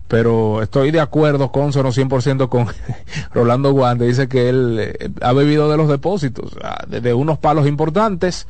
pero 0.07 0.61
estoy 0.61 0.91
de 0.91 0.99
acuerdo 0.99 1.51
con 1.51 1.73
Sono 1.73 1.91
100% 1.91 2.49
con 2.49 2.67
Rolando 3.33 3.71
Guande. 3.71 4.07
Dice 4.07 4.27
que 4.27 4.49
él 4.49 4.77
eh, 4.79 5.09
ha 5.21 5.33
bebido 5.33 5.69
de 5.69 5.77
los 5.77 5.87
depósitos, 5.89 6.51
ah, 6.63 6.83
de, 6.87 7.01
de 7.01 7.13
unos 7.13 7.37
palos 7.39 7.67
importantes. 7.67 8.47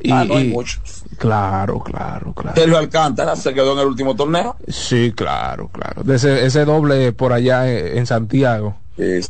Y, 0.00 0.12
Ah, 0.12 0.24
no 0.24 0.36
hay 0.36 0.46
y- 0.46 0.52
mucho. 0.52 0.78
claro, 1.18 1.80
claro, 1.80 2.32
claro. 2.32 2.54
Sergio 2.56 2.78
Alcántara 2.78 3.34
se 3.34 3.52
quedó 3.52 3.72
en 3.72 3.80
el 3.80 3.86
último 3.86 4.14
torneo. 4.14 4.54
Sí, 4.68 5.12
claro, 5.16 5.68
claro. 5.72 6.02
De 6.04 6.14
ese, 6.16 6.46
ese 6.46 6.64
doble 6.64 7.12
por 7.12 7.32
allá 7.32 7.68
en, 7.68 7.98
en 7.98 8.06
Santiago. 8.06 8.76
Sí, 8.96 9.22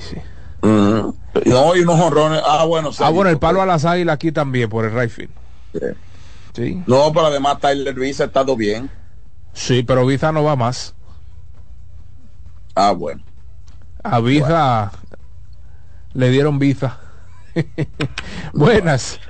sí. 0.00 0.16
No, 0.62 1.76
y 1.76 1.80
unos 1.80 2.00
honrones. 2.00 2.42
Ah, 2.44 2.64
bueno, 2.64 2.90
Ah, 2.98 3.10
bueno, 3.10 3.30
el 3.30 3.38
palo 3.38 3.62
a 3.62 3.66
las 3.66 3.84
águilas 3.84 4.14
aquí 4.14 4.32
también 4.32 4.68
por 4.68 4.84
el 4.84 4.92
right 4.98 5.10
field. 5.10 5.30
Sí. 6.54 6.82
No, 6.86 7.12
pero 7.12 7.26
además 7.26 7.58
Tyler 7.60 7.94
Luis 7.94 8.20
ha 8.20 8.24
estado 8.24 8.56
bien. 8.56 8.90
Sí, 9.58 9.82
pero 9.82 10.06
Viza 10.06 10.30
no 10.30 10.44
va 10.44 10.54
más. 10.54 10.94
Ah, 12.76 12.92
bueno. 12.92 13.22
A 14.04 14.20
Viza 14.20 14.92
le 16.14 16.30
dieron 16.30 16.60
Viza. 16.60 16.96
Buenas. 18.54 19.20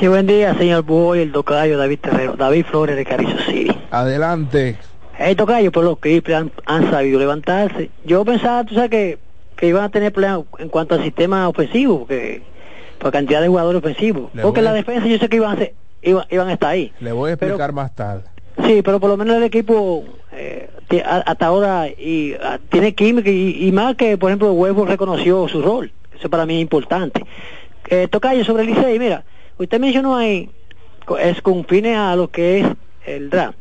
Sí, 0.00 0.08
buen 0.08 0.26
día, 0.26 0.56
señor 0.56 0.84
Boy, 0.84 1.20
el 1.20 1.32
tocayo 1.32 1.76
David 1.76 1.98
Terrero, 2.00 2.34
David 2.34 2.64
Flores 2.64 2.96
de 2.96 3.04
Carrizo 3.04 3.36
City. 3.44 3.78
Adelante. 3.90 4.78
El 5.18 5.36
tocayo, 5.36 5.70
por 5.70 5.84
los 5.84 5.98
Clippers 5.98 6.34
han, 6.38 6.52
han 6.64 6.90
sabido 6.90 7.20
levantarse. 7.20 7.90
Yo 8.06 8.24
pensaba, 8.24 8.64
tú 8.64 8.74
sabes, 8.74 8.90
que, 8.90 9.18
que 9.54 9.68
iban 9.68 9.84
a 9.84 9.90
tener 9.90 10.14
problemas 10.14 10.46
en 10.58 10.70
cuanto 10.70 10.94
al 10.94 11.02
sistema 11.02 11.46
ofensivo, 11.46 12.00
porque 12.00 12.42
por 12.98 13.12
cantidad 13.12 13.42
de 13.42 13.48
jugadores 13.48 13.80
ofensivos. 13.80 14.34
Le 14.34 14.42
porque 14.42 14.62
la 14.62 14.72
defensa 14.72 15.06
yo 15.06 15.18
sé 15.18 15.28
que 15.28 15.36
iban 15.36 15.56
a, 15.56 15.58
ser, 15.58 15.74
iban, 16.00 16.24
iban 16.30 16.48
a 16.48 16.54
estar 16.54 16.70
ahí. 16.70 16.90
Le 17.00 17.12
voy 17.12 17.30
a 17.30 17.34
explicar 17.34 17.72
más 17.72 17.94
tarde. 17.94 18.24
Sí, 18.64 18.80
pero 18.82 18.98
por 19.00 19.10
lo 19.10 19.16
menos 19.16 19.36
el 19.36 19.42
equipo 19.42 20.04
eh, 20.32 20.68
a- 21.04 21.18
hasta 21.30 21.46
ahora 21.46 21.88
y, 21.88 22.34
ah, 22.42 22.58
tiene 22.70 22.94
química 22.94 23.28
y, 23.30 23.66
y 23.68 23.72
más 23.72 23.96
que, 23.96 24.16
por 24.16 24.30
ejemplo, 24.30 24.52
Huevo 24.52 24.84
reconoció 24.86 25.46
su 25.48 25.60
rol. 25.62 25.92
Eso 26.18 26.30
para 26.30 26.46
mí 26.46 26.56
es 26.56 26.62
importante. 26.62 27.24
Eh, 27.88 28.08
Tocayo, 28.08 28.44
sobre 28.44 28.62
el 28.62 28.70
Licey, 28.70 28.98
mira, 28.98 29.24
usted 29.58 29.78
mencionó 29.78 30.16
ahí 30.16 30.50
es 31.20 31.40
con 31.42 31.64
fines 31.66 31.96
a 31.96 32.16
lo 32.16 32.28
que 32.30 32.60
es 32.60 32.66
el 33.06 33.30
draft. 33.30 33.58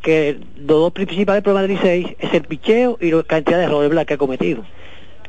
Que 0.00 0.38
los 0.56 0.66
dos 0.66 0.92
principales 0.92 1.42
problemas 1.42 1.68
del 1.68 1.78
16 1.78 2.16
es 2.18 2.34
el 2.34 2.42
picheo 2.44 2.98
y 3.00 3.10
la 3.12 3.22
cantidad 3.22 3.58
de 3.58 3.64
errores 3.64 4.06
que 4.06 4.14
ha 4.14 4.18
cometido. 4.18 4.64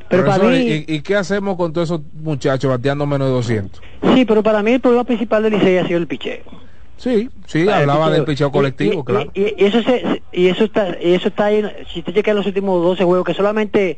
Pero 0.09 0.25
para 0.25 0.43
mí, 0.45 0.57
¿y, 0.57 0.95
y 0.95 1.01
qué 1.01 1.15
hacemos 1.15 1.57
con 1.57 1.73
todos 1.73 1.89
esos 1.89 2.01
muchachos 2.13 2.69
bateando 2.69 3.05
menos 3.05 3.27
de 3.27 3.33
200? 3.33 3.81
sí, 4.13 4.25
pero 4.25 4.43
para 4.43 4.61
mí 4.61 4.71
el 4.71 4.79
problema 4.79 5.03
principal 5.03 5.43
del 5.43 5.53
16 5.53 5.83
ha 5.83 5.87
sido 5.87 5.99
el 5.99 6.07
picheo. 6.07 6.43
Sí, 6.97 7.29
sí, 7.47 7.61
El 7.63 7.69
hablaba 7.69 8.09
del 8.09 8.23
picheo 8.23 8.51
colectivo, 8.51 9.01
y, 9.01 9.03
claro. 9.03 9.31
Y, 9.33 9.41
y 9.61 9.65
eso 9.65 9.81
se- 9.83 10.23
y 10.31 10.47
eso 10.47 10.63
está 10.65 10.97
y 11.01 11.13
eso 11.13 11.27
está 11.29 11.45
ahí, 11.45 11.63
si 11.91 11.99
usted 11.99 12.13
checa 12.13 12.33
los 12.33 12.45
últimos 12.45 12.81
12 12.83 13.03
juegos 13.03 13.25
que 13.25 13.33
solamente 13.33 13.97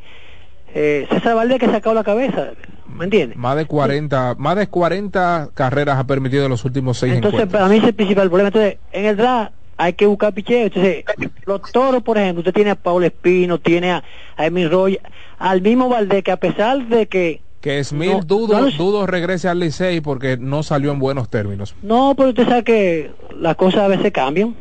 eh, 0.74 1.06
César 1.10 1.36
Valdés 1.36 1.60
que 1.60 1.68
ha 1.68 1.72
sacado 1.72 1.94
la 1.94 2.04
cabeza, 2.04 2.52
¿me 2.88 3.06
entiende? 3.06 3.36
Más 3.36 3.56
de 3.58 3.66
40, 3.66 4.36
más 4.38 4.56
de 4.56 4.68
40 4.68 5.50
carreras 5.54 5.98
ha 6.00 6.08
permitido 6.08 6.46
en 6.46 6.50
los 6.52 6.66
últimos 6.66 6.98
seis 6.98 7.14
Entonces, 7.14 7.42
encuentros. 7.42 7.60
para 7.62 7.70
mí 7.70 7.78
ese 7.78 7.86
es 7.86 7.90
el 7.90 7.96
principal 7.96 8.28
problema. 8.30 8.48
Entonces, 8.48 8.78
en 8.92 9.06
el 9.06 9.16
draft 9.18 9.54
hay 9.78 9.94
que 9.94 10.06
buscar 10.06 10.34
picheo. 10.34 10.66
Entonces, 10.68 11.04
los 11.46 11.62
toros, 11.72 12.02
por 12.04 12.18
ejemplo, 12.18 12.40
usted 12.40 12.54
tiene 12.54 12.72
a 12.72 12.76
Pablo 12.76 13.06
Espino, 13.06 13.60
tiene 13.60 13.92
a, 13.92 14.04
a 14.36 14.46
Emil 14.48 14.70
Roy, 14.72 15.00
al 15.38 15.62
mismo 15.62 15.88
Valdés, 15.90 16.24
que 16.24 16.32
a 16.32 16.38
pesar 16.38 16.86
de 16.88 17.08
que 17.08 17.42
Que 17.66 17.84
Smith 17.84 18.12
No, 18.12 18.20
dudo, 18.22 18.62
no 18.62 18.70
dudo 18.70 19.08
regrese 19.08 19.48
al 19.50 19.60
Licey 19.60 20.00
porque 20.00 20.38
no 20.38 20.62
salió 20.62 20.92
en 20.92 21.00
buenos 21.00 21.30
términos. 21.30 21.74
no, 21.82 22.14
pero 22.16 22.30
usted 22.30 22.48
sabe 22.48 22.64
que 22.64 23.12
las 23.40 23.56
cosas 23.56 23.82
a 23.82 23.88
veces 23.88 24.12
cambian. 24.12 24.56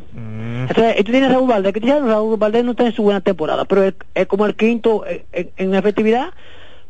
Entonces, 0.68 0.96
tú 1.04 1.12
tienes 1.12 1.28
a 1.28 1.34
Raúl 1.34 1.46
Valdés, 1.46 1.74
que 1.74 1.80
Raúl 1.80 2.38
Valdés 2.38 2.64
no 2.64 2.70
está 2.70 2.86
en 2.86 2.94
su 2.94 3.02
buena 3.02 3.20
temporada, 3.20 3.66
pero 3.66 3.84
es, 3.84 3.94
es 4.14 4.26
como 4.26 4.46
el 4.46 4.56
quinto 4.56 5.04
en, 5.06 5.22
en- 5.32 5.50
en 5.58 5.74
efectividad, 5.74 6.28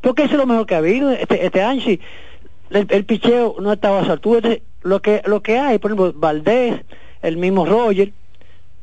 porque 0.00 0.22
eso 0.22 0.34
es 0.34 0.38
lo 0.38 0.46
mejor 0.46 0.66
que 0.66 0.76
ha 0.76 0.78
habido 0.78 1.10
este, 1.10 1.44
este 1.44 1.62
año. 1.62 1.80
Si 1.82 1.98
el, 2.70 2.86
el 2.90 3.04
picheo 3.04 3.56
no 3.60 3.72
estaba 3.72 3.98
a 4.00 4.04
su 4.04 4.12
altura, 4.12 4.36
entonces, 4.38 4.62
lo 4.82 5.02
que 5.02 5.20
lo 5.26 5.42
que 5.42 5.58
hay, 5.58 5.78
por 5.78 5.90
ejemplo, 5.90 6.12
Valdés, 6.14 6.80
el 7.22 7.36
mismo 7.38 7.66
Roger, 7.66 8.12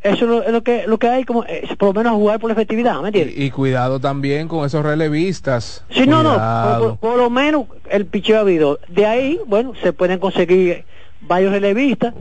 eso 0.04 0.26
es 0.26 0.30
lo, 0.32 0.44
es 0.44 0.52
lo 0.52 0.64
que 0.64 0.86
lo 0.88 0.98
que 0.98 1.08
hay 1.08 1.24
como 1.26 1.44
eh, 1.46 1.68
por 1.78 1.90
lo 1.90 1.94
menos 1.94 2.14
jugar 2.14 2.40
por 2.40 2.50
la 2.50 2.54
efectividad, 2.54 3.00
¿me 3.02 3.10
entiendes? 3.10 3.38
Y, 3.38 3.44
y 3.46 3.52
cuidado 3.52 4.00
también 4.00 4.48
con 4.48 4.66
esos 4.66 4.84
relevistas. 4.84 5.84
Sí, 5.92 6.08
no, 6.08 6.24
no, 6.24 6.30
por, 6.32 6.38
Cuidado. 6.40 6.90
por- 6.96 6.98
por 7.12 7.18
lo 7.18 7.30
menos 7.30 7.66
el 7.90 8.06
picheo 8.06 8.38
ha 8.38 8.42
habido. 8.42 8.80
De 8.88 9.06
ahí, 9.06 9.40
bueno, 9.48 9.74
se 9.82 9.94
pueden 9.94 10.20
conseguir 10.20 10.86
varios 11.22 11.52
relevistas, 11.52 12.14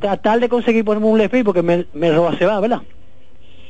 tratar 0.00 0.40
de 0.40 0.48
conseguir, 0.48 0.84
ejemplo, 0.96 1.06
un 1.08 1.18
left 1.18 1.42
porque 1.44 1.62
me, 1.62 1.86
me 1.94 2.12
roba 2.12 2.36
se 2.36 2.44
va, 2.44 2.60
¿verdad? 2.60 2.82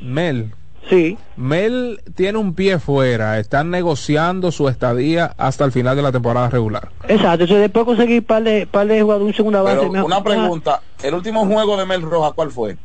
Mel. 0.00 0.52
Sí. 0.90 1.16
Mel 1.36 2.00
tiene 2.16 2.38
un 2.38 2.54
pie 2.54 2.80
fuera, 2.80 3.38
están 3.38 3.70
negociando 3.70 4.50
su 4.50 4.68
estadía 4.68 5.32
hasta 5.38 5.64
el 5.64 5.70
final 5.70 5.94
de 5.94 6.02
la 6.02 6.10
temporada 6.10 6.50
regular. 6.50 6.88
Exacto, 7.04 7.44
entonces 7.44 7.60
después 7.60 7.84
conseguir 7.84 8.26
par 8.26 8.42
de, 8.42 8.66
par 8.66 8.88
de 8.88 9.00
jugadores, 9.00 9.28
un 9.28 9.34
segunda 9.34 9.62
base. 9.62 9.76
Pero 9.78 9.92
mejor- 9.92 10.06
una 10.06 10.24
pregunta, 10.24 10.80
el 11.04 11.14
último 11.14 11.46
juego 11.46 11.76
de 11.76 11.86
Mel 11.86 12.02
Roja, 12.02 12.32
¿cuál 12.32 12.50
fue? 12.50 12.76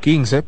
15. 0.00 0.44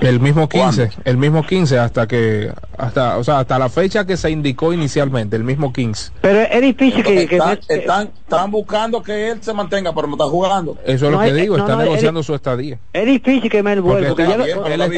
El 0.00 0.18
mismo 0.18 0.48
15, 0.48 0.90
el 1.04 1.16
mismo 1.16 1.46
15 1.46 1.78
hasta 1.78 2.08
que 2.08 2.52
hasta, 2.76 3.18
o 3.18 3.24
sea, 3.24 3.38
hasta 3.38 3.56
la 3.56 3.68
fecha 3.68 4.04
que 4.04 4.16
se 4.16 4.30
indicó 4.32 4.72
inicialmente, 4.72 5.36
el 5.36 5.44
mismo 5.44 5.72
15. 5.72 6.10
Pero 6.20 6.40
es 6.40 6.60
difícil 6.60 7.04
que, 7.04 7.28
que- 7.28 7.36
Están, 7.36 7.58
están, 7.68 8.10
están 8.24 8.50
buscando 8.50 9.00
que 9.00 9.30
él 9.30 9.38
se 9.42 9.52
mantenga, 9.52 9.94
pero 9.94 10.08
no 10.08 10.14
está 10.14 10.24
jugando. 10.24 10.76
Eso 10.84 11.06
es 11.06 11.12
No, 11.12 11.18
lo 11.18 11.20
que 11.20 11.28
es- 11.28 11.34
digo, 11.36 11.56
no, 11.56 11.62
está 11.62 11.76
no, 11.76 11.82
negociando 11.84 12.20
es- 12.20 12.26
su 12.26 12.34
estadía. 12.34 12.78
es 12.92 13.06
difícil 13.06 13.48
que 13.48 13.62
Mel 13.62 13.80
vuelva. 13.80 14.08
porque 14.08 14.22
él, 14.24 14.28
David, 14.30 14.44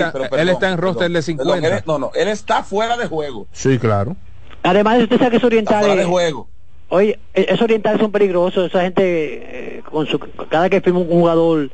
está, 0.02 0.18
él 0.22 0.28
perdón, 0.30 0.48
está 0.48 0.70
en 0.70 0.78
roster 0.78 0.98
perdón, 1.08 1.12
de 1.12 1.18
perdón, 1.20 1.22
50. 1.22 1.68
él- 1.76 1.82
no, 1.86 1.98
no, 1.98 2.10
él 2.14 2.28
está 2.28 2.62
fuera 2.64 2.96
de 2.96 3.06
juego. 3.06 3.46
Sí, 3.52 3.78
claro. 3.78 4.16
Además, 4.62 5.02
usted 5.02 5.18
sabe 5.18 5.32
que 5.32 5.36
esos 5.36 5.46
orientales. 5.48 5.84
fuera 5.86 6.00
de 6.00 6.06
juego. 6.06 6.48
Oye, 6.94 7.18
e- 7.34 7.46
esos 7.48 7.62
orientales 7.62 8.00
son 8.00 8.12
peligrosos. 8.12 8.68
Esa 8.68 8.82
gente, 8.82 9.02
eh, 9.78 9.82
con 9.90 10.06
su, 10.06 10.16
cada 10.48 10.70
que 10.70 10.80
firma 10.80 11.00
un 11.00 11.08
jugador, 11.08 11.68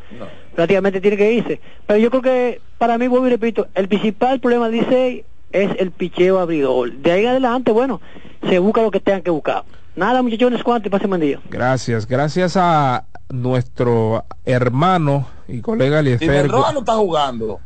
prácticamente 0.54 0.98
tiene 1.02 1.18
que 1.18 1.30
irse. 1.30 1.60
Pero 1.86 1.98
yo 1.98 2.08
creo 2.08 2.22
que, 2.22 2.62
para 2.78 2.96
mí, 2.96 3.06
vuelvo 3.06 3.26
y 3.26 3.30
repito, 3.30 3.68
el 3.74 3.86
principal 3.86 4.40
problema, 4.40 4.70
dice, 4.70 5.26
es 5.52 5.72
el 5.78 5.90
picheo 5.90 6.38
abridor. 6.38 6.90
De 6.92 7.12
ahí 7.12 7.24
en 7.24 7.28
adelante, 7.32 7.70
bueno, 7.70 8.00
se 8.48 8.58
busca 8.60 8.80
lo 8.80 8.90
que 8.90 9.00
tengan 9.00 9.20
que 9.20 9.30
buscar. 9.30 9.64
Nada, 9.94 10.22
muchachones, 10.22 10.62
cuánto 10.62 10.88
y 10.88 10.90
pasen 10.90 11.10
buen 11.10 11.20
día. 11.20 11.38
Gracias, 11.50 12.06
gracias 12.06 12.56
a 12.56 13.04
nuestro 13.28 14.24
hermano 14.46 15.28
y 15.48 15.60
colega 15.60 16.00
Si 16.00 16.06
Eliezer. 16.24 16.48
Roja 16.48 16.72
no 16.72 16.78
está 16.78 16.94
jugando, 16.94 17.60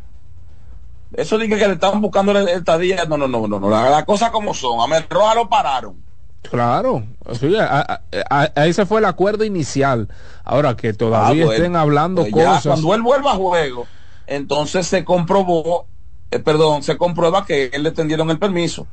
eso 1.13 1.39
dice 1.39 1.57
que 1.57 1.69
le 1.69 1.75
están 1.75 2.01
buscando 2.01 2.33
el, 2.33 2.49
el 2.49 2.59
estadía. 2.59 3.05
No, 3.05 3.17
no, 3.17 3.29
no, 3.29 3.47
no, 3.47 3.61
no. 3.61 3.71
Las 3.71 3.89
la 3.93 4.05
cosas 4.05 4.31
como 4.31 4.55
son. 4.55 4.81
A 4.81 4.89
Mel 4.89 5.05
Roja 5.09 5.37
lo 5.37 5.49
pararon. 5.49 6.03
Claro, 6.51 7.05
sí, 7.39 7.57
a- 7.57 7.81
a- 7.81 8.01
a- 8.31 8.49
a- 8.55 8.67
ese 8.67 8.87
fue 8.87 8.99
el 9.01 9.07
acuerdo 9.07 9.45
inicial. 9.45 10.09
Ahora 10.45 10.77
que 10.77 10.93
todavía 10.93 11.45
Ah, 11.45 11.47
pues, 11.47 11.59
estén 11.59 11.77
hablando 11.77 12.23
pues 12.23 12.35
ya, 12.35 12.45
cosas. 12.55 12.65
Cuando 12.65 12.95
él 12.95 13.03
vuelva 13.03 13.33
a 13.33 13.37
juego, 13.37 13.87
entonces 14.27 14.87
se 14.87 15.05
comprobó, 15.05 15.87
eh, 16.31 16.39
perdón, 16.39 16.83
se 16.83 16.97
comprueba 16.97 17.45
que 17.45 17.71
él 17.73 17.83
le 17.83 17.91
tendieron 17.93 18.31
el 18.31 18.39
permiso. 18.39 18.87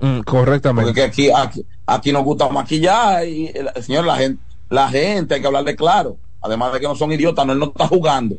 Mm, 0.00 0.20
correctamente. 0.20 0.86
Porque 0.88 1.02
aquí, 1.02 1.30
aquí, 1.30 1.66
aquí 1.86 2.12
nos 2.12 2.24
gusta 2.24 2.48
maquillar 2.48 3.26
y 3.26 3.52
señor, 3.82 4.04
la 4.04 4.16
gente, 4.16 4.42
la 4.68 4.88
gente 4.88 5.34
hay 5.34 5.40
que 5.40 5.46
hablarle 5.46 5.76
claro. 5.76 6.16
Además 6.42 6.72
de 6.72 6.80
que 6.80 6.86
no 6.86 6.94
son 6.94 7.12
idiotas, 7.12 7.44
no, 7.46 7.52
él 7.52 7.58
no 7.58 7.66
está 7.66 7.86
jugando. 7.86 8.36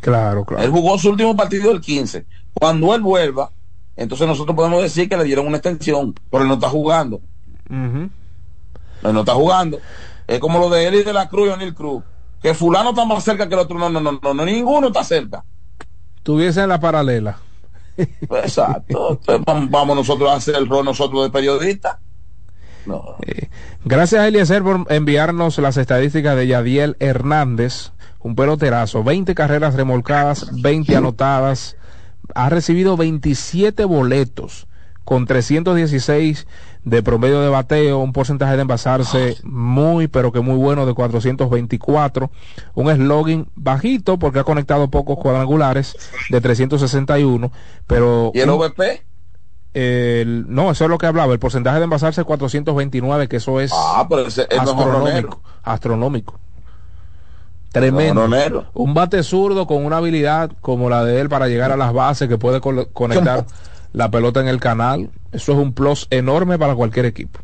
Claro, 0.00 0.44
claro. 0.44 0.62
Él 0.64 0.70
jugó 0.70 0.98
su 0.98 1.10
último 1.10 1.36
partido 1.36 1.70
el 1.70 1.80
15. 1.80 2.26
Cuando 2.54 2.94
él 2.94 3.00
vuelva, 3.00 3.50
entonces 3.96 4.26
nosotros 4.26 4.56
podemos 4.56 4.82
decir 4.82 5.08
que 5.08 5.16
le 5.16 5.24
dieron 5.24 5.46
una 5.46 5.56
extensión, 5.58 6.14
pero 6.30 6.42
él 6.42 6.48
no 6.48 6.54
está 6.54 6.68
jugando. 6.68 7.20
Ujú. 7.68 8.10
Él 9.02 9.12
no 9.12 9.20
está 9.20 9.34
jugando. 9.34 9.78
Es 10.26 10.38
como 10.40 10.58
lo 10.58 10.70
de 10.70 10.86
él 10.86 10.94
y 10.96 11.02
de 11.02 11.12
la 11.12 11.28
Cruz 11.28 11.48
y 11.48 11.50
O'Neill 11.50 11.74
Cruz. 11.74 12.02
Que 12.42 12.54
fulano 12.54 12.90
está 12.90 13.04
más 13.04 13.24
cerca 13.24 13.48
que 13.48 13.54
el 13.54 13.60
otro. 13.60 13.78
No, 13.78 13.88
no, 13.88 14.00
no, 14.00 14.18
no, 14.22 14.34
no 14.34 14.44
ninguno 14.44 14.88
está 14.88 15.04
cerca. 15.04 15.44
Tuviese 16.22 16.62
en 16.62 16.68
la 16.68 16.80
paralela. 16.80 17.38
Exacto. 17.96 19.18
Entonces, 19.28 19.70
vamos, 19.70 19.96
nosotros 19.96 20.30
a 20.30 20.34
hacer 20.34 20.56
el 20.56 20.68
rol 20.68 20.84
nosotros 20.84 21.22
de 21.24 21.30
periodistas. 21.30 21.98
No. 22.84 23.16
Gracias 23.84 24.20
a 24.20 24.28
Eliezer 24.28 24.62
por 24.62 24.86
enviarnos 24.90 25.58
las 25.58 25.76
estadísticas 25.76 26.36
de 26.36 26.46
Yadiel 26.46 26.96
Hernández, 27.00 27.92
un 28.20 28.36
peloterazo, 28.36 29.02
20 29.02 29.34
carreras 29.34 29.74
remolcadas, 29.74 30.48
20 30.62 30.96
anotadas, 30.96 31.76
ha 32.34 32.48
recibido 32.48 32.96
27 32.96 33.84
boletos 33.84 34.66
con 35.04 35.26
316 35.26 36.46
de 36.86 37.02
promedio 37.02 37.40
de 37.40 37.48
bateo, 37.48 37.98
un 37.98 38.12
porcentaje 38.12 38.54
de 38.54 38.62
envasarse 38.62 39.36
muy 39.42 40.06
pero 40.06 40.30
que 40.30 40.38
muy 40.40 40.54
bueno 40.54 40.86
de 40.86 40.94
424, 40.94 42.30
un 42.74 42.94
slogan 42.94 43.48
bajito 43.56 44.18
porque 44.20 44.38
ha 44.38 44.44
conectado 44.44 44.88
pocos 44.88 45.18
cuadrangulares 45.18 45.96
de 46.30 46.40
361, 46.40 47.50
pero 47.88 48.30
¿Y 48.32 48.38
el 48.38 48.50
un- 48.50 48.54
OVP? 48.60 49.02
el- 49.74 50.44
no, 50.48 50.70
eso 50.70 50.84
es 50.84 50.90
lo 50.90 50.96
que 50.96 51.06
hablaba, 51.06 51.32
el 51.32 51.40
porcentaje 51.40 51.78
de 51.78 51.84
envasarse 51.84 52.22
429, 52.22 53.26
que 53.26 53.38
eso 53.38 53.60
es 53.60 53.72
Ah, 53.74 54.06
pero 54.08 54.22
ese 54.24 54.46
es 54.48 54.58
astronómico, 54.60 55.42
astronómico. 55.64 56.38
Tremendo. 57.72 58.64
Un 58.74 58.94
bate 58.94 59.22
zurdo 59.24 59.66
con 59.66 59.84
una 59.84 59.96
habilidad 59.98 60.50
como 60.60 60.88
la 60.88 61.04
de 61.04 61.20
él 61.20 61.28
para 61.28 61.48
llegar 61.48 61.72
a 61.72 61.76
las 61.76 61.92
bases, 61.92 62.28
que 62.28 62.38
puede 62.38 62.60
conectar 62.60 63.44
la 63.96 64.10
pelota 64.10 64.40
en 64.40 64.48
el 64.48 64.60
canal. 64.60 65.10
Eso 65.32 65.52
es 65.52 65.58
un 65.58 65.72
plus 65.72 66.06
enorme 66.10 66.58
para 66.58 66.74
cualquier 66.74 67.06
equipo. 67.06 67.40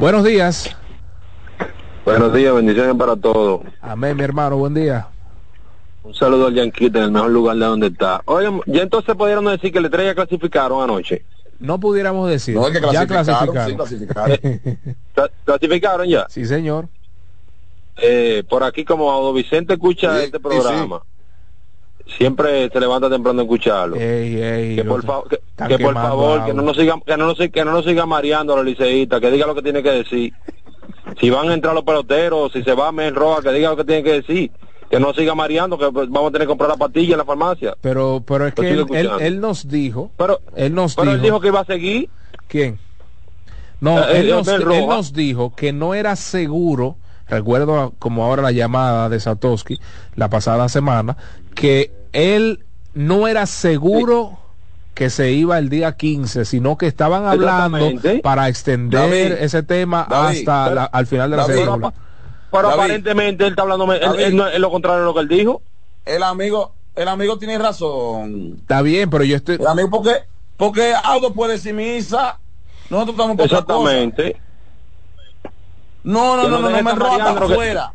Buenos 0.00 0.22
días. 0.22 0.74
Buenos 2.04 2.32
días, 2.32 2.54
bendiciones 2.54 2.94
para 2.94 3.16
todos. 3.16 3.62
Amén, 3.80 4.16
mi 4.16 4.22
hermano, 4.22 4.56
buen 4.56 4.72
día. 4.72 5.08
Un 6.04 6.14
saludo 6.14 6.46
al 6.46 6.54
Yanquita 6.54 6.98
en 6.98 7.04
el 7.06 7.10
mejor 7.10 7.30
lugar 7.30 7.56
de 7.56 7.64
donde 7.64 7.86
está. 7.88 8.22
Oigan, 8.26 8.60
ya 8.66 8.82
entonces 8.82 9.16
pudieron 9.16 9.46
decir 9.46 9.72
que 9.72 9.80
le 9.80 9.88
estrella 9.88 10.14
clasificaron 10.14 10.82
anoche. 10.82 11.24
No 11.58 11.80
pudiéramos 11.80 12.30
decir. 12.30 12.54
No, 12.54 12.68
es 12.68 12.78
que 12.78 12.92
ya 12.92 13.06
clasificaron, 13.06 13.74
clasificaron. 13.74 14.38
sí, 14.40 14.78
¿Clasificaron 15.44 16.08
ya? 16.08 16.26
Sí, 16.28 16.44
señor. 16.44 16.88
Eh, 17.96 18.44
por 18.48 18.62
aquí, 18.62 18.84
como 18.84 19.10
Audo 19.10 19.32
Vicente 19.32 19.74
escucha 19.74 20.22
este 20.22 20.38
programa, 20.38 21.02
siempre 22.06 22.68
se 22.70 22.80
levanta 22.80 23.08
temprano 23.10 23.40
a 23.40 23.42
escucharlo. 23.44 23.96
que 23.96 24.84
por, 24.86 25.04
fa- 25.04 25.22
que, 25.68 25.78
por 25.78 25.94
favor, 25.94 26.44
que 26.44 26.54
no 26.54 26.62
nos 26.62 26.76
siga, 26.76 26.96
que 27.04 27.16
no 27.16 27.26
nos, 27.26 27.38
siga- 27.38 27.50
que 27.52 27.64
no 27.64 27.72
nos 27.72 27.84
siga 27.84 28.06
mareando 28.06 28.52
a 28.52 28.56
los 28.56 28.64
liceístas, 28.64 29.20
que 29.20 29.30
diga 29.30 29.46
lo 29.46 29.54
que 29.54 29.62
tiene 29.62 29.82
que 29.82 29.90
decir. 29.90 30.32
Si 31.20 31.30
van 31.30 31.48
a 31.48 31.54
entrar 31.54 31.74
los 31.74 31.84
peloteros, 31.84 32.52
si 32.52 32.62
se 32.62 32.74
va 32.74 32.88
a 32.88 32.92
Mel 32.92 33.14
Roja, 33.14 33.42
que 33.42 33.52
diga 33.52 33.70
lo 33.70 33.76
que 33.76 33.84
tiene 33.84 34.02
que 34.02 34.12
decir. 34.22 34.50
Que 34.90 35.00
no 35.00 35.12
siga 35.14 35.34
mareando, 35.34 35.76
que 35.78 35.90
pues, 35.90 36.08
vamos 36.10 36.28
a 36.28 36.32
tener 36.32 36.46
que 36.46 36.50
comprar 36.52 36.70
la 36.70 36.76
pastilla 36.76 37.12
en 37.14 37.18
la 37.18 37.24
farmacia. 37.24 37.74
Pero, 37.80 38.22
pero 38.26 38.46
es 38.46 38.54
que 38.54 38.70
él, 38.70 38.86
él- 39.20 39.40
nos 39.40 39.66
dijo. 39.68 40.10
Pero, 40.16 40.40
él 40.54 40.74
nos 40.74 40.94
pero 40.94 41.06
dijo. 41.06 41.16
él 41.16 41.22
dijo 41.22 41.40
que 41.40 41.48
iba 41.48 41.60
a 41.60 41.64
seguir. 41.64 42.10
¿Quién? 42.48 42.78
No, 43.80 43.98
Eh, 43.98 44.02
él, 44.20 44.30
eh, 44.30 44.34
él 44.54 44.86
nos 44.86 45.12
dijo 45.12 45.54
que 45.56 45.72
no 45.72 45.94
era 45.94 46.16
seguro, 46.16 46.96
recuerdo 47.28 47.94
como 47.98 48.24
ahora 48.24 48.42
la 48.42 48.52
llamada 48.52 49.08
de 49.08 49.18
Satoshi 49.20 49.80
la 50.16 50.28
pasada 50.28 50.68
semana, 50.68 51.16
que 51.54 51.92
él 52.12 52.64
no 52.94 53.26
era 53.28 53.46
seguro 53.46 54.38
que 54.94 55.10
se 55.10 55.32
iba 55.32 55.58
el 55.58 55.68
día 55.70 55.96
15, 55.96 56.44
sino 56.44 56.78
que 56.78 56.86
estaban 56.86 57.26
hablando 57.26 57.90
para 58.22 58.48
extender 58.48 59.00
David, 59.00 59.32
ese 59.40 59.62
tema 59.64 60.06
David, 60.08 60.38
hasta 60.38 60.64
pero- 60.64 60.74
la- 60.76 60.84
al 60.84 61.06
final 61.06 61.30
de 61.30 61.36
la 61.36 61.44
cédula. 61.46 61.94
Pero 62.52 62.68
aparentemente 62.70 63.44
él 63.44 63.50
está 63.50 63.62
hablando, 63.62 63.92
él, 63.92 64.00
él 64.20 64.36
no- 64.36 64.46
es 64.46 64.60
lo 64.60 64.70
contrario 64.70 65.00
de 65.00 65.04
lo 65.06 65.14
que 65.14 65.20
él 65.20 65.28
dijo. 65.28 65.62
El 66.04 66.22
amigo, 66.22 66.74
el 66.94 67.08
amigo 67.08 67.36
tiene 67.38 67.58
razón. 67.58 68.58
Está 68.60 68.82
bien, 68.82 69.10
pero 69.10 69.24
yo 69.24 69.34
estoy... 69.34 69.56
El 69.56 69.66
amigo, 69.66 69.90
porque, 69.90 70.12
porque 70.56 70.94
Aldo 70.94 71.32
puede 71.32 71.54
decir 71.54 71.74
misa. 71.74 72.38
Nosotros 72.90 73.14
estamos 73.16 73.36
por 73.36 73.46
otra 73.46 73.62
cosa. 73.62 73.90
Exactamente. 73.98 74.40
No, 76.04 76.36
no, 76.36 76.42
no, 76.44 76.48
no 76.60 76.70
no, 76.70 76.82
me 76.82 76.82
que- 76.84 77.44
afuera. 77.52 77.92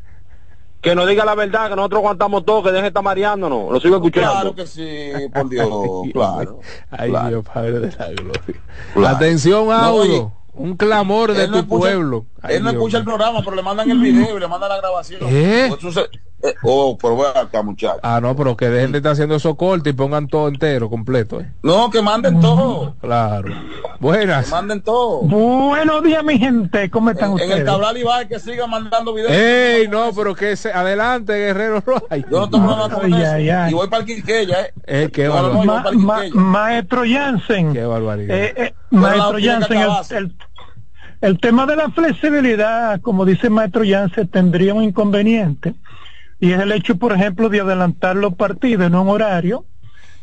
Que 0.81 0.95
nos 0.95 1.07
diga 1.09 1.25
la 1.25 1.35
verdad, 1.35 1.69
que 1.69 1.75
nosotros 1.75 1.99
aguantamos 1.99 2.45
todo, 2.45 2.63
que 2.63 2.69
deje 2.71 2.83
de 2.83 2.87
estar 2.87 3.03
mareándonos. 3.03 3.69
Lo 3.71 3.79
sigo 3.81 3.97
escuchando. 3.97 4.31
Claro 4.31 4.55
que 4.55 4.65
sí, 4.65 5.11
por 5.33 5.49
Dios, 5.49 5.67
claro. 6.13 6.59
Ay, 6.89 7.09
claro. 7.09 7.27
Dios 7.27 7.45
Padre 7.53 7.79
de 7.79 7.91
la 7.97 8.07
gloria. 8.11 8.61
Claro. 8.93 9.15
Atención, 9.15 9.67
oye, 9.69 10.25
un 10.53 10.77
clamor 10.77 11.33
de 11.33 11.47
tu 11.49 11.57
escucha- 11.57 11.67
pueblo. 11.67 12.25
Ay, 12.41 12.55
Él 12.55 12.63
no 12.63 12.69
Dios 12.71 12.81
escucha 12.81 12.97
el 12.99 13.03
programa, 13.03 13.39
pero 13.43 13.55
le 13.55 13.61
mandan 13.63 13.89
el 13.91 13.99
video 13.99 14.37
y 14.37 14.39
le 14.39 14.47
mandan 14.47 14.69
la 14.69 14.77
grabación. 14.77 15.21
¿Eh? 15.25 15.67
Pues 15.81 15.97
eh, 16.41 16.53
oh, 16.63 16.97
pero 16.97 17.15
voy 17.15 17.27
acá, 17.35 17.61
muchachos. 17.61 17.99
Ah, 18.01 18.19
no, 18.21 18.33
pero 18.33 18.55
que 18.55 18.69
dejen 18.69 18.93
de 18.93 18.99
estar 18.99 19.11
haciendo 19.11 19.35
eso 19.35 19.55
corto 19.57 19.89
y 19.89 19.93
pongan 19.93 20.27
todo 20.29 20.47
entero, 20.47 20.89
completo. 20.89 21.41
¿eh? 21.41 21.51
No, 21.63 21.89
que 21.89 22.01
manden 22.01 22.39
todo. 22.39 22.95
Claro. 23.01 23.49
Que 23.49 23.55
Buenas. 23.99 24.49
manden 24.49 24.81
todo. 24.81 25.19
Buenos 25.23 26.01
días, 26.01 26.23
mi 26.23 26.39
gente. 26.39 26.89
¿Cómo 26.89 27.09
están 27.09 27.31
En, 27.31 27.39
en 27.39 27.43
el 27.43 27.49
ustedes? 27.49 27.65
Cabral 27.69 27.97
Ibai 27.97 28.27
que 28.29 28.39
siga 28.39 28.67
mandando 28.67 29.13
videos. 29.13 29.33
Ey, 29.33 29.89
no, 29.89 30.11
pero 30.15 30.33
que 30.33 30.55
se, 30.55 30.71
adelante, 30.71 31.33
Guerrero 31.33 31.83
Roy. 31.85 32.25
Yo 32.31 32.47
no 32.47 32.89
con 32.89 33.13
eso. 33.13 33.31
ay, 33.33 33.49
ay. 33.49 33.71
Y 33.71 33.73
voy 33.73 33.89
para 33.89 34.03
el 34.03 34.05
Quisqueya, 34.07 34.61
eh. 34.61 34.73
Eh, 34.85 35.09
qué 35.11 35.25
No, 35.27 35.61
Ma- 35.65 35.83
ma- 35.91 36.21
maestro 36.33 37.01
Jansen. 37.05 37.73
Qué 37.73 37.83
barbaridad. 37.83 38.37
Eh, 38.37 38.53
eh, 38.55 38.73
maestro 38.91 39.35
que 39.35 39.45
Jansen, 39.45 39.77
el- 40.17 40.35
el 41.21 41.39
tema 41.39 41.65
de 41.65 41.75
la 41.75 41.89
flexibilidad, 41.89 43.01
como 43.01 43.25
dice 43.25 43.49
maestro 43.49 43.83
Jansen, 43.85 44.27
tendría 44.27 44.73
un 44.73 44.83
inconveniente. 44.83 45.75
Y 46.39 46.51
es 46.51 46.59
el 46.61 46.71
hecho, 46.71 46.97
por 46.97 47.13
ejemplo, 47.13 47.49
de 47.49 47.59
adelantar 47.59 48.15
los 48.15 48.35
partidos 48.35 48.87
en 48.87 48.95
un 48.95 49.09
horario 49.09 49.65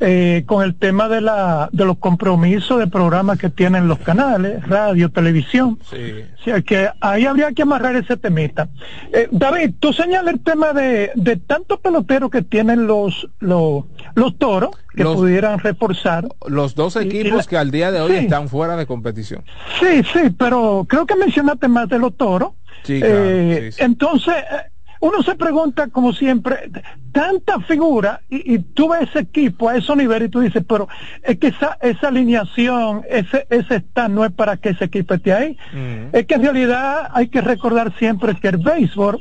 eh, 0.00 0.42
con 0.46 0.62
el 0.62 0.74
tema 0.74 1.08
de, 1.08 1.20
la, 1.20 1.68
de 1.72 1.84
los 1.84 1.98
compromisos 1.98 2.78
de 2.78 2.86
programas 2.86 3.38
que 3.38 3.48
tienen 3.50 3.88
los 3.88 3.98
canales, 4.00 4.66
radio, 4.68 5.10
televisión. 5.10 5.78
Sí. 5.90 5.96
O 6.40 6.44
sea 6.44 6.60
que 6.60 6.88
ahí 7.00 7.24
habría 7.26 7.52
que 7.52 7.62
amarrar 7.62 7.96
ese 7.96 8.16
temita. 8.16 8.68
Eh, 9.12 9.28
David, 9.30 9.72
tú 9.80 9.92
señalas 9.92 10.34
el 10.34 10.40
tema 10.40 10.72
de, 10.72 11.10
de 11.14 11.36
tantos 11.36 11.80
peloteros 11.80 12.30
que 12.30 12.42
tienen 12.42 12.86
los, 12.86 13.28
los, 13.40 13.84
los 14.14 14.38
toros 14.38 14.70
que 14.94 15.02
Los- 15.04 15.16
pudieran 15.16 15.58
reforzar. 15.58 16.26
Los 16.46 16.74
dos 16.74 16.96
Y- 16.96 17.00
y 17.00 17.02
equipos 17.20 17.38
la- 17.44 17.50
que 17.50 17.56
al 17.58 17.70
día 17.70 17.90
de 17.90 18.00
hoy 18.00 18.12
Sí. 18.12 18.16
están 18.18 18.48
fuera 18.48 18.76
de 18.76 18.86
competición. 18.86 19.44
Sí, 19.80 20.02
sí, 20.12 20.30
pero 20.38 20.86
creo 20.88 21.06
que 21.06 21.16
mencionaste 21.16 21.68
más 21.68 21.88
de 21.88 21.98
los 21.98 22.16
toros. 22.16 22.50
Sí, 22.84 23.00
claro, 23.00 23.14
Eh. 23.18 23.70
Entonces, 23.78 24.34
eh, 24.36 24.70
uno 25.06 25.22
se 25.22 25.34
pregunta, 25.34 25.88
como 25.88 26.12
siempre, 26.12 26.70
tanta 27.12 27.60
figura, 27.60 28.20
y, 28.28 28.54
y 28.54 28.58
tú 28.58 28.88
ves 28.88 29.08
ese 29.10 29.20
equipo 29.20 29.68
a 29.68 29.76
esos 29.76 29.96
niveles 29.96 30.28
y 30.28 30.30
tú 30.30 30.40
dices, 30.40 30.62
pero 30.68 30.88
es 31.22 31.38
que 31.38 31.48
esa, 31.48 31.78
esa 31.80 32.08
alineación, 32.08 33.02
ese, 33.08 33.46
ese 33.50 33.76
stand 33.76 34.14
no 34.14 34.24
es 34.24 34.32
para 34.32 34.56
que 34.56 34.70
ese 34.70 34.84
equipo 34.84 35.14
esté 35.14 35.32
ahí. 35.32 35.56
Mm. 35.72 36.14
Es 36.16 36.26
que 36.26 36.34
en 36.34 36.42
realidad 36.42 37.08
hay 37.12 37.28
que 37.28 37.40
recordar 37.40 37.92
siempre 37.98 38.34
que 38.34 38.48
el 38.48 38.58
béisbol 38.58 39.20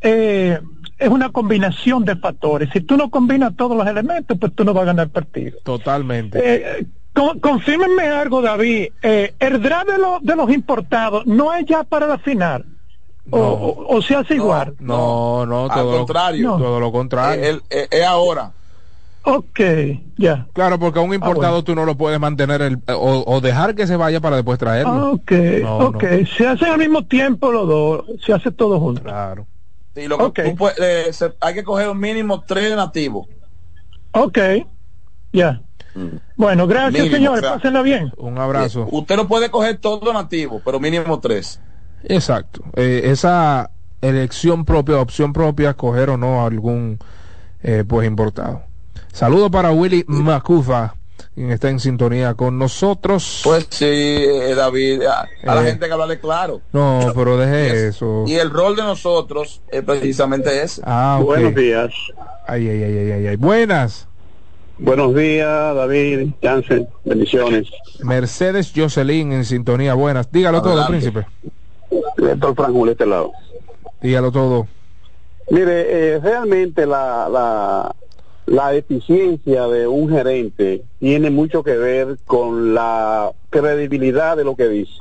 eh, 0.00 0.58
es 0.98 1.08
una 1.08 1.30
combinación 1.30 2.04
de 2.04 2.16
factores. 2.16 2.70
Si 2.72 2.80
tú 2.80 2.96
no 2.96 3.10
combinas 3.10 3.54
todos 3.56 3.76
los 3.76 3.86
elementos, 3.86 4.36
pues 4.38 4.52
tú 4.54 4.64
no 4.64 4.72
vas 4.74 4.82
a 4.82 4.86
ganar 4.86 5.08
partido. 5.10 5.58
Totalmente. 5.64 6.38
Eh, 6.42 6.86
con- 7.12 7.38
confírmenme 7.40 8.06
algo, 8.08 8.40
David. 8.42 8.88
Eh, 9.02 9.34
el 9.38 9.60
draft 9.62 9.88
de, 9.88 9.98
los 9.98 10.22
de 10.22 10.36
los 10.36 10.50
importados 10.52 11.26
no 11.26 11.52
es 11.54 11.66
ya 11.66 11.82
para 11.84 12.06
la 12.06 12.18
final. 12.18 12.64
O, 13.30 13.38
o- 13.38 13.96
o 13.96 14.02
se 14.02 14.14
hace 14.14 14.34
igual. 14.36 14.74
No, 14.78 15.44
no, 15.46 15.64
Al 15.64 15.70
todo, 15.82 15.98
contrario. 15.98 16.50
Lo, 16.50 16.56
todo 16.58 16.80
lo 16.80 16.92
contrario. 16.92 17.44
Eh, 17.44 17.48
él- 17.50 17.62
eh, 17.70 17.88
es 17.90 18.04
ahora. 18.04 18.52
Ok, 19.24 19.60
ya. 20.16 20.46
Claro, 20.54 20.78
porque 20.78 20.98
a 21.00 21.02
un 21.02 21.12
importado 21.12 21.52
bueno. 21.54 21.64
tú 21.64 21.74
no 21.74 21.84
lo 21.84 21.96
puedes 21.96 22.18
mantener 22.18 22.62
el, 22.62 22.78
o, 22.88 23.24
o 23.26 23.40
dejar 23.42 23.74
que 23.74 23.86
se 23.86 23.96
vaya 23.96 24.20
para 24.20 24.36
después 24.36 24.58
traerlo. 24.58 25.12
Ok, 25.12 25.32
No, 25.62 25.78
ok. 25.78 26.04
Se 26.36 26.46
hacen 26.46 26.68
al 26.68 26.78
mismo 26.78 27.04
tiempo 27.06 27.52
los 27.52 27.68
dos. 27.68 28.04
Se 28.24 28.32
hace 28.32 28.50
todo 28.50 28.80
junto. 28.80 29.02
Claro. 29.02 29.46
Sí, 29.94 30.06
lo 30.08 30.16
que 30.16 30.24
Ok. 30.24 30.40
tú 30.44 30.56
puedes- 30.56 30.78
eh, 30.78 31.12
se- 31.12 31.34
hay 31.40 31.52
que 31.54 31.64
coger 31.64 31.88
un 31.90 31.98
mínimo 31.98 32.42
tres 32.46 32.74
nativos. 32.74 33.26
Ok, 34.12 34.38
ya. 35.32 35.60
Bueno, 36.36 36.66
gracias, 36.66 36.92
Mínimo, 37.04 37.16
señores. 37.16 37.40
o 37.40 37.46
sea, 37.46 37.54
Pásenla 37.56 37.82
bien. 37.82 38.12
Un 38.16 38.38
abrazo. 38.38 38.86
Usted 38.90 39.16
no 39.16 39.26
puede 39.28 39.50
coger 39.50 39.78
todo 39.78 40.12
nativo, 40.12 40.62
pero 40.64 40.78
mínimo 40.80 41.18
tres. 41.20 41.60
Exacto. 42.04 42.62
Eh, 42.76 43.02
esa 43.04 43.70
elección 44.00 44.64
propia, 44.64 44.98
opción 45.00 45.32
propia, 45.32 45.74
coger 45.74 46.10
o 46.10 46.16
no 46.16 46.44
algún 46.44 46.98
eh, 47.62 47.84
pues 47.86 48.06
importado. 48.06 48.62
Saludo 49.12 49.50
para 49.50 49.72
Willy 49.72 50.04
Macufa, 50.06 50.94
quien 51.34 51.50
está 51.50 51.68
en 51.70 51.80
sintonía 51.80 52.34
con 52.34 52.58
nosotros. 52.58 53.40
Pues 53.42 53.66
sí, 53.70 53.84
eh, 53.86 54.54
David, 54.54 55.02
a, 55.02 55.26
a 55.44 55.54
la 55.54 55.62
gente 55.64 55.84
hay 55.84 55.88
que 55.88 55.92
hablarle 55.92 56.20
claro. 56.20 56.60
no, 56.72 57.12
pero 57.14 57.36
deje 57.36 57.88
eso. 57.88 58.24
Y 58.26 58.34
el 58.34 58.50
rol 58.50 58.76
de 58.76 58.82
nosotros 58.82 59.60
es 59.70 59.82
precisamente 59.82 60.62
ese. 60.62 60.82
Ah, 60.84 61.18
ok. 61.20 61.26
Buenos 61.26 61.54
días. 61.54 61.92
Ay, 62.46 62.68
ay, 62.68 62.82
ay, 62.82 62.98
ay, 62.98 63.10
ay, 63.12 63.26
ay. 63.28 63.36
Buenas. 63.36 64.06
Buenos 64.80 65.12
días, 65.12 65.74
David, 65.74 66.28
Jansen, 66.40 66.86
bendiciones. 67.04 67.66
Mercedes 68.00 68.72
Jocelyn 68.74 69.32
en 69.32 69.44
sintonía. 69.44 69.94
Buenas. 69.94 70.30
Dígalo 70.30 70.62
todo, 70.62 70.80
Adelante. 70.80 71.10
príncipe. 71.10 71.26
Héctor 71.90 72.54
de 72.86 72.92
este 72.92 73.06
lado. 73.06 73.32
Dígalo 74.00 74.30
todo. 74.30 74.66
Mire, 75.50 76.14
eh, 76.14 76.18
realmente 76.18 76.86
la, 76.86 77.28
la, 77.28 77.94
la 78.46 78.74
eficiencia 78.74 79.66
de 79.66 79.86
un 79.86 80.10
gerente 80.10 80.84
tiene 81.00 81.30
mucho 81.30 81.62
que 81.62 81.76
ver 81.76 82.18
con 82.26 82.74
la 82.74 83.32
credibilidad 83.50 84.36
de 84.36 84.44
lo 84.44 84.56
que 84.56 84.68
dice. 84.68 84.92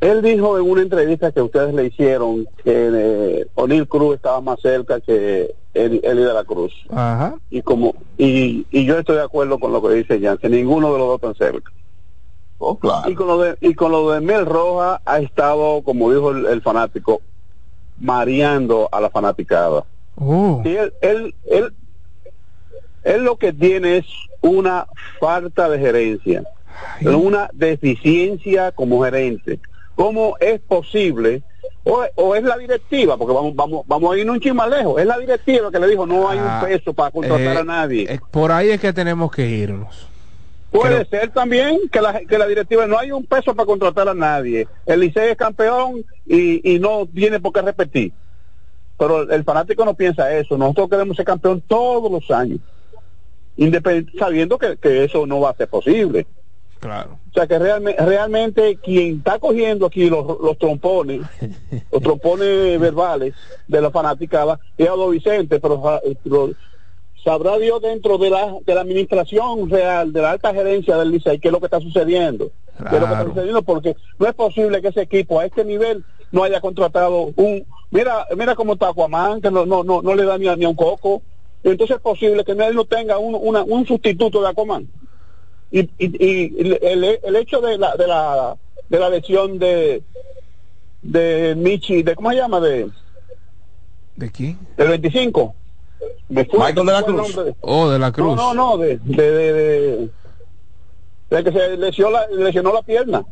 Él 0.00 0.20
dijo 0.20 0.58
en 0.58 0.68
una 0.68 0.82
entrevista 0.82 1.30
que 1.30 1.40
ustedes 1.40 1.74
le 1.74 1.86
hicieron 1.86 2.44
que 2.64 2.90
eh, 2.92 3.46
O'Neill 3.54 3.86
Cruz 3.86 4.16
estaba 4.16 4.40
más 4.40 4.60
cerca 4.60 5.00
que 5.00 5.54
Eli 5.74 6.00
Eli 6.02 6.22
de 6.22 6.34
la 6.34 6.42
Cruz. 6.42 6.72
Ajá. 6.90 7.36
Y 7.50 7.62
como 7.62 7.94
y, 8.18 8.66
y 8.72 8.84
yo 8.84 8.98
estoy 8.98 9.16
de 9.16 9.22
acuerdo 9.22 9.60
con 9.60 9.72
lo 9.72 9.80
que 9.80 9.94
dice 9.94 10.20
Jansen, 10.20 10.50
ninguno 10.50 10.92
de 10.92 10.98
los 10.98 11.06
dos 11.06 11.20
tan 11.20 11.34
cerca. 11.34 11.72
Oh, 12.64 12.78
claro. 12.78 13.10
Y 13.10 13.14
con 13.16 13.26
lo 13.26 13.38
de, 13.40 13.56
y 13.60 13.74
con 13.74 13.90
lo 13.90 14.12
de 14.12 14.20
Mel 14.20 14.46
Roja 14.46 15.00
ha 15.04 15.18
estado, 15.18 15.82
como 15.82 16.12
dijo 16.12 16.30
el, 16.30 16.46
el 16.46 16.62
fanático, 16.62 17.20
mareando 17.98 18.88
a 18.92 19.00
la 19.00 19.10
fanaticada. 19.10 19.84
Oh. 20.16 20.62
Y 20.64 20.76
él, 20.76 20.92
él, 21.00 21.34
él, 21.50 21.74
él 23.04 23.24
lo 23.24 23.36
que 23.36 23.52
tiene 23.52 23.98
es 23.98 24.06
una 24.40 24.86
falta 25.18 25.68
de 25.68 25.78
gerencia, 25.78 26.44
una 27.04 27.50
deficiencia 27.52 28.70
como 28.72 29.02
gerente. 29.04 29.58
¿Cómo 29.94 30.36
es 30.40 30.60
posible? 30.60 31.42
O, 31.84 32.04
o 32.14 32.34
es 32.36 32.44
la 32.44 32.56
directiva, 32.58 33.16
porque 33.16 33.34
vamos, 33.34 33.54
vamos, 33.56 33.82
vamos 33.86 34.14
a 34.14 34.18
ir 34.18 34.30
un 34.30 34.38
chin 34.40 34.54
más 34.54 34.68
lejos. 34.70 35.00
Es 35.00 35.06
la 35.06 35.18
directiva 35.18 35.70
que 35.70 35.78
le 35.80 35.88
dijo 35.88 36.06
no 36.06 36.28
hay 36.28 36.38
Ah, 36.40 36.60
un 36.62 36.68
peso 36.68 36.92
para 36.94 37.10
contratar 37.10 37.56
eh, 37.56 37.58
a 37.58 37.64
nadie. 37.64 38.06
eh, 38.12 38.20
por 38.30 38.52
ahí 38.52 38.70
es 38.70 38.80
que 38.80 38.92
tenemos 38.92 39.32
que 39.32 39.48
irnos. 39.48 40.08
Puede 40.72 41.04
ser 41.04 41.30
también 41.30 41.78
que 41.90 42.00
la, 42.00 42.20
que 42.20 42.38
la 42.38 42.46
directiva 42.46 42.86
no 42.86 42.98
hay 42.98 43.12
un 43.12 43.24
peso 43.24 43.54
para 43.54 43.66
contratar 43.66 44.08
a 44.08 44.14
nadie. 44.14 44.66
El 44.86 45.00
Licey 45.00 45.30
es 45.30 45.36
campeón 45.36 46.04
y, 46.26 46.74
y 46.74 46.78
no 46.78 47.06
tiene 47.06 47.38
por 47.40 47.52
qué 47.52 47.60
repetir. 47.62 48.12
Pero 48.98 49.30
el 49.30 49.44
fanático 49.44 49.84
no 49.84 49.94
piensa 49.94 50.32
eso. 50.36 50.56
Nosotros 50.56 50.88
queremos 50.88 51.16
ser 51.16 51.26
campeón 51.26 51.62
todos 51.66 52.10
los 52.10 52.30
años. 52.30 52.58
Independ- 53.58 54.18
sabiendo 54.18 54.56
que, 54.58 54.76
que 54.78 55.04
eso 55.04 55.26
no 55.26 55.40
va 55.40 55.50
a 55.50 55.56
ser 55.56 55.68
posible. 55.68 56.26
Claro. 56.80 57.18
O 57.30 57.32
sea 57.34 57.46
que 57.46 57.58
realmente, 57.58 58.04
realmente 58.04 58.76
quien 58.82 59.18
está 59.18 59.38
cogiendo 59.38 59.86
aquí 59.86 60.10
los, 60.10 60.40
los 60.40 60.58
trompones, 60.58 61.20
los 61.92 62.02
trompones 62.02 62.80
verbales 62.80 63.34
de 63.68 63.80
la 63.80 63.90
fanaticada, 63.90 64.58
es 64.76 64.88
Aldo 64.88 65.10
Vicente, 65.10 65.60
pero, 65.60 66.00
pero 66.24 66.50
sabrá 67.24 67.58
Dios 67.58 67.80
dentro 67.80 68.18
de 68.18 68.30
la, 68.30 68.56
de 68.64 68.74
la 68.74 68.80
administración 68.80 69.68
real, 69.70 70.12
de 70.12 70.22
la 70.22 70.32
alta 70.32 70.52
gerencia 70.52 70.96
del 70.96 71.10
Licey, 71.10 71.38
qué 71.38 71.48
es 71.48 71.52
lo 71.52 71.60
que 71.60 71.66
está 71.66 71.80
sucediendo. 71.80 72.50
Qué 72.76 72.96
es 72.96 73.00
lo 73.00 73.06
que 73.06 73.12
está 73.12 73.16
Claro. 73.16 73.28
sucediendo, 73.30 73.62
porque 73.62 73.96
no 74.18 74.26
es 74.26 74.34
posible 74.34 74.80
que 74.82 74.88
ese 74.88 75.02
equipo 75.02 75.38
a 75.38 75.46
este 75.46 75.64
nivel 75.64 76.04
no 76.30 76.42
haya 76.44 76.60
contratado 76.60 77.32
un... 77.36 77.64
Mira 77.90 78.26
mira 78.36 78.54
cómo 78.54 78.72
está 78.72 78.88
Aquaman, 78.88 79.40
que 79.42 79.50
no, 79.50 79.66
no, 79.66 79.84
no, 79.84 80.00
no 80.02 80.14
le 80.14 80.24
da 80.24 80.38
ni 80.38 80.48
a, 80.48 80.56
ni 80.56 80.64
a 80.64 80.68
un 80.70 80.74
coco. 80.74 81.22
Entonces 81.62 81.96
es 81.96 82.02
posible 82.02 82.42
que 82.44 82.54
nadie 82.54 82.72
no 82.74 82.84
tenga 82.86 83.18
un, 83.18 83.34
una- 83.38 83.62
un 83.62 83.86
sustituto 83.86 84.40
de 84.42 84.48
Aquaman. 84.48 84.88
Y, 85.70 85.80
y, 85.80 85.90
y 85.98 86.60
el, 86.82 87.20
el 87.22 87.36
hecho 87.36 87.60
de 87.60 87.76
la, 87.78 87.94
de 87.96 88.06
la, 88.06 88.56
de 88.88 88.98
la 88.98 89.10
lesión 89.10 89.58
de, 89.58 90.02
de 91.02 91.54
Michi, 91.56 92.02
de 92.02 92.14
¿cómo 92.16 92.30
se 92.30 92.36
llama? 92.36 92.60
De, 92.60 92.88
¿De 94.16 94.30
quién? 94.30 94.58
del 94.76 94.88
25. 94.88 95.54
Michael 96.28 96.74
de 96.86 96.92
la 96.92 97.02
Cruz. 97.02 97.36
de- 97.36 97.54
Oh, 97.60 97.88
de 97.90 97.98
la 97.98 98.12
Cruz. 98.12 98.36
No, 98.36 98.54
no, 98.54 98.70
no, 98.72 98.78
de, 98.78 98.98
de, 98.98 99.30
de, 99.30 99.52
de- 99.52 100.10
de 101.30 101.44
que 101.44 101.52
se 101.52 101.76
lesionó 101.76 102.10
la, 102.12 102.26
lesionó 102.28 102.72
la 102.72 102.82
pierna. 102.82 103.24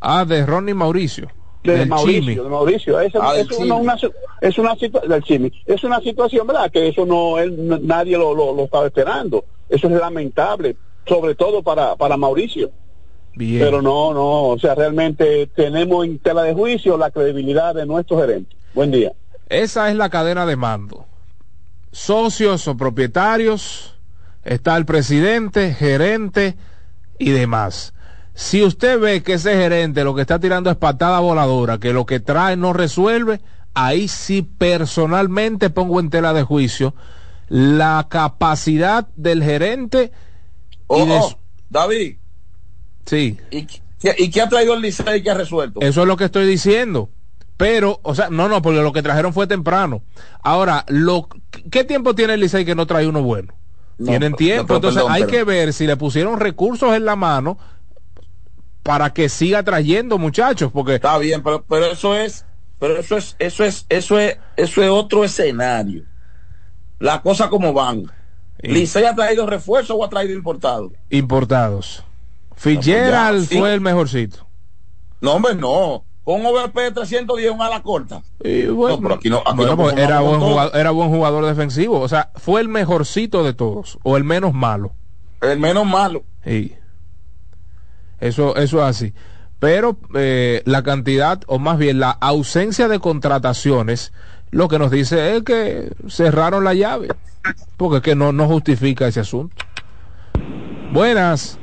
Ah, 0.00 0.24
de 0.24 0.44
Ronnie 0.46 0.74
Mauricio. 0.74 1.28
De 1.64 1.78
del 1.78 1.88
Mauricio, 1.88 2.20
Chimi. 2.22 2.34
de 2.36 2.42
Mauricio. 2.48 3.00
Esa- 3.00 3.18
Ah, 3.22 3.32
del 3.34 3.46
es, 3.50 3.58
una, 3.58 3.74
una- 3.74 3.96
es 4.40 4.58
una 4.58 4.76
situación 4.76 5.10
del 5.10 5.22
Chimi. 5.24 5.52
Es 5.64 5.82
una 5.84 6.00
situación, 6.00 6.46
¿verdad? 6.46 6.70
Que 6.70 6.88
eso 6.88 7.04
no, 7.06 7.38
él, 7.38 7.80
nadie 7.86 8.16
lo, 8.16 8.34
lo, 8.34 8.54
lo 8.54 8.64
estaba 8.64 8.86
esperando. 8.86 9.44
Eso 9.68 9.88
es 9.88 9.94
lamentable, 9.94 10.76
sobre 11.06 11.34
todo 11.34 11.62
para, 11.62 11.96
para 11.96 12.16
Mauricio. 12.16 12.70
Bien. 13.34 13.60
Pero 13.62 13.82
no, 13.82 14.14
no, 14.14 14.44
o 14.50 14.58
sea, 14.58 14.74
realmente 14.74 15.48
tenemos 15.48 16.06
en 16.06 16.18
tela 16.20 16.42
de 16.44 16.54
juicio 16.54 16.96
la 16.96 17.10
credibilidad 17.10 17.74
de 17.74 17.84
nuestro 17.84 18.18
gerente. 18.20 18.54
Buen 18.72 18.90
día. 18.92 19.12
Esa 19.48 19.90
es 19.90 19.96
la 19.96 20.10
cadena 20.10 20.46
de 20.46 20.56
mando. 20.56 21.06
Socios 21.92 22.66
o 22.68 22.76
propietarios, 22.76 23.94
está 24.44 24.76
el 24.76 24.84
presidente, 24.84 25.72
gerente 25.74 26.56
y 27.18 27.30
demás. 27.30 27.94
Si 28.34 28.62
usted 28.62 29.00
ve 29.00 29.22
que 29.22 29.34
ese 29.34 29.54
gerente 29.54 30.04
lo 30.04 30.14
que 30.14 30.20
está 30.20 30.38
tirando 30.38 30.70
es 30.70 30.76
patada 30.76 31.20
voladora, 31.20 31.78
que 31.78 31.92
lo 31.92 32.04
que 32.04 32.20
trae 32.20 32.56
no 32.56 32.72
resuelve, 32.72 33.40
ahí 33.72 34.08
sí 34.08 34.42
personalmente 34.42 35.70
pongo 35.70 36.00
en 36.00 36.10
tela 36.10 36.32
de 36.32 36.42
juicio 36.42 36.94
la 37.48 38.06
capacidad 38.10 39.06
del 39.16 39.42
gerente 39.42 40.10
y 40.10 40.10
Oh, 40.88 41.06
oh, 41.20 41.38
David, 41.70 42.16
sí, 43.06 43.38
¿y, 43.50 43.66
qué- 43.66 44.14
¿y 44.18 44.30
qué 44.30 44.40
ha 44.42 44.48
traído 44.48 44.74
el 44.74 44.82
Licey 44.82 45.22
que 45.22 45.30
ha 45.30 45.34
resuelto? 45.34 45.80
Eso 45.80 46.02
es 46.02 46.06
lo 46.08 46.16
que 46.16 46.24
estoy 46.24 46.46
diciendo. 46.46 47.08
Pero, 47.56 48.00
o 48.02 48.14
sea, 48.14 48.28
no, 48.30 48.48
no, 48.48 48.60
porque 48.60 48.82
lo 48.82 48.92
que 48.92 49.02
trajeron 49.02 49.32
fue 49.32 49.46
temprano. 49.46 50.02
Ahora, 50.42 50.84
lo, 50.88 51.28
¿qué 51.70 51.84
tiempo 51.84 52.14
tiene 52.14 52.34
el 52.34 52.40
Licey 52.40 52.64
que 52.64 52.74
no 52.74 52.86
trae 52.86 53.06
uno 53.06 53.22
bueno? 53.22 53.54
No, 53.98 54.08
Tienen 54.08 54.34
tiempo, 54.34 54.62
no, 54.62 54.66
pero 54.66 54.76
entonces 54.76 55.02
perdón, 55.02 55.12
hay 55.12 55.22
pero- 55.22 55.32
que 55.32 55.44
ver 55.44 55.72
si 55.72 55.86
le 55.86 55.96
pusieron 55.96 56.38
recursos 56.38 56.94
en 56.94 57.06
la 57.06 57.16
mano 57.16 57.58
para 58.82 59.12
que 59.12 59.28
siga 59.28 59.62
trayendo 59.62 60.18
muchachos, 60.18 60.70
porque 60.72 60.96
Está 60.96 61.18
bien, 61.18 61.42
pero, 61.42 61.64
pero 61.68 61.86
eso 61.86 62.14
es, 62.14 62.44
pero 62.78 62.98
eso 62.98 63.16
es, 63.16 63.36
eso 63.38 63.64
es, 63.64 63.86
eso 63.88 64.18
es, 64.18 64.38
eso 64.56 64.82
es 64.82 64.90
otro 64.90 65.24
escenario. 65.24 66.04
Las 66.98 67.20
cosas 67.20 67.48
como 67.48 67.72
van. 67.72 68.04
¿Licey 68.58 69.04
ha 69.04 69.14
traído 69.14 69.46
refuerzo 69.46 69.96
o 69.96 70.04
ha 70.04 70.08
traído 70.08 70.34
importado? 70.34 70.92
importados. 71.10 72.02
Fitzgerald 72.54 73.42
ya, 73.42 73.48
sí. 73.48 73.58
fue 73.58 73.74
el 73.74 73.80
mejorcito. 73.82 74.46
No, 75.20 75.32
hombre, 75.34 75.54
no. 75.54 76.05
Con 76.26 76.44
OVP 76.44 76.90
310 76.90 77.52
un 77.52 77.62
ala 77.62 77.82
corta. 77.84 78.20
Y 78.42 78.66
bueno, 78.66 78.96
No, 78.96 79.02
pero 79.02 79.14
aquí 79.14 79.30
no- 79.30 79.38
aquí 79.46 79.54
bueno, 79.54 79.76
no 79.76 79.82
pues 79.84 79.96
era, 79.96 80.18
buen 80.20 80.40
jugador, 80.40 80.76
era 80.76 80.90
buen 80.90 81.08
jugador 81.08 81.46
defensivo. 81.46 82.00
O 82.00 82.08
sea, 82.08 82.32
fue 82.34 82.60
el 82.60 82.68
mejorcito 82.68 83.44
de 83.44 83.54
todos, 83.54 83.96
o 84.02 84.16
el 84.16 84.24
menos 84.24 84.52
malo. 84.52 84.92
El 85.40 85.60
menos 85.60 85.86
malo. 85.86 86.24
Sí. 86.44 86.74
Eso, 88.18 88.56
eso 88.56 88.78
es 88.78 88.84
así. 88.84 89.14
Pero 89.60 89.98
eh, 90.16 90.62
la 90.64 90.82
cantidad, 90.82 91.40
o 91.46 91.60
más 91.60 91.78
bien 91.78 92.00
la 92.00 92.10
ausencia 92.10 92.88
de 92.88 92.98
contrataciones, 92.98 94.12
lo 94.50 94.66
que 94.66 94.80
nos 94.80 94.90
dice 94.90 95.36
es 95.36 95.44
que 95.44 95.92
cerraron 96.08 96.64
la 96.64 96.74
llave. 96.74 97.06
Porque 97.76 97.98
es 97.98 98.02
que 98.02 98.16
no, 98.16 98.32
no 98.32 98.48
justifica 98.48 99.06
ese 99.06 99.20
asunto. 99.20 99.54
Buenas. 100.92 101.58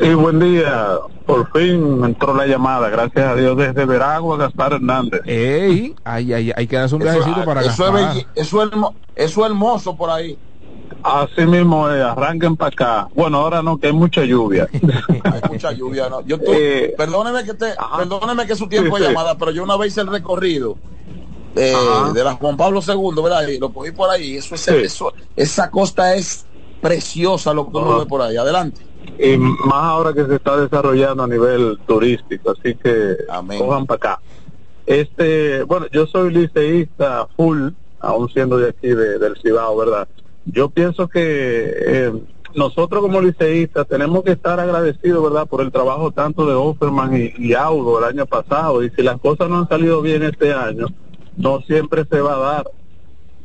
Sí, 0.00 0.14
buen 0.14 0.38
día. 0.38 0.98
Por 1.26 1.50
fin 1.52 2.02
entró 2.04 2.34
la 2.34 2.46
llamada, 2.46 2.88
gracias 2.88 3.24
a 3.26 3.34
Dios, 3.34 3.56
desde 3.56 3.84
Veragua, 3.84 4.36
Gaspar 4.38 4.74
Hernández. 4.74 5.20
Ey, 5.26 5.94
ay, 6.04 6.32
ay, 6.32 6.52
hay 6.56 6.66
que 6.66 6.76
darse 6.76 6.94
un 6.94 7.02
viajecito 7.02 7.44
para 7.44 7.60
eso 7.60 7.70
es, 7.70 7.78
Gaspar. 7.78 8.14
belli- 8.14 8.26
eso, 8.34 8.62
es, 8.62 8.70
hermo- 8.70 8.94
eso 9.14 9.40
es 9.44 9.46
hermoso 9.50 9.96
por 9.96 10.10
ahí. 10.10 10.38
Así 11.02 11.42
mismo 11.46 11.88
es, 11.90 12.02
arranquen 12.02 12.56
para 12.56 12.68
acá. 12.70 13.08
Bueno, 13.14 13.38
ahora 13.38 13.62
no, 13.62 13.78
que 13.78 13.88
hay 13.88 13.92
mucha 13.92 14.24
lluvia. 14.24 14.66
Hay 15.24 15.40
mucha 15.50 15.72
lluvia. 15.72 16.08
¿no? 16.08 16.22
Yo 16.22 16.38
tu- 16.38 16.52
Eh, 16.52 16.94
perdóneme 16.96 17.44
que 17.44 17.54
te, 17.54 17.74
perdóneme 17.96 18.46
que 18.46 18.56
su 18.56 18.66
tiempo 18.68 18.96
Sí, 18.96 19.02
de 19.02 19.08
sí. 19.08 19.12
llamada, 19.14 19.36
pero 19.36 19.50
yo 19.50 19.62
una 19.62 19.76
vez 19.76 19.88
hice 19.92 20.00
el 20.00 20.06
recorrido 20.08 20.76
eh, 21.56 21.74
de 22.14 22.24
la 22.24 22.34
Juan 22.34 22.56
Pablo 22.56 22.80
II, 22.86 23.22
¿verdad? 23.22 23.46
Y 23.48 23.58
lo 23.58 23.72
cogí 23.72 23.90
por 23.92 24.08
ahí. 24.10 24.36
Eso 24.36 24.54
es, 24.54 24.62
Sí. 24.62 24.74
eso, 24.76 25.12
esa 25.36 25.70
costa 25.70 26.14
es 26.14 26.46
preciosa 26.80 27.52
lo 27.52 27.70
que 27.70 27.76
uno 27.78 27.98
ve 27.98 28.06
por 28.06 28.22
ahí. 28.22 28.36
Adelante. 28.36 28.80
Y 29.18 29.36
más 29.36 29.74
ahora 29.74 30.12
que 30.12 30.24
se 30.26 30.36
está 30.36 30.56
desarrollando 30.60 31.24
a 31.24 31.28
nivel 31.28 31.78
turístico, 31.86 32.52
así 32.52 32.74
que 32.76 33.16
Amén. 33.28 33.58
cojan 33.58 33.86
para 33.86 33.96
acá. 33.96 34.20
Este, 34.86 35.62
bueno, 35.64 35.86
yo 35.92 36.06
soy 36.06 36.32
liceísta 36.32 37.26
full, 37.36 37.70
aún 38.00 38.28
siendo 38.30 38.56
de 38.58 38.70
aquí 38.70 38.88
de- 38.88 39.18
del 39.18 39.36
Cibao, 39.42 39.76
¿verdad? 39.76 40.08
Yo 40.46 40.70
pienso 40.70 41.08
que 41.08 41.20
eh, 41.76 42.12
nosotros 42.54 43.02
como 43.02 43.20
liceístas 43.20 43.86
tenemos 43.86 44.22
que 44.24 44.32
estar 44.32 44.58
agradecidos, 44.58 45.22
¿verdad? 45.22 45.46
Por 45.46 45.60
el 45.60 45.70
trabajo 45.70 46.10
tanto 46.12 46.46
de 46.46 46.54
Offerman 46.54 47.14
y, 47.16 47.32
y 47.38 47.52
Audo 47.54 47.98
el 47.98 48.04
año 48.04 48.24
pasado, 48.24 48.82
y 48.82 48.90
si 48.90 49.02
las 49.02 49.20
cosas 49.20 49.50
no 49.50 49.58
han 49.58 49.68
salido 49.68 50.00
bien 50.00 50.22
este 50.22 50.52
año, 50.54 50.86
no 51.36 51.60
siempre 51.62 52.06
se 52.10 52.20
va 52.20 52.36
a 52.36 52.38
dar. 52.38 52.70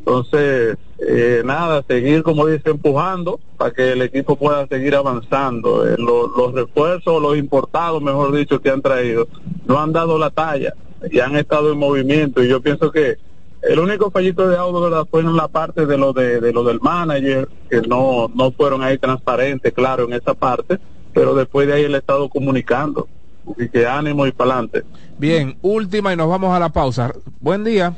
Entonces, 0.05 0.75
eh, 0.99 1.41
nada, 1.45 1.81
seguir, 1.87 2.23
como 2.23 2.45
dice, 2.47 2.71
empujando 2.71 3.39
para 3.57 3.71
que 3.71 3.93
el 3.93 4.01
equipo 4.01 4.35
pueda 4.35 4.67
seguir 4.67 4.95
avanzando. 4.95 5.87
Eh, 5.87 5.95
lo- 5.97 6.27
los 6.27 6.53
refuerzos, 6.53 7.21
los 7.21 7.37
importados, 7.37 8.01
mejor 8.01 8.35
dicho, 8.35 8.59
que 8.61 8.69
han 8.69 8.81
traído, 8.81 9.27
no 9.65 9.79
han 9.79 9.93
dado 9.93 10.17
la 10.17 10.29
talla 10.29 10.73
y 11.09 11.19
han 11.19 11.37
estado 11.37 11.71
en 11.71 11.77
movimiento. 11.79 12.43
Y 12.43 12.49
yo 12.49 12.61
pienso 12.61 12.91
que 12.91 13.17
el 13.61 13.79
único 13.79 14.11
fallito 14.11 14.45
de 14.49 14.57
Audo, 14.57 14.81
¿verdad?, 14.81 15.07
fue 15.09 15.21
en 15.21 15.37
la 15.37 15.47
parte 15.47 15.85
de 15.85 15.97
lo, 15.97 16.11
de, 16.11 16.51
lo 16.51 16.65
del 16.65 16.81
manager, 16.81 17.47
que 17.69 17.79
no, 17.81 18.29
no 18.35 18.51
fueron 18.51 18.83
ahí 18.83 18.97
transparentes, 18.97 19.71
claro, 19.71 20.03
en 20.03 20.13
esa 20.13 20.33
parte, 20.33 20.79
pero 21.13 21.33
después 21.33 21.65
de 21.67 21.73
ahí 21.75 21.85
ha 21.85 21.97
estado 21.97 22.27
comunicando. 22.27 23.07
Así 23.55 23.69
que 23.69 23.87
ánimo 23.87 24.27
y 24.27 24.33
para 24.33 24.51
adelante. 24.55 24.83
Bien, 25.17 25.57
última 25.61 26.11
y 26.11 26.17
nos 26.17 26.27
vamos 26.27 26.53
a 26.53 26.59
la 26.59 26.69
pausa. 26.69 27.13
Buen 27.39 27.63
día. 27.63 27.93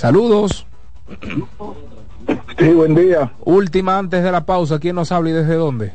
Saludos. 0.00 0.66
Sí, 2.58 2.68
buen 2.72 2.94
día. 2.94 3.32
Última 3.44 3.98
antes 3.98 4.24
de 4.24 4.32
la 4.32 4.46
pausa. 4.46 4.78
¿Quién 4.78 4.96
nos 4.96 5.12
habla 5.12 5.28
y 5.28 5.32
desde 5.34 5.56
dónde? 5.56 5.92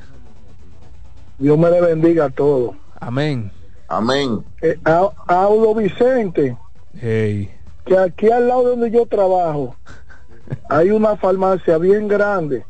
Dios 1.40 1.58
me 1.58 1.72
le 1.72 1.82
bendiga 1.82 2.26
a 2.26 2.30
todos. 2.30 2.76
Amén. 3.00 3.52
Amén. 3.88 4.46
Eh, 4.62 4.78
a, 4.86 5.10
Audo 5.26 5.74
Vicente, 5.74 6.56
Hey. 7.02 7.50
que 7.84 7.98
aquí 7.98 8.30
al 8.30 8.48
lado 8.48 8.70
donde 8.70 8.92
yo 8.92 9.08
trabajo 9.08 9.76
hay 10.70 10.92
una 10.92 11.18
farmacia 11.18 11.80
bien 11.80 12.08
grande 12.08 12.64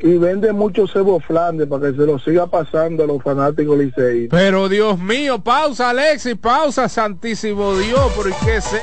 y 0.00 0.18
vende 0.18 0.52
mucho 0.52 0.88
cebo 0.88 1.20
Flandes 1.20 1.68
para 1.68 1.88
que 1.88 1.96
se 1.96 2.04
lo 2.04 2.18
siga 2.18 2.48
pasando 2.48 3.04
a 3.04 3.06
los 3.06 3.22
fanáticos 3.22 3.78
liceístas. 3.78 4.36
Pero 4.36 4.68
Dios 4.68 4.98
mío, 4.98 5.38
pausa 5.38 5.90
Alexis, 5.90 6.34
pausa 6.34 6.88
Santísimo 6.88 7.76
Dios, 7.76 8.12
¿por 8.16 8.26
qué 8.44 8.60
se? 8.60 8.82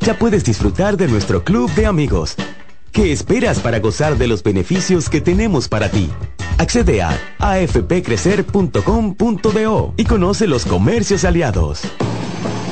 ya 0.00 0.18
puedes 0.18 0.44
disfrutar 0.44 0.96
de 0.96 1.06
nuestro 1.08 1.44
club 1.44 1.70
de 1.74 1.84
amigos. 1.86 2.36
¿Qué 2.92 3.12
esperas 3.12 3.60
para 3.60 3.80
gozar 3.80 4.16
de 4.16 4.26
los 4.26 4.42
beneficios 4.42 5.10
que 5.10 5.20
tenemos 5.20 5.68
para 5.68 5.90
ti? 5.90 6.10
Accede 6.58 7.02
a 7.02 7.18
afpcrecer.com.do 7.38 9.94
y 9.96 10.04
conoce 10.04 10.46
los 10.46 10.64
comercios 10.64 11.24
aliados. 11.24 11.82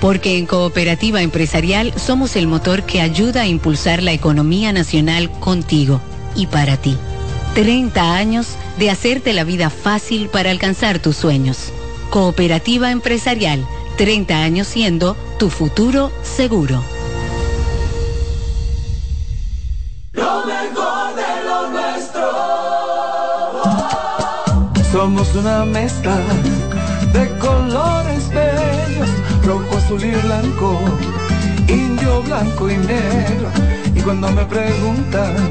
Porque 0.00 0.38
en 0.38 0.46
Cooperativa 0.46 1.22
Empresarial 1.22 1.92
somos 1.96 2.36
el 2.36 2.46
motor 2.46 2.84
que 2.84 3.00
ayuda 3.00 3.42
a 3.42 3.46
impulsar 3.46 4.02
la 4.02 4.12
economía 4.12 4.72
nacional 4.72 5.30
contigo 5.40 6.00
y 6.36 6.46
para 6.46 6.76
ti. 6.76 6.96
30 7.54 8.14
años 8.14 8.56
de 8.78 8.90
hacerte 8.90 9.32
la 9.32 9.44
vida 9.44 9.70
fácil 9.70 10.28
para 10.28 10.50
alcanzar 10.50 11.00
tus 11.00 11.16
sueños. 11.16 11.72
Cooperativa 12.10 12.90
Empresarial, 12.90 13.66
30 13.96 14.42
años 14.42 14.68
siendo 14.68 15.16
tu 15.38 15.50
futuro 15.50 16.12
seguro. 16.22 16.82
Lo 20.12 20.44
mejor 20.46 21.14
de 21.16 21.44
lo 21.44 21.70
nuestro. 21.70 22.22
Somos 24.92 25.34
una 25.34 25.64
mezcla 25.64 26.16
de 27.12 27.28
colores 27.38 28.28
bellos, 28.30 29.08
rojo, 29.44 29.77
azul 29.88 30.04
y 30.04 30.10
blanco, 30.10 30.80
indio, 31.66 32.22
blanco 32.22 32.70
y 32.70 32.76
negro. 32.76 33.48
Y 33.94 34.00
cuando 34.00 34.30
me 34.32 34.44
preguntan 34.44 35.50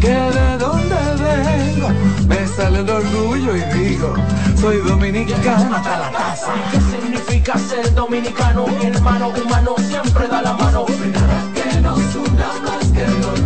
que 0.00 0.08
de 0.08 0.58
dónde 0.58 0.94
vengo, 0.94 1.88
me 2.28 2.46
sale 2.46 2.80
el 2.80 2.90
orgullo 2.90 3.56
y 3.56 3.62
digo, 3.76 4.14
soy 4.60 4.76
dominicano 4.78 5.76
hasta 5.76 5.98
la 5.98 6.12
casa. 6.12 6.52
¿Qué 6.70 6.80
significa 6.80 7.58
ser 7.58 7.92
dominicano? 7.92 8.66
Mi 8.68 8.86
hermano 8.86 9.30
humano 9.30 9.74
siempre 9.78 10.28
da 10.28 10.42
la 10.42 10.52
mano. 10.52 10.86
que 10.86 11.80
nos 11.80 12.14
una 12.14 12.48
más 12.64 12.92
que 12.92 13.04
el 13.04 13.24
orgullo 13.24 13.45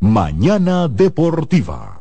Mañana 0.00 0.86
Deportiva. 0.86 1.98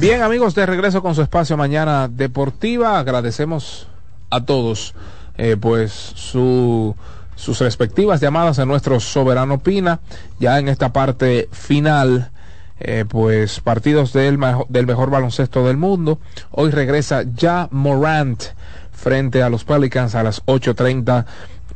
Bien 0.00 0.22
amigos, 0.22 0.54
de 0.54 0.64
regreso 0.64 1.02
con 1.02 1.16
su 1.16 1.22
espacio 1.22 1.56
mañana 1.56 2.06
deportiva. 2.06 3.00
Agradecemos 3.00 3.88
a 4.30 4.44
todos 4.44 4.94
eh, 5.36 5.56
pues 5.60 5.90
su, 5.92 6.94
sus 7.34 7.58
respectivas 7.58 8.20
llamadas 8.20 8.60
en 8.60 8.68
nuestro 8.68 9.00
Soberano 9.00 9.58
Pina. 9.58 9.98
Ya 10.38 10.60
en 10.60 10.68
esta 10.68 10.92
parte 10.92 11.48
final, 11.50 12.30
eh, 12.78 13.06
pues 13.08 13.58
partidos 13.58 14.12
del, 14.12 14.38
del 14.68 14.86
mejor 14.86 15.10
baloncesto 15.10 15.66
del 15.66 15.78
mundo. 15.78 16.20
Hoy 16.52 16.70
regresa 16.70 17.24
ya 17.34 17.66
Morant 17.72 18.40
frente 18.92 19.42
a 19.42 19.50
los 19.50 19.64
Pelicans 19.64 20.14
a 20.14 20.22
las 20.22 20.46
8.30 20.46 21.24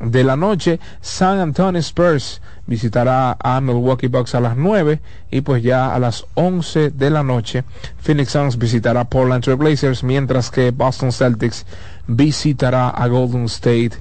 de 0.02 0.24
la 0.24 0.36
noche. 0.36 0.80
San 1.00 1.38
Antonio 1.38 1.80
Spurs 1.80 2.42
visitará 2.66 3.36
a 3.40 3.60
Milwaukee 3.60 4.08
Bucks 4.08 4.34
a 4.34 4.40
las 4.40 4.56
9 4.56 5.00
y 5.30 5.40
pues 5.40 5.62
ya 5.62 5.94
a 5.94 5.98
las 5.98 6.26
11 6.34 6.90
de 6.90 7.10
la 7.10 7.22
noche 7.22 7.64
Phoenix 7.98 8.30
Suns 8.30 8.58
visitará 8.58 9.04
Portland 9.04 9.42
Trail 9.42 9.58
Blazers 9.58 10.02
mientras 10.02 10.50
que 10.50 10.70
Boston 10.70 11.12
Celtics 11.12 11.66
visitará 12.06 12.90
a 12.90 13.06
Golden 13.08 13.44
State 13.44 13.92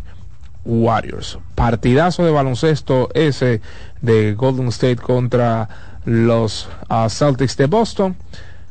Warriors. 0.65 1.39
Partidazo 1.55 2.23
de 2.23 2.31
baloncesto 2.31 3.09
ese 3.13 3.61
de 4.01 4.33
Golden 4.33 4.67
State 4.67 4.97
contra 4.97 5.69
los 6.05 6.67
uh, 6.89 7.09
Celtics 7.09 7.57
de 7.57 7.67
Boston. 7.67 8.15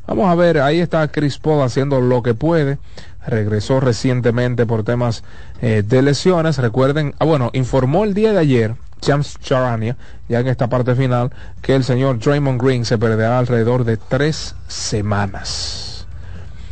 Vamos 0.06 0.28
a 0.28 0.34
ver, 0.34 0.58
ahí 0.58 0.80
está 0.80 1.06
Chris 1.08 1.38
Paul 1.38 1.62
haciendo 1.62 2.00
lo 2.00 2.22
que 2.22 2.34
puede. 2.34 2.78
Regresó 3.26 3.80
recientemente 3.80 4.66
por 4.66 4.82
temas 4.82 5.24
eh, 5.60 5.82
de 5.86 6.02
lesiones. 6.02 6.58
Recuerden, 6.58 7.14
ah, 7.18 7.24
bueno, 7.24 7.50
informó 7.52 8.04
el 8.04 8.14
día 8.14 8.32
de 8.32 8.38
ayer 8.38 8.74
James 9.02 9.38
Charania, 9.40 9.96
ya 10.28 10.40
en 10.40 10.48
esta 10.48 10.68
parte 10.68 10.94
final, 10.94 11.30
que 11.62 11.74
el 11.74 11.84
señor 11.84 12.18
Draymond 12.18 12.60
Green 12.60 12.84
se 12.84 12.98
perderá 12.98 13.38
alrededor 13.38 13.84
de 13.84 13.96
tres 13.96 14.54
semanas. 14.68 16.06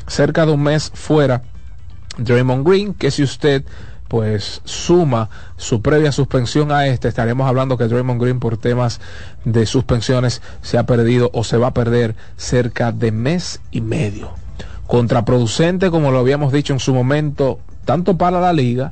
cerca 0.07 0.47
de 0.47 0.53
un 0.53 0.62
mes 0.62 0.91
fuera 0.95 1.43
Draymond 2.16 2.66
Green, 2.66 2.95
que 2.95 3.11
si 3.11 3.23
usted 3.23 3.65
pues 4.09 4.62
suma 4.65 5.29
su 5.59 5.83
previa 5.83 6.12
suspensión 6.12 6.73
a 6.73 6.87
este, 6.87 7.09
estaremos 7.09 7.47
hablando 7.47 7.77
que 7.77 7.89
Draymond 7.89 8.20
Green 8.20 8.41
por 8.41 8.57
temas 8.57 9.01
de 9.45 9.66
suspensiones 9.66 10.41
se 10.62 10.79
ha 10.79 10.87
perdido 10.87 11.31
o 11.35 11.45
se 11.45 11.59
va 11.59 11.69
a 11.69 11.75
perder 11.75 12.16
cerca 12.39 12.91
de 12.91 13.12
mes 13.12 13.61
y 13.70 13.83
medio. 13.83 14.31
Contraproducente, 14.89 15.90
como 15.90 16.10
lo 16.10 16.19
habíamos 16.19 16.52
dicho 16.52 16.73
en 16.73 16.81
su 16.81 16.93
momento, 16.93 17.60
tanto 17.85 18.16
para 18.16 18.40
la 18.40 18.52
liga 18.52 18.90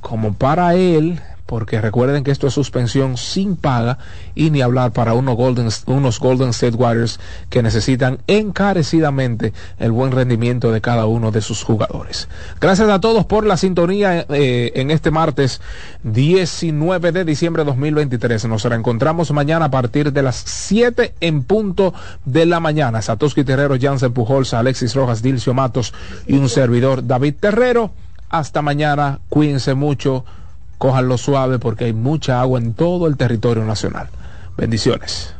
como 0.00 0.32
para 0.32 0.74
él, 0.74 1.20
porque 1.54 1.80
recuerden 1.80 2.24
que 2.24 2.32
esto 2.32 2.48
es 2.48 2.52
suspensión 2.52 3.16
sin 3.16 3.54
paga 3.54 3.98
y 4.34 4.50
ni 4.50 4.60
hablar 4.60 4.90
para 4.90 5.14
unos 5.14 5.36
Golden, 5.36 5.68
unos 5.86 6.18
Golden 6.18 6.48
State 6.48 6.74
Warriors 6.74 7.20
que 7.48 7.62
necesitan 7.62 8.18
encarecidamente 8.26 9.52
el 9.78 9.92
buen 9.92 10.10
rendimiento 10.10 10.72
de 10.72 10.80
cada 10.80 11.06
uno 11.06 11.30
de 11.30 11.40
sus 11.40 11.62
jugadores. 11.62 12.28
Gracias 12.60 12.88
a 12.88 13.00
todos 13.00 13.24
por 13.26 13.46
la 13.46 13.56
sintonía 13.56 14.26
eh, 14.30 14.72
en 14.74 14.90
este 14.90 15.12
martes 15.12 15.60
19 16.02 17.12
de 17.12 17.24
diciembre 17.24 17.62
de 17.62 17.66
2023. 17.66 18.46
Nos 18.46 18.64
reencontramos 18.64 19.30
mañana 19.30 19.66
a 19.66 19.70
partir 19.70 20.12
de 20.12 20.24
las 20.24 20.34
7 20.34 21.14
en 21.20 21.44
punto 21.44 21.94
de 22.24 22.46
la 22.46 22.58
mañana. 22.58 23.00
Satoshi 23.00 23.44
Terrero, 23.44 23.76
Jansen 23.80 24.12
Pujols, 24.12 24.54
Alexis 24.54 24.92
Rojas, 24.96 25.22
Dilcio 25.22 25.54
Matos 25.54 25.94
y 26.26 26.34
un 26.34 26.48
servidor 26.48 27.06
David 27.06 27.34
Terrero. 27.38 27.92
Hasta 28.28 28.60
mañana, 28.60 29.20
cuídense 29.28 29.74
mucho 29.74 30.24
cójanlo 30.78 31.18
suave 31.18 31.58
porque 31.58 31.84
hay 31.86 31.92
mucha 31.92 32.40
agua 32.40 32.58
en 32.58 32.74
todo 32.74 33.06
el 33.06 33.16
territorio 33.16 33.64
nacional. 33.64 34.08
Bendiciones. 34.56 35.34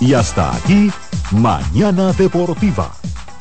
Y 0.00 0.14
hasta 0.14 0.54
aquí, 0.54 0.90
Mañana 1.32 2.12
Deportiva. 2.12 2.92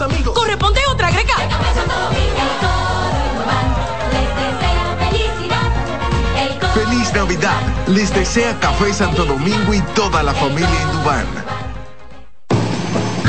Los 0.00 0.12
amigos. 0.12 0.34
Corresponde 0.34 0.80
otra 0.90 1.10
greca. 1.10 1.34
El 1.42 1.48
café 1.48 1.74
Santo 1.74 1.94
Domingo, 2.00 2.40
el 2.40 2.58
coro 2.60 3.18
Indubán, 3.26 3.66
les 4.12 4.28
desea 4.36 4.96
felicidad. 5.10 5.70
El 6.38 6.58
coro 6.58 6.72
Feliz 6.72 7.12
Navidad. 7.12 7.60
Les 7.88 8.14
desea 8.14 8.58
Café 8.60 8.92
Santo 8.94 9.24
Domingo 9.24 9.74
y 9.74 9.80
toda 9.94 10.22
la 10.22 10.32
familia 10.34 10.82
Indubán. 10.82 11.26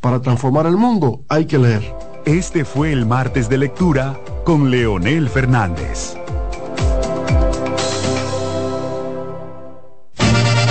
Para 0.00 0.20
transformar 0.20 0.66
el 0.66 0.76
mundo 0.76 1.24
hay 1.28 1.44
que 1.44 1.58
leer. 1.58 1.94
Este 2.24 2.64
fue 2.64 2.90
el 2.92 3.04
martes 3.04 3.48
de 3.48 3.58
lectura 3.58 4.18
con 4.44 4.70
Leonel 4.70 5.28
Fernández. 5.28 6.19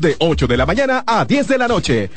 de 0.00 0.16
8 0.18 0.46
de 0.46 0.56
la 0.56 0.66
mañana 0.66 1.04
a 1.06 1.24
10 1.24 1.48
de 1.48 1.58
la 1.58 1.68
noche. 1.68 2.10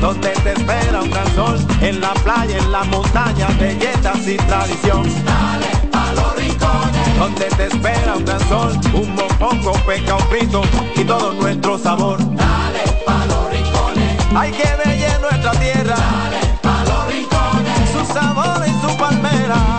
Donde 0.00 0.30
te 0.30 0.52
espera 0.52 1.00
un 1.00 1.10
gran 1.10 1.34
sol, 1.34 1.58
en 1.80 2.00
la 2.00 2.12
playa, 2.14 2.58
en 2.58 2.72
la 2.72 2.82
montaña, 2.84 3.46
belletas 3.60 4.26
y 4.26 4.36
tradición. 4.36 5.04
Dale 5.24 5.70
a 5.92 6.12
los 6.14 6.36
rincones. 6.36 7.18
Donde 7.18 7.44
te 7.44 7.66
espera 7.66 8.16
un 8.16 8.24
gran 8.24 8.40
sol, 8.48 8.72
un 8.94 9.14
mopongo, 9.14 9.72
peca, 9.86 10.16
un 10.16 10.22
frito 10.22 10.62
y 10.96 11.04
todo 11.04 11.32
nuestro 11.34 11.78
sabor. 11.78 12.18
Dale 12.18 12.82
a 13.06 13.26
los 13.26 13.50
rincones. 13.50 14.18
Hay 14.34 14.50
que 14.50 14.68
bella 14.84 15.18
nuestra 15.18 15.52
tierra. 15.52 15.96
Dale 15.96 16.40
a 16.64 16.84
los 16.84 17.14
rincones. 17.14 17.90
Su 17.92 18.12
sabor 18.12 18.64
y 18.66 18.86
su 18.86 18.96
palmera. 18.96 19.31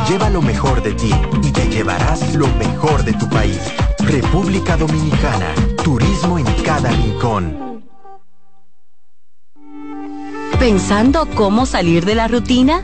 Lleva 0.07 0.29
lo 0.29 0.41
mejor 0.41 0.83
de 0.83 0.93
ti 0.93 1.11
y 1.41 1.51
te 1.51 1.67
llevarás 1.69 2.35
lo 2.35 2.47
mejor 2.55 3.03
de 3.05 3.13
tu 3.13 3.29
país. 3.29 3.59
República 3.99 4.75
Dominicana. 4.75 5.53
Turismo 5.81 6.37
en 6.37 6.45
cada 6.63 6.89
rincón. 6.91 7.83
¿Pensando 10.59 11.27
cómo 11.35 11.65
salir 11.65 12.05
de 12.05 12.15
la 12.15 12.27
rutina? 12.27 12.83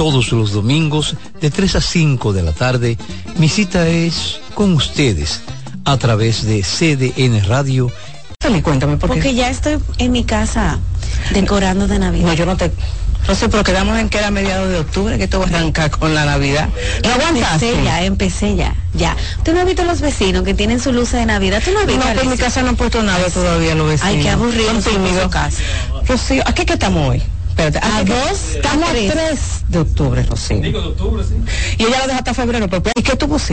Todos 0.00 0.32
los 0.32 0.52
domingos 0.52 1.14
de 1.42 1.50
3 1.50 1.76
a 1.76 1.80
5 1.82 2.32
de 2.32 2.42
la 2.42 2.52
tarde, 2.52 2.96
mi 3.36 3.50
cita 3.50 3.86
es 3.86 4.40
con 4.54 4.72
ustedes 4.72 5.42
a 5.84 5.98
través 5.98 6.46
de 6.46 6.62
CDN 6.62 7.44
Radio. 7.46 7.92
Dale, 8.42 8.62
cuéntame 8.62 8.96
por 8.96 9.10
qué. 9.10 9.16
Porque 9.16 9.34
ya 9.34 9.50
estoy 9.50 9.76
en 9.98 10.10
mi 10.12 10.24
casa 10.24 10.78
decorando 11.34 11.86
de 11.86 11.98
Navidad. 11.98 12.28
No, 12.28 12.32
yo 12.32 12.46
no 12.46 12.56
te... 12.56 12.72
No 13.28 13.34
sé, 13.34 13.50
pero 13.50 13.62
quedamos 13.62 13.98
en 13.98 14.08
que 14.08 14.16
era 14.16 14.30
mediados 14.30 14.70
de 14.70 14.78
octubre, 14.78 15.18
que 15.18 15.24
esto 15.24 15.38
va 15.38 15.44
a 15.44 15.48
arrancar 15.48 15.90
con 15.90 16.14
la 16.14 16.24
Navidad. 16.24 16.70
¿No 17.04 17.10
aguantaste? 17.10 17.68
Empecé 17.68 17.84
ya, 17.84 18.02
empecé 18.04 18.56
ya, 18.56 18.74
ya. 18.94 19.14
¿Tú 19.44 19.52
no 19.52 19.60
has 19.60 19.66
visto 19.66 19.84
los 19.84 20.00
vecinos 20.00 20.44
que 20.44 20.54
tienen 20.54 20.80
su 20.80 20.94
luz 20.94 21.12
de 21.12 21.26
Navidad? 21.26 21.60
¿Tú 21.62 21.72
no 21.72 21.80
has 21.80 21.86
No, 21.86 21.92
visto? 21.92 22.22
en 22.22 22.30
mi 22.30 22.38
casa 22.38 22.62
no 22.62 22.70
han 22.70 22.76
puesto 22.76 23.02
nada 23.02 23.28
todavía 23.28 23.74
los 23.74 23.86
vecinos. 23.86 24.14
Ay, 24.14 24.22
qué 24.22 24.30
aburrido. 24.30 24.80
Son 24.80 24.94
tímidos. 24.94 25.30
Rocío, 26.08 26.42
¿a 26.46 26.54
qué 26.54 26.64
que 26.64 26.72
estamos 26.72 27.06
hoy? 27.06 27.22
Espérate, 27.50 27.78
¿a, 27.82 28.04
dos, 28.04 28.16
a 28.18 28.56
Estamos 28.56 28.88
a 28.88 28.92
tres. 28.92 29.12
3 29.12 29.64
de 29.68 29.78
octubre, 29.78 30.22
Rocío. 30.22 30.60
de 30.60 30.78
octubre, 30.78 31.24
sí. 31.24 31.34
Y 31.78 31.82
ella 31.84 31.98
lo 32.00 32.06
deja 32.06 32.18
hasta 32.18 32.34
febrero, 32.34 32.68
pero 32.68 32.82
¿y 32.94 33.02
qué 33.02 33.16
tú 33.16 33.28
pusiste? 33.28 33.48